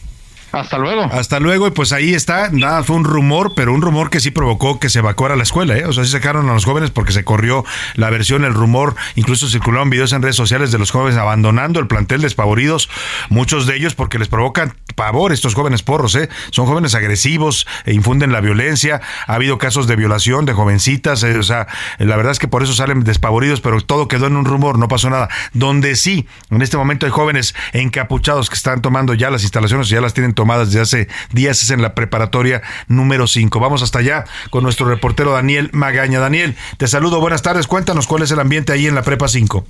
Hasta 0.53 0.79
luego. 0.79 1.03
Hasta 1.13 1.41
luego. 1.41 1.67
Y 1.67 1.71
pues 1.71 1.93
ahí 1.93 2.15
está. 2.15 2.51
Nada, 2.51 2.83
fue 2.85 2.97
un 2.97 3.05
rumor, 3.05 3.55
pero 3.55 3.73
un 3.73 3.83
rumor 3.83 4.11
que 4.11 4.21
sí 4.21 4.31
provocó 4.31 4.79
que 4.79 4.89
se 4.89 5.01
evacuara 5.01 5.37
la 5.37 5.43
escuela. 5.43 5.77
¿eh? 5.77 5.85
O 5.87 5.93
sea, 5.93 6.05
sí 6.05 6.11
sacaron 6.11 6.49
a 6.49 6.55
los 6.55 6.65
jóvenes 6.65 6.91
porque 6.91 7.13
se 7.13 7.25
corrió 7.25 7.65
la 7.95 8.11
versión, 8.11 8.45
el 8.45 8.55
rumor. 8.55 8.95
Incluso 9.17 9.49
circularon 9.49 9.91
videos 9.91 10.13
en 10.13 10.23
redes 10.23 10.37
sociales 10.37 10.71
de 10.71 10.79
los 10.79 10.91
jóvenes 10.91 11.19
abandonando 11.19 11.81
el 11.81 11.87
plantel 11.89 12.23
despavoridos. 12.23 12.89
Muchos 13.29 13.67
de 13.67 13.77
ellos 13.77 13.95
porque 13.95 14.19
les 14.19 14.29
provocan 14.29 14.75
pavor 14.95 15.33
estos 15.33 15.55
jóvenes 15.55 15.83
porros. 15.83 16.15
¿eh? 16.15 16.29
Son 16.51 16.67
jóvenes 16.67 16.95
agresivos 16.95 17.67
e 17.85 17.93
infunden 17.93 18.33
la 18.33 18.41
violencia. 18.41 19.01
Ha 19.27 19.35
habido 19.35 19.59
casos 19.59 19.87
de 19.87 19.97
violación 19.97 20.45
de 20.45 20.53
jovencitas. 20.53 21.23
¿eh? 21.25 21.37
O 21.37 21.43
sea, 21.43 21.67
la 21.99 22.17
verdad 22.17 22.33
es 22.33 22.39
que 22.39 22.49
por 22.49 22.63
eso 22.63 22.75
salen 22.75 23.03
despavoridos, 23.03 23.61
pero 23.61 23.81
todo 23.81 24.07
quedó 24.07 24.29
en 24.29 24.37
un 24.37 24.45
rumor. 24.45 24.79
No 24.79 24.87
pasó 24.89 25.11
nada. 25.11 25.29
Donde 25.53 25.97
sí, 25.97 26.29
en 26.51 26.63
este 26.63 26.77
momento 26.77 27.07
hay 27.07 27.13
jóvenes 27.13 27.55
encapuchados 27.73 28.49
que 28.49 28.55
están 28.55 28.83
tomando 28.83 29.15
ya 29.15 29.31
las 29.31 29.43
instalaciones, 29.43 29.89
ya 29.89 30.01
las 30.01 30.15
tienen 30.15 30.33
tomadas 30.33 30.44
tomadas 30.45 30.69
desde 30.69 30.83
hace 30.83 31.09
días 31.33 31.63
es 31.63 31.71
en 31.71 31.81
la 31.81 31.95
preparatoria 31.95 32.61
número 32.87 33.27
5. 33.27 33.61
Vamos 33.61 33.83
hasta 33.83 34.01
allá 34.01 34.25
con 34.51 34.63
nuestro 34.63 34.85
reportero 34.85 35.33
Daniel 35.33 35.71
Magaña. 35.73 36.21
Daniel, 36.21 36.55
te 36.77 36.87
saludo, 36.87 37.19
buenas 37.19 37.41
tardes, 37.41 37.67
cuéntanos 37.67 38.07
cuál 38.07 38.25
es 38.25 38.31
el 38.31 38.39
ambiente 38.41 38.71
ahí 38.71 38.87
en 38.87 38.95
la 38.95 39.03
prepa 39.03 39.27
5. 39.27 39.67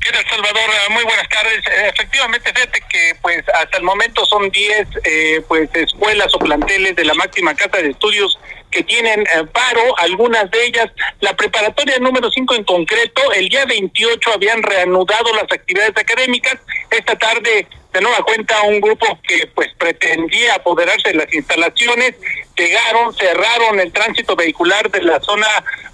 ¿Qué 0.00 0.12
tal, 0.12 0.24
Salvador? 0.30 0.70
Muy 0.90 1.02
buenas 1.02 1.28
tardes. 1.28 1.60
Efectivamente, 1.92 2.52
fíjate 2.54 2.80
que 2.88 3.16
pues 3.20 3.42
hasta 3.48 3.78
el 3.78 3.82
momento 3.82 4.24
son 4.26 4.48
10 4.48 4.88
eh, 5.02 5.42
pues 5.48 5.68
escuelas 5.74 6.32
o 6.34 6.38
planteles 6.38 6.94
de 6.94 7.04
la 7.04 7.14
máxima 7.14 7.52
casa 7.56 7.78
de 7.78 7.90
estudios 7.90 8.38
que 8.70 8.84
tienen 8.84 9.22
eh, 9.22 9.44
paro, 9.52 9.98
algunas 9.98 10.48
de 10.52 10.66
ellas, 10.66 10.86
la 11.20 11.34
preparatoria 11.34 11.98
número 11.98 12.30
5 12.30 12.54
en 12.54 12.62
concreto, 12.62 13.32
el 13.32 13.48
día 13.48 13.64
28 13.64 14.34
habían 14.34 14.62
reanudado 14.62 15.34
las 15.34 15.50
actividades 15.50 15.96
académicas, 15.96 16.58
esta 16.92 17.16
tarde 17.16 17.66
de 17.96 18.02
nueva 18.02 18.22
cuenta 18.24 18.60
un 18.64 18.78
grupo 18.78 19.06
que 19.26 19.46
pues 19.54 19.72
pretendía 19.78 20.56
apoderarse 20.56 21.08
de 21.08 21.14
las 21.14 21.32
instalaciones, 21.32 22.14
llegaron, 22.56 23.14
cerraron 23.14 23.80
el 23.80 23.92
tránsito 23.92 24.34
vehicular 24.34 24.90
de 24.90 25.02
la 25.02 25.20
zona 25.20 25.46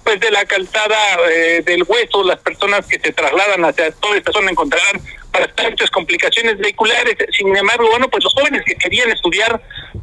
pues 0.03 0.19
de 0.19 0.31
la 0.31 0.45
calzada 0.45 0.97
eh, 1.29 1.61
del 1.65 1.83
hueso, 1.83 2.23
las 2.23 2.39
personas 2.39 2.85
que 2.85 2.99
se 2.99 3.13
trasladan 3.13 3.63
hacia 3.65 3.91
toda 3.91 4.17
esta 4.17 4.31
zona 4.31 4.51
encontrarán 4.51 5.01
bastantes 5.31 5.89
complicaciones 5.89 6.57
vehiculares, 6.59 7.15
sin 7.31 7.55
embargo, 7.55 7.87
bueno, 7.89 8.07
pues 8.07 8.23
los 8.23 8.33
jóvenes 8.33 8.63
que 8.65 8.75
querían 8.75 9.11
estudiar 9.11 9.59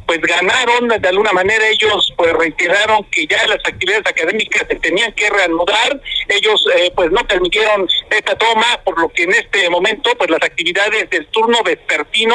pues 0.07 0.21
ganaron, 0.23 0.89
de 0.89 1.09
alguna 1.09 1.33
manera. 1.33 1.69
Ellos 1.69 2.13
pues 2.17 2.33
reiteraron 2.33 3.05
que 3.13 3.29
ya 3.29 3.47
las 3.47 3.59
actividades 3.65 4.07
académicas 4.07 4.67
se 4.69 4.75
tenían 4.77 5.13
que 5.13 5.31
reanudar, 5.31 6.01
ellos 6.29 6.67
eh, 6.75 6.93
pues 6.97 7.13
no 7.13 7.25
permitieron 7.29 7.89
esta 8.11 8.37
toma, 8.37 8.81
por 8.85 9.01
lo 9.01 9.09
que 9.09 9.23
en 9.23 9.35
este 9.35 9.71
momento 9.71 10.11
pues 10.19 10.29
las 10.31 10.43
actividades 10.43 11.09
del 11.11 11.27
turno 11.29 11.63
vespertino, 11.63 12.35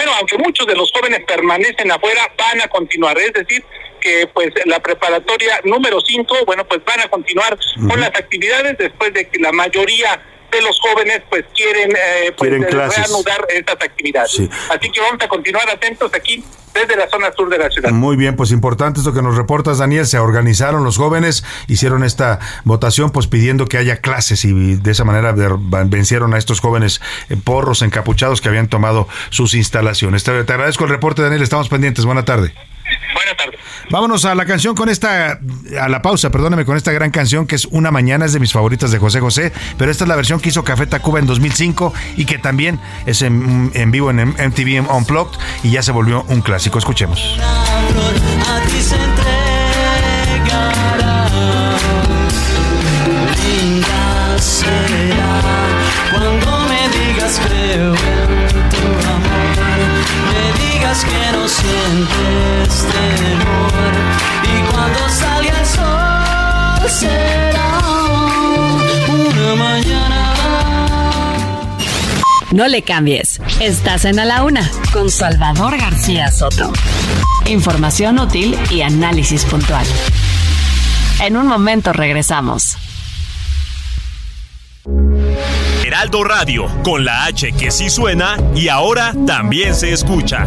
bueno, 0.00 0.16
aunque 0.16 0.38
muchos 0.38 0.66
de 0.66 0.74
los 0.74 0.90
jóvenes 0.92 1.22
permanecen 1.26 1.92
afuera, 1.92 2.22
van 2.38 2.62
a 2.62 2.68
continuar, 2.68 3.18
es 3.18 3.34
decir, 3.34 3.62
que 4.00 4.26
pues 4.32 4.48
la 4.64 4.80
preparatoria 4.80 5.60
número 5.64 6.00
5, 6.00 6.46
bueno, 6.46 6.66
pues 6.66 6.82
van 6.86 7.00
a 7.00 7.08
continuar 7.08 7.58
con 7.86 8.00
las 8.00 8.08
actividades 8.08 8.78
después 8.78 9.12
de 9.12 9.28
que 9.28 9.38
la 9.38 9.52
mayoría 9.52 10.18
de 10.50 10.62
los 10.62 10.78
jóvenes 10.80 11.22
pues 11.28 11.44
quieren, 11.54 11.90
eh, 11.92 12.32
pues, 12.36 12.50
quieren 12.50 12.64
eh, 12.64 12.88
reanudar 12.96 13.46
estas 13.48 13.76
actividades. 13.80 14.40
Así 14.70 14.90
que 14.90 15.00
vamos 15.00 15.22
a 15.22 15.28
continuar 15.28 15.68
atentos 15.70 16.12
aquí 16.14 16.44
desde 16.74 16.96
la 16.96 17.08
zona 17.08 17.32
sur 17.32 17.48
de 17.48 17.58
la 17.58 17.70
ciudad. 17.70 17.90
Muy 17.90 18.16
bien, 18.16 18.36
pues 18.36 18.52
importante 18.52 19.00
esto 19.00 19.12
que 19.12 19.22
nos 19.22 19.36
reportas, 19.36 19.78
Daniel. 19.78 20.06
Se 20.06 20.18
organizaron 20.18 20.84
los 20.84 20.96
jóvenes, 20.96 21.44
hicieron 21.68 22.04
esta 22.04 22.38
votación, 22.64 23.10
pues 23.10 23.26
pidiendo 23.26 23.66
que 23.66 23.78
haya 23.78 23.96
clases 23.96 24.44
y 24.44 24.76
de 24.76 24.90
esa 24.90 25.04
manera 25.04 25.34
vencieron 25.86 26.34
a 26.34 26.38
estos 26.38 26.60
jóvenes 26.60 27.00
eh, 27.28 27.36
porros 27.42 27.82
encapuchados 27.82 28.40
que 28.40 28.48
habían 28.48 28.68
tomado 28.68 29.08
sus 29.30 29.54
instalaciones. 29.54 30.24
Te, 30.24 30.44
te 30.44 30.52
agradezco 30.52 30.84
el 30.84 30.90
reporte, 30.90 31.22
Daniel. 31.22 31.42
Estamos 31.42 31.68
pendientes. 31.68 32.04
Buena 32.04 32.24
tarde. 32.24 32.54
Buenas 33.14 33.36
tardes. 33.36 33.60
Vámonos 33.90 34.24
a 34.24 34.34
la 34.34 34.44
canción 34.46 34.74
con 34.74 34.88
esta, 34.88 35.40
a 35.80 35.88
la 35.88 36.00
pausa, 36.02 36.30
perdóname, 36.30 36.64
con 36.64 36.76
esta 36.76 36.92
gran 36.92 37.10
canción 37.10 37.46
que 37.46 37.56
es 37.56 37.66
Una 37.66 37.90
Mañana, 37.90 38.24
es 38.24 38.32
de 38.32 38.40
mis 38.40 38.52
favoritas 38.52 38.92
de 38.92 38.98
José 38.98 39.20
José, 39.20 39.52
pero 39.78 39.90
esta 39.90 40.04
es 40.04 40.08
la 40.08 40.16
versión 40.16 40.40
que 40.40 40.50
hizo 40.50 40.64
Café 40.64 40.86
Tacuba 40.86 41.18
en 41.18 41.26
2005 41.26 41.92
y 42.16 42.24
que 42.24 42.38
también 42.38 42.80
es 43.06 43.22
en, 43.22 43.70
en 43.74 43.90
vivo 43.90 44.10
en 44.10 44.28
MTV 44.28 44.88
Unplugged 44.90 45.38
y 45.62 45.70
ya 45.72 45.82
se 45.82 45.92
volvió 45.92 46.24
un 46.28 46.40
clásico. 46.40 46.78
Escuchemos. 46.78 47.38
A 47.40 48.60
ti 48.66 48.80
se 48.80 48.94
entregará. 48.94 49.30
Linda 53.36 54.38
será 54.38 55.40
cuando 56.12 56.60
me 56.68 56.88
digas 56.88 57.40
creo 57.46 58.19
sientes 61.50 62.86
temor. 62.92 63.92
Y 64.44 64.72
cuando 64.72 65.08
salga 65.08 65.60
el 65.60 65.66
sol 65.66 66.90
será 66.90 67.78
una 69.08 69.54
mañana. 69.56 70.20
No 72.52 72.68
le 72.68 72.82
cambies. 72.82 73.40
Estás 73.60 74.04
en 74.04 74.18
A 74.18 74.24
la 74.24 74.42
Una 74.44 74.68
con 74.92 75.10
Salvador 75.10 75.78
García 75.78 76.30
Soto. 76.30 76.72
Información 77.46 78.18
útil 78.18 78.58
y 78.70 78.82
análisis 78.82 79.44
puntual. 79.44 79.86
En 81.20 81.36
un 81.36 81.46
momento 81.46 81.92
regresamos. 81.92 82.76
Heraldo 85.84 86.24
Radio, 86.24 86.66
con 86.82 87.04
la 87.04 87.24
H 87.24 87.52
que 87.52 87.70
sí 87.70 87.90
suena 87.90 88.36
y 88.54 88.68
ahora 88.68 89.12
también 89.26 89.74
se 89.74 89.92
escucha. 89.92 90.46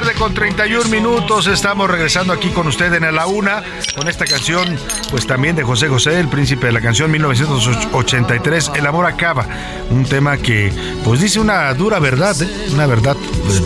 tarde 0.00 0.14
con 0.14 0.32
31 0.32 0.90
minutos. 0.90 1.48
Estamos 1.48 1.90
regresando 1.90 2.32
aquí 2.32 2.50
con 2.50 2.68
usted 2.68 2.92
en 2.94 3.12
la 3.12 3.26
una 3.26 3.64
con 3.96 4.06
esta 4.06 4.26
canción, 4.26 4.78
pues 5.10 5.26
también 5.26 5.56
de 5.56 5.64
José 5.64 5.88
José, 5.88 6.20
el 6.20 6.28
príncipe 6.28 6.66
de 6.66 6.72
la 6.72 6.80
canción 6.80 7.10
1983, 7.10 8.70
El 8.76 8.86
amor 8.86 9.06
acaba. 9.06 9.44
Un 9.90 10.04
tema 10.04 10.36
que, 10.36 10.72
pues 11.02 11.20
dice 11.20 11.40
una 11.40 11.74
dura 11.74 11.98
verdad, 11.98 12.40
¿eh? 12.40 12.68
una 12.72 12.86
verdad 12.86 13.16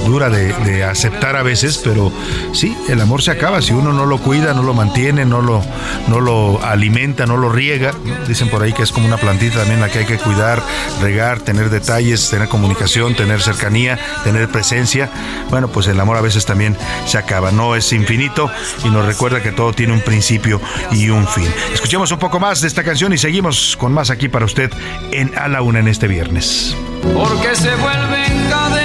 dura 0.05 0.31
de, 0.31 0.85
aceptar 0.85 1.37
a 1.37 1.43
veces, 1.43 1.79
pero 1.79 2.13
sí, 2.53 2.77
el 2.89 3.01
amor 3.01 3.23
se 3.23 3.31
acaba. 3.31 3.63
Si 3.63 3.73
uno 3.73 3.93
no 3.93 4.07
lo 4.07 4.19
cuida, 4.19 4.55
no 4.55 4.63
lo 4.63 4.75
mantiene, 4.75 5.25
no 5.25 5.41
lo, 5.41 5.63
no 6.09 6.21
lo 6.21 6.63
alimenta, 6.65 7.27
no 7.27 7.37
lo 7.37 7.51
riega. 7.51 7.93
Dicen 8.27 8.49
por 8.49 8.63
ahí 8.63 8.73
que 8.73 8.83
es 8.83 8.93
como 8.93 9.07
una 9.07 9.17
plantita 9.17 9.61
también 9.61 9.81
la 9.81 9.89
que 9.89 10.01
hay 10.01 10.07
que 10.07 10.19
cuidar, 10.19 10.63
regar, 11.01 11.41
tener 11.41 11.71
detalles, 11.71 12.31
tener 12.31 12.49
comunicación, 12.49 13.15
tener 13.15 13.41
cercanía, 13.43 13.99
tener 14.25 14.49
presencia. 14.49 15.11
Bueno, 15.51 15.69
pues 15.69 15.87
el 15.87 15.99
amor 16.01 16.17
a 16.17 16.21
veces 16.21 16.47
también 16.47 16.77
se 17.07 17.19
acaba, 17.19 17.53
no 17.53 17.77
es 17.77 17.93
infinito 17.93 18.51
y 18.85 18.91
nos 18.91 19.07
recuerda 19.07 19.43
que 19.43 19.53
todo 19.53 19.73
tiene 19.73 19.93
un 19.93 20.01
principio 20.01 20.61
y 20.91 21.11
un 21.11 21.27
fin. 21.27 21.49
Escuchemos 21.73 22.11
un 22.13 22.19
poco 22.19 22.41
más 22.41 22.61
de 22.61 22.69
esta 22.69 22.85
canción 22.85 23.13
y 23.13 23.19
seguimos 23.19 23.77
con 23.77 23.93
más 23.93 24.11
aquí 24.11 24.29
para 24.29 24.45
usted 24.45 24.71
en 25.11 25.37
A 25.39 25.49
la 25.49 25.63
Una 25.63 25.81
en 25.81 25.89
este 25.89 26.09
viernes. 26.09 26.77
Porque 27.15 27.55
se 27.55 27.75
vuelven 27.77 28.49
cadenas 28.49 28.82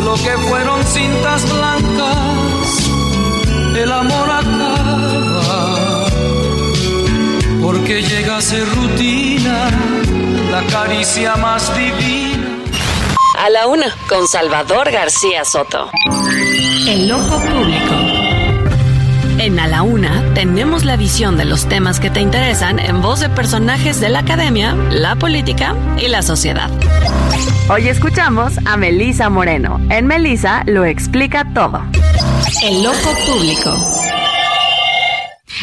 lo 0.00 0.14
que 0.14 0.30
fueron 0.48 0.84
cintas 0.84 1.42
blancas, 1.52 2.90
el 3.76 3.92
amor 3.92 4.30
acaba. 4.30 6.06
Porque 7.62 8.02
llega 8.02 8.36
a 8.38 8.42
ser 8.42 8.68
rutina 8.74 9.70
la 10.50 10.62
caricia 10.64 11.36
más 11.36 11.74
divina 11.76 12.24
a 13.38 13.50
la 13.50 13.66
una, 13.66 13.94
con 14.08 14.26
Salvador 14.28 14.90
García 14.90 15.44
Soto. 15.44 15.90
El 16.86 17.10
ojo 17.12 17.38
público. 17.40 18.03
En 19.38 19.58
A 19.58 19.66
la 19.66 19.82
Una 19.82 20.22
tenemos 20.34 20.84
la 20.84 20.96
visión 20.96 21.36
de 21.36 21.44
los 21.44 21.66
temas 21.68 22.00
que 22.00 22.08
te 22.08 22.20
interesan 22.20 22.78
en 22.78 23.02
voz 23.02 23.20
de 23.20 23.28
personajes 23.28 24.00
de 24.00 24.08
la 24.08 24.20
academia, 24.20 24.74
la 24.90 25.16
política 25.16 25.74
y 25.98 26.08
la 26.08 26.22
sociedad. 26.22 26.70
Hoy 27.68 27.88
escuchamos 27.88 28.54
a 28.64 28.76
Melisa 28.76 29.28
Moreno. 29.30 29.80
En 29.90 30.06
Melisa 30.06 30.62
lo 30.66 30.84
explica 30.84 31.52
todo. 31.52 31.82
El 32.62 32.86
ojo 32.86 33.10
público 33.26 33.93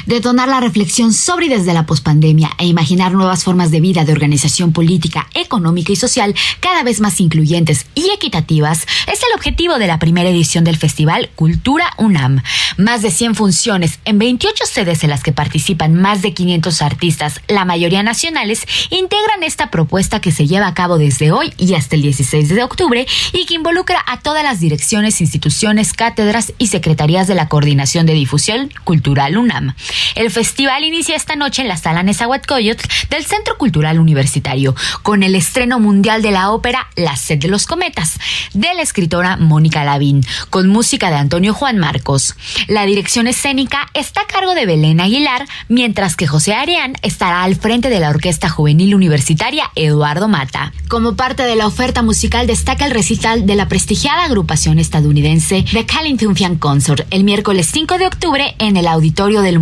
detonar 0.06 0.48
la 0.48 0.60
reflexión 0.60 1.14
sobre 1.14 1.41
y 1.41 1.49
desde 1.49 1.73
la 1.73 1.86
pospandemia 1.86 2.52
e 2.57 2.68
imaginar 2.68 3.14
nuevas 3.14 3.44
formas 3.44 3.72
de 3.72 3.82
vida 3.82 4.06
de 4.06 4.11
organización 4.11 4.73
política, 4.73 5.28
económica 5.34 5.91
y 5.91 5.95
social 5.95 6.36
cada 6.60 6.84
vez 6.84 6.99
más 6.99 7.19
incluyentes 7.19 7.88
y 7.95 8.10
equitativas 8.11 8.86
es 9.07 9.19
el 9.23 9.36
objetivo 9.36 9.80
de 9.80 9.88
la 9.88 9.99
primera 9.99 10.30
edición 10.30 10.64
del 10.64 10.78
Festival 10.78 11.30
Cultura 11.36 11.91
UNAM. 11.98 12.44
Más 12.78 13.02
de 13.02 13.11
100 13.11 13.36
funciones 13.36 13.99
en 14.06 14.19
28 14.19 14.65
sedes 14.65 15.03
en 15.03 15.10
las 15.10 15.23
que 15.23 15.32
participan 15.32 15.95
más 15.95 16.22
de 16.22 16.34
500 16.34 16.82
artistas, 16.82 17.41
la 17.48 17.65
mayoría 17.65 18.03
nacionales, 18.03 18.65
integran 18.90 19.44
esta 19.44 19.72
propuesta 19.72 20.22
que 20.22 20.32
se 20.32 20.48
lleva 20.48 20.68
a 20.68 20.73
cabo 20.73 20.98
desde 20.98 21.32
hoy 21.32 21.53
y 21.57 21.73
hasta 21.73 21.95
el 21.95 22.03
16 22.03 22.49
de 22.49 22.64
octubre 22.64 23.07
y 23.34 23.45
que 23.45 23.56
involucra 23.56 24.03
a 24.07 24.19
todas 24.19 24.44
las 24.44 24.60
direcciones, 24.60 25.22
instituciones, 25.22 25.94
cátedras 25.94 26.53
y 26.57 26.68
secretarías 26.68 27.28
de 27.28 27.36
la 27.36 27.48
Coordinación 27.48 28.06
de 28.06 28.14
Difusión 28.14 28.72
Cultural 28.84 29.38
UNAM. 29.38 29.73
El 30.15 30.31
festival 30.31 30.84
inicia 30.84 31.15
esta 31.15 31.35
noche 31.35 31.61
en 31.61 31.68
la 31.68 31.77
sala 31.77 32.03
Nezahualcóyotl 32.03 32.88
del 33.09 33.26
Centro 33.26 33.57
Cultural 33.57 33.99
Universitario 33.99 34.76
con 35.01 35.23
el 35.23 35.35
estreno 35.35 35.80
mundial 35.80 36.22
de 36.22 36.31
la 36.31 36.51
ópera 36.51 36.88
La 36.95 37.15
sed 37.15 37.39
de 37.39 37.47
los 37.47 37.65
cometas 37.65 38.19
de 38.53 38.73
la 38.73 38.81
escritora 38.81 39.38
Mónica 39.38 39.84
Lavín 39.84 40.26
con 40.49 40.68
música 40.68 41.09
de 41.09 41.18
Antonio 41.18 41.53
Juan 41.53 41.77
Marcos. 41.77 42.35
La 42.68 42.85
dirección 42.85 43.27
escénica 43.27 43.88
está 43.93 44.22
a 44.22 44.27
cargo 44.27 44.55
de 44.55 44.65
Belén 44.65 44.99
Aguilar, 44.99 45.47
mientras 45.68 46.15
que 46.15 46.27
José 46.27 46.53
Arián 46.53 46.95
estará 47.01 47.43
al 47.43 47.55
frente 47.55 47.89
de 47.89 47.99
la 47.99 48.09
Orquesta 48.09 48.49
Juvenil 48.49 48.95
Universitaria 48.95 49.69
Eduardo 49.76 50.27
Mata. 50.27 50.73
Como 50.88 51.15
parte 51.15 51.43
de 51.43 51.55
la 51.55 51.68
oferta 51.68 52.01
musical 52.01 52.47
destaca 52.47 52.85
el 52.85 52.91
recital 52.91 53.45
de 53.45 53.55
la 53.55 53.68
prestigiada 53.68 54.26
agrupación 54.26 54.80
estadounidense 54.80 55.63
The 55.72 55.85
Callington 55.85 56.57
Consort 56.57 57.05
el 57.11 57.23
miércoles 57.23 57.69
5 57.72 57.97
de 57.97 58.07
octubre 58.07 58.55
en 58.59 58.77
el 58.77 58.88
auditorio 58.88 59.41
del 59.41 59.59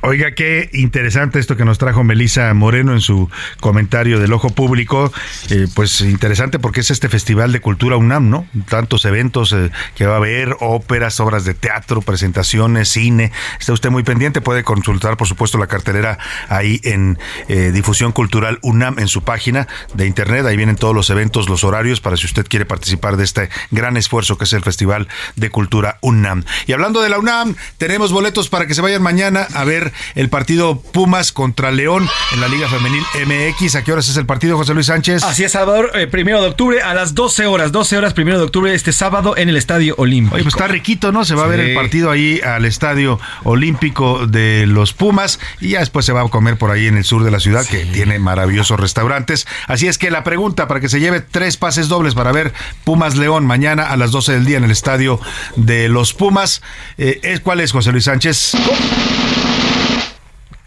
Oiga, 0.00 0.30
qué 0.30 0.70
interesante 0.74 1.40
esto 1.40 1.56
que 1.56 1.64
nos 1.64 1.78
trajo 1.78 2.04
Melisa 2.04 2.54
Moreno 2.54 2.92
en 2.92 3.00
su 3.00 3.28
comentario 3.58 4.20
del 4.20 4.32
Ojo 4.32 4.48
Público. 4.50 5.12
Eh, 5.50 5.66
pues 5.74 6.00
interesante 6.02 6.60
porque 6.60 6.80
es 6.80 6.92
este 6.92 7.08
Festival 7.08 7.50
de 7.50 7.60
Cultura 7.60 7.96
UNAM, 7.96 8.30
¿no? 8.30 8.46
Tantos 8.68 9.04
eventos 9.06 9.52
eh, 9.52 9.72
que 9.96 10.06
va 10.06 10.14
a 10.14 10.16
haber, 10.18 10.56
óperas, 10.60 11.18
obras 11.18 11.44
de 11.44 11.54
teatro, 11.54 12.00
presentaciones, 12.00 12.90
cine. 12.90 13.32
Está 13.58 13.72
usted 13.72 13.90
muy 13.90 14.04
pendiente, 14.04 14.40
puede 14.40 14.62
consultar, 14.62 15.16
por 15.16 15.26
supuesto, 15.26 15.58
la 15.58 15.66
cartelera 15.66 16.16
ahí 16.48 16.80
en 16.84 17.18
eh, 17.48 17.72
Difusión 17.72 18.12
Cultural 18.12 18.60
UNAM 18.62 19.00
en 19.00 19.08
su 19.08 19.24
página 19.24 19.66
de 19.94 20.06
internet. 20.06 20.46
Ahí 20.46 20.56
vienen 20.56 20.76
todos 20.76 20.94
los 20.94 21.10
eventos, 21.10 21.48
los 21.48 21.64
horarios 21.64 22.00
para 22.00 22.16
si 22.16 22.26
usted 22.26 22.46
quiere 22.46 22.66
participar 22.66 23.16
de 23.16 23.24
este 23.24 23.50
gran 23.72 23.96
esfuerzo 23.96 24.38
que 24.38 24.44
es 24.44 24.52
el 24.52 24.62
Festival 24.62 25.08
de 25.34 25.50
Cultura 25.50 25.98
UNAM. 26.02 26.44
Y 26.68 26.72
hablando 26.72 27.02
de 27.02 27.08
la 27.08 27.18
UNAM, 27.18 27.56
tenemos 27.78 28.12
boletos 28.12 28.48
para 28.48 28.68
que 28.68 28.74
se 28.74 28.80
vayan 28.80 29.02
mañana 29.02 29.48
a 29.54 29.64
ver 29.64 29.87
el 30.14 30.28
partido 30.28 30.80
Pumas 30.80 31.32
contra 31.32 31.70
León 31.70 32.08
en 32.32 32.40
la 32.40 32.48
Liga 32.48 32.68
Femenil 32.68 33.02
MX. 33.26 33.76
¿A 33.76 33.84
qué 33.84 33.92
horas 33.92 34.08
es 34.08 34.16
el 34.16 34.26
partido, 34.26 34.56
José 34.56 34.74
Luis 34.74 34.86
Sánchez? 34.86 35.22
Así 35.24 35.44
es, 35.44 35.52
Salvador, 35.52 35.92
eh, 35.94 36.06
primero 36.06 36.40
de 36.42 36.48
octubre 36.48 36.82
a 36.82 36.94
las 36.94 37.14
12 37.14 37.46
horas, 37.46 37.72
12 37.72 37.96
horas, 37.96 38.14
primero 38.14 38.38
de 38.38 38.44
octubre, 38.44 38.74
este 38.74 38.92
sábado 38.92 39.36
en 39.36 39.48
el 39.48 39.56
Estadio 39.56 39.94
Olímpico. 39.98 40.34
Oye, 40.34 40.44
pues 40.44 40.54
está 40.54 40.68
riquito, 40.68 41.12
¿no? 41.12 41.24
Se 41.24 41.34
va 41.34 41.44
a 41.44 41.48
ver 41.48 41.60
el 41.60 41.74
partido 41.74 42.10
ahí 42.10 42.40
al 42.40 42.64
Estadio 42.64 43.18
Olímpico 43.44 44.26
de 44.26 44.66
los 44.66 44.92
Pumas 44.92 45.40
y 45.60 45.70
ya 45.70 45.80
después 45.80 46.06
se 46.06 46.12
va 46.12 46.22
a 46.22 46.28
comer 46.28 46.56
por 46.56 46.70
ahí 46.70 46.86
en 46.86 46.96
el 46.96 47.04
sur 47.04 47.24
de 47.24 47.30
la 47.30 47.40
ciudad, 47.40 47.66
que 47.66 47.84
tiene 47.86 48.18
maravillosos 48.18 48.78
restaurantes. 48.78 49.46
Así 49.66 49.86
es 49.86 49.98
que 49.98 50.10
la 50.10 50.24
pregunta 50.24 50.68
para 50.68 50.80
que 50.80 50.88
se 50.88 51.00
lleve 51.00 51.20
tres 51.20 51.56
pases 51.56 51.88
dobles 51.88 52.14
para 52.14 52.32
ver 52.32 52.52
Pumas 52.84 53.16
León 53.16 53.46
mañana 53.46 53.84
a 53.84 53.96
las 53.96 54.10
12 54.10 54.32
del 54.32 54.44
día 54.44 54.58
en 54.58 54.64
el 54.64 54.70
Estadio 54.70 55.20
de 55.56 55.88
los 55.88 56.14
Pumas, 56.14 56.62
eh, 56.96 57.40
¿cuál 57.42 57.60
es, 57.60 57.72
José 57.72 57.92
Luis 57.92 58.04
Sánchez? 58.04 58.52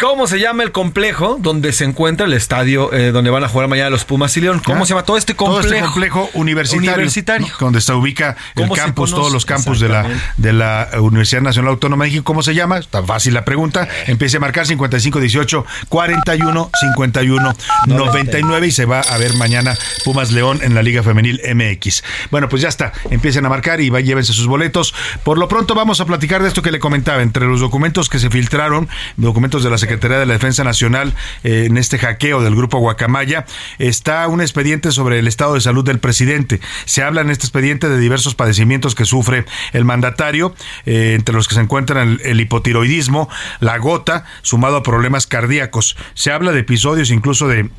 ¿Cómo 0.01 0.25
se 0.25 0.39
llama 0.39 0.63
el 0.63 0.71
complejo 0.71 1.37
donde 1.39 1.71
se 1.73 1.83
encuentra 1.85 2.25
el 2.25 2.33
estadio 2.33 2.91
eh, 2.91 3.11
donde 3.11 3.29
van 3.29 3.43
a 3.43 3.47
jugar 3.47 3.67
mañana 3.67 3.91
los 3.91 4.03
Pumas 4.03 4.35
y 4.35 4.41
León? 4.41 4.59
¿Cómo 4.65 4.81
Ah, 4.81 4.85
se 4.87 4.89
llama 4.89 5.03
todo 5.03 5.15
este 5.15 5.35
complejo? 5.35 5.61
Todo 5.61 5.73
este 5.75 5.85
complejo 5.85 6.29
universitario, 6.33 6.93
Universitario. 6.93 7.47
¿no? 7.47 7.53
donde 7.59 7.81
se 7.81 7.93
ubica 7.93 8.35
el 8.55 8.63
¿Cómo 8.63 8.75
se 8.75 8.81
campus, 8.81 9.11
todos 9.11 9.31
los 9.31 9.45
campus 9.45 9.79
de 9.79 9.89
la, 9.89 10.07
de 10.37 10.53
la 10.53 10.89
Universidad 10.99 11.43
Nacional 11.43 11.69
Autónoma 11.73 12.05
de 12.05 12.09
México. 12.09 12.23
¿Cómo 12.23 12.41
se 12.41 12.55
llama? 12.55 12.79
Está 12.79 13.03
fácil 13.03 13.35
la 13.35 13.45
pregunta. 13.45 13.87
Empiece 14.07 14.37
a 14.37 14.39
marcar 14.39 14.65
5518 14.65 15.65
41 15.89 16.71
51 16.81 17.53
99 17.85 18.67
y 18.67 18.71
se 18.71 18.85
va 18.85 19.01
a 19.01 19.17
ver 19.19 19.35
mañana 19.35 19.77
Pumas 20.03 20.31
León 20.31 20.61
en 20.63 20.73
la 20.73 20.81
Liga 20.81 21.03
Femenil 21.03 21.39
MX. 21.53 22.03
Bueno, 22.31 22.49
pues 22.49 22.63
ya 22.63 22.69
está. 22.69 22.91
Empiecen 23.11 23.45
a 23.45 23.49
marcar 23.49 23.79
y 23.81 23.91
va, 23.91 23.99
llévense 24.01 24.33
sus 24.33 24.47
boletos. 24.47 24.95
Por 25.23 25.37
lo 25.37 25.47
pronto 25.47 25.75
vamos 25.75 26.01
a 26.01 26.05
platicar 26.05 26.41
de 26.41 26.47
esto 26.47 26.63
que 26.63 26.71
le 26.71 26.79
comentaba. 26.79 27.21
Entre 27.21 27.45
los 27.45 27.59
documentos 27.59 28.09
que 28.09 28.17
se 28.17 28.31
filtraron, 28.31 28.89
documentos 29.15 29.63
de 29.63 29.69
la 29.69 29.77
Secretaría 29.77 29.90
de 29.99 30.25
la 30.25 30.33
Defensa 30.33 30.63
Nacional 30.63 31.13
eh, 31.43 31.65
en 31.65 31.77
este 31.77 31.97
hackeo 31.97 32.41
del 32.41 32.55
grupo 32.55 32.79
Guacamaya, 32.79 33.45
está 33.79 34.27
un 34.27 34.41
expediente 34.41 34.91
sobre 34.91 35.19
el 35.19 35.27
estado 35.27 35.55
de 35.55 35.61
salud 35.61 35.83
del 35.83 35.99
presidente. 35.99 36.59
Se 36.85 37.03
habla 37.03 37.21
en 37.21 37.29
este 37.29 37.45
expediente 37.45 37.89
de 37.89 37.97
diversos 37.97 38.35
padecimientos 38.35 38.95
que 38.95 39.05
sufre 39.05 39.45
el 39.73 39.85
mandatario, 39.85 40.55
eh, 40.85 41.13
entre 41.15 41.35
los 41.35 41.47
que 41.47 41.55
se 41.55 41.61
encuentran 41.61 42.19
el 42.23 42.39
hipotiroidismo, 42.39 43.29
la 43.59 43.77
gota, 43.77 44.25
sumado 44.41 44.77
a 44.77 44.83
problemas 44.83 45.27
cardíacos. 45.27 45.97
Se 46.13 46.31
habla 46.31 46.51
de 46.51 46.59
episodios 46.59 47.11
incluso 47.11 47.47
de 47.47 47.69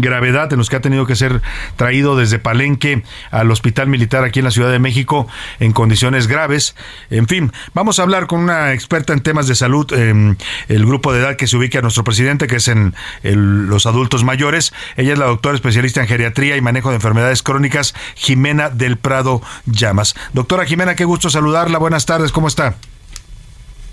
gravedad 0.00 0.52
en 0.52 0.58
los 0.58 0.70
que 0.70 0.76
ha 0.76 0.80
tenido 0.80 1.06
que 1.06 1.16
ser 1.16 1.42
traído 1.76 2.16
desde 2.16 2.38
Palenque 2.38 3.02
al 3.30 3.50
Hospital 3.50 3.88
Militar 3.88 4.24
aquí 4.24 4.40
en 4.40 4.44
la 4.44 4.50
Ciudad 4.50 4.70
de 4.70 4.78
México 4.78 5.26
en 5.60 5.72
condiciones 5.72 6.26
graves. 6.26 6.74
En 7.10 7.28
fin, 7.28 7.52
vamos 7.74 7.98
a 7.98 8.02
hablar 8.02 8.26
con 8.26 8.40
una 8.40 8.72
experta 8.72 9.12
en 9.12 9.20
temas 9.20 9.46
de 9.46 9.54
salud, 9.54 9.86
eh, 9.92 10.36
el 10.68 10.86
grupo 10.86 11.12
de 11.12 11.20
edad 11.20 11.36
que 11.36 11.46
se 11.46 11.56
ubica 11.56 11.78
a 11.78 11.82
nuestro 11.82 12.04
presidente, 12.04 12.46
que 12.46 12.56
es 12.56 12.68
en 12.68 12.94
los 13.22 13.86
adultos 13.86 14.24
mayores. 14.24 14.72
Ella 14.96 15.12
es 15.12 15.18
la 15.18 15.26
doctora 15.26 15.54
especialista 15.54 16.00
en 16.00 16.08
geriatría 16.08 16.56
y 16.56 16.60
manejo 16.60 16.90
de 16.90 16.96
enfermedades 16.96 17.42
crónicas, 17.42 17.94
Jimena 18.14 18.70
del 18.70 18.96
Prado 18.96 19.42
Llamas. 19.66 20.14
Doctora 20.32 20.64
Jimena, 20.64 20.94
qué 20.94 21.04
gusto 21.04 21.30
saludarla. 21.30 21.78
Buenas 21.78 22.06
tardes, 22.06 22.32
¿cómo 22.32 22.48
está? 22.48 22.76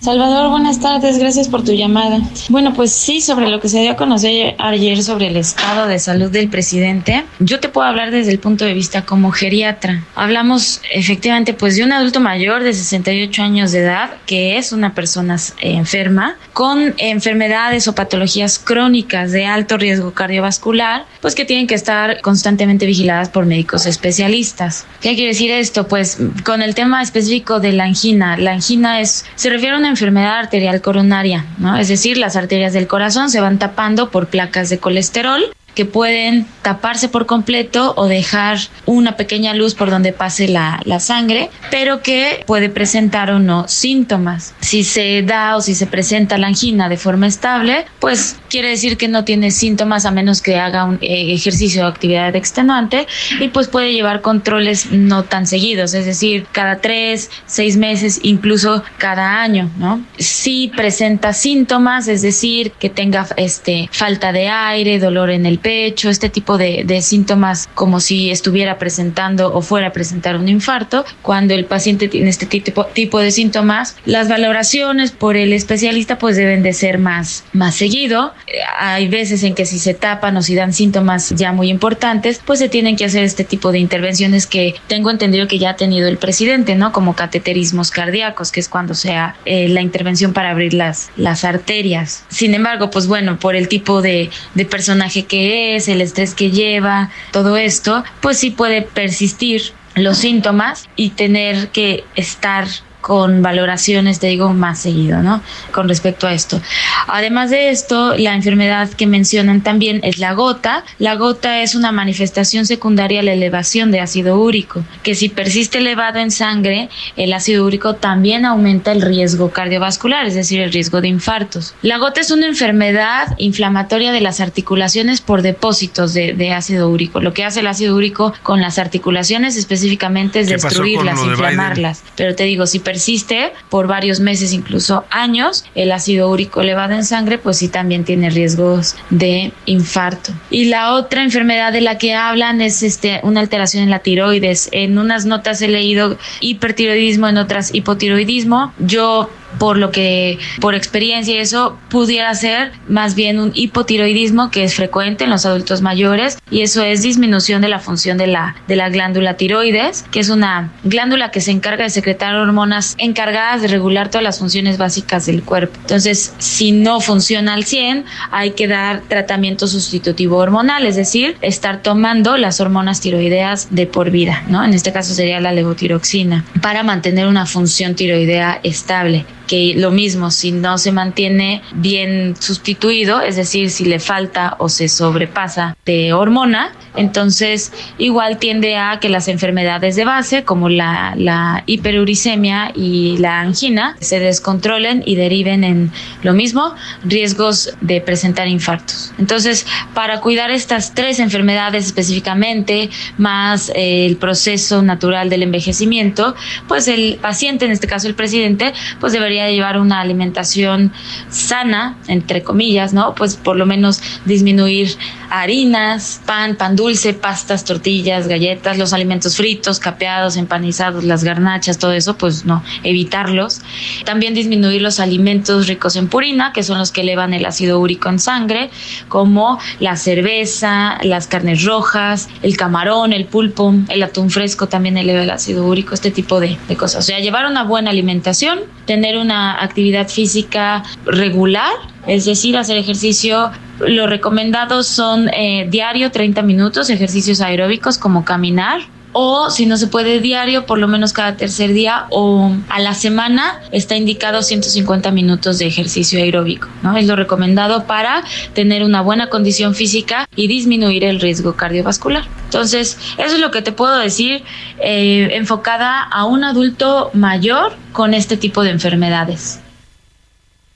Salvador, 0.01 0.49
buenas 0.49 0.79
tardes, 0.79 1.19
gracias 1.19 1.47
por 1.47 1.63
tu 1.63 1.73
llamada. 1.73 2.21
Bueno, 2.49 2.73
pues 2.73 2.91
sí, 2.91 3.21
sobre 3.21 3.49
lo 3.49 3.59
que 3.59 3.69
se 3.69 3.81
dio 3.81 3.91
a 3.91 3.95
conocer 3.95 4.55
ayer 4.57 5.03
sobre 5.03 5.27
el 5.27 5.37
estado 5.37 5.85
de 5.85 5.99
salud 5.99 6.31
del 6.31 6.49
presidente, 6.49 7.23
yo 7.37 7.59
te 7.59 7.69
puedo 7.69 7.87
hablar 7.87 8.09
desde 8.09 8.31
el 8.31 8.39
punto 8.39 8.65
de 8.65 8.73
vista 8.73 9.05
como 9.05 9.29
geriatra. 9.29 10.03
Hablamos 10.15 10.81
efectivamente 10.91 11.53
pues 11.53 11.75
de 11.75 11.83
un 11.83 11.91
adulto 11.91 12.19
mayor 12.19 12.63
de 12.63 12.73
68 12.73 13.43
años 13.43 13.71
de 13.71 13.81
edad 13.81 14.09
que 14.25 14.57
es 14.57 14.71
una 14.71 14.95
persona 14.95 15.35
eh, 15.35 15.75
enferma 15.75 16.35
con 16.53 16.95
enfermedades 16.97 17.87
o 17.87 17.93
patologías 17.93 18.57
crónicas 18.57 19.31
de 19.31 19.45
alto 19.45 19.77
riesgo 19.77 20.13
cardiovascular, 20.15 21.05
pues 21.21 21.35
que 21.35 21.45
tienen 21.45 21.67
que 21.67 21.75
estar 21.75 22.21
constantemente 22.21 22.87
vigiladas 22.87 23.29
por 23.29 23.45
médicos 23.45 23.85
especialistas. 23.85 24.87
¿Qué 24.99 25.13
quiere 25.13 25.27
decir 25.27 25.51
esto? 25.51 25.87
Pues 25.87 26.17
con 26.43 26.63
el 26.63 26.73
tema 26.73 27.03
específico 27.03 27.59
de 27.59 27.73
la 27.73 27.83
angina, 27.83 28.35
la 28.35 28.53
angina 28.53 28.99
es 28.99 29.25
se 29.35 29.51
refiere 29.51 29.75
a 29.75 29.77
una 29.77 29.90
enfermedad 29.91 30.39
arterial 30.39 30.81
coronaria, 30.81 31.45
¿no? 31.57 31.77
Es 31.77 31.87
decir, 31.87 32.17
las 32.17 32.35
arterias 32.35 32.73
del 32.73 32.87
corazón 32.87 33.29
se 33.29 33.39
van 33.39 33.59
tapando 33.59 34.09
por 34.09 34.27
placas 34.27 34.69
de 34.69 34.79
colesterol 34.79 35.43
que 35.75 35.85
pueden 35.85 36.45
taparse 36.61 37.09
por 37.09 37.25
completo 37.25 37.93
o 37.95 38.07
dejar 38.07 38.59
una 38.85 39.15
pequeña 39.15 39.53
luz 39.53 39.75
por 39.75 39.89
donde 39.89 40.13
pase 40.13 40.47
la, 40.47 40.81
la 40.85 40.99
sangre, 40.99 41.49
pero 41.69 42.01
que 42.01 42.43
puede 42.45 42.69
presentar 42.69 43.31
o 43.31 43.39
no 43.39 43.67
síntomas. 43.67 44.53
Si 44.59 44.83
se 44.83 45.21
da 45.23 45.55
o 45.55 45.61
si 45.61 45.75
se 45.75 45.87
presenta 45.87 46.37
la 46.37 46.47
angina 46.47 46.89
de 46.89 46.97
forma 46.97 47.27
estable, 47.27 47.85
pues 47.99 48.37
quiere 48.49 48.69
decir 48.69 48.97
que 48.97 49.07
no 49.07 49.23
tiene 49.23 49.51
síntomas 49.51 50.05
a 50.05 50.11
menos 50.11 50.41
que 50.41 50.57
haga 50.57 50.85
un 50.85 50.95
eh, 51.01 51.33
ejercicio 51.33 51.85
o 51.85 51.87
actividad 51.87 52.35
extenuante 52.35 53.07
y 53.39 53.47
pues 53.47 53.67
puede 53.67 53.93
llevar 53.93 54.21
controles 54.21 54.91
no 54.91 55.23
tan 55.23 55.47
seguidos, 55.47 55.93
es 55.93 56.05
decir, 56.05 56.45
cada 56.51 56.77
tres, 56.79 57.29
seis 57.45 57.77
meses, 57.77 58.19
incluso 58.23 58.83
cada 58.97 59.41
año, 59.41 59.69
¿no? 59.77 60.01
Si 60.17 60.71
presenta 60.75 61.33
síntomas, 61.33 62.07
es 62.07 62.21
decir, 62.21 62.71
que 62.73 62.89
tenga 62.89 63.27
este, 63.37 63.89
falta 63.91 64.31
de 64.31 64.49
aire, 64.49 64.99
dolor 64.99 65.29
en 65.29 65.45
el 65.45 65.59
pecho, 65.61 66.09
este 66.09 66.29
tipo 66.29 66.57
de, 66.57 66.83
de 66.85 67.01
síntomas 67.01 67.69
como 67.73 67.99
si 67.99 68.31
estuviera 68.31 68.77
presentando 68.77 69.53
o 69.53 69.61
fuera 69.61 69.87
a 69.87 69.93
presentar 69.93 70.35
un 70.35 70.49
infarto. 70.49 71.05
Cuando 71.21 71.53
el 71.53 71.65
paciente 71.65 72.07
tiene 72.07 72.29
este 72.29 72.45
tipo, 72.45 72.85
tipo 72.85 73.19
de 73.19 73.31
síntomas, 73.31 73.95
las 74.05 74.27
valoraciones 74.27 75.11
por 75.11 75.37
el 75.37 75.53
especialista 75.53 76.17
pues 76.17 76.35
deben 76.35 76.63
de 76.63 76.73
ser 76.73 76.97
más, 76.97 77.43
más 77.53 77.75
seguido. 77.75 78.33
Hay 78.77 79.07
veces 79.07 79.43
en 79.43 79.55
que 79.55 79.65
si 79.65 79.79
se 79.79 79.93
tapan 79.93 80.35
o 80.37 80.41
si 80.41 80.55
dan 80.55 80.73
síntomas 80.73 81.29
ya 81.29 81.51
muy 81.51 81.69
importantes, 81.69 82.41
pues 82.45 82.59
se 82.59 82.69
tienen 82.69 82.95
que 82.95 83.05
hacer 83.05 83.23
este 83.23 83.43
tipo 83.43 83.71
de 83.71 83.79
intervenciones 83.79 84.47
que 84.47 84.75
tengo 84.87 85.09
entendido 85.09 85.47
que 85.47 85.59
ya 85.59 85.71
ha 85.71 85.75
tenido 85.75 86.07
el 86.07 86.17
presidente, 86.17 86.75
¿no? 86.75 86.91
Como 86.91 87.15
cateterismos 87.15 87.91
cardíacos, 87.91 88.51
que 88.51 88.59
es 88.59 88.69
cuando 88.69 88.93
sea 88.93 89.35
eh, 89.45 89.67
la 89.69 89.81
intervención 89.81 90.33
para 90.33 90.51
abrir 90.51 90.73
las, 90.73 91.11
las 91.15 91.43
arterias. 91.43 92.23
Sin 92.29 92.53
embargo, 92.53 92.89
pues 92.89 93.07
bueno, 93.07 93.37
por 93.39 93.55
el 93.55 93.67
tipo 93.67 94.01
de, 94.01 94.29
de 94.53 94.65
personaje 94.65 95.23
que 95.23 95.50
es, 95.51 95.87
el 95.87 96.01
estrés 96.01 96.33
que 96.33 96.51
lleva, 96.51 97.09
todo 97.31 97.57
esto, 97.57 98.03
pues 98.21 98.37
sí 98.37 98.51
puede 98.51 98.81
persistir 98.81 99.73
los 99.95 100.17
síntomas 100.17 100.87
y 100.95 101.09
tener 101.09 101.69
que 101.69 102.05
estar 102.15 102.67
con 103.01 103.41
valoraciones, 103.41 104.19
te 104.19 104.27
digo, 104.27 104.53
más 104.53 104.79
seguido, 104.79 105.21
¿no? 105.21 105.41
Con 105.73 105.89
respecto 105.89 106.27
a 106.27 106.33
esto. 106.33 106.61
Además 107.07 107.49
de 107.49 107.69
esto, 107.69 108.15
la 108.17 108.35
enfermedad 108.35 108.89
que 108.89 109.07
mencionan 109.07 109.61
también 109.61 109.99
es 110.03 110.19
la 110.19 110.33
gota. 110.33 110.83
La 110.99 111.15
gota 111.15 111.61
es 111.61 111.75
una 111.75 111.91
manifestación 111.91 112.65
secundaria 112.65 113.19
a 113.19 113.23
la 113.23 113.33
elevación 113.33 113.91
de 113.91 113.99
ácido 113.99 114.39
úrico, 114.39 114.83
que 115.03 115.15
si 115.15 115.29
persiste 115.29 115.79
elevado 115.79 116.19
en 116.19 116.31
sangre, 116.31 116.89
el 117.17 117.33
ácido 117.33 117.65
úrico 117.65 117.95
también 117.95 118.45
aumenta 118.45 118.91
el 118.91 119.01
riesgo 119.01 119.51
cardiovascular, 119.51 120.25
es 120.25 120.35
decir, 120.35 120.61
el 120.61 120.71
riesgo 120.71 121.01
de 121.01 121.07
infartos. 121.07 121.73
La 121.81 121.97
gota 121.97 122.21
es 122.21 122.31
una 122.31 122.45
enfermedad 122.47 123.35
inflamatoria 123.37 124.11
de 124.11 124.21
las 124.21 124.39
articulaciones 124.39 125.21
por 125.21 125.41
depósitos 125.41 126.13
de, 126.13 126.33
de 126.33 126.53
ácido 126.53 126.89
úrico. 126.89 127.19
Lo 127.19 127.33
que 127.33 127.43
hace 127.43 127.61
el 127.61 127.67
ácido 127.67 127.95
úrico 127.95 128.33
con 128.43 128.61
las 128.61 128.77
articulaciones 128.77 129.57
específicamente 129.57 130.39
es 130.39 130.47
¿Qué 130.47 130.53
pasó 130.55 130.67
con 130.67 130.85
destruirlas, 130.85 131.15
Biden? 131.15 131.31
inflamarlas. 131.31 132.03
Pero 132.15 132.35
te 132.35 132.43
digo, 132.43 132.67
si 132.67 132.79
persiste 132.91 133.53
por 133.69 133.87
varios 133.87 134.19
meses, 134.19 134.51
incluso 134.51 135.05
años, 135.11 135.63
el 135.75 135.93
ácido 135.93 136.29
úrico 136.29 136.59
elevado 136.59 136.93
en 136.93 137.05
sangre, 137.05 137.37
pues 137.37 137.57
sí 137.59 137.69
también 137.69 138.03
tiene 138.03 138.29
riesgos 138.29 138.97
de 139.09 139.53
infarto. 139.65 140.33
Y 140.49 140.65
la 140.65 140.93
otra 140.95 141.23
enfermedad 141.23 141.71
de 141.71 141.79
la 141.79 141.97
que 141.97 142.15
hablan 142.15 142.59
es 142.59 142.83
este, 142.83 143.21
una 143.23 143.39
alteración 143.39 143.83
en 143.83 143.91
la 143.91 143.99
tiroides. 143.99 144.67
En 144.73 144.97
unas 144.97 145.25
notas 145.25 145.61
he 145.61 145.69
leído 145.69 146.17
hipertiroidismo, 146.41 147.29
en 147.29 147.37
otras 147.37 147.73
hipotiroidismo. 147.73 148.73
Yo 148.79 149.29
por 149.59 149.77
lo 149.77 149.91
que 149.91 150.39
por 150.59 150.75
experiencia 150.75 151.39
eso 151.39 151.77
pudiera 151.89 152.33
ser 152.35 152.71
más 152.87 153.15
bien 153.15 153.39
un 153.39 153.51
hipotiroidismo 153.53 154.51
que 154.51 154.63
es 154.63 154.75
frecuente 154.75 155.23
en 155.23 155.29
los 155.29 155.45
adultos 155.45 155.81
mayores 155.81 156.37
y 156.49 156.61
eso 156.61 156.83
es 156.83 157.01
disminución 157.01 157.61
de 157.61 157.69
la 157.69 157.79
función 157.79 158.17
de 158.17 158.27
la 158.27 158.55
de 158.67 158.75
la 158.75 158.89
glándula 158.89 159.37
tiroides 159.37 160.05
que 160.11 160.19
es 160.19 160.29
una 160.29 160.71
glándula 160.83 161.31
que 161.31 161.41
se 161.41 161.51
encarga 161.51 161.83
de 161.83 161.89
secretar 161.89 162.35
hormonas 162.35 162.95
encargadas 162.97 163.61
de 163.61 163.67
regular 163.67 164.09
todas 164.09 164.23
las 164.23 164.39
funciones 164.39 164.77
básicas 164.77 165.25
del 165.25 165.43
cuerpo. 165.43 165.77
Entonces 165.81 166.33
si 166.37 166.71
no 166.71 166.99
funciona 166.99 167.53
al 167.53 167.65
100 167.65 168.05
hay 168.31 168.51
que 168.51 168.67
dar 168.67 169.01
tratamiento 169.01 169.67
sustitutivo 169.67 170.37
hormonal 170.37 170.85
es 170.85 170.95
decir 170.95 171.37
estar 171.41 171.81
tomando 171.81 172.37
las 172.37 172.59
hormonas 172.61 173.01
tiroideas 173.01 173.67
de 173.71 173.85
por 173.87 174.11
vida 174.11 174.43
no 174.47 174.63
en 174.63 174.73
este 174.73 174.91
caso 174.91 175.13
sería 175.13 175.39
la 175.39 175.51
levotiroxina 175.51 176.45
para 176.61 176.83
mantener 176.83 177.27
una 177.27 177.45
función 177.45 177.95
tiroidea 177.95 178.59
estable 178.63 179.25
que 179.51 179.73
lo 179.75 179.91
mismo, 179.91 180.31
si 180.31 180.53
no 180.53 180.77
se 180.77 180.93
mantiene 180.93 181.61
bien 181.73 182.37
sustituido, 182.39 183.19
es 183.19 183.35
decir, 183.35 183.69
si 183.69 183.83
le 183.83 183.99
falta 183.99 184.55
o 184.59 184.69
se 184.69 184.87
sobrepasa 184.87 185.75
de 185.85 186.13
hormona, 186.13 186.71
entonces 186.95 187.73
igual 187.97 188.37
tiende 188.37 188.77
a 188.77 188.99
que 189.01 189.09
las 189.09 189.27
enfermedades 189.27 189.97
de 189.97 190.05
base, 190.05 190.45
como 190.45 190.69
la, 190.69 191.15
la 191.17 191.63
hiperuricemia 191.65 192.71
y 192.73 193.17
la 193.17 193.41
angina, 193.41 193.97
se 193.99 194.21
descontrolen 194.21 195.03
y 195.05 195.15
deriven 195.15 195.65
en 195.65 195.91
lo 196.23 196.31
mismo, 196.33 196.73
riesgos 197.03 197.73
de 197.81 197.99
presentar 197.99 198.47
infartos. 198.47 199.13
Entonces, 199.19 199.67
para 199.93 200.21
cuidar 200.21 200.49
estas 200.51 200.93
tres 200.93 201.19
enfermedades 201.19 201.87
específicamente, 201.87 202.89
más 203.17 203.69
eh, 203.75 204.05
el 204.05 204.15
proceso 204.15 204.81
natural 204.81 205.29
del 205.29 205.43
envejecimiento, 205.43 206.35
pues 206.69 206.87
el 206.87 207.17
paciente, 207.21 207.65
en 207.65 207.71
este 207.71 207.87
caso 207.87 208.07
el 208.07 208.15
presidente, 208.15 208.71
pues 209.01 209.11
debería 209.11 209.40
llevar 209.49 209.79
una 209.79 210.01
alimentación 210.01 210.91
sana, 211.29 211.97
entre 212.07 212.43
comillas, 212.43 212.93
¿no? 212.93 213.15
Pues 213.15 213.35
por 213.35 213.55
lo 213.55 213.65
menos 213.65 214.01
disminuir 214.25 214.97
harinas, 215.31 216.21
pan, 216.25 216.57
pan 216.57 216.75
dulce, 216.75 217.13
pastas, 217.13 217.63
tortillas, 217.63 218.27
galletas, 218.27 218.77
los 218.77 218.93
alimentos 218.93 219.37
fritos, 219.37 219.79
capeados, 219.79 220.35
empanizados, 220.35 221.05
las 221.05 221.23
garnachas, 221.23 221.77
todo 221.77 221.93
eso, 221.93 222.17
pues 222.17 222.45
no, 222.45 222.61
evitarlos. 222.83 223.61
También 224.05 224.33
disminuir 224.33 224.81
los 224.81 224.99
alimentos 224.99 225.67
ricos 225.67 225.95
en 225.95 226.09
purina, 226.09 226.51
que 226.53 226.63
son 226.63 226.77
los 226.77 226.91
que 226.91 227.01
elevan 227.01 227.33
el 227.33 227.45
ácido 227.45 227.79
úrico 227.79 228.09
en 228.09 228.19
sangre, 228.19 228.69
como 229.07 229.57
la 229.79 229.95
cerveza, 229.95 230.99
las 231.03 231.27
carnes 231.27 231.63
rojas, 231.63 232.29
el 232.41 232.57
camarón, 232.57 233.13
el 233.13 233.25
pulpo, 233.25 233.73
el 233.87 234.03
atún 234.03 234.29
fresco 234.29 234.67
también 234.67 234.97
eleva 234.97 235.23
el 235.23 235.29
ácido 235.29 235.65
úrico, 235.65 235.93
este 235.93 236.11
tipo 236.11 236.41
de, 236.41 236.57
de 236.67 236.75
cosas. 236.75 237.05
O 237.05 237.07
sea, 237.07 237.19
llevar 237.19 237.45
una 237.45 237.63
buena 237.63 237.89
alimentación, 237.91 238.59
tener 238.85 239.17
una 239.17 239.63
actividad 239.63 240.09
física 240.09 240.83
regular, 241.05 241.71
es 242.05 242.25
decir, 242.25 242.57
hacer 242.57 242.77
ejercicio. 242.77 243.51
Los 243.87 244.09
recomendados 244.09 244.87
son 244.87 245.29
eh, 245.29 245.67
diario 245.69 246.11
30 246.11 246.41
minutos, 246.41 246.89
ejercicios 246.89 247.41
aeróbicos 247.41 247.97
como 247.97 248.25
caminar, 248.25 248.81
o 249.13 249.49
si 249.49 249.65
no 249.65 249.77
se 249.77 249.87
puede 249.87 250.19
diario, 250.19 250.65
por 250.65 250.79
lo 250.79 250.87
menos 250.87 251.13
cada 251.13 251.35
tercer 251.35 251.73
día 251.73 252.05
o 252.09 252.51
a 252.69 252.79
la 252.79 252.93
semana 252.93 253.59
está 253.71 253.95
indicado 253.95 254.41
150 254.41 255.11
minutos 255.11 255.59
de 255.59 255.67
ejercicio 255.67 256.19
aeróbico, 256.19 256.67
¿no? 256.81 256.95
Es 256.95 257.07
lo 257.07 257.15
recomendado 257.15 257.85
para 257.85 258.23
tener 258.53 258.83
una 258.83 259.01
buena 259.01 259.27
condición 259.27 259.75
física 259.75 260.27
y 260.35 260.47
disminuir 260.47 261.03
el 261.03 261.19
riesgo 261.19 261.53
cardiovascular. 261.53 262.23
Entonces, 262.45 262.97
eso 263.17 263.35
es 263.35 263.39
lo 263.39 263.51
que 263.51 263.61
te 263.61 263.71
puedo 263.71 263.97
decir 263.97 264.43
eh, 264.79 265.29
enfocada 265.33 266.03
a 266.03 266.25
un 266.25 266.43
adulto 266.43 267.11
mayor 267.13 267.73
con 267.91 268.13
este 268.13 268.37
tipo 268.37 268.63
de 268.63 268.71
enfermedades. 268.71 269.60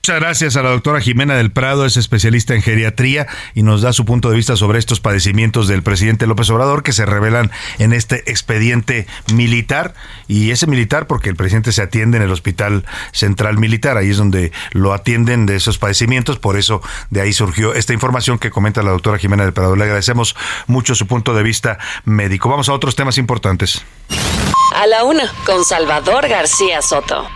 Muchas 0.06 0.20
gracias 0.20 0.56
a 0.56 0.62
la 0.62 0.70
doctora 0.70 1.00
Jimena 1.00 1.34
del 1.34 1.50
Prado, 1.50 1.84
es 1.84 1.96
especialista 1.96 2.54
en 2.54 2.62
geriatría 2.62 3.26
y 3.56 3.64
nos 3.64 3.82
da 3.82 3.92
su 3.92 4.04
punto 4.04 4.30
de 4.30 4.36
vista 4.36 4.54
sobre 4.54 4.78
estos 4.78 5.00
padecimientos 5.00 5.66
del 5.66 5.82
presidente 5.82 6.28
López 6.28 6.48
Obrador 6.50 6.84
que 6.84 6.92
se 6.92 7.04
revelan 7.04 7.50
en 7.80 7.92
este 7.92 8.22
expediente 8.30 9.08
militar. 9.34 9.94
Y 10.28 10.52
ese 10.52 10.68
militar 10.68 11.08
porque 11.08 11.28
el 11.28 11.34
presidente 11.34 11.72
se 11.72 11.82
atiende 11.82 12.18
en 12.18 12.22
el 12.22 12.30
Hospital 12.30 12.84
Central 13.10 13.58
Militar, 13.58 13.96
ahí 13.96 14.10
es 14.10 14.16
donde 14.16 14.52
lo 14.70 14.92
atienden 14.92 15.44
de 15.44 15.56
esos 15.56 15.76
padecimientos, 15.78 16.38
por 16.38 16.56
eso 16.56 16.82
de 17.10 17.22
ahí 17.22 17.32
surgió 17.32 17.74
esta 17.74 17.92
información 17.92 18.38
que 18.38 18.52
comenta 18.52 18.84
la 18.84 18.92
doctora 18.92 19.18
Jimena 19.18 19.42
del 19.42 19.54
Prado. 19.54 19.74
Le 19.74 19.82
agradecemos 19.82 20.36
mucho 20.68 20.94
su 20.94 21.08
punto 21.08 21.34
de 21.34 21.42
vista 21.42 21.78
médico. 22.04 22.48
Vamos 22.48 22.68
a 22.68 22.74
otros 22.74 22.94
temas 22.94 23.18
importantes. 23.18 23.84
A 24.72 24.86
la 24.86 25.02
una, 25.02 25.24
con 25.44 25.64
Salvador 25.64 26.28
García 26.28 26.80
Soto. 26.80 27.28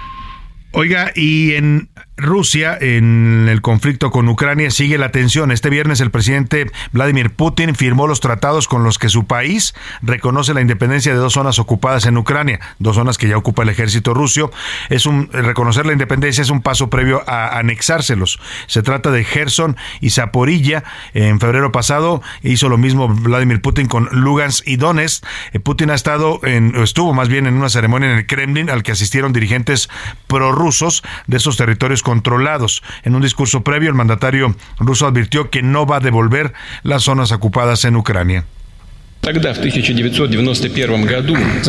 Oiga, 0.73 1.11
y 1.17 1.55
en 1.55 1.91
Rusia, 2.21 2.77
en 2.81 3.49
el 3.49 3.63
conflicto 3.63 4.11
con 4.11 4.29
Ucrania, 4.29 4.71
sigue 4.71 4.99
la 4.99 5.11
tensión. 5.11 5.51
Este 5.51 5.71
viernes 5.71 6.01
el 6.01 6.11
presidente 6.11 6.71
Vladimir 6.93 7.31
Putin 7.31 7.75
firmó 7.75 8.07
los 8.07 8.21
tratados 8.21 8.69
con 8.69 8.85
los 8.85 8.99
que 8.99 9.09
su 9.09 9.27
país 9.27 9.75
reconoce 10.03 10.55
la 10.55 10.61
independencia 10.61 11.13
de 11.13 11.19
dos 11.19 11.33
zonas 11.33 11.59
ocupadas 11.59 12.07
en 12.07 12.17
Ucrania, 12.17 12.61
dos 12.79 12.97
zonas 12.97 13.19
que 13.19 13.29
ya 13.29 13.37
ocupa 13.37 13.63
el 13.63 13.69
ejército 13.69 14.15
ruso. 14.15 14.51
Es 14.89 15.07
un 15.07 15.29
reconocer 15.33 15.87
la 15.87 15.93
independencia 15.93 16.43
es 16.43 16.51
un 16.51 16.63
paso 16.63 16.91
previo 16.91 17.23
a 17.27 17.59
anexárselos. 17.59 18.39
Se 18.67 18.83
trata 18.83 19.11
de 19.11 19.25
Gerson 19.25 19.77
y 20.01 20.11
Zaporilla. 20.11 20.85
En 21.15 21.41
febrero 21.41 21.73
pasado 21.73 22.23
hizo 22.43 22.69
lo 22.69 22.79
mismo 22.79 23.09
Vladimir 23.09 23.61
Putin 23.61 23.87
con 23.89 24.09
Lugansk 24.13 24.67
y 24.67 24.77
Donetsk. 24.77 25.25
Eh, 25.53 25.61
Putin 25.61 25.91
ha 25.91 25.95
estado 25.95 26.41
en, 26.45 26.75
estuvo 26.77 27.13
más 27.13 27.29
bien 27.29 27.47
en 27.47 27.55
una 27.55 27.69
ceremonia 27.69 28.11
en 28.11 28.19
el 28.19 28.27
Kremlin 28.27 28.71
al 28.71 28.83
que 28.83 28.93
asistieron 28.93 29.33
dirigentes 29.33 29.89
prorrusos 30.27 31.03
de 31.27 31.37
esos 31.37 31.57
territorios 31.57 32.03
controlados. 32.11 32.83
En 33.05 33.15
un 33.15 33.23
discurso 33.23 33.63
previo, 33.63 33.89
el 33.89 33.95
mandatario 33.95 34.57
ruso 34.81 35.07
advirtió 35.07 35.49
que 35.49 35.63
no 35.63 35.87
va 35.87 35.99
a 35.99 36.01
devolver 36.01 36.53
las 36.83 37.05
zonas 37.05 37.31
ocupadas 37.31 37.85
en 37.85 37.95
Ucrania. 37.95 38.45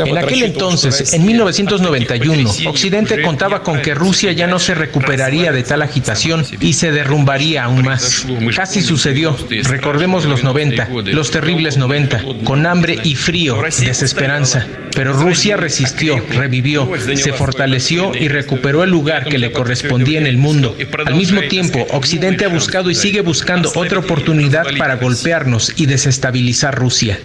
En 0.06 0.18
aquel 0.18 0.44
entonces, 0.44 1.14
en 1.14 1.26
1991, 1.26 2.50
Occidente 2.68 3.22
contaba 3.22 3.62
con 3.62 3.82
que 3.82 3.94
Rusia 3.94 4.32
ya 4.32 4.48
no 4.48 4.58
se 4.58 4.74
recuperaría 4.74 5.52
de 5.52 5.62
tal 5.64 5.82
agitación 5.82 6.46
y 6.62 6.74
se 6.74 6.92
derrumbaría 6.92 7.66
aún 7.66 7.84
más. 7.84 8.26
Casi 8.56 8.82
sucedió. 8.82 9.36
Recordemos 9.64 10.26
los 10.26 10.44
90, 10.44 10.88
los 11.12 11.30
terribles 11.32 11.78
90, 11.78 12.24
con 12.46 12.66
hambre 12.66 12.98
y 13.04 13.16
frío, 13.16 13.62
desesperanza. 13.62 14.66
Pero 14.96 15.14
Rusia 15.14 15.58
resistió, 15.58 16.24
revivió, 16.30 16.90
se 17.16 17.34
fortaleció 17.34 18.14
y 18.16 18.30
recuperó 18.30 18.84
el 18.84 18.90
lugar 18.90 19.26
que 19.26 19.38
le 19.38 19.52
correspondía 19.52 20.20
en 20.20 20.28
el 20.28 20.38
mundo. 20.38 20.76
Al 21.06 21.16
mismo 21.16 21.42
tiempo, 21.42 21.86
Occidente 21.92 22.46
ha 22.46 22.50
buscado 22.50 22.90
y 22.90 22.96
sigue 22.96 23.22
buscando 23.22 23.72
otra 23.76 24.00
oportunidad 24.00 24.66
para 24.78 24.96
golpearnos 24.96 25.74
y 25.76 25.86
desestabilizar 25.86 26.76
Rusia. 26.76 27.20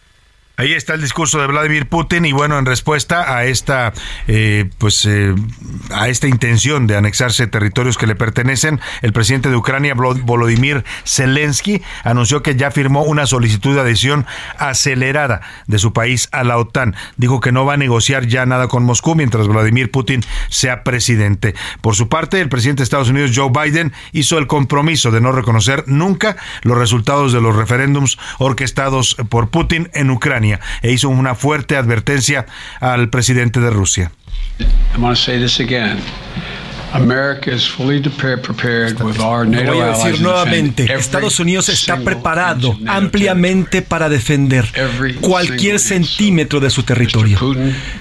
Ahí 0.59 0.73
está 0.73 0.95
el 0.95 1.03
discurso 1.03 1.39
de 1.39 1.49
Vladimir 1.49 1.87
Putin 1.87 2.25
y 2.25 2.33
bueno, 2.33 2.59
en 2.59 2.65
respuesta 2.65 3.37
a 3.37 3.45
esta, 3.45 3.93
eh, 4.27 4.71
pues, 4.79 5.05
eh, 5.05 5.35
a 5.91 6.09
esta 6.09 6.29
intención 6.29 6.87
de 6.87 6.97
anexarse 6.97 7.47
territorios 7.47 7.99
que 7.99 8.07
le 8.07 8.15
pertenecen, 8.15 8.81
el 9.03 9.13
presidente 9.13 9.51
de 9.51 9.57
Ucrania, 9.57 9.93
Volodymyr 9.95 10.83
Zelensky, 11.05 11.83
anunció 12.05 12.43
que 12.43 12.57
ya 12.57 12.71
firmó 12.71 13.03
una 13.03 13.27
solicitud 13.27 13.75
de 13.75 13.83
adhesión 13.83 14.25
acelerada 14.57 15.43
de 15.67 15.79
su 15.79 15.93
país 15.93 16.31
a 16.33 16.43
la 16.43 16.57
OTAN. 16.57 16.97
Dijo 17.19 17.41
que 17.41 17.53
no 17.53 17.67
va 17.67 17.75
a 17.75 17.77
negociar 17.77 18.27
ya 18.27 18.47
nada 18.47 18.67
con 18.67 18.83
Moscú 18.83 19.15
mientras 19.15 19.49
Vladimir 19.49 19.91
Putin 19.91 20.23
sea 20.49 20.85
presidente. 20.85 21.55
Por 21.83 21.97
su 21.97 22.09
parte, 22.09 22.41
el 22.41 22.49
presidente 22.49 22.81
de 22.81 22.85
Estados 22.85 23.11
Unidos, 23.11 23.33
Joe 23.35 23.51
Biden, 23.51 23.93
hizo 24.13 24.39
el 24.39 24.47
compromiso 24.47 25.11
de 25.11 25.21
no 25.21 25.33
reconocer 25.33 25.85
nunca 25.87 26.39
los 26.63 26.79
resultados 26.79 27.35
de 27.35 27.43
los 27.43 27.55
referéndums 27.55 28.17
orquestados 28.39 29.17
por 29.29 29.51
Putin 29.51 29.91
en 29.93 30.11
Ucrania 30.11 30.46
e 30.83 30.93
hizo 30.93 31.09
una 31.09 31.35
fuerte 31.35 31.77
advertencia 31.77 32.47
al 32.81 33.09
presidente 33.09 33.61
de 33.61 33.71
Rusia. 33.71 34.13
Lo 39.65 39.75
voy 39.75 39.81
a 39.83 39.87
decir 39.89 40.21
nuevamente, 40.23 40.87
Estados 40.95 41.41
Unidos 41.41 41.69
está 41.69 41.99
preparado 41.99 42.79
ampliamente 42.87 43.83
para 43.83 44.09
defender 44.09 44.67
cualquier 45.21 45.79
centímetro 45.79 46.61
de 46.61 46.71
su 46.71 46.85
territorio, 46.85 47.39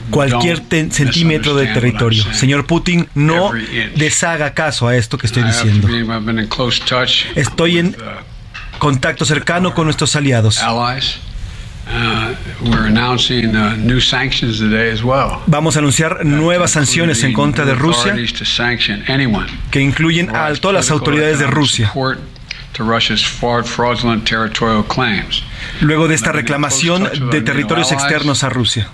cualquier 0.09 0.61
centímetro 0.91 1.55
de 1.55 1.67
territorio. 1.67 2.23
Señor 2.33 2.65
Putin, 2.67 3.07
no 3.15 3.51
deshaga 3.95 4.53
caso 4.53 4.87
a 4.87 4.95
esto 4.95 5.17
que 5.17 5.27
estoy 5.27 5.43
diciendo. 5.43 5.87
Estoy 7.35 7.79
en 7.79 7.95
contacto 8.77 9.25
cercano 9.25 9.73
con 9.73 9.85
nuestros 9.85 10.15
aliados. 10.15 10.61
Uh, 11.87 12.33
uh, 12.61 12.89
Vamos 15.45 15.75
a 15.75 15.79
anunciar 15.79 16.25
nuevas 16.25 16.71
sanciones 16.71 17.23
en 17.23 17.33
contra 17.33 17.63
de 17.65 17.75
Rusia 17.75 18.15
que 19.71 19.81
incluyen 19.81 20.35
a 20.35 20.51
todas 20.55 20.73
las 20.73 20.91
autoridades 20.91 21.39
de 21.39 21.47
Rusia 21.47 21.91
luego 25.81 26.07
de 26.07 26.15
esta 26.15 26.31
reclamación 26.31 27.09
de 27.31 27.41
territorios 27.41 27.91
externos 27.91 28.43
a 28.43 28.49
Rusia. 28.49 28.89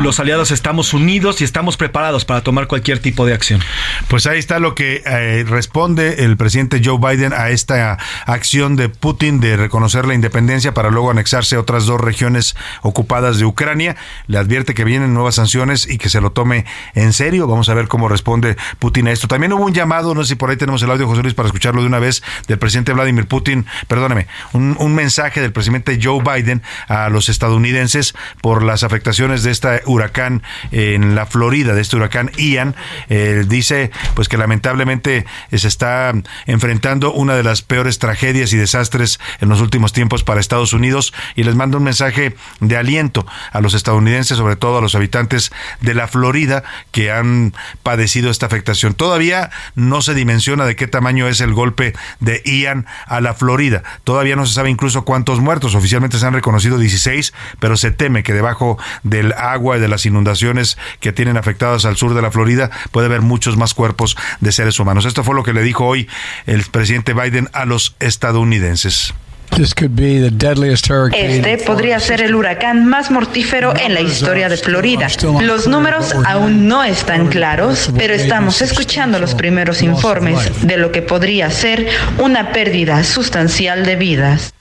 Los 0.00 0.20
aliados 0.20 0.50
estamos 0.50 0.94
unidos 0.94 1.40
y 1.40 1.44
estamos 1.44 1.76
preparados 1.76 2.24
para 2.24 2.42
tomar 2.42 2.66
cualquier 2.66 2.98
tipo 2.98 3.26
de 3.26 3.34
acción. 3.34 3.60
Pues 4.08 4.26
ahí 4.26 4.38
está 4.38 4.58
lo 4.58 4.74
que 4.74 5.02
eh, 5.04 5.44
responde 5.48 6.24
el 6.24 6.36
presidente 6.36 6.80
Joe 6.84 6.98
Biden 6.98 7.32
a 7.32 7.50
esta 7.50 7.98
acción 8.26 8.76
de 8.76 8.88
Putin 8.88 9.40
de 9.40 9.56
reconocer 9.56 10.06
la 10.06 10.14
independencia 10.14 10.74
para 10.74 10.90
luego 10.90 11.10
anexarse 11.10 11.56
a 11.56 11.60
otras 11.60 11.86
dos 11.86 12.00
regiones 12.00 12.56
ocupadas 12.82 13.38
de 13.38 13.44
Ucrania. 13.44 13.96
Le 14.26 14.38
advierte 14.38 14.74
que 14.74 14.84
vienen 14.84 15.14
nuevas 15.14 15.36
sanciones 15.36 15.88
y 15.88 15.98
que 15.98 16.08
se 16.08 16.20
lo 16.20 16.30
tome 16.30 16.64
en 16.94 17.12
serio. 17.12 17.46
Vamos 17.46 17.68
a 17.68 17.74
ver 17.74 17.88
cómo 17.88 18.08
responde 18.08 18.56
Putin 18.78 19.08
a 19.08 19.12
esto. 19.12 19.28
También 19.28 19.52
hubo 19.52 19.64
un 19.64 19.74
llamado, 19.74 20.14
no 20.14 20.22
sé 20.22 20.30
si 20.30 20.34
por 20.34 20.50
ahí 20.50 20.56
tenemos 20.56 20.82
el 20.82 20.90
audio, 20.90 21.06
José 21.06 21.22
Luis, 21.22 21.34
para 21.34 21.48
escucharlo 21.48 21.80
de 21.80 21.86
una 21.86 21.98
vez, 21.98 22.22
del 22.46 22.58
presidente 22.58 22.92
Vladimir 22.92 23.26
Putin, 23.26 23.66
perdóneme, 24.18 24.76
un, 24.78 24.94
mensaje 24.94 25.40
del 25.40 25.52
presidente 25.52 25.98
Joe 26.02 26.22
Biden 26.22 26.62
a 26.88 27.08
los 27.08 27.28
estadounidenses 27.28 28.14
por 28.40 28.62
las 28.62 28.82
afectaciones 28.82 29.42
de 29.42 29.50
este 29.50 29.82
huracán 29.86 30.42
en 30.72 31.14
la 31.14 31.26
Florida, 31.26 31.74
de 31.74 31.80
este 31.80 31.96
huracán 31.96 32.30
Ian. 32.36 32.74
Eh, 33.08 33.44
dice 33.46 33.90
pues 34.14 34.28
que 34.28 34.36
lamentablemente 34.36 35.26
se 35.52 35.68
está 35.68 36.12
enfrentando 36.46 37.12
una 37.12 37.36
de 37.36 37.42
las 37.42 37.62
peores 37.62 37.98
tragedias 37.98 38.52
y 38.52 38.56
desastres 38.56 39.20
en 39.40 39.48
los 39.48 39.60
últimos 39.60 39.92
tiempos 39.92 40.24
para 40.24 40.40
Estados 40.40 40.72
Unidos 40.72 41.12
y 41.36 41.44
les 41.44 41.54
manda 41.54 41.76
un 41.76 41.84
mensaje 41.84 42.34
de 42.60 42.76
aliento 42.76 43.26
a 43.52 43.60
los 43.60 43.74
estadounidenses, 43.74 44.36
sobre 44.36 44.56
todo 44.56 44.78
a 44.78 44.80
los 44.80 44.94
habitantes 44.94 45.52
de 45.80 45.94
la 45.94 46.08
Florida 46.08 46.64
que 46.90 47.12
han 47.12 47.54
padecido 47.82 48.30
esta 48.30 48.46
afectación. 48.46 48.94
Todavía 48.94 49.50
no 49.74 50.02
se 50.02 50.14
dimensiona 50.14 50.64
de 50.64 50.76
qué 50.76 50.88
tamaño 50.88 51.28
es 51.28 51.40
el 51.40 51.52
golpe 51.52 51.94
de 52.20 52.42
Ian 52.44 52.86
a 53.06 53.20
la 53.20 53.34
Florida 53.34 53.82
Todavía 54.08 54.36
no 54.36 54.46
se 54.46 54.54
sabe 54.54 54.70
incluso 54.70 55.04
cuántos 55.04 55.38
muertos. 55.38 55.74
Oficialmente 55.74 56.18
se 56.18 56.24
han 56.24 56.32
reconocido 56.32 56.78
16, 56.78 57.34
pero 57.60 57.76
se 57.76 57.90
teme 57.90 58.22
que 58.22 58.32
debajo 58.32 58.78
del 59.02 59.34
agua 59.34 59.76
y 59.76 59.80
de 59.80 59.88
las 59.88 60.06
inundaciones 60.06 60.78
que 61.00 61.12
tienen 61.12 61.36
afectadas 61.36 61.84
al 61.84 61.98
sur 61.98 62.14
de 62.14 62.22
la 62.22 62.30
Florida 62.30 62.70
puede 62.90 63.08
haber 63.08 63.20
muchos 63.20 63.58
más 63.58 63.74
cuerpos 63.74 64.16
de 64.40 64.50
seres 64.50 64.80
humanos. 64.80 65.04
Esto 65.04 65.24
fue 65.24 65.34
lo 65.34 65.42
que 65.42 65.52
le 65.52 65.60
dijo 65.60 65.84
hoy 65.84 66.08
el 66.46 66.64
presidente 66.64 67.12
Biden 67.12 67.50
a 67.52 67.66
los 67.66 67.96
estadounidenses. 68.00 69.12
Este 71.14 71.58
podría 71.58 71.98
ser 72.00 72.22
el 72.22 72.34
huracán 72.34 72.86
más 72.86 73.10
mortífero 73.10 73.74
en 73.76 73.94
la 73.94 74.00
historia 74.00 74.48
de 74.48 74.56
Florida. 74.56 75.08
Los 75.40 75.66
números 75.66 76.14
aún 76.26 76.68
no 76.68 76.84
están 76.84 77.28
claros, 77.28 77.90
pero 77.96 78.14
estamos 78.14 78.62
escuchando 78.62 79.18
los 79.18 79.34
primeros 79.34 79.82
informes 79.82 80.66
de 80.66 80.76
lo 80.76 80.92
que 80.92 81.02
podría 81.02 81.50
ser 81.50 81.88
una 82.18 82.52
pérdida 82.52 83.02
sustancial 83.04 83.84
de 83.84 83.96
vidas. 83.96 84.52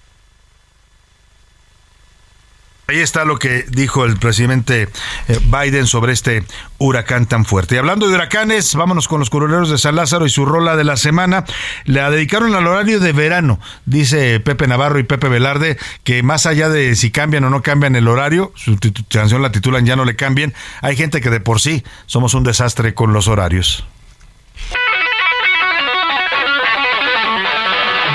Ahí 2.90 3.00
está 3.00 3.26
lo 3.26 3.38
que 3.38 3.66
dijo 3.68 4.06
el 4.06 4.16
presidente 4.16 4.88
eh, 5.28 5.40
Biden 5.52 5.88
sobre 5.88 6.14
este 6.14 6.46
huracán 6.78 7.26
tan 7.26 7.44
fuerte. 7.44 7.76
Y 7.76 7.80
hablando 7.80 8.08
de 8.08 8.16
huracanes, 8.16 8.74
vámonos 8.76 9.10
con 9.10 9.20
los 9.20 9.30
coroneros 9.30 9.70
de 9.70 9.78
San 9.78 9.98
Lázaro 9.98 10.26
y 10.26 10.30
su 10.30 10.46
rola 10.46 10.78
de 10.78 10.86
la 10.86 10.96
semana. 10.96 11.44
La 11.84 12.10
dedicaron 12.10 12.56
al 12.56 12.66
horario 12.66 13.02
de 13.02 13.12
verano, 13.12 13.60
dice 13.86 14.40
Pepe 14.40 14.68
Navarro 14.68 15.00
y 15.00 15.04
Pepe 15.04 15.28
Velarde, 15.28 15.78
que 16.06 16.24
más 16.24 16.46
allá 16.46 16.70
de 16.70 16.96
si 16.96 17.12
cambian 17.12 17.44
o 17.44 17.50
no 17.50 17.62
cambian 17.62 17.98
el 17.98 18.08
horario, 18.08 18.54
su 18.56 18.80
canción 19.10 19.42
la 19.42 19.52
titulan 19.52 19.86
Ya 19.86 19.98
no 19.98 20.06
le 20.06 20.16
cambien, 20.16 20.54
hay 20.82 20.96
gente 20.96 21.20
que 21.20 21.30
de 21.30 21.42
por 21.42 21.60
sí 21.60 21.84
somos 22.06 22.36
un 22.36 22.46
desastre 22.46 22.94
con 22.94 23.12
los 23.12 23.28
horarios. 23.28 23.86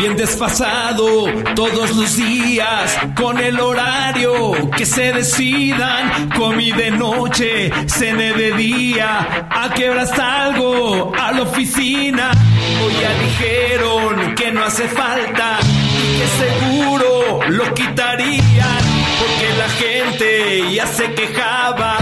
Bien 0.02 0.16
desfasado 0.16 1.26
todos 1.54 1.94
los 1.94 2.16
días 2.16 2.98
con 3.14 3.38
el 3.38 3.60
horario 3.60 4.52
que 4.76 4.84
se 4.84 5.12
decidan 5.12 6.28
comí 6.30 6.72
de 6.72 6.90
noche 6.90 7.70
cene 7.86 8.32
de 8.32 8.50
día 8.56 9.46
a 9.48 9.70
qué 9.72 9.90
hora 9.90 10.04
salgo 10.04 11.12
a 11.16 11.30
la 11.30 11.42
oficina. 11.42 12.32
Hoy 12.84 12.92
ya 13.00 13.14
dijeron 13.22 14.34
que 14.34 14.50
no 14.50 14.64
hace 14.64 14.88
falta 14.88 15.60
y 15.62 16.18
que 16.18 16.26
seguro 16.26 17.38
lo 17.50 17.72
quitarían 17.72 18.82
porque 19.20 19.56
la 19.56 19.68
gente 19.68 20.74
ya 20.74 20.86
se 20.88 21.14
quejaba 21.14 22.01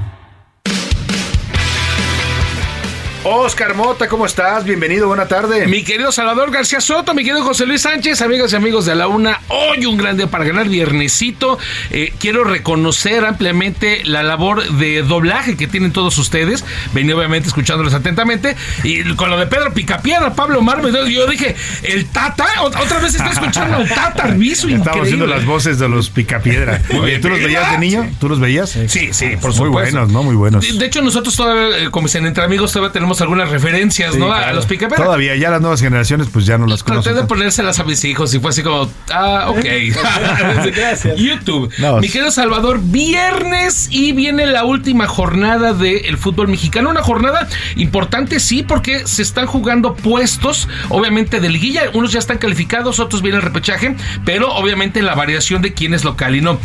Oscar 3.23 3.75
Mota, 3.75 4.07
¿cómo 4.07 4.25
estás? 4.25 4.63
Bienvenido, 4.63 5.07
buena 5.07 5.27
tarde. 5.27 5.67
Mi 5.67 5.83
querido 5.83 6.11
Salvador 6.11 6.49
García 6.49 6.81
Soto, 6.81 7.13
mi 7.13 7.23
querido 7.23 7.43
José 7.43 7.67
Luis 7.67 7.83
Sánchez, 7.83 8.19
amigas 8.23 8.51
y 8.51 8.55
amigos 8.55 8.87
de 8.87 8.95
la 8.95 9.07
UNA, 9.07 9.39
hoy 9.49 9.85
un 9.85 9.95
gran 9.95 10.17
día 10.17 10.25
para 10.25 10.43
ganar 10.43 10.67
viernesito. 10.67 11.59
Eh, 11.91 12.13
quiero 12.17 12.43
reconocer 12.43 13.23
ampliamente 13.23 14.01
la 14.05 14.23
labor 14.23 14.67
de 14.71 15.03
doblaje 15.03 15.55
que 15.55 15.67
tienen 15.67 15.91
todos 15.91 16.17
ustedes. 16.17 16.65
Venía 16.93 17.15
obviamente 17.15 17.47
escuchándolos 17.47 17.93
atentamente. 17.93 18.55
Y 18.83 19.03
con 19.13 19.29
lo 19.29 19.37
de 19.37 19.45
Pedro 19.45 19.71
Picapiedra, 19.71 20.33
Pablo 20.33 20.63
Marme, 20.63 20.91
yo 20.91 21.27
dije, 21.27 21.55
el 21.83 22.07
Tata, 22.07 22.47
otra 22.63 22.99
vez 23.01 23.13
está 23.13 23.29
escuchando 23.29 23.77
al 23.77 23.87
Tata 23.87 24.23
Arbizu, 24.23 24.67
Estamos 24.69 25.01
haciendo 25.03 25.27
las 25.27 25.45
voces 25.45 25.77
de 25.77 25.87
los 25.87 26.09
Picapiedra. 26.09 26.81
¿tú 27.21 27.29
los 27.29 27.39
veías 27.39 27.71
de 27.71 27.77
niño? 27.77 28.09
¿Tú 28.19 28.29
los 28.29 28.39
veías? 28.39 28.71
Sí, 28.87 29.09
sí, 29.13 29.27
por 29.39 29.51
Muy 29.51 29.53
supuesto. 29.53 29.69
buenos, 29.69 30.09
¿no? 30.11 30.23
Muy 30.23 30.35
buenos. 30.35 30.65
De, 30.67 30.73
de 30.73 30.85
hecho, 30.87 31.03
nosotros 31.03 31.35
todavía, 31.35 31.85
eh, 31.85 31.91
como 31.91 32.07
dicen 32.07 32.25
entre 32.25 32.43
amigos, 32.43 32.71
todavía 32.71 32.91
tenemos 32.91 33.10
algunas 33.19 33.49
referencias, 33.49 34.13
Sí, 34.13 34.19
¿no? 34.19 34.31
A 34.31 34.53
los 34.53 34.65
Picapiedra. 34.65 35.03
Todavía, 35.03 35.35
ya 35.35 35.49
las 35.49 35.59
nuevas 35.59 35.81
generaciones 35.81 36.27
pues 36.31 36.45
ya 36.45 36.57
no 36.57 36.65
las 36.67 36.79
Traté 36.83 36.91
conocen. 37.01 37.15
de 37.15 37.23
ponérselas 37.23 37.79
a 37.79 37.83
mis 37.83 38.03
hijos 38.05 38.33
y 38.33 38.39
fue 38.39 38.51
así 38.51 38.63
como, 38.63 38.89
ah, 39.11 39.47
ok. 39.49 39.65
Gracias. 40.75 41.17
YouTube. 41.17 41.71
No. 41.79 41.97
Mi 41.99 42.07
querido 42.09 42.31
Salvador, 42.31 42.79
viernes 42.81 43.87
y 43.91 44.11
viene 44.13 44.45
la 44.45 44.63
última 44.65 45.07
jornada 45.07 45.73
del 45.73 46.17
fútbol 46.17 46.47
mexicano. 46.47 46.89
Una 46.89 47.01
jornada 47.03 47.47
importante, 47.75 48.39
sí, 48.39 48.63
porque 48.63 49.07
se 49.07 49.21
están 49.21 49.45
jugando 49.47 49.95
puestos, 49.95 50.67
obviamente, 50.89 51.39
de 51.39 51.49
liguilla. 51.49 51.83
Unos 51.93 52.11
ya 52.11 52.19
están 52.19 52.37
calificados, 52.37 52.99
otros 52.99 53.21
vienen 53.21 53.39
el 53.41 53.45
repechaje, 53.45 53.95
pero 54.25 54.53
obviamente 54.53 55.01
la 55.01 55.15
variación 55.15 55.61
de 55.61 55.73
quién 55.73 55.93
es 55.93 56.03
local 56.03 56.35
y 56.35 56.41
no. 56.41 56.59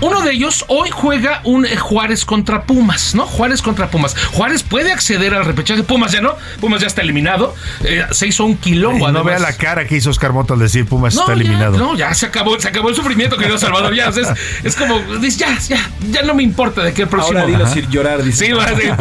Uno 0.00 0.20
de 0.22 0.32
ellos 0.32 0.64
hoy 0.68 0.90
juega 0.90 1.40
un 1.44 1.66
eh, 1.66 1.76
Juárez 1.76 2.24
contra 2.24 2.62
Pumas, 2.64 3.14
¿no? 3.14 3.26
Juárez 3.26 3.62
contra 3.62 3.90
Pumas. 3.90 4.14
Juárez 4.32 4.62
puede 4.62 4.92
acceder 4.92 5.34
al 5.34 5.44
repechaje, 5.44 5.82
Pumas 5.90 6.12
ya 6.12 6.20
no. 6.20 6.36
Pumas 6.60 6.80
ya 6.80 6.86
está 6.86 7.02
eliminado. 7.02 7.52
Eh, 7.82 8.06
se 8.12 8.28
hizo 8.28 8.44
un 8.44 8.56
quilombo. 8.56 9.08
Y 9.08 9.12
no 9.12 9.24
vea 9.24 9.40
la 9.40 9.52
cara 9.54 9.86
que 9.86 9.96
hizo 9.96 10.10
Oscar 10.10 10.32
Mota 10.32 10.54
al 10.54 10.60
decir 10.60 10.86
Pumas 10.86 11.14
está 11.14 11.26
ya, 11.26 11.32
eliminado. 11.32 11.76
no, 11.76 11.96
ya 11.96 12.14
se 12.14 12.26
acabó, 12.26 12.58
se 12.60 12.68
acabó 12.68 12.90
el 12.90 12.94
sufrimiento, 12.94 13.36
querido 13.36 13.58
Salvador. 13.58 13.92
Ya, 13.94 14.06
es, 14.08 14.16
es 14.62 14.76
como, 14.76 15.00
ya, 15.20 15.58
ya, 15.58 15.90
ya 16.10 16.22
no 16.22 16.34
me 16.34 16.44
importa 16.44 16.82
de 16.82 16.94
qué 16.94 17.02
el 17.02 17.08
próximo. 17.08 17.40
Ahora 17.40 17.50
dilo 17.50 17.66
sin 17.66 17.90
llorar, 17.90 18.22
dice. 18.22 18.46
Sí, 18.46 18.52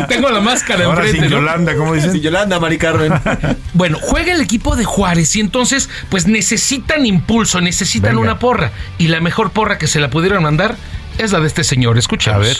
tengo 0.07 0.29
la 0.29 0.41
máscara 0.41 0.85
Ahora 0.85 1.05
enfrente. 1.05 1.27
sin 1.27 1.29
¿no? 1.29 1.41
Yolanda, 1.41 1.75
¿cómo 1.75 1.93
dicen? 1.93 2.11
Sin 2.11 2.21
Yolanda, 2.21 2.59
Mari 2.59 2.77
Carmen. 2.77 3.13
Bueno, 3.73 3.97
juega 4.01 4.33
el 4.33 4.41
equipo 4.41 4.75
de 4.75 4.83
Juárez 4.83 5.35
y 5.35 5.39
entonces, 5.39 5.89
pues 6.09 6.27
necesitan 6.27 7.05
impulso, 7.05 7.61
necesitan 7.61 8.11
Venga. 8.15 8.21
una 8.21 8.39
porra. 8.39 8.71
Y 8.97 9.07
la 9.07 9.21
mejor 9.21 9.51
porra 9.51 9.77
que 9.77 9.87
se 9.87 9.99
la 9.99 10.09
pudieron 10.09 10.43
mandar 10.43 10.75
es 11.17 11.31
la 11.31 11.39
de 11.39 11.47
este 11.47 11.63
señor. 11.63 11.97
Escucha. 11.97 12.35
A 12.35 12.39
ver. 12.39 12.57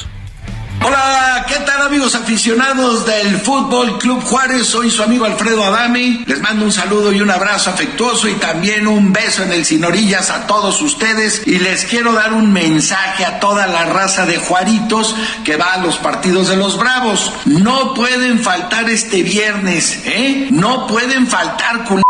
Hola, 0.81 1.45
¿qué 1.45 1.55
tal 1.65 1.81
amigos 1.81 2.15
aficionados 2.15 3.05
del 3.05 3.37
Fútbol 3.41 3.97
Club 3.99 4.23
Juárez? 4.23 4.65
Soy 4.65 4.89
su 4.89 5.03
amigo 5.03 5.25
Alfredo 5.25 5.63
Adami. 5.63 6.23
Les 6.25 6.39
mando 6.39 6.63
un 6.63 6.71
saludo 6.71 7.11
y 7.11 7.19
un 7.19 7.29
abrazo 7.29 7.69
afectuoso 7.69 8.29
y 8.29 8.35
también 8.35 8.87
un 8.87 9.11
beso 9.11 9.43
en 9.43 9.51
el 9.51 9.65
sin 9.65 9.83
orillas 9.83 10.29
a 10.29 10.47
todos 10.47 10.81
ustedes. 10.81 11.43
Y 11.45 11.59
les 11.59 11.83
quiero 11.83 12.13
dar 12.13 12.33
un 12.33 12.53
mensaje 12.53 13.25
a 13.25 13.39
toda 13.39 13.67
la 13.67 13.85
raza 13.85 14.25
de 14.25 14.37
Juaritos 14.37 15.15
que 15.43 15.57
va 15.57 15.73
a 15.73 15.79
los 15.79 15.97
partidos 15.97 16.47
de 16.47 16.55
los 16.55 16.77
Bravos. 16.77 17.33
No 17.45 17.93
pueden 17.93 18.39
faltar 18.39 18.89
este 18.89 19.21
viernes, 19.21 20.01
¿eh? 20.05 20.47
No 20.51 20.87
pueden 20.87 21.27
faltar, 21.27 21.83
culos. 21.83 22.05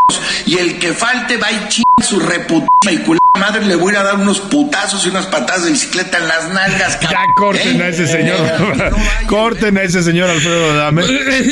Y 0.46 0.58
el 0.58 0.78
que 0.78 0.94
falte 0.94 1.38
va 1.38 1.52
y 1.52 1.68
chinga 1.70 1.89
su 2.02 2.20
reputísima 2.20 2.92
y 2.92 2.98
culada 3.00 3.20
madre 3.40 3.66
le 3.66 3.76
voy 3.76 3.90
a 3.90 3.94
ir 3.94 3.98
a 4.00 4.04
dar 4.04 4.16
unos 4.16 4.40
putazos 4.42 5.06
y 5.06 5.10
unas 5.10 5.26
patadas 5.28 5.64
de 5.64 5.72
bicicleta 5.72 6.18
en 6.18 6.28
las 6.28 6.50
nalgas. 6.50 7.00
Ya 7.00 7.24
corten 7.36 7.82
a 7.82 7.88
ese 7.88 8.08
señor. 8.08 8.38
corten 9.28 9.78
a 9.78 9.84
ese 9.84 10.04
señor 10.04 10.30
Alfredo 10.30 10.76
Dame. 10.76 11.04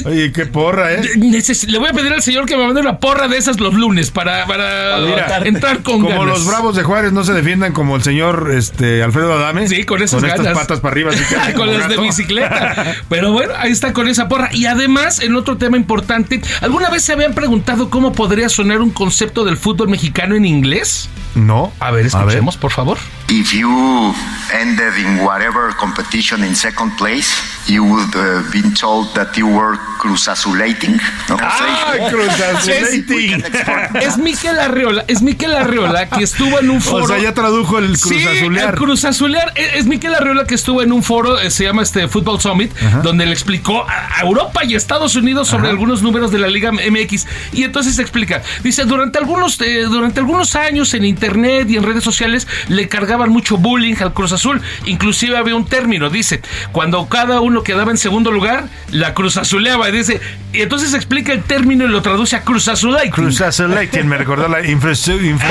Oye, 0.06 0.32
qué 0.32 0.46
porra, 0.46 0.94
¿eh? 0.94 1.02
Le 1.18 1.80
voy 1.80 1.90
a 1.90 1.94
pedir 1.94 2.14
al 2.14 2.22
señor 2.22 2.46
que 2.46 2.58
me 2.58 2.66
mande 2.66 2.82
una 2.82 3.00
porra 3.00 3.28
de 3.28 3.38
esas 3.38 3.60
los 3.60 3.74
lunes 3.74 4.12
para, 4.12 4.46
para 4.46 4.98
Mira, 5.00 5.42
entrar 5.46 5.82
con 5.84 6.02
como 6.02 6.10
ganas. 6.10 6.26
los 6.26 6.46
bravos 6.46 6.76
de 6.76 6.84
Juárez 6.84 7.12
no 7.12 7.24
se 7.24 7.34
defiendan 7.34 7.74
como 7.74 7.96
el 7.96 8.04
señor 8.04 8.52
este 8.54 9.04
Alfredo 9.04 9.34
Adame. 9.34 9.68
Sí, 9.68 9.84
con 9.84 10.02
esas 10.02 10.22
estas 10.24 10.40
ganas. 10.40 10.58
patas 10.58 10.80
para 10.80 10.92
arriba. 10.92 11.12
así 11.12 11.24
que- 11.24 11.54
con 11.56 11.78
las 11.78 11.90
de 11.90 11.98
bicicleta. 11.98 12.96
Pero 13.10 13.32
bueno, 13.32 13.54
ahí 13.58 13.72
está 13.72 13.94
con 13.94 14.08
esa 14.08 14.28
porra. 14.28 14.50
Y 14.54 14.66
además, 14.66 15.20
en 15.22 15.36
otro 15.36 15.58
tema 15.58 15.78
importante, 15.78 16.42
¿alguna 16.62 16.90
vez 16.90 17.04
se 17.04 17.14
habían 17.14 17.34
preguntado 17.34 17.90
cómo 17.90 18.12
podría 18.14 18.50
sonar 18.50 18.82
un 18.82 18.90
concepto 18.92 19.46
del 19.46 19.58
fútbol 19.58 19.90
mexicano 19.90 20.36
en 20.38 20.46
inglés? 20.46 21.10
No. 21.36 21.72
A 21.80 21.92
ver, 21.92 22.06
escuchemos, 22.06 22.58
por 22.58 22.72
favor. 22.72 22.98
If 23.30 23.52
you 23.54 24.14
ended 24.54 24.94
in 24.98 25.24
whatever 25.24 25.76
competition 25.78 26.44
in 26.44 26.56
second 26.56 26.96
place, 26.98 27.28
you 27.70 27.84
would 27.84 28.16
uh, 28.16 28.44
been 28.52 28.74
told 28.74 29.14
that 29.16 29.38
you 29.38 29.48
were 29.48 29.78
cruzazulating. 30.00 30.98
No? 31.30 31.38
Ah, 31.40 31.96
cruzazulating. 32.10 33.44
Es, 34.02 34.18
Miquel 34.18 34.60
Arriola, 34.60 35.06
es 35.08 35.22
Miquel 35.22 35.54
Arriola 35.54 36.08
que 36.10 36.24
estuvo 36.24 36.60
en 36.60 36.70
un 36.70 36.82
foro. 36.82 37.06
O 37.06 37.08
sea, 37.08 37.20
ya 37.20 37.34
tradujo 37.34 37.78
el 37.80 37.98
cruzazulear. 37.98 38.66
Sí, 38.66 38.70
el 38.70 38.76
cruzazulear. 38.76 39.54
Es, 39.56 39.86
Miquel 39.86 40.14
Arriola 40.16 40.46
que 40.46 40.56
estuvo 40.56 40.82
en 40.82 40.92
un 40.92 41.04
foro, 41.04 41.40
eh, 41.40 41.50
se 41.50 41.64
llama 41.64 41.84
este 41.84 42.08
Football 42.08 42.40
Summit, 42.42 42.72
donde 43.04 43.26
le 43.26 43.32
explicó 43.32 43.86
a 43.88 44.22
Europa 44.22 44.64
y 44.64 44.76
Estados 44.76 45.16
Unidos 45.16 45.48
sobre 45.48 45.70
algunos 45.70 46.02
números 46.02 46.32
de 46.32 46.40
la 46.40 46.48
Liga 46.48 46.72
MX. 46.72 47.28
Y 47.54 47.64
entonces 47.64 47.96
se 47.96 48.02
explica. 48.02 48.42
Dice, 48.64 48.86
durante 48.86 49.20
algunos, 49.20 49.60
eh, 49.62 49.84
durante 49.84 50.20
algunos 50.20 50.56
años 50.56 50.94
en 50.94 51.06
internet 51.06 51.70
y 51.70 51.78
en 51.78 51.84
redes 51.84 52.04
sociales 52.04 52.48
le 52.68 52.88
cargaban 52.88 53.30
mucho 53.30 53.58
bullying 53.58 53.96
al 54.00 54.14
Cruz 54.14 54.32
Azul. 54.32 54.62
Inclusive 54.86 55.38
había 55.38 55.56
un 55.56 55.66
término, 55.66 56.10
dice, 56.10 56.42
cuando 56.72 57.08
cada 57.08 57.42
uno 57.42 57.57
quedaba 57.64 57.92
en 57.92 57.98
segundo 57.98 58.32
lugar, 58.32 58.70
la 58.92 59.14
Cruz 59.14 59.38
Azuleaba. 59.38 59.88
Dice, 59.88 60.20
y 60.54 60.62
entonces 60.62 60.94
explica 60.94 61.34
el 61.34 61.44
término 61.44 61.86
y 61.86 61.90
lo 61.90 62.02
traduce 62.02 62.36
a 62.36 62.42
Cruz 62.42 62.68
Azulite. 62.68 63.12
Cruz 63.12 63.42
Azulite, 63.42 64.04
me 64.06 64.18
recordó 64.18 64.48
la 64.48 64.66
infrastructure. 64.66 65.48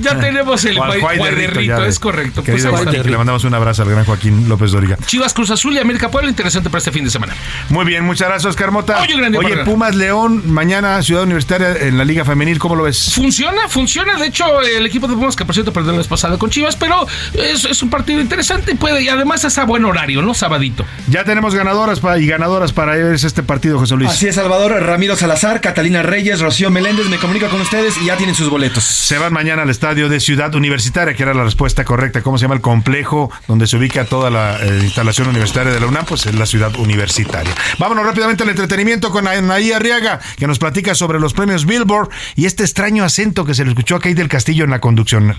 Ya 0.00 0.18
tenemos 0.18 0.64
el 0.64 0.76
Guayderrito, 0.76 1.84
es 1.84 1.98
correcto. 1.98 2.42
Pues 2.42 2.64
le 2.64 3.16
mandamos 3.16 3.44
un 3.44 3.54
abrazo 3.54 3.82
al 3.82 3.90
gran 3.90 4.04
Joaquín 4.04 4.48
López 4.48 4.72
Doriga. 4.72 4.96
Chivas 5.06 5.32
Cruz 5.34 5.50
Azul 5.50 5.74
y 5.74 5.78
América 5.78 6.10
Puebla, 6.10 6.30
interesante 6.30 6.68
para 6.70 6.78
este 6.78 6.92
fin 6.92 7.04
de 7.04 7.10
semana. 7.10 7.34
Muy 7.68 7.84
bien, 7.84 8.04
muchas 8.04 8.28
gracias, 8.28 8.56
Carmota. 8.56 9.02
Oye, 9.02 9.56
Pumas 9.64 9.94
León, 9.94 10.50
mañana 10.52 11.02
Ciudad 11.02 11.22
Universitaria 11.22 11.76
en 11.80 11.96
la 11.96 12.04
Liga 12.04 12.24
Femenil, 12.24 12.58
¿cómo 12.58 12.76
lo 12.76 12.84
ves? 12.84 13.12
Funciona, 13.14 13.68
funciona. 13.68 14.16
De 14.16 14.26
hecho, 14.26 14.60
el 14.60 14.84
equipo 14.86 15.06
de 15.06 15.14
Pumas, 15.14 15.36
que 15.36 15.44
por 15.44 15.54
cierto 15.54 15.72
perdió 15.72 15.92
la 15.92 15.98
vez 15.98 16.08
pasada 16.08 16.38
con 16.38 16.50
Chivas, 16.50 16.76
pero 16.76 17.06
es, 17.34 17.64
es 17.64 17.82
un 17.82 17.90
partido 17.90 18.20
interesante 18.20 18.72
y 18.72 18.74
puede, 18.74 19.02
y 19.02 19.08
además 19.08 19.44
es 19.44 19.57
a 19.58 19.64
buen 19.64 19.84
horario, 19.84 20.22
¿no? 20.22 20.34
Sabadito. 20.34 20.84
Ya 21.08 21.24
tenemos 21.24 21.54
ganadoras 21.54 22.00
para, 22.00 22.18
y 22.18 22.26
ganadoras 22.26 22.72
para 22.72 22.96
este 23.14 23.42
partido, 23.42 23.78
José 23.78 23.96
Luis. 23.96 24.10
Así 24.10 24.28
es, 24.28 24.34
Salvador, 24.34 24.72
Ramiro 24.82 25.16
Salazar, 25.16 25.60
Catalina 25.60 26.02
Reyes, 26.02 26.40
Rocío 26.40 26.70
Meléndez, 26.70 27.08
me 27.08 27.18
comunica 27.18 27.48
con 27.48 27.60
ustedes 27.60 27.96
y 27.98 28.06
ya 28.06 28.16
tienen 28.16 28.34
sus 28.34 28.48
boletos. 28.48 28.84
Se 28.84 29.18
van 29.18 29.32
mañana 29.32 29.62
al 29.62 29.70
estadio 29.70 30.08
de 30.08 30.20
Ciudad 30.20 30.54
Universitaria, 30.54 31.14
que 31.14 31.22
era 31.22 31.34
la 31.34 31.44
respuesta 31.44 31.84
correcta. 31.84 32.22
¿Cómo 32.22 32.38
se 32.38 32.42
llama 32.42 32.54
el 32.54 32.60
complejo 32.60 33.30
donde 33.46 33.66
se 33.66 33.76
ubica 33.76 34.04
toda 34.04 34.30
la 34.30 34.58
eh, 34.62 34.80
instalación 34.82 35.28
universitaria 35.28 35.72
de 35.72 35.80
la 35.80 35.86
UNAM? 35.86 36.04
Pues 36.06 36.26
es 36.26 36.34
la 36.34 36.46
ciudad 36.46 36.74
universitaria. 36.76 37.52
Vámonos 37.78 38.04
rápidamente 38.04 38.42
al 38.42 38.50
entretenimiento 38.50 39.10
con 39.10 39.26
Anaí 39.26 39.72
Arriaga, 39.72 40.20
que 40.36 40.46
nos 40.46 40.58
platica 40.58 40.94
sobre 40.94 41.20
los 41.20 41.34
premios 41.34 41.66
Billboard 41.66 42.08
y 42.36 42.46
este 42.46 42.62
extraño 42.62 43.04
acento 43.04 43.44
que 43.44 43.54
se 43.54 43.64
le 43.64 43.70
escuchó 43.70 43.96
a 43.96 44.00
Kate 44.00 44.14
del 44.14 44.28
Castillo 44.28 44.64
en 44.64 44.70
la 44.70 44.80
conducción. 44.80 45.36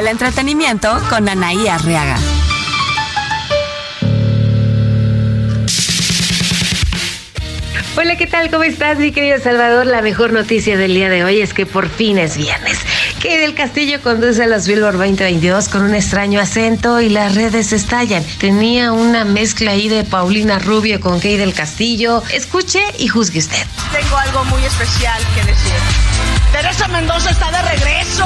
El 0.00 0.06
entretenimiento 0.06 0.98
con 1.10 1.28
Anaí 1.28 1.68
Arriaga. 1.68 2.16
Hola, 7.98 8.16
¿qué 8.16 8.26
tal? 8.26 8.50
¿Cómo 8.50 8.62
estás, 8.62 8.96
mi 8.96 9.12
querido 9.12 9.38
Salvador? 9.40 9.84
La 9.84 10.00
mejor 10.00 10.32
noticia 10.32 10.78
del 10.78 10.94
día 10.94 11.10
de 11.10 11.22
hoy 11.22 11.42
es 11.42 11.52
que 11.52 11.66
por 11.66 11.90
fin 11.90 12.16
es 12.16 12.38
viernes. 12.38 12.78
Que 13.20 13.40
del 13.40 13.54
Castillo 13.54 14.00
conduce 14.00 14.42
a 14.42 14.46
los 14.46 14.66
Billboard 14.66 14.96
2022 14.96 15.68
con 15.68 15.82
un 15.82 15.94
extraño 15.94 16.40
acento 16.40 17.02
y 17.02 17.10
las 17.10 17.34
redes 17.34 17.74
estallan. 17.74 18.24
Tenía 18.38 18.92
una 18.92 19.26
mezcla 19.26 19.72
ahí 19.72 19.90
de 19.90 20.04
Paulina 20.04 20.58
Rubio 20.58 20.98
con 21.02 21.20
Kay 21.20 21.36
del 21.36 21.52
Castillo. 21.52 22.22
Escuche 22.32 22.82
y 22.98 23.08
juzgue 23.08 23.40
usted. 23.40 23.66
Tengo 23.92 24.16
algo 24.16 24.46
muy 24.46 24.64
especial 24.64 25.22
que 25.34 25.42
decir. 25.42 26.19
Teresa 26.52 26.88
Mendoza 26.88 27.30
está 27.30 27.50
de 27.50 27.62
regreso. 27.62 28.24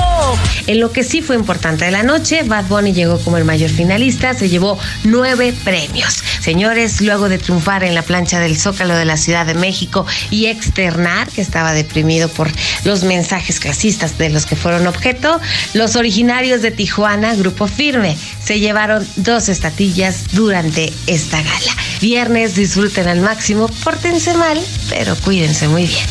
En 0.67 0.81
lo 0.81 0.93
que 0.93 1.05
sí 1.05 1.21
fue 1.21 1.37
importante 1.37 1.85
de 1.85 1.91
la 1.91 2.03
noche, 2.03 2.43
Bad 2.43 2.65
Bunny 2.67 2.93
llegó 2.93 3.19
como 3.21 3.37
el 3.37 3.45
mayor 3.45 3.71
finalista, 3.71 4.33
se 4.35 4.49
llevó 4.49 4.79
nueve 5.05 5.55
premios. 5.65 6.23
Señores, 6.41 7.01
luego 7.01 7.29
de 7.29 7.39
triunfar 7.39 7.85
en 7.85 7.95
la 7.95 8.03
plancha 8.03 8.41
del 8.41 8.57
Zócalo 8.57 8.95
de 8.97 9.05
la 9.05 9.17
Ciudad 9.17 9.45
de 9.45 9.55
México 9.55 10.07
y 10.31 10.47
externar 10.47 11.29
que 11.29 11.43
estaba 11.43 11.73
deprimido 11.73 12.29
por 12.29 12.51
los 12.85 13.05
mensajes 13.05 13.61
clasistas 13.61 14.17
de 14.17 14.31
los 14.31 14.47
que 14.47 14.57
fueron 14.57 14.87
objeto, 14.87 15.41
los 15.75 15.97
originarios 15.97 16.63
de 16.63 16.71
Tijuana, 16.71 17.35
Grupo 17.35 17.67
Firme, 17.67 18.17
se 18.43 18.59
llevaron 18.59 19.07
dos 19.17 19.49
estatillas 19.49 20.33
durante 20.33 20.93
esta 21.07 21.43
gala. 21.43 21.77
Viernes, 22.01 22.57
disfruten 22.57 23.07
al 23.09 23.21
máximo, 23.21 23.69
pórtense 23.85 24.35
mal, 24.35 24.61
pero 24.89 25.15
cuídense 25.17 25.69
muy 25.69 25.87
bien. 25.87 26.05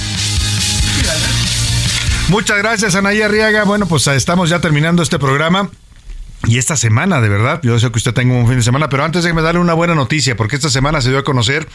Muchas 2.30 2.58
gracias, 2.58 2.96
Anaya 2.96 3.26
Arriaga. 3.26 3.64
Bueno, 3.64 3.86
pues 3.86 4.08
estamos 4.08 4.50
ya 4.50 4.60
terminando 4.60 5.04
este 5.04 5.20
programa. 5.20 5.70
Y 6.46 6.58
esta 6.58 6.76
semana, 6.76 7.22
de 7.22 7.30
verdad, 7.30 7.62
yo 7.64 7.80
sé 7.80 7.90
que 7.92 7.98
usted 7.98 8.14
tenga 8.14 8.34
un 8.34 8.48
fin 8.48 8.58
de 8.58 8.64
semana, 8.64 8.90
pero 8.90 9.04
antes 9.04 9.24
déjeme 9.24 9.42
darle 9.42 9.62
una 9.62 9.74
buena 9.74 9.96
noticia, 9.96 10.36
porque 10.36 10.58
esta 10.58 10.70
semana 10.70 11.00
se 11.00 11.10
dio 11.10 11.20
a 11.20 11.24
conocer 11.24 11.68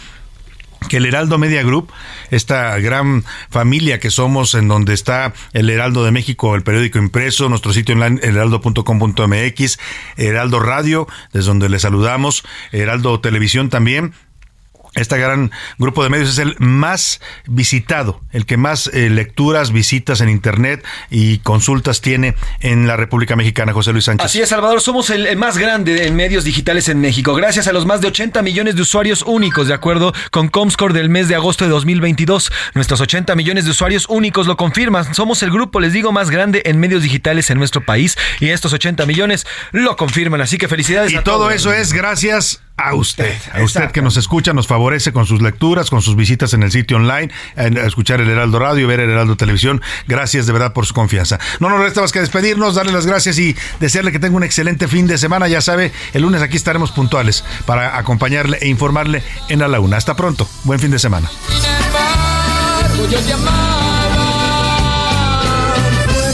que 0.89 0.99
el 0.99 1.07
Heraldo 1.07 1.39
Media 1.39 1.63
Group, 1.63 1.91
esta 2.31 2.79
gran 2.79 3.25
familia 3.51 3.99
que 3.99 4.11
somos 4.11 4.55
en 4.55 4.69
donde 4.69 4.95
está 4.95 5.33
el 5.53 5.71
Heraldo 5.71 6.05
de 6.05 6.13
México, 6.13 6.55
el 6.55 6.63
periódico 6.63 6.99
impreso, 6.99 7.49
nuestro 7.49 7.73
sitio 7.73 7.95
online 7.95 8.21
heraldo.com.mx, 8.23 9.79
Heraldo 10.17 10.61
Radio, 10.61 11.09
desde 11.33 11.49
donde 11.49 11.69
le 11.69 11.79
saludamos, 11.79 12.45
Heraldo 12.73 13.21
Televisión 13.21 13.71
también, 13.71 14.15
este 15.01 15.19
gran 15.19 15.51
grupo 15.79 16.03
de 16.03 16.11
medios 16.11 16.31
es 16.31 16.39
el 16.39 16.57
más 16.59 17.21
visitado, 17.47 18.21
el 18.33 18.47
que 18.47 18.57
más 18.57 18.89
eh, 18.93 19.11
lecturas, 19.11 19.73
visitas 19.73 20.21
en 20.21 20.29
Internet 20.29 20.85
y 21.11 21.39
consultas 21.39 22.01
tiene 22.01 22.35
en 22.61 22.87
la 22.87 22.97
República 22.97 23.37
Mexicana, 23.37 23.73
José 23.73 23.93
Luis 23.93 24.05
Sánchez. 24.05 24.25
Así 24.25 24.41
es, 24.41 24.49
Salvador, 24.49 24.81
somos 24.81 25.11
el, 25.11 25.37
más 25.37 25.59
grande 25.59 26.07
en 26.07 26.17
medios 26.17 26.45
digitales 26.45 26.89
en 26.89 27.01
México, 27.01 27.35
gracias 27.35 27.69
a 27.69 27.73
los 27.73 27.87
más 27.87 28.01
de 28.01 28.09
80 28.09 28.43
millones 28.43 28.77
de 28.77 28.83
usuarios 28.83 29.23
únicos, 29.23 29.69
de 29.69 29.75
acuerdo 29.75 30.13
con 30.31 30.49
Comscore 30.49 30.95
del 30.95 31.09
mes 31.09 31.29
de 31.29 31.35
agosto 31.35 31.65
de 31.65 31.71
2022. 31.71 32.53
Nuestros 32.75 33.01
80 33.01 33.35
millones 33.35 33.65
de 33.65 33.71
usuarios 33.71 34.07
únicos 34.09 34.47
lo 34.47 34.57
confirman. 34.57 35.15
Somos 35.15 35.43
el 35.43 35.51
grupo, 35.51 35.81
les 35.81 35.93
digo, 35.93 36.13
más 36.13 36.31
grande 36.31 36.63
en 36.65 36.79
medios 36.81 37.03
digitales 37.03 37.51
en 37.51 37.59
nuestro 37.59 37.85
país 37.85 38.17
y 38.41 38.49
estos 38.49 38.73
80 38.73 39.07
millones 39.07 39.47
lo 39.73 39.97
confirman. 39.97 40.41
Así 40.41 40.59
que 40.59 40.69
felicidades. 40.69 41.13
Y 41.13 41.23
todo 41.23 41.51
eso 41.51 41.73
es 41.73 41.93
gracias 41.93 42.63
a 42.79 42.95
usted, 42.95 43.35
a 43.53 43.63
usted 43.63 43.91
que 43.91 44.01
nos 44.01 44.17
escucha, 44.17 44.53
nos 44.53 44.69
favorece 44.69 45.13
con 45.13 45.27
sus 45.27 45.43
lecturas, 45.43 45.91
con 45.91 46.01
sus 46.01 46.15
visitas 46.15 46.55
en 46.55 46.63
el 46.63 46.71
sitio 46.71 46.97
online, 46.97 47.31
a 47.57 47.67
escuchar 47.67 48.21
el 48.21 48.31
Heraldo 48.31 48.61
Radio, 48.61 48.87
ver 48.87 49.01
el 49.01 49.11
Heraldo 49.11 49.37
Televisión. 49.37 49.83
Gracias 50.07 50.47
de 50.47 50.53
verdad 50.53 50.73
por 50.73 50.87
su 50.87 50.95
confianza. 50.95 51.39
No 51.59 51.69
nos 51.69 51.81
resta 51.81 52.01
más 52.01 52.13
que 52.13 52.21
despedirnos, 52.21 52.77
darle 52.77 52.93
las 52.93 53.05
gracias 53.05 53.39
y 53.39 53.57
desearle 53.81 54.13
que 54.13 54.21
tenga 54.21 54.37
un 54.37 54.45
excelente 54.45 54.87
fin 54.87 55.09
de 55.09 55.19
semana. 55.19 55.49
Ya 55.49 55.61
sabe, 55.61 55.93
el 56.15 56.23
lunes 56.23 56.41
aquí 56.41 56.57
estaremos 56.57 56.93
puntuales 56.93 57.45
para 57.67 57.99
acompañarle 57.99 58.59
e 58.61 58.69
informarle 58.69 59.23
en 59.49 59.63
A 59.63 59.69
la 59.69 59.81
Una. 59.81 59.97
Hasta 59.97 60.15
pronto. 60.15 60.49
Buen 60.65 60.79
fin 60.79 60.93
de 60.93 61.01
semana. 61.01 61.29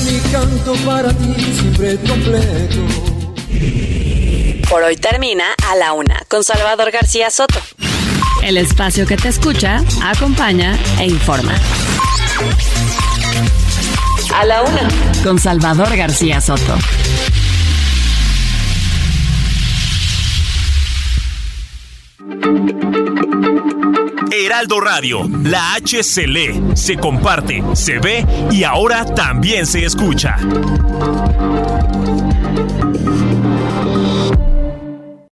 mi 0.04 0.20
canto 0.30 0.74
para 0.84 1.12
ti 1.14 1.34
siempre 1.58 1.96
completo. 2.06 4.03
Por 4.68 4.82
hoy 4.82 4.96
termina 4.96 5.44
A 5.70 5.76
la 5.76 5.92
Una 5.92 6.22
con 6.28 6.42
Salvador 6.42 6.90
García 6.90 7.30
Soto. 7.30 7.60
El 8.42 8.56
espacio 8.56 9.06
que 9.06 9.16
te 9.16 9.28
escucha, 9.28 9.82
acompaña 10.02 10.78
e 10.98 11.06
informa. 11.06 11.54
A 14.34 14.44
la 14.44 14.62
Una 14.62 14.88
con 15.22 15.38
Salvador 15.38 15.96
García 15.96 16.40
Soto. 16.40 16.76
Heraldo 24.32 24.80
Radio, 24.80 25.28
la 25.42 25.74
H 25.74 26.02
se 26.02 26.26
lee, 26.26 26.62
se 26.74 26.96
comparte, 26.96 27.62
se 27.74 27.98
ve 27.98 28.26
y 28.50 28.64
ahora 28.64 29.04
también 29.04 29.66
se 29.66 29.84
escucha. 29.84 30.36